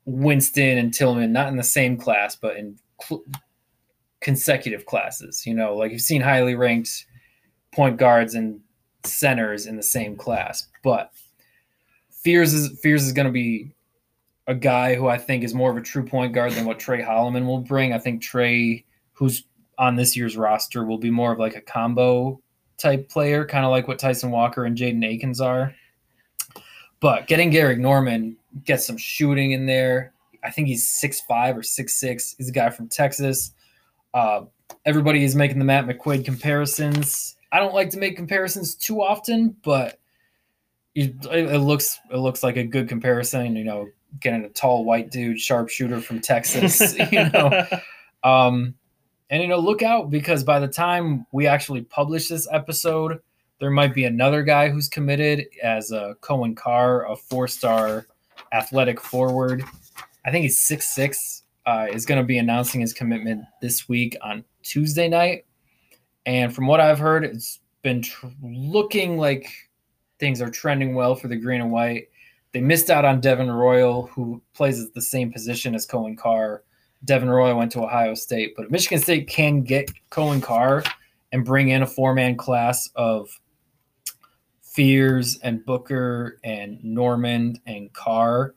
Winston 0.05 0.79
and 0.79 0.93
Tillman 0.93 1.33
not 1.33 1.49
in 1.49 1.57
the 1.57 1.63
same 1.63 1.97
class, 1.97 2.37
but 2.37 2.57
in 2.57 2.79
cl- 3.03 3.25
consecutive 4.21 4.87
classes. 4.87 5.47
You 5.47 5.55
know, 5.55 5.75
like 5.75 5.93
you've 5.93 6.01
seen 6.01 6.23
highly 6.23 6.55
ranked 6.55 7.07
point 7.73 7.97
guards 7.97 8.35
and 8.35 8.61
centers 9.05 9.67
in 9.67 9.77
the 9.77 9.83
same 9.83 10.17
class. 10.17 10.67
But 10.83 11.13
Fears 12.11 12.53
is 12.55 12.79
Fears 12.81 13.05
is 13.05 13.13
going 13.13 13.27
to 13.27 13.33
be 13.33 13.73
a 14.47 14.55
guy 14.55 14.95
who 14.95 15.09
I 15.09 15.19
think 15.19 15.45
is 15.45 15.55
more 15.55 15.71
of 15.71 15.77
a 15.77 15.83
true 15.83 16.05
point 16.05 16.33
guard 16.33 16.53
than 16.53 16.65
what 16.65 16.79
Tre 16.79 17.03
Holloman 17.03 17.47
will 17.47 17.61
bring. 17.61 17.93
I 17.93 17.99
think 17.99 18.23
Trey, 18.23 18.85
who's 19.13 19.45
on 19.79 19.97
this 19.97 20.17
year's 20.17 20.37
roster, 20.37 20.85
will 20.85 20.99
be 20.99 21.11
more 21.11 21.33
of 21.33 21.39
like 21.39 21.57
a 21.57 21.61
combo 21.61 22.41
type 22.77 23.09
player, 23.09 23.45
kind 23.45 23.65
of 23.65 23.71
like 23.71 23.89
what 23.89 23.99
Tyson 23.99 24.31
Walker 24.31 24.65
and 24.65 24.77
Jaden 24.77 25.05
Akins 25.05 25.41
are. 25.41 25.75
But 27.01 27.27
getting 27.27 27.51
Gehrig 27.51 27.79
Normand 27.79 28.37
gets 28.65 28.87
some 28.87 28.97
shooting 28.97 29.53
in 29.53 29.67
there. 29.67 30.13
I 30.43 30.51
think 30.51 30.69
he's 30.69 30.89
six 30.89 31.21
five 31.21 31.57
or 31.57 31.63
six 31.63 31.95
six. 31.95 32.35
He's 32.39 32.49
a 32.49 32.53
guy 32.53 32.71
from 32.71 32.89
Texas. 32.89 33.53
Uh, 34.15 34.43
everybody 34.85 35.25
is 35.25 35.35
making 35.35 35.59
the 35.59 35.65
Matt 35.65 35.87
McQuaid 35.87 36.25
comparisons. 36.25 37.37
I 37.53 37.61
don't 37.61 37.75
like 37.75 37.91
to 37.91 37.99
make 37.99 38.17
comparisons 38.17 38.75
too 38.75 39.03
often, 39.03 39.57
but 39.63 39.99
it, 40.95 41.15
it 41.31 41.61
looks 41.61 41.99
it 42.11 42.17
looks 42.17 42.43
like 42.43 42.57
a 42.57 42.65
good 42.65 42.89
comparison. 42.89 43.57
You 43.57 43.65
know, 43.65 43.89
getting 44.21 44.45
a 44.45 44.49
tall 44.49 44.85
white 44.85 45.11
dude, 45.11 45.41
sharpshooter 45.41 46.01
from 46.01 46.21
Texas. 46.21 46.97
you 47.13 47.29
know, 47.31 47.67
um, 48.25 48.75
and 49.31 49.43
you 49.43 49.49
know, 49.49 49.59
look 49.59 49.83
out 49.83 50.11
because 50.11 50.45
by 50.45 50.59
the 50.59 50.69
time 50.69 51.27
we 51.33 51.47
actually 51.47 51.83
publish 51.83 52.29
this 52.29 52.49
episode, 52.53 53.21
there 53.61 53.71
might 53.71 53.95
be 53.95 54.05
another 54.05 54.43
guy 54.43 54.69
who's 54.69 54.89
committed 54.89 55.47
as 55.63 55.91
a 55.91 56.15
Coen 56.21 56.57
Carr, 56.57 57.11
a 57.11 57.17
four-star 57.17 58.07
athletic 58.53 59.01
forward. 59.01 59.65
I 60.25 60.31
think 60.31 60.43
he's 60.43 60.61
six 60.61 60.95
six. 60.95 61.43
Uh, 61.67 61.87
is 61.93 62.07
going 62.07 62.19
to 62.19 62.27
be 62.27 62.39
announcing 62.39 62.81
his 62.81 62.95
commitment 62.95 63.45
this 63.61 63.91
week 63.91 64.17
on 64.23 64.43
Tuesday 64.63 65.07
night. 65.07 65.45
And 66.25 66.55
from 66.55 66.67
what 66.67 66.81
I've 66.81 66.99
heard, 66.99 67.25
it's 67.25 67.61
been 67.83 68.01
tr- 68.01 68.29
looking 68.43 69.19
like 69.19 69.51
things 70.19 70.41
are 70.41 70.49
trending 70.49 70.95
well 70.95 71.15
for 71.15 71.29
the 71.29 71.37
green 71.37 71.61
and 71.61 71.71
white. 71.71 72.09
They 72.53 72.63
missed 72.63 72.89
out 72.89 73.05
on 73.05 73.21
Devin 73.21 73.51
Royal, 73.51 74.07
who 74.07 74.41
plays 74.55 74.83
at 74.83 74.95
the 74.95 75.03
same 75.03 75.31
position 75.31 75.75
as 75.75 75.87
Coen 75.87 76.17
Carr. 76.17 76.63
Devin 77.05 77.31
Roy 77.31 77.55
went 77.55 77.73
to 77.73 77.83
Ohio 77.83 78.15
State, 78.15 78.55
but 78.57 78.71
Michigan 78.71 79.01
State 79.01 79.29
can 79.29 79.63
get 79.63 79.91
Coen 80.11 80.43
Carr 80.43 80.83
and 81.33 81.45
bring 81.45 81.69
in 81.69 81.83
a 81.83 81.87
four 81.87 82.15
man 82.15 82.37
class 82.37 82.89
of 82.97 83.29
Fears 84.63 85.39
and 85.43 85.65
Booker 85.65 86.39
and 86.45 86.83
Normand 86.83 87.61
and 87.67 87.93
Carr. 87.93 88.55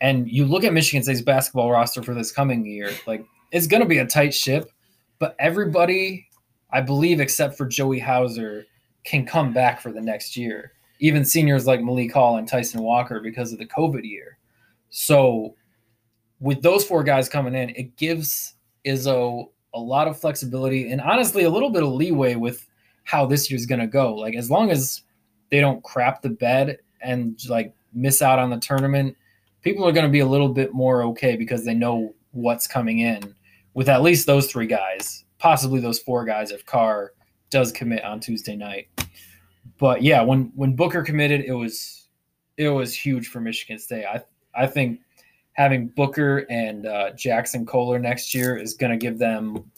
And 0.00 0.30
you 0.30 0.44
look 0.44 0.64
at 0.64 0.72
Michigan 0.72 1.02
State's 1.02 1.22
basketball 1.22 1.70
roster 1.70 2.02
for 2.02 2.14
this 2.14 2.30
coming 2.30 2.66
year, 2.66 2.90
like 3.06 3.24
it's 3.52 3.66
going 3.66 3.82
to 3.82 3.88
be 3.88 3.98
a 3.98 4.06
tight 4.06 4.34
ship, 4.34 4.70
but 5.18 5.36
everybody, 5.38 6.26
I 6.72 6.80
believe, 6.80 7.20
except 7.20 7.56
for 7.56 7.66
Joey 7.66 8.00
Hauser, 8.00 8.66
can 9.04 9.24
come 9.24 9.52
back 9.52 9.80
for 9.80 9.92
the 9.92 10.00
next 10.00 10.36
year. 10.36 10.72
Even 11.00 11.24
seniors 11.24 11.66
like 11.66 11.82
Malik 11.82 12.12
Hall 12.12 12.36
and 12.36 12.48
Tyson 12.48 12.82
Walker 12.82 13.20
because 13.20 13.52
of 13.52 13.58
the 13.58 13.66
COVID 13.66 14.04
year. 14.04 14.38
So, 14.90 15.56
with 16.44 16.60
those 16.60 16.84
four 16.84 17.02
guys 17.02 17.26
coming 17.26 17.54
in, 17.54 17.70
it 17.70 17.96
gives 17.96 18.52
Izzo 18.84 19.48
a 19.72 19.80
lot 19.80 20.06
of 20.06 20.20
flexibility 20.20 20.92
and 20.92 21.00
honestly 21.00 21.44
a 21.44 21.50
little 21.50 21.70
bit 21.70 21.82
of 21.82 21.88
leeway 21.88 22.34
with 22.34 22.68
how 23.04 23.24
this 23.24 23.50
year's 23.50 23.64
going 23.64 23.80
to 23.80 23.86
go. 23.86 24.14
Like, 24.14 24.34
as 24.34 24.50
long 24.50 24.70
as 24.70 25.00
they 25.50 25.58
don't 25.58 25.82
crap 25.82 26.20
the 26.20 26.28
bed 26.28 26.76
and 27.00 27.40
like 27.48 27.74
miss 27.94 28.20
out 28.20 28.38
on 28.38 28.50
the 28.50 28.58
tournament, 28.58 29.16
people 29.62 29.88
are 29.88 29.92
going 29.92 30.04
to 30.04 30.12
be 30.12 30.20
a 30.20 30.26
little 30.26 30.50
bit 30.50 30.74
more 30.74 31.02
okay 31.04 31.34
because 31.34 31.64
they 31.64 31.72
know 31.72 32.14
what's 32.32 32.66
coming 32.66 32.98
in 32.98 33.34
with 33.72 33.88
at 33.88 34.02
least 34.02 34.26
those 34.26 34.46
three 34.46 34.66
guys, 34.66 35.24
possibly 35.38 35.80
those 35.80 35.98
four 35.98 36.26
guys 36.26 36.50
if 36.50 36.66
Carr 36.66 37.12
does 37.48 37.72
commit 37.72 38.04
on 38.04 38.20
Tuesday 38.20 38.54
night. 38.54 38.88
But 39.78 40.02
yeah, 40.02 40.20
when 40.20 40.52
when 40.54 40.76
Booker 40.76 41.02
committed, 41.02 41.40
it 41.40 41.54
was 41.54 42.08
it 42.58 42.68
was 42.68 42.94
huge 42.94 43.28
for 43.28 43.40
Michigan 43.40 43.78
State. 43.78 44.04
I 44.04 44.22
I 44.54 44.66
think 44.66 45.00
having 45.54 45.88
Booker 45.88 46.46
and 46.50 46.86
uh, 46.86 47.10
Jaxon 47.12 47.66
Kohler 47.66 47.98
next 47.98 48.34
year 48.34 48.56
is 48.56 48.74
going 48.74 48.92
to 48.92 48.98
give 48.98 49.18
them 49.18 49.70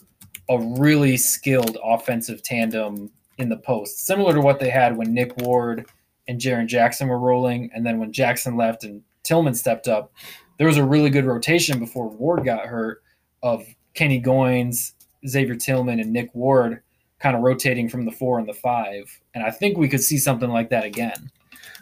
a 0.49 0.59
really 0.59 1.17
skilled 1.17 1.77
offensive 1.83 2.41
tandem 2.43 3.11
in 3.37 3.49
the 3.49 3.57
post, 3.57 4.05
similar 4.05 4.33
to 4.33 4.41
what 4.41 4.59
they 4.59 4.69
had 4.69 4.97
when 4.97 5.13
Nick 5.13 5.35
Ward 5.37 5.87
and 6.27 6.39
Jaren 6.39 6.67
Jackson 6.67 7.07
were 7.07 7.19
rolling, 7.19 7.69
and 7.73 7.85
then 7.85 7.99
when 7.99 8.11
Jackson 8.11 8.57
left 8.57 8.83
and 8.83 9.01
Tillman 9.23 9.53
stepped 9.53 9.87
up, 9.87 10.11
there 10.57 10.67
was 10.67 10.77
a 10.77 10.83
really 10.83 11.09
good 11.09 11.25
rotation 11.25 11.79
before 11.79 12.09
Ward 12.09 12.43
got 12.43 12.65
hurt 12.65 13.03
of 13.43 13.65
Kenny 13.93 14.21
Goins, 14.21 14.93
Xavier 15.27 15.55
Tillman, 15.55 15.99
and 15.99 16.11
Nick 16.11 16.33
Ward 16.33 16.81
kind 17.19 17.35
of 17.35 17.41
rotating 17.41 17.89
from 17.89 18.05
the 18.05 18.11
four 18.11 18.39
and 18.39 18.47
the 18.47 18.53
five. 18.53 19.03
And 19.33 19.43
I 19.43 19.51
think 19.51 19.77
we 19.77 19.87
could 19.87 20.01
see 20.01 20.17
something 20.17 20.49
like 20.49 20.69
that 20.69 20.83
again. 20.83 21.31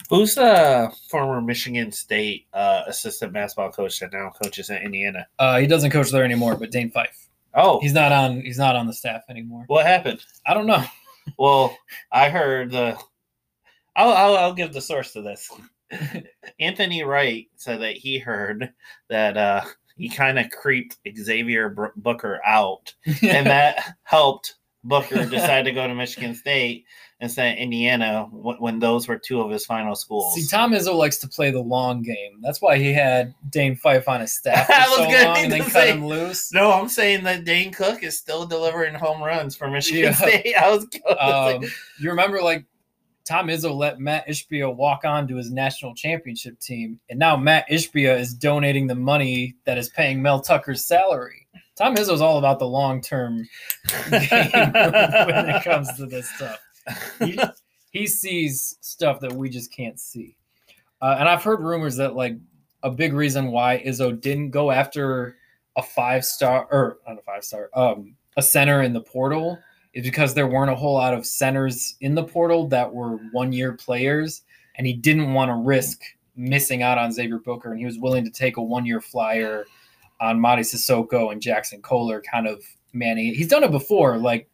Who's 0.09 0.35
the 0.35 0.91
former 1.09 1.41
Michigan 1.41 1.91
State 1.91 2.47
uh, 2.53 2.83
assistant 2.87 3.33
basketball 3.33 3.71
coach 3.71 3.99
that 3.99 4.13
now 4.13 4.31
coaches 4.41 4.69
at 4.69 4.83
Indiana? 4.83 5.27
Uh, 5.39 5.59
he 5.59 5.67
doesn't 5.67 5.91
coach 5.91 6.11
there 6.11 6.23
anymore, 6.23 6.55
but 6.55 6.71
Dane 6.71 6.91
Fife. 6.91 7.29
Oh, 7.53 7.79
He's 7.79 7.93
not 7.93 8.11
on. 8.11 8.41
He's 8.41 8.57
not 8.57 8.75
on 8.75 8.85
the 8.87 8.93
staff 8.93 9.23
anymore. 9.29 9.63
what 9.67 9.85
happened? 9.85 10.19
I 10.45 10.53
don't 10.53 10.67
know. 10.67 10.83
Well, 11.39 11.75
I 12.11 12.29
heard 12.29 12.69
the. 12.69 12.99
I'll, 13.95 14.11
I'll, 14.13 14.37
I'll 14.37 14.53
give 14.53 14.73
the 14.73 14.79
source 14.79 15.11
to 15.13 15.23
this. 15.23 15.49
Anthony 16.59 17.03
Wright 17.03 17.47
said 17.55 17.81
that 17.81 17.95
he 17.97 18.19
heard 18.19 18.71
that 19.09 19.35
uh, 19.35 19.63
he 19.97 20.07
kind 20.07 20.37
of 20.37 20.51
creeped 20.51 20.97
Xavier 21.17 21.91
Booker 21.95 22.41
out, 22.45 22.93
and 23.23 23.47
that 23.47 23.95
helped 24.03 24.53
Booker 24.85 25.25
decided 25.29 25.65
to 25.65 25.71
go 25.73 25.87
to 25.87 25.93
Michigan 25.93 26.33
State 26.33 26.85
instead 27.21 27.53
of 27.53 27.57
Indiana 27.59 28.27
when, 28.31 28.77
those 28.79 29.07
were 29.07 29.17
two 29.17 29.41
of 29.41 29.49
his 29.49 29.65
final 29.65 29.95
schools. 29.95 30.35
See, 30.35 30.45
Tom 30.47 30.71
Izzo 30.73 30.95
likes 30.95 31.17
to 31.19 31.27
play 31.27 31.49
the 31.49 31.59
long 31.61 32.01
game. 32.01 32.39
That's 32.41 32.61
why 32.61 32.77
he 32.77 32.93
had 32.93 33.33
Dane 33.49 33.75
Fife 33.75 34.07
on 34.07 34.21
his 34.21 34.33
staff 34.33 34.67
for 34.67 34.73
was 34.73 34.95
so 34.97 35.03
long 35.25 35.37
and 35.37 35.51
then 35.51 35.63
say- 35.69 35.71
cut 35.71 35.87
him 35.87 36.05
loose. 36.05 36.51
no, 36.53 36.71
I'm 36.71 36.89
saying 36.89 37.23
that 37.23 37.43
Dane 37.45 37.71
Cook 37.71 38.03
is 38.03 38.17
still 38.17 38.45
delivering 38.45 38.95
home 38.95 39.21
runs 39.23 39.55
for 39.55 39.69
Michigan 39.69 40.03
Yeah. 40.03 40.11
State. 40.13 40.55
I 40.55 40.69
was 40.69 40.85
Um, 41.19 41.63
you 41.99 42.09
remember, 42.09 42.41
like 42.41 42.65
Tom 43.23 43.47
Izzo 43.47 43.73
let 43.75 43.99
Matt 43.99 44.27
Ishbia 44.27 44.75
walk 44.75 45.03
on 45.05 45.27
to 45.29 45.35
his 45.37 45.49
national 45.51 45.95
championship 45.95 46.59
team, 46.59 46.99
and 47.09 47.17
now 47.17 47.35
Matt 47.35 47.67
Ishbia 47.69 48.19
is 48.19 48.33
donating 48.35 48.85
the 48.87 48.93
money 48.93 49.55
that 49.65 49.77
is 49.79 49.89
paying 49.89 50.21
Mel 50.21 50.41
Tucker's 50.41 50.83
salary. 50.83 51.44
Tom 51.75 51.95
Izzo's 51.95 52.21
all 52.21 52.37
about 52.37 52.59
the 52.59 52.67
long 52.67 53.01
term 53.01 53.47
when 54.09 54.23
it 54.23 55.63
comes 55.63 55.93
to 55.97 56.05
this 56.05 56.29
stuff. 56.29 56.59
He, 57.19 57.39
he 57.91 58.07
sees 58.07 58.77
stuff 58.81 59.19
that 59.21 59.33
we 59.33 59.49
just 59.49 59.73
can't 59.73 59.99
see. 59.99 60.35
Uh, 61.01 61.17
and 61.19 61.27
I've 61.27 61.43
heard 61.43 61.59
rumors 61.59 61.97
that 61.97 62.15
like 62.15 62.37
a 62.83 62.89
big 62.89 63.13
reason 63.13 63.51
why 63.51 63.83
Izzo 63.85 64.19
didn't 64.19 64.51
go 64.51 64.71
after 64.71 65.37
a 65.75 65.81
five 65.81 66.23
star 66.23 66.67
or 66.71 66.99
not 67.07 67.19
a 67.19 67.21
five 67.21 67.43
star, 67.43 67.69
um, 67.73 68.15
a 68.37 68.41
center 68.41 68.81
in 68.81 68.93
the 68.93 69.01
portal 69.01 69.59
is 69.93 70.03
because 70.03 70.33
there 70.33 70.47
weren't 70.47 70.71
a 70.71 70.75
whole 70.75 70.93
lot 70.93 71.13
of 71.13 71.25
centers 71.25 71.95
in 72.01 72.15
the 72.15 72.23
portal 72.23 72.67
that 72.67 72.93
were 72.93 73.17
one 73.31 73.51
year 73.53 73.73
players, 73.73 74.43
and 74.75 74.85
he 74.85 74.93
didn't 74.93 75.33
want 75.33 75.49
to 75.49 75.55
risk 75.55 76.01
missing 76.35 76.83
out 76.83 76.97
on 76.97 77.11
Xavier 77.11 77.39
Booker, 77.39 77.71
and 77.71 77.79
he 77.79 77.85
was 77.85 77.97
willing 77.97 78.25
to 78.25 78.29
take 78.29 78.57
a 78.57 78.61
one 78.61 78.85
year 78.85 79.01
flyer 79.01 79.65
on 80.19 80.39
Mady 80.39 80.61
Sissoko 80.61 81.31
and 81.31 81.41
Jaxon 81.41 81.81
Kohler, 81.81 82.21
kind 82.21 82.47
of 82.47 82.63
manning 82.93 83.27
it. 83.27 83.35
He's 83.35 83.47
done 83.47 83.63
it 83.63 83.71
before, 83.71 84.17
like. 84.17 84.49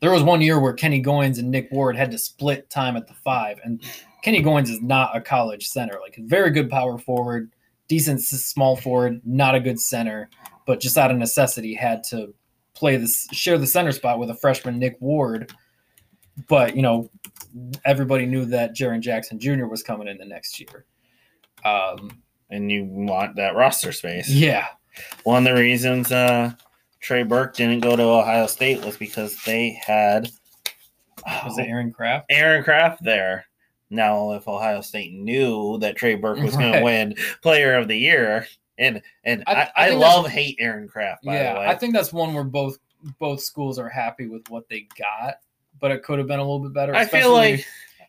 There 0.00 0.10
was 0.10 0.22
one 0.22 0.42
year 0.42 0.60
where 0.60 0.74
Kenny 0.74 1.02
Goins 1.02 1.38
and 1.38 1.50
Nick 1.50 1.70
Ward 1.70 1.96
had 1.96 2.10
to 2.10 2.18
split 2.18 2.68
time 2.68 2.94
at 2.96 3.06
the 3.06 3.14
five, 3.14 3.58
and 3.64 3.82
Kenny 4.22 4.42
Goins 4.42 4.68
is 4.68 4.82
not 4.82 5.16
a 5.16 5.20
college 5.20 5.68
center. 5.68 5.98
Like, 6.02 6.16
very 6.26 6.50
good 6.50 6.68
power 6.68 6.98
forward, 6.98 7.50
decent 7.88 8.20
small 8.20 8.76
forward, 8.76 9.22
not 9.24 9.54
a 9.54 9.60
good 9.60 9.80
center, 9.80 10.28
but 10.66 10.80
just 10.80 10.98
out 10.98 11.10
of 11.10 11.16
necessity 11.16 11.74
had 11.74 12.02
to 12.04 12.34
play 12.74 12.96
this 12.96 13.28
share 13.32 13.58
the 13.58 13.66
center 13.66 13.92
spot 13.92 14.18
with 14.18 14.30
a 14.30 14.34
freshman 14.34 14.78
Nick 14.78 14.96
Ward. 15.00 15.52
But 16.48 16.74
you 16.74 16.82
know, 16.82 17.10
everybody 17.84 18.26
knew 18.26 18.44
that 18.46 18.74
Jaren 18.74 19.00
Jackson 19.00 19.38
Jr. 19.38 19.66
was 19.66 19.82
coming 19.82 20.08
in 20.08 20.18
the 20.18 20.24
next 20.24 20.58
year. 20.60 20.84
Um, 21.64 22.22
and 22.54 22.70
you 22.70 22.84
want 22.84 23.36
that 23.36 23.54
roster 23.56 23.92
space. 23.92 24.28
yeah, 24.28 24.66
One 25.24 25.46
of 25.46 25.54
the 25.54 25.60
reasons 25.60 26.10
uh, 26.12 26.52
Trey 27.00 27.22
Burke 27.22 27.56
didn't 27.56 27.80
go 27.80 27.96
to 27.96 28.02
Ohio 28.02 28.46
State 28.46 28.84
was 28.84 28.96
because 28.96 29.36
they 29.44 29.78
had 29.84 30.30
was 31.46 31.58
it 31.58 31.62
Aaron 31.68 31.92
Craft? 31.92 32.26
Aaron 32.30 32.62
Craft 32.64 33.02
there. 33.02 33.46
Now, 33.90 34.32
if 34.32 34.48
Ohio 34.48 34.80
State 34.80 35.12
knew 35.14 35.78
that 35.78 35.96
Trey 35.96 36.14
Burke 36.16 36.38
was 36.40 36.56
going 36.56 36.72
Right. 36.72 36.78
to 36.78 36.84
win 36.84 37.14
Player 37.42 37.74
of 37.76 37.88
the 37.88 37.96
Year, 37.96 38.46
and 38.78 39.00
and 39.24 39.44
I- 39.46 39.54
I, 39.54 39.70
I 39.76 39.86
I, 39.90 39.94
love 39.94 40.26
hate 40.28 40.56
Aaron 40.58 40.88
Craft 40.88 41.24
by 41.24 41.36
the 41.38 41.44
yeah, 41.44 41.58
way. 41.58 41.66
I 41.66 41.74
think 41.76 41.94
that's 41.94 42.12
one 42.12 42.34
where 42.34 42.44
both 42.44 42.78
both 43.18 43.40
schools 43.42 43.78
are 43.78 43.88
happy 43.88 44.26
with 44.26 44.48
what 44.48 44.68
they 44.68 44.86
got, 44.98 45.36
but 45.80 45.90
it 45.90 46.02
could 46.02 46.18
have 46.18 46.26
been 46.28 46.40
a 46.40 46.42
little 46.42 46.60
bit 46.60 46.72
better. 46.72 46.94
I 46.94 47.04
feel 47.04 47.32
like 47.32 47.64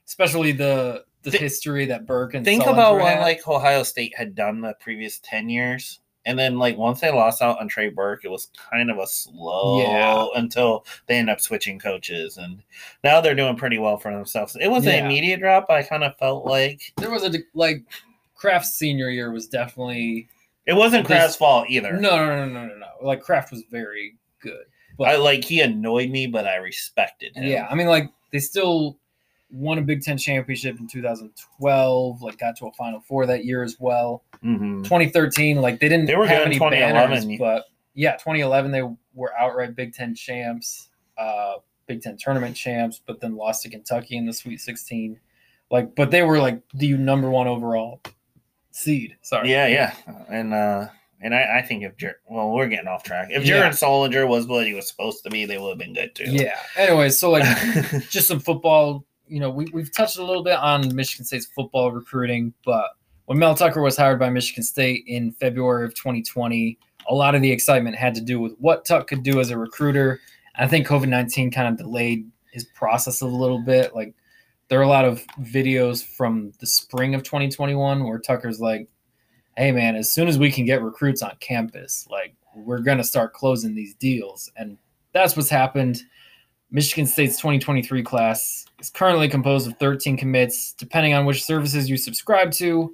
especially 0.07 0.51
the 0.53 1.03
the 1.25 1.31
Thi- 1.31 1.37
history 1.39 1.85
that 1.87 2.05
Burke 2.05 2.33
and 2.35 2.45
think 2.45 2.63
Sullinger 2.63 2.71
about 2.73 2.93
what 2.99 3.13
had. 3.15 3.19
like 3.21 3.45
Ohio 3.47 3.83
State 3.83 4.15
had 4.17 4.33
done 4.35 4.61
the 4.61 4.73
previous 4.79 5.19
ten 5.19 5.49
years, 5.49 5.99
and 6.25 6.39
then 6.39 6.57
like 6.57 6.77
once 6.77 7.01
they 7.01 7.11
lost 7.11 7.41
out 7.41 7.59
on 7.59 7.67
Trey 7.67 7.89
Burke, 7.89 8.23
it 8.23 8.31
was 8.31 8.49
kind 8.71 8.89
of 8.89 8.97
a 8.97 9.05
slow 9.07 9.81
Yeah. 9.81 10.27
until 10.35 10.85
they 11.07 11.15
end 11.17 11.29
up 11.29 11.41
switching 11.41 11.77
coaches, 11.79 12.37
and 12.37 12.61
now 13.03 13.19
they're 13.21 13.35
doing 13.35 13.55
pretty 13.57 13.77
well 13.77 13.97
for 13.97 14.11
themselves. 14.13 14.55
It 14.59 14.69
was 14.69 14.85
Yeah. 14.85 14.93
an 14.93 15.05
immediate 15.05 15.39
drop. 15.41 15.69
I 15.69 15.83
kind 15.83 16.03
of 16.03 16.17
felt 16.17 16.45
like 16.45 16.93
there 16.97 17.11
was 17.11 17.23
a 17.23 17.31
like 17.53 17.83
Craft's 18.35 18.73
senior 18.75 19.09
year 19.09 19.31
was 19.31 19.47
definitely 19.47 20.27
it 20.65 20.73
wasn't 20.73 21.07
This- 21.07 21.15
Craft's 21.17 21.35
fault 21.35 21.67
either. 21.69 21.93
no 21.93 22.15
no 22.17 22.25
no 22.25 22.45
no 22.47 22.65
no 22.67 22.75
no 22.77 22.87
like 23.01 23.21
Craft 23.21 23.51
was 23.51 23.63
very 23.69 24.15
good. 24.39 24.65
But 24.97 25.09
I 25.09 25.15
like 25.17 25.43
he 25.43 25.59
annoyed 25.61 26.09
me, 26.09 26.25
but 26.27 26.47
I 26.47 26.55
respected 26.55 27.35
him. 27.35 27.43
Yeah, 27.43 27.67
I 27.69 27.75
mean, 27.75 27.87
like 27.87 28.09
they 28.31 28.39
still 28.39 28.97
won 29.49 29.77
a 29.77 29.81
Big 29.81 30.01
Ten 30.01 30.17
championship 30.17 30.79
in 30.79 30.87
2012. 30.87 32.21
Like 32.21 32.37
got 32.37 32.55
to 32.57 32.67
a 32.67 32.71
Final 32.73 32.99
Four 33.01 33.25
that 33.27 33.45
year 33.45 33.63
as 33.63 33.77
well. 33.79 34.23
Mhm. 34.43 34.83
2013, 34.83 35.61
like 35.61 35.79
they 35.79 35.89
didn't 35.89 36.05
They 36.05 36.15
were 36.15 36.27
have 36.27 36.45
any 36.45 36.55
2011. 36.55 37.27
banners, 37.27 37.39
but 37.39 37.65
yeah, 37.93 38.13
2011 38.13 38.71
they 38.71 38.83
were 39.13 39.33
outright 39.37 39.75
Big 39.75 39.93
Ten 39.93 40.13
champs, 40.15 40.89
uh, 41.17 41.55
Big 41.87 42.01
Ten 42.01 42.17
tournament 42.17 42.55
champs, 42.55 43.01
but 43.05 43.19
then 43.21 43.35
lost 43.35 43.63
to 43.63 43.69
Kentucky 43.69 44.17
in 44.17 44.25
the 44.25 44.33
Sweet 44.33 44.59
16. 44.59 45.19
Like, 45.71 45.95
but 45.95 46.11
they 46.11 46.21
were 46.23 46.39
like 46.39 46.61
the 46.73 46.93
number 46.93 47.29
one 47.29 47.47
overall 47.47 48.01
seed. 48.71 49.15
Sorry. 49.21 49.49
Yeah, 49.51 49.67
yeah, 49.67 49.93
and 50.29 50.53
uh, 50.53 50.87
and 51.21 51.33
I, 51.33 51.59
I 51.59 51.61
think 51.63 51.83
if 51.83 51.95
Jer- 51.97 52.19
well, 52.29 52.51
we're 52.51 52.67
getting 52.67 52.87
off 52.87 53.03
track. 53.03 53.29
If 53.31 53.45
Yeah. 53.45 53.59
Jared 53.59 53.73
Sullinger 53.73 54.27
was 54.27 54.45
what 54.47 54.67
he 54.67 54.73
was 54.73 54.87
supposed 54.87 55.23
to 55.23 55.29
be, 55.29 55.45
they 55.45 55.57
would 55.57 55.69
have 55.69 55.77
been 55.77 55.93
good 55.93 56.13
too. 56.13 56.25
Yeah. 56.27 56.57
Anyways, 56.77 57.17
so 57.19 57.31
like 57.31 57.45
just 58.09 58.27
some 58.27 58.39
football. 58.39 59.05
You 59.27 59.39
know, 59.39 59.49
we, 59.49 59.65
we've 59.73 59.91
touched 59.91 60.17
a 60.17 60.23
little 60.23 60.43
bit 60.43 60.57
on 60.57 60.95
Michigan 60.95 61.25
State's 61.25 61.47
football 61.47 61.91
recruiting, 61.91 62.53
but 62.63 62.91
when 63.25 63.39
Mel 63.39 63.55
Tucker 63.55 63.81
was 63.81 63.97
hired 63.97 64.19
by 64.19 64.29
Michigan 64.29 64.63
State 64.63 65.03
in 65.07 65.31
February 65.31 65.85
of 65.85 65.95
2020, 65.95 66.77
a 67.07 67.13
lot 67.15 67.35
of 67.35 67.41
the 67.41 67.51
excitement 67.51 67.95
had 67.95 68.15
to 68.15 68.21
do 68.21 68.39
with 68.39 68.55
what 68.59 68.85
Tuck 68.85 69.07
could 69.07 69.23
do 69.23 69.39
as 69.39 69.49
a 69.49 69.57
recruiter. 69.57 70.19
I 70.55 70.67
think 70.67 70.87
COVID 70.87 71.09
19 71.09 71.51
kind 71.51 71.67
of 71.67 71.77
delayed 71.77 72.29
his 72.51 72.63
process 72.63 73.21
a 73.21 73.27
little 73.27 73.59
bit. 73.59 73.95
Like 73.95 74.13
there 74.69 74.79
are 74.79 74.83
a 74.83 74.87
lot 74.87 75.05
of 75.05 75.23
videos 75.41 76.03
from 76.03 76.51
the 76.59 76.67
spring 76.67 77.13
of 77.13 77.23
2021 77.23 78.03
where 78.03 78.19
Tucker's 78.19 78.59
like, 78.59 78.87
"Hey 79.57 79.71
man, 79.71 79.95
as 79.95 80.11
soon 80.11 80.27
as 80.27 80.39
we 80.39 80.51
can 80.51 80.65
get 80.65 80.81
recruits 80.81 81.21
on 81.21 81.35
campus, 81.39 82.07
like 82.09 82.35
we're 82.55 82.79
gonna 82.79 83.03
start 83.03 83.33
closing 83.33 83.75
these 83.75 83.93
deals," 83.95 84.51
and 84.55 84.77
that's 85.13 85.35
what's 85.35 85.49
happened. 85.49 86.01
Michigan 86.75 87.05
State's 87.07 87.37
2023 87.37 88.03
class 88.03 88.65
is 88.81 88.89
currently 88.89 89.29
composed 89.29 89.65
of 89.65 89.77
13 89.77 90.17
commits, 90.17 90.73
depending 90.73 91.13
on 91.13 91.25
which 91.25 91.45
services 91.45 91.89
you 91.89 91.95
subscribe 91.95 92.51
to. 92.51 92.93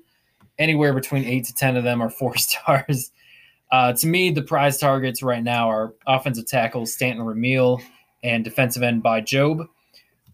Anywhere 0.60 0.94
between 0.94 1.26
eight 1.26 1.46
to 1.46 1.56
10 1.56 1.78
of 1.78 1.84
them 1.84 2.00
are 2.00 2.10
four 2.20 2.38
stars. 2.38 3.12
Uh, 3.72 3.92
to 3.94 4.06
me, 4.06 4.30
the 4.30 4.44
prize 4.44 4.78
targets 4.78 5.24
right 5.24 5.42
now 5.42 5.68
are 5.68 5.96
offensive 6.06 6.46
tackle 6.46 6.86
Stanton 6.86 7.26
Ramil 7.26 7.82
and 8.22 8.44
defensive 8.44 8.84
end 8.84 9.02
Bai 9.02 9.20
Jobe. 9.20 9.68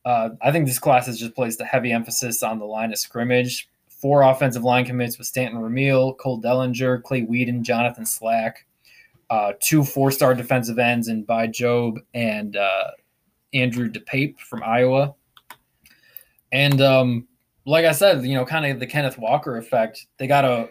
Uh, 0.03 0.31
I 0.41 0.51
think 0.51 0.65
this 0.65 0.77
class 0.77 1.05
has 1.05 1.17
just 1.17 1.33
placed 1.33 1.61
a 1.61 1.65
heavy 1.65 1.93
emphasis 1.93 2.43
on 2.43 2.59
the 2.59 2.65
line 2.65 2.91
of 2.91 2.99
scrimmage. 2.99 3.69
Four 3.87 4.23
offensive 4.23 4.65
line 4.65 4.83
commits 4.83 5.17
with 5.17 5.25
Stanton 5.25 5.61
Ramil, 5.61 6.17
Cole 6.17 6.41
Dellinger, 6.41 7.01
Clay 7.01 7.21
Wedin, 7.25 7.61
Jonathan 7.61 8.05
Slack. 8.05 8.65
Uh, 9.29 9.53
two 9.61 9.85
four-star 9.85 10.35
defensive 10.35 10.79
ends 10.79 11.07
in 11.07 11.23
Bai 11.23 11.47
Jobe 11.47 11.99
and 12.13 12.57
uh, 12.57 12.91
Andrew 13.53 13.89
DePape 13.89 14.39
from 14.39 14.63
Iowa. 14.63 15.15
And 16.51 16.81
um, 16.81 17.27
like 17.65 17.85
I 17.85 17.91
said, 17.91 18.23
you 18.25 18.35
know, 18.35 18.45
kind 18.45 18.65
of 18.65 18.79
the 18.79 18.87
Kenneth 18.87 19.17
Walker 19.17 19.57
effect. 19.57 20.07
They 20.17 20.27
got 20.27 20.45
a, 20.45 20.69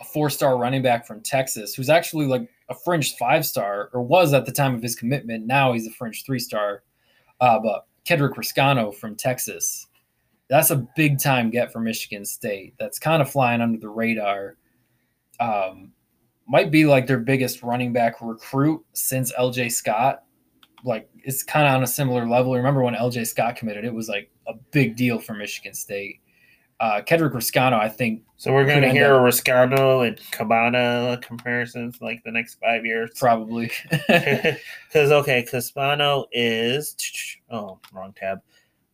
a 0.00 0.04
four-star 0.04 0.56
running 0.56 0.82
back 0.82 1.06
from 1.06 1.20
Texas 1.20 1.74
who's 1.74 1.90
actually 1.90 2.26
like 2.26 2.48
a 2.68 2.74
fringe 2.74 3.16
five-star, 3.16 3.90
or 3.92 4.02
was 4.02 4.32
at 4.32 4.46
the 4.46 4.52
time 4.52 4.74
of 4.74 4.82
his 4.82 4.94
commitment. 4.94 5.46
Now 5.46 5.72
he's 5.72 5.86
a 5.86 5.90
fringe 5.90 6.24
three-star. 6.24 6.82
Uh, 7.40 7.58
but 7.60 7.86
Kedrick 8.04 8.34
Reescano 8.34 8.94
from 8.94 9.14
Texas. 9.14 9.86
That's 10.48 10.70
a 10.70 10.86
big 10.96 11.20
time 11.20 11.50
get 11.50 11.72
for 11.72 11.80
Michigan 11.80 12.24
State. 12.24 12.74
That's 12.78 12.98
kind 12.98 13.20
of 13.20 13.30
flying 13.30 13.60
under 13.60 13.78
the 13.78 13.90
radar. 13.90 14.56
Um, 15.40 15.92
might 16.46 16.70
be 16.70 16.86
like 16.86 17.06
their 17.06 17.18
biggest 17.18 17.62
running 17.62 17.92
back 17.92 18.16
recruit 18.22 18.82
since 18.94 19.30
LJ 19.32 19.70
Scott. 19.70 20.24
Like 20.84 21.08
it's 21.24 21.42
kind 21.42 21.66
of 21.66 21.74
on 21.74 21.82
a 21.82 21.86
similar 21.86 22.26
level. 22.26 22.54
Remember 22.54 22.82
when 22.82 22.94
LJ 22.94 23.26
Scott 23.26 23.56
committed? 23.56 23.84
It 23.84 23.92
was 23.94 24.08
like 24.08 24.30
a 24.46 24.54
big 24.70 24.96
deal 24.96 25.18
for 25.18 25.34
Michigan 25.34 25.74
State. 25.74 26.20
Uh, 26.80 27.00
Kedrick 27.04 27.32
Reescano, 27.32 27.72
I 27.80 27.88
think, 27.88 28.22
So 28.36 28.52
we're 28.52 28.64
going 28.64 28.82
to 28.82 28.90
hear 28.90 29.16
up- 29.16 29.22
Reescano 29.22 30.06
and 30.06 30.20
Cabana 30.30 31.18
comparisons 31.20 31.98
like 32.00 32.22
the 32.22 32.30
next 32.30 32.58
five 32.62 32.86
years. 32.86 33.10
probably. 33.18 33.70
Because 34.08 35.10
okay, 35.10 35.42
Caspano 35.50 36.26
is 36.32 36.94
oh 37.50 37.78
wrong 37.92 38.14
tab. 38.16 38.38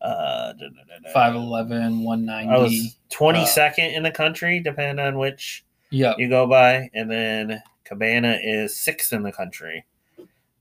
Uh, 0.00 0.52
da, 0.54 0.66
da, 0.68 1.12
da, 1.12 1.12
da. 1.12 1.38
5'11, 1.38 1.72
I 1.82 2.04
190. 2.04 2.62
was 2.62 2.96
twenty 3.10 3.46
second 3.46 3.86
in 3.92 4.02
the 4.02 4.10
country, 4.10 4.60
depending 4.60 5.04
on 5.04 5.18
which 5.18 5.64
Yep. 5.90 6.16
you 6.18 6.28
go 6.28 6.46
by, 6.46 6.90
and 6.94 7.10
then 7.10 7.62
Cabana 7.84 8.38
is 8.42 8.76
sixth 8.76 9.12
in 9.12 9.22
the 9.22 9.32
country, 9.32 9.84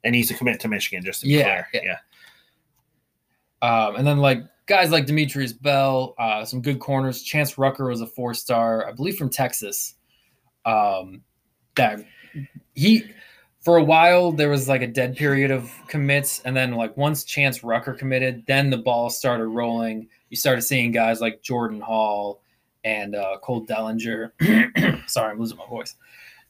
and 0.03 0.15
he's 0.15 0.30
a 0.31 0.34
commit 0.34 0.59
to 0.61 0.67
Michigan. 0.67 1.03
Just 1.03 1.21
to 1.21 1.27
be 1.27 1.34
Yeah, 1.34 1.63
clear. 1.63 1.84
yeah. 1.84 1.97
yeah. 3.61 3.67
Um, 3.88 3.95
and 3.95 4.05
then 4.05 4.17
like 4.17 4.43
guys 4.65 4.91
like 4.91 5.05
Demetrius 5.05 5.53
Bell, 5.53 6.15
uh, 6.17 6.43
some 6.45 6.61
good 6.61 6.80
corners. 6.80 7.21
Chance 7.23 7.57
Rucker 7.57 7.88
was 7.88 8.01
a 8.01 8.07
four 8.07 8.34
star, 8.34 8.88
I 8.88 8.91
believe, 8.91 9.15
from 9.17 9.30
Texas. 9.30 9.95
Um, 10.65 11.21
that 11.75 11.99
he 12.75 13.03
for 13.61 13.77
a 13.77 13.84
while 13.84 14.31
there 14.31 14.49
was 14.49 14.67
like 14.67 14.81
a 14.81 14.88
dead 14.88 15.15
period 15.15 15.51
of 15.51 15.71
commits, 15.88 16.41
and 16.45 16.55
then 16.55 16.71
like 16.73 16.95
once 16.97 17.23
Chance 17.23 17.63
Rucker 17.63 17.93
committed, 17.93 18.43
then 18.47 18.69
the 18.69 18.77
ball 18.77 19.09
started 19.09 19.47
rolling. 19.47 20.07
You 20.30 20.38
started 20.38 20.61
seeing 20.63 20.91
guys 20.91 21.21
like 21.21 21.41
Jordan 21.41 21.80
Hall 21.80 22.41
and 22.84 23.15
uh, 23.15 23.38
Cole 23.41 23.65
Dellinger. 23.65 24.31
Sorry, 25.07 25.31
I'm 25.31 25.39
losing 25.39 25.57
my 25.57 25.67
voice. 25.67 25.95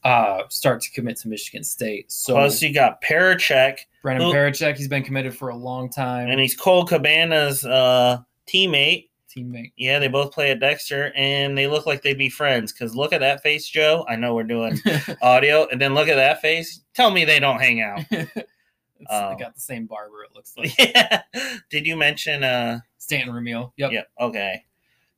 Uh, 0.04 0.42
start 0.50 0.82
to 0.82 0.90
commit 0.90 1.16
to 1.18 1.28
Michigan 1.28 1.64
State. 1.64 2.12
So 2.12 2.34
Plus, 2.34 2.60
you 2.60 2.72
got 2.74 3.02
Parachek, 3.02 3.78
Brennan 4.02 4.22
who- 4.22 4.32
Parachek, 4.34 4.76
he's 4.76 4.88
been 4.88 5.02
committed 5.02 5.34
for 5.36 5.48
a 5.48 5.56
long 5.56 5.88
time. 5.88 6.28
and 6.30 6.38
he's 6.38 6.54
Cole 6.54 6.84
Cabana's 6.86 7.64
uh, 7.64 8.18
teammate. 8.46 9.08
teammate. 9.34 9.72
Yeah, 9.76 9.98
they 9.98 10.08
both 10.08 10.30
play 10.32 10.50
at 10.50 10.60
Dexter, 10.60 11.10
and 11.16 11.56
they 11.56 11.66
look 11.66 11.86
like 11.86 12.02
they'd 12.02 12.18
be 12.18 12.28
friends. 12.28 12.70
Because 12.72 12.94
look 12.94 13.12
at 13.14 13.20
that 13.20 13.42
face, 13.42 13.66
Joe. 13.66 14.04
I 14.08 14.16
know 14.16 14.34
we're 14.34 14.42
doing 14.44 14.78
audio, 15.22 15.66
and 15.72 15.80
then 15.80 15.94
look 15.94 16.08
at 16.08 16.16
that 16.16 16.40
face. 16.42 16.82
Tell 16.94 17.10
me 17.10 17.24
they 17.24 17.40
don't 17.40 17.60
hang 17.60 17.80
out. 17.80 18.00
It's- 18.10 19.08
Oh. 19.10 19.30
they 19.36 19.42
got 19.42 19.54
the 19.54 19.60
same 19.60 19.84
barber. 19.86 20.22
It 20.22 20.30
looks 20.34 20.54
like 20.58 20.72
yeah. 20.78 21.22
Did 21.68 21.86
you 21.86 21.94
mention? 21.96 22.42
Uh, 22.44 22.78
Stanton 22.96 23.34
Ramil. 23.34 23.72
Yep. 23.76 23.92
yeah. 23.92 24.02
Okay. 24.18 24.64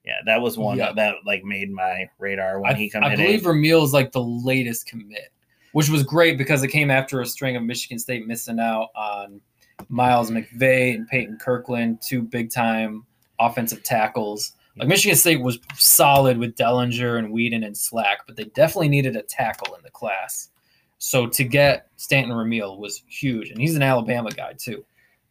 Yeah, 0.07 0.19
that 0.27 0.41
was 0.41 0.57
one 0.57 0.79
Yep. 0.79 0.95
that 0.97 1.15
like 1.25 1.45
made 1.45 1.71
my 1.71 2.09
radar 2.19 2.61
when 2.61 2.73
I, 2.73 2.75
he 2.75 2.87
I 2.87 2.89
committed. 2.91 3.19
believe 3.19 3.43
Ramil 3.43 3.83
is 3.85 3.93
like 3.93 4.13
the 4.13 4.23
latest 4.23 4.87
commit, 4.87 5.33
which 5.73 5.89
was 5.89 6.03
great 6.05 6.39
because 6.39 6.63
it 6.63 6.69
came 6.69 6.91
after 6.91 7.21
a 7.21 7.27
string 7.27 7.57
of 7.57 7.63
Michigan 7.65 7.99
State 7.99 8.27
missing 8.27 8.61
out 8.61 8.89
on 8.95 9.41
Miles 9.89 10.31
McVay 10.31 10.95
and 10.95 11.09
Peyton 11.09 11.39
Kirkland, 11.39 12.01
two 12.01 12.23
big 12.23 12.51
time 12.51 13.05
offensive 13.41 13.83
tackles. 13.83 14.53
Like 14.79 14.89
Michigan 14.89 15.17
State 15.17 15.41
was 15.41 15.59
solid 15.75 16.39
with 16.39 16.55
Dellinger 16.55 17.19
and 17.19 17.35
Wedin 17.35 17.65
and 17.67 17.77
Slack, 17.77 18.19
but 18.27 18.37
they 18.37 18.45
definitely 18.45 18.91
needed 18.91 19.17
a 19.17 19.23
tackle 19.23 19.75
in 19.75 19.83
the 19.83 19.91
class. 19.91 20.51
So 20.99 21.27
to 21.27 21.45
get 21.45 21.89
Stanton 21.97 22.33
Ramil 22.33 22.79
was 22.79 23.03
huge, 23.09 23.51
and 23.51 23.59
he's 23.61 23.75
an 23.75 23.83
Alabama 23.83 24.31
guy 24.31 24.53
too. 24.57 24.85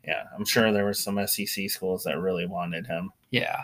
yeah, 0.06 0.24
I'm 0.38 0.46
sure 0.46 0.72
there 0.72 0.84
were 0.86 0.94
some 0.94 1.20
SEC 1.28 1.70
schools 1.70 2.04
that 2.04 2.20
really 2.20 2.46
wanted 2.46 2.86
him. 2.88 3.12
Yeah. 3.32 3.64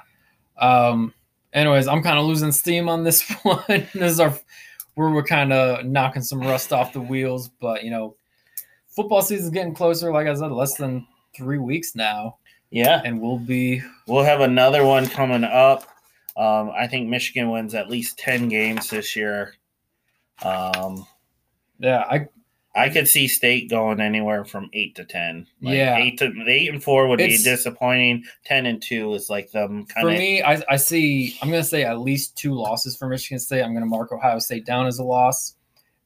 Um. 0.61 1.13
Anyways, 1.53 1.87
I'm 1.87 2.01
kind 2.01 2.17
of 2.17 2.25
losing 2.25 2.51
steam 2.53 2.87
on 2.87 3.03
this 3.03 3.29
one. 3.43 3.59
this 3.67 4.13
is 4.13 4.19
our 4.21 4.33
where 4.95 5.09
we're 5.09 5.23
kind 5.23 5.51
of 5.51 5.85
knocking 5.85 6.21
some 6.21 6.39
rust 6.39 6.71
off 6.71 6.93
the 6.93 7.01
wheels, 7.01 7.49
but 7.59 7.83
you 7.83 7.89
know, 7.89 8.15
football 8.87 9.21
season's 9.21 9.51
getting 9.51 9.73
closer. 9.73 10.11
Like 10.13 10.27
I 10.27 10.33
said, 10.35 10.51
less 10.51 10.75
than 10.75 11.05
three 11.35 11.57
weeks 11.57 11.95
now, 11.95 12.37
Yeah, 12.69 13.01
and 13.03 13.21
we'll 13.21 13.39
be 13.39 13.81
we'll 14.07 14.23
have 14.23 14.41
another 14.41 14.85
one 14.85 15.07
coming 15.07 15.43
up. 15.43 15.83
Um, 16.37 16.71
I 16.77 16.87
think 16.87 17.09
Michigan 17.09 17.51
wins 17.51 17.75
at 17.75 17.89
least 17.89 18.17
ten 18.17 18.47
games 18.47 18.89
this 18.89 19.15
year. 19.15 19.53
Um, 20.43 21.05
yeah. 21.79 22.05
I 22.09 22.27
I 22.73 22.87
could 22.89 23.07
see 23.07 23.27
State 23.27 23.69
going 23.69 23.99
anywhere 23.99 24.45
from 24.45 24.69
eight 24.73 24.95
to 24.95 25.03
ten. 25.03 25.45
Like 25.61 25.75
Yeah. 25.75 25.97
eight 25.97 26.17
to 26.19 26.31
eight 26.47 26.69
and 26.69 26.81
four 26.81 27.07
would 27.07 27.19
It's- 27.19 27.43
be 27.43 27.49
disappointing. 27.49 28.23
Ten 28.45 28.65
and 28.65 28.81
two 28.81 29.13
is 29.13 29.29
like 29.29 29.51
them 29.51 29.85
kind 29.87 30.07
of. 30.07 30.13
for 30.13 30.17
me, 30.19 30.41
I, 30.41 30.61
I 30.69 30.77
see. 30.77 31.35
I'm 31.41 31.49
gonna 31.49 31.63
say 31.63 31.83
at 31.83 31.99
least 31.99 32.37
two 32.37 32.53
losses 32.53 32.95
for 32.95 33.09
Michigan 33.09 33.39
State. 33.39 33.61
I'm 33.61 33.73
gonna 33.73 33.85
mark 33.85 34.11
Ohio 34.13 34.39
State 34.39 34.65
down 34.65 34.87
as 34.87 34.99
a 34.99 35.03
loss, 35.03 35.55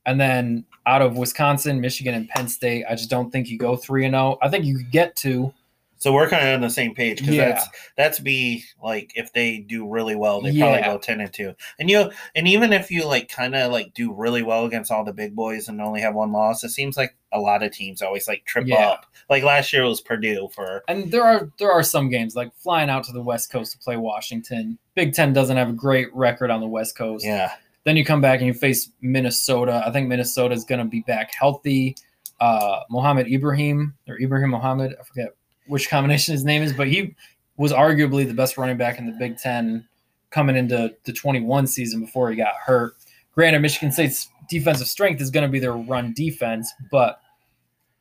and 0.08 0.20
then 0.20 0.66
out 0.88 1.02
of 1.04 1.18
Wisconsin, 1.18 1.80
Michigan, 1.82 2.16
and 2.16 2.28
Penn 2.30 2.48
State, 2.48 2.84
I 2.90 2.96
just 2.96 3.10
don't 3.12 3.30
think 3.32 3.48
you 3.50 3.58
go 3.60 3.76
three 3.76 4.06
and 4.06 4.14
zero. 4.14 4.38
I 4.42 4.50
think 4.50 4.66
you 4.66 4.78
could 4.78 4.92
get 4.92 5.16
two. 5.16 5.54
So 5.98 6.12
we're 6.14 6.30
kind 6.30 6.48
of 6.48 6.54
on 6.56 6.62
the 6.62 6.70
same 6.70 6.94
page 6.94 7.20
because 7.20 7.36
Yeah. 7.36 7.50
that's 7.50 7.68
that's 7.98 8.20
be 8.20 8.64
like 8.84 9.12
if 9.16 9.32
they 9.34 9.60
do 9.60 9.88
really 9.90 10.16
well, 10.16 10.42
they 10.42 10.58
probably 10.58 10.82
go 10.82 10.98
ten 10.98 11.22
and 11.22 11.32
two. 11.34 11.54
And 11.80 11.90
you 11.90 12.12
and 12.36 12.48
even 12.48 12.74
if 12.74 12.92
you 12.92 13.06
like 13.06 13.30
kind 13.30 13.56
of 13.56 13.72
like 13.72 13.94
do 13.94 14.14
really 14.14 14.44
well 14.44 14.66
against 14.66 14.92
all 14.92 15.04
the 15.06 15.14
big 15.14 15.36
boys 15.36 15.68
and 15.70 15.82
only 15.82 16.02
have 16.02 16.14
one 16.14 16.32
loss, 16.32 16.64
it 16.64 16.70
seems 16.70 16.98
like 16.98 17.16
a 17.32 17.40
lot 17.40 17.64
of 17.64 17.72
teams 17.72 18.02
always 18.02 18.28
like 18.28 18.46
trip 18.46 18.66
Yeah. 18.68 18.88
up. 18.90 19.06
Like 19.30 19.44
last 19.44 19.72
year 19.74 19.86
was 19.86 20.02
Purdue 20.02 20.50
for 20.54 20.84
and 20.88 21.12
there 21.12 21.24
are 21.24 21.50
there 21.60 21.72
are 21.72 21.84
some 21.84 22.10
games 22.10 22.36
like 22.36 22.54
flying 22.56 22.90
out 22.90 23.04
to 23.06 23.12
the 23.14 23.24
West 23.24 23.52
Coast 23.52 23.72
to 23.72 23.78
play 23.80 23.98
Washington. 23.98 24.78
Big 24.96 25.14
Ten 25.14 25.34
doesn't 25.34 25.58
have 25.58 25.70
a 25.70 25.74
great 25.74 26.14
record 26.14 26.52
on 26.52 26.60
the 26.60 26.68
West 26.68 26.98
Coast. 26.98 27.26
yeah. 27.26 27.52
Then 27.86 27.96
you 27.98 28.04
come 28.04 28.20
back 28.20 28.40
and 28.40 28.48
you 28.48 28.54
face 28.54 28.92
Minnesota. 29.02 29.84
I 29.86 29.92
think 29.92 30.08
Minnesota 30.08 30.56
is 30.56 30.64
going 30.66 30.80
to 30.80 30.86
be 30.86 31.02
back 31.02 31.32
healthy. 31.34 31.96
Uh, 32.40 32.80
Mohammed 32.90 33.28
Ibrahim 33.32 33.94
or 34.10 34.20
Ibrahim 34.20 34.50
Mohammed, 34.50 34.96
I 35.00 35.04
forget 35.04 35.30
which 35.68 35.90
combination 35.90 36.34
his 36.34 36.44
name 36.46 36.62
is, 36.64 36.74
but 36.74 36.88
he 36.88 37.16
was 37.58 37.72
arguably 37.72 38.28
the 38.28 38.34
best 38.34 38.58
running 38.58 38.78
back 38.78 39.00
in 39.00 39.06
the 39.06 39.12
Big 39.14 39.38
Ten 39.38 39.88
coming 40.30 40.56
into 40.56 40.94
the 41.06 41.14
21 41.14 41.68
season 41.68 42.02
before 42.02 42.30
he 42.30 42.36
got 42.36 42.54
hurt. 42.56 42.96
Granted, 43.34 43.60
Michigan 43.62 43.92
State's 43.92 44.30
defensive 44.50 44.88
strength 44.88 45.22
is 45.22 45.32
going 45.32 45.46
to 45.46 45.52
be 45.52 45.60
their 45.60 45.74
run 45.74 46.14
defense, 46.14 46.74
but 46.92 47.20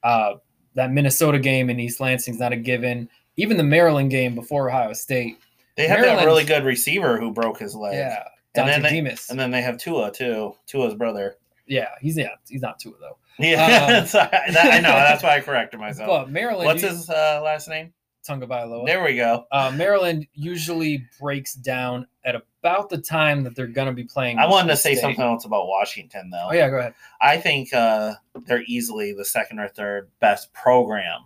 uh, 0.03 0.35
that 0.74 0.91
Minnesota 0.93 1.39
game 1.39 1.70
in 1.70 1.78
East 1.81 2.01
Lansing's 2.01 2.39
not 2.39 2.53
a 2.53 2.57
given. 2.57 3.09
Even 3.36 3.57
the 3.57 3.62
Maryland 3.65 4.11
game 4.11 4.35
before 4.35 4.69
Ohio 4.69 4.93
State, 4.93 5.39
They 5.77 5.89
have 5.89 6.01
that 6.03 6.24
really 6.24 6.45
good 6.45 6.65
receiver 6.65 7.19
who 7.19 7.32
broke 7.32 7.59
his 7.59 7.74
leg. 7.74 7.95
yeah, 7.95 8.24
And 8.55 8.66
Dontay 8.66 8.73
then 8.73 8.82
they- 8.82 8.91
Demus. 8.91 9.31
And 9.31 9.39
then 9.41 9.51
they 9.51 9.62
have 9.62 9.78
Tua 9.78 10.11
too. 10.12 10.55
Tua's 10.66 10.95
brother. 10.95 11.36
yeah, 11.66 11.89
he's 12.01 12.16
yeah, 12.16 12.28
he's 12.49 12.62
not 12.62 12.78
Tua 12.78 12.95
though. 13.01 13.16
Yeah, 13.39 14.06
Um, 14.15 14.20
I 14.32 14.81
know. 14.81 14.89
That's 14.89 15.23
why 15.23 15.36
I 15.36 15.40
corrected 15.40 15.81
myself. 15.81 16.09
But 16.09 16.31
Maryland, 16.31 16.66
What's 16.66 16.82
his 16.82 17.11
uh, 17.11 17.40
last 17.44 17.69
name? 17.69 17.93
Tagovailoa. 18.27 18.86
There 18.86 19.05
we 19.05 19.16
go. 19.16 19.44
Uh, 19.52 19.73
Maryland 19.74 20.27
usually 20.32 21.05
breaks 21.20 21.55
down 21.55 22.06
at 22.24 22.35
about 22.35 22.89
the 22.89 22.98
time 22.98 23.44
that 23.44 23.55
they're 23.55 23.66
going 23.66 23.89
to 23.89 23.93
be 23.93 24.05
playing. 24.05 24.39
I 24.39 24.47
wanted 24.47 24.69
to 24.69 24.77
say 24.77 24.94
State. 24.94 25.02
something 25.02 25.23
else 25.23 25.44
about 25.44 25.66
Washington 25.66 26.31
though. 26.31 26.48
Oh 26.51 26.55
yeah, 26.55 26.70
go 26.70 26.78
ahead. 26.78 26.94
I 27.20 27.36
think 27.36 27.74
uh, 27.74 28.15
they're 28.47 28.65
easily 28.66 29.12
the 29.12 29.24
second 29.24 29.59
or 29.59 29.69
third 29.69 30.11
best 30.20 30.52
program 30.55 31.20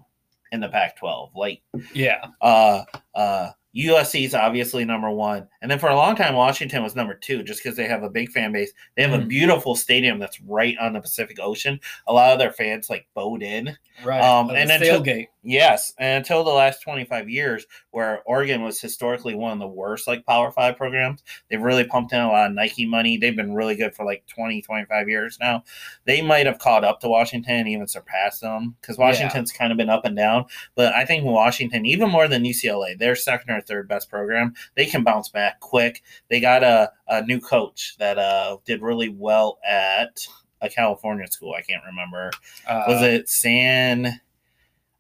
in 0.51 0.61
the 0.61 0.69
Pac-12. 0.69 1.31
Like 1.37 1.63
Yeah, 1.95 2.25
uh, 2.41 2.83
uh, 3.15 3.51
USC 3.79 4.25
is 4.25 4.35
obviously 4.35 4.85
number 4.85 5.11
one, 5.11 5.47
and 5.63 5.71
then 5.71 5.79
for 5.79 5.89
a 5.89 5.95
long 5.97 6.17
time, 6.17 6.35
Washington 6.35 6.83
was 6.83 6.97
number 6.97 7.15
two, 7.15 7.43
just 7.45 7.63
because 7.63 7.77
they 7.77 7.87
have 7.87 8.03
a 8.03 8.11
big 8.11 8.31
fan 8.33 8.51
base. 8.53 8.73
They 8.97 9.03
have 9.03 9.13
a 9.13 9.23
Mhm. 9.23 9.29
beautiful 9.29 9.77
stadium 9.77 10.19
that's 10.19 10.41
right 10.41 10.77
on 10.79 10.95
the 10.95 11.01
Pacific 11.01 11.39
Ocean. 11.41 11.79
A 12.09 12.13
lot 12.13 12.33
of 12.33 12.39
their 12.39 12.53
fans 12.53 12.91
like 12.91 13.07
boat 13.15 13.43
in. 13.43 13.77
Right. 14.05 14.21
Um, 14.21 14.51
and 14.51 14.69
the 14.71 14.79
then 14.79 14.81
tailgate. 14.83 15.27
Yes, 15.43 15.93
and 15.99 16.19
until 16.19 16.45
the 16.45 16.51
last 16.53 16.83
25 16.83 17.29
years, 17.31 17.67
where 17.91 18.23
Oregon 18.27 18.63
was 18.63 18.81
historically 18.81 19.35
one 19.35 19.53
of 19.53 19.59
the 19.59 19.67
worst 19.67 20.07
like 20.07 20.27
Power 20.27 20.53
Five 20.53 20.77
programs, 20.77 21.23
they've 21.49 21.61
really 21.63 21.85
pumped 21.85 22.13
in 22.13 22.21
a 22.21 22.29
lot 22.29 22.47
of 22.51 22.55
Nike 22.55 22.85
money. 22.87 23.17
They've 23.17 23.35
been 23.35 23.55
really 23.55 23.75
good 23.75 23.95
for 23.95 24.05
like 24.05 24.25
20, 24.27 24.61
25 24.61 25.09
years 25.09 25.39
now. 25.41 25.65
They 26.05 26.21
might 26.21 26.47
have 26.47 26.59
caught 26.59 26.85
up 26.85 27.01
to 27.01 27.09
Washington 27.09 27.55
and 27.57 27.69
even 27.69 27.87
surpassed 27.89 28.41
them 28.43 28.77
because 28.81 28.99
Yeah. 28.99 29.05
Washington's 29.07 29.51
kind 29.53 29.73
of 29.73 29.79
been 29.79 29.89
up 29.91 30.05
and 30.05 30.17
down. 30.17 30.45
But 30.75 30.95
I 30.95 31.05
think 31.05 31.25
Washington, 31.25 31.87
even 31.87 32.11
more 32.11 32.29
than 32.29 32.45
UCLA, 32.45 32.95
their 32.95 33.17
second 33.17 33.51
or 33.55 33.61
third 33.69 33.89
best 33.89 34.11
program, 34.11 34.55
they 34.75 34.87
can 34.87 35.05
bounce 35.05 35.29
back 35.29 35.61
quick. 35.61 36.03
They 36.29 36.41
got 36.41 36.65
a, 36.65 36.91
a 37.07 37.23
new 37.23 37.41
coach 37.41 37.95
that 37.99 38.19
uh, 38.19 38.57
did 38.65 38.83
really 38.83 39.09
well 39.11 39.59
at 39.65 40.19
a 40.61 40.69
California 40.69 41.27
school. 41.29 41.55
I 41.55 41.63
can't 41.63 41.85
remember 41.87 42.31
Uh, 42.67 42.85
was 42.89 43.03
it 43.03 43.29
San? 43.29 44.21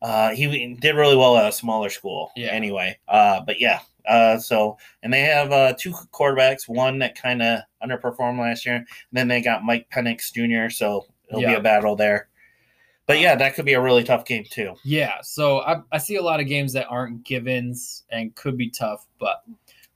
Uh, 0.01 0.31
he 0.31 0.77
did 0.81 0.95
really 0.95 1.17
well 1.17 1.37
at 1.37 1.49
a 1.49 1.53
smaller 1.53 1.91
school. 1.91 2.31
Yeah. 2.37 2.49
Anyway, 2.49 2.99
uh, 3.09 3.41
but 3.45 3.61
yeah. 3.61 3.81
Uh, 4.07 4.39
so 4.39 4.79
and 5.03 5.13
they 5.13 5.21
have 5.21 5.53
uh 5.53 5.75
two 5.79 5.93
quarterbacks, 6.13 6.69
one 6.69 6.99
that 7.01 7.21
kind 7.21 7.43
of 7.43 7.61
underperformed 7.83 8.39
last 8.39 8.65
year. 8.65 8.77
And 8.77 8.87
then 9.13 9.29
they 9.29 9.43
got 9.43 9.65
Mike 9.65 9.89
Penix 9.91 10.33
Jr. 10.33 10.71
So 10.73 11.05
it'll 11.29 11.43
be 11.43 11.55
a 11.55 11.61
battle 11.61 11.97
there. 11.97 12.29
But 13.09 13.19
yeah, 13.21 13.35
that 13.37 13.55
could 13.55 13.65
be 13.65 13.73
a 13.73 13.81
really 13.81 14.05
tough 14.05 14.25
game 14.27 14.45
too. 14.49 14.75
Yeah, 14.85 15.15
so 15.23 15.61
I, 15.63 15.81
I 15.91 15.99
see 15.99 16.17
a 16.17 16.23
lot 16.23 16.41
of 16.41 16.47
games 16.47 16.73
that 16.75 16.87
aren't 16.89 17.25
givens 17.25 18.05
and 18.11 18.35
could 18.37 18.57
be 18.59 18.69
tough, 18.69 19.07
but 19.19 19.43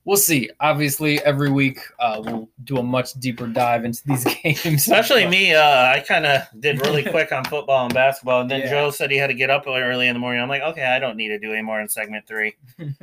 we'll 0.06 0.16
see. 0.16 0.48
Obviously, 0.60 1.22
every 1.22 1.50
week 1.50 1.78
uh, 2.00 2.22
we'll 2.24 2.48
do 2.64 2.78
a 2.78 2.82
much 2.82 3.12
deeper 3.20 3.46
dive 3.46 3.84
into 3.84 4.02
these 4.06 4.24
games. 4.42 4.64
Especially 4.64 5.26
me, 5.28 5.54
uh, 5.54 5.62
I 5.62 6.02
kind 6.08 6.24
of 6.24 6.42
did 6.58 6.80
really 6.80 7.02
quick 7.10 7.32
on 7.32 7.44
football 7.44 7.84
and 7.84 7.92
basketball, 7.94 8.40
and 8.40 8.50
then 8.50 8.60
Yeah. 8.60 8.70
Joe 8.70 8.90
said 8.90 9.10
he 9.10 9.18
had 9.18 9.26
to 9.26 9.34
get 9.34 9.50
up 9.50 9.64
early 9.66 10.08
in 10.08 10.14
the 10.14 10.18
morning. 10.20 10.42
I'm 10.42 10.48
like, 10.48 10.62
okay, 10.62 10.86
I 10.86 10.98
don't 10.98 11.18
need 11.18 11.28
to 11.28 11.38
do 11.38 11.52
any 11.52 11.62
more 11.62 11.80
in 11.82 11.88
segment 11.88 12.26
three. 12.26 12.54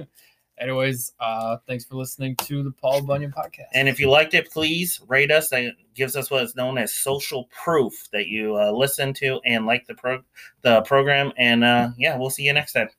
Anyways, 0.59 1.13
uh, 1.19 1.57
thanks 1.67 1.85
for 1.85 1.95
listening 1.95 2.35
to 2.37 2.63
the 2.63 2.71
Paul 2.71 3.01
Bunyan 3.01 3.31
podcast. 3.31 3.67
And 3.73 3.87
if 3.87 3.99
you 3.99 4.09
liked 4.09 4.33
it, 4.33 4.51
please 4.51 4.99
rate 5.07 5.31
us. 5.31 5.49
That 5.49 5.73
gives 5.95 6.15
us 6.15 6.29
what 6.29 6.43
is 6.43 6.55
known 6.55 6.77
as 6.77 6.93
social 6.93 7.45
proof 7.45 8.09
that 8.11 8.27
you 8.27 8.57
uh, 8.57 8.71
listen 8.71 9.13
to 9.15 9.39
and 9.45 9.65
like 9.65 9.87
the 9.87 9.95
pro 9.95 10.21
the 10.61 10.81
program. 10.81 11.31
And 11.37 11.63
uh, 11.63 11.89
yeah, 11.97 12.17
we'll 12.17 12.29
see 12.29 12.43
you 12.43 12.53
next 12.53 12.73
time. 12.73 12.89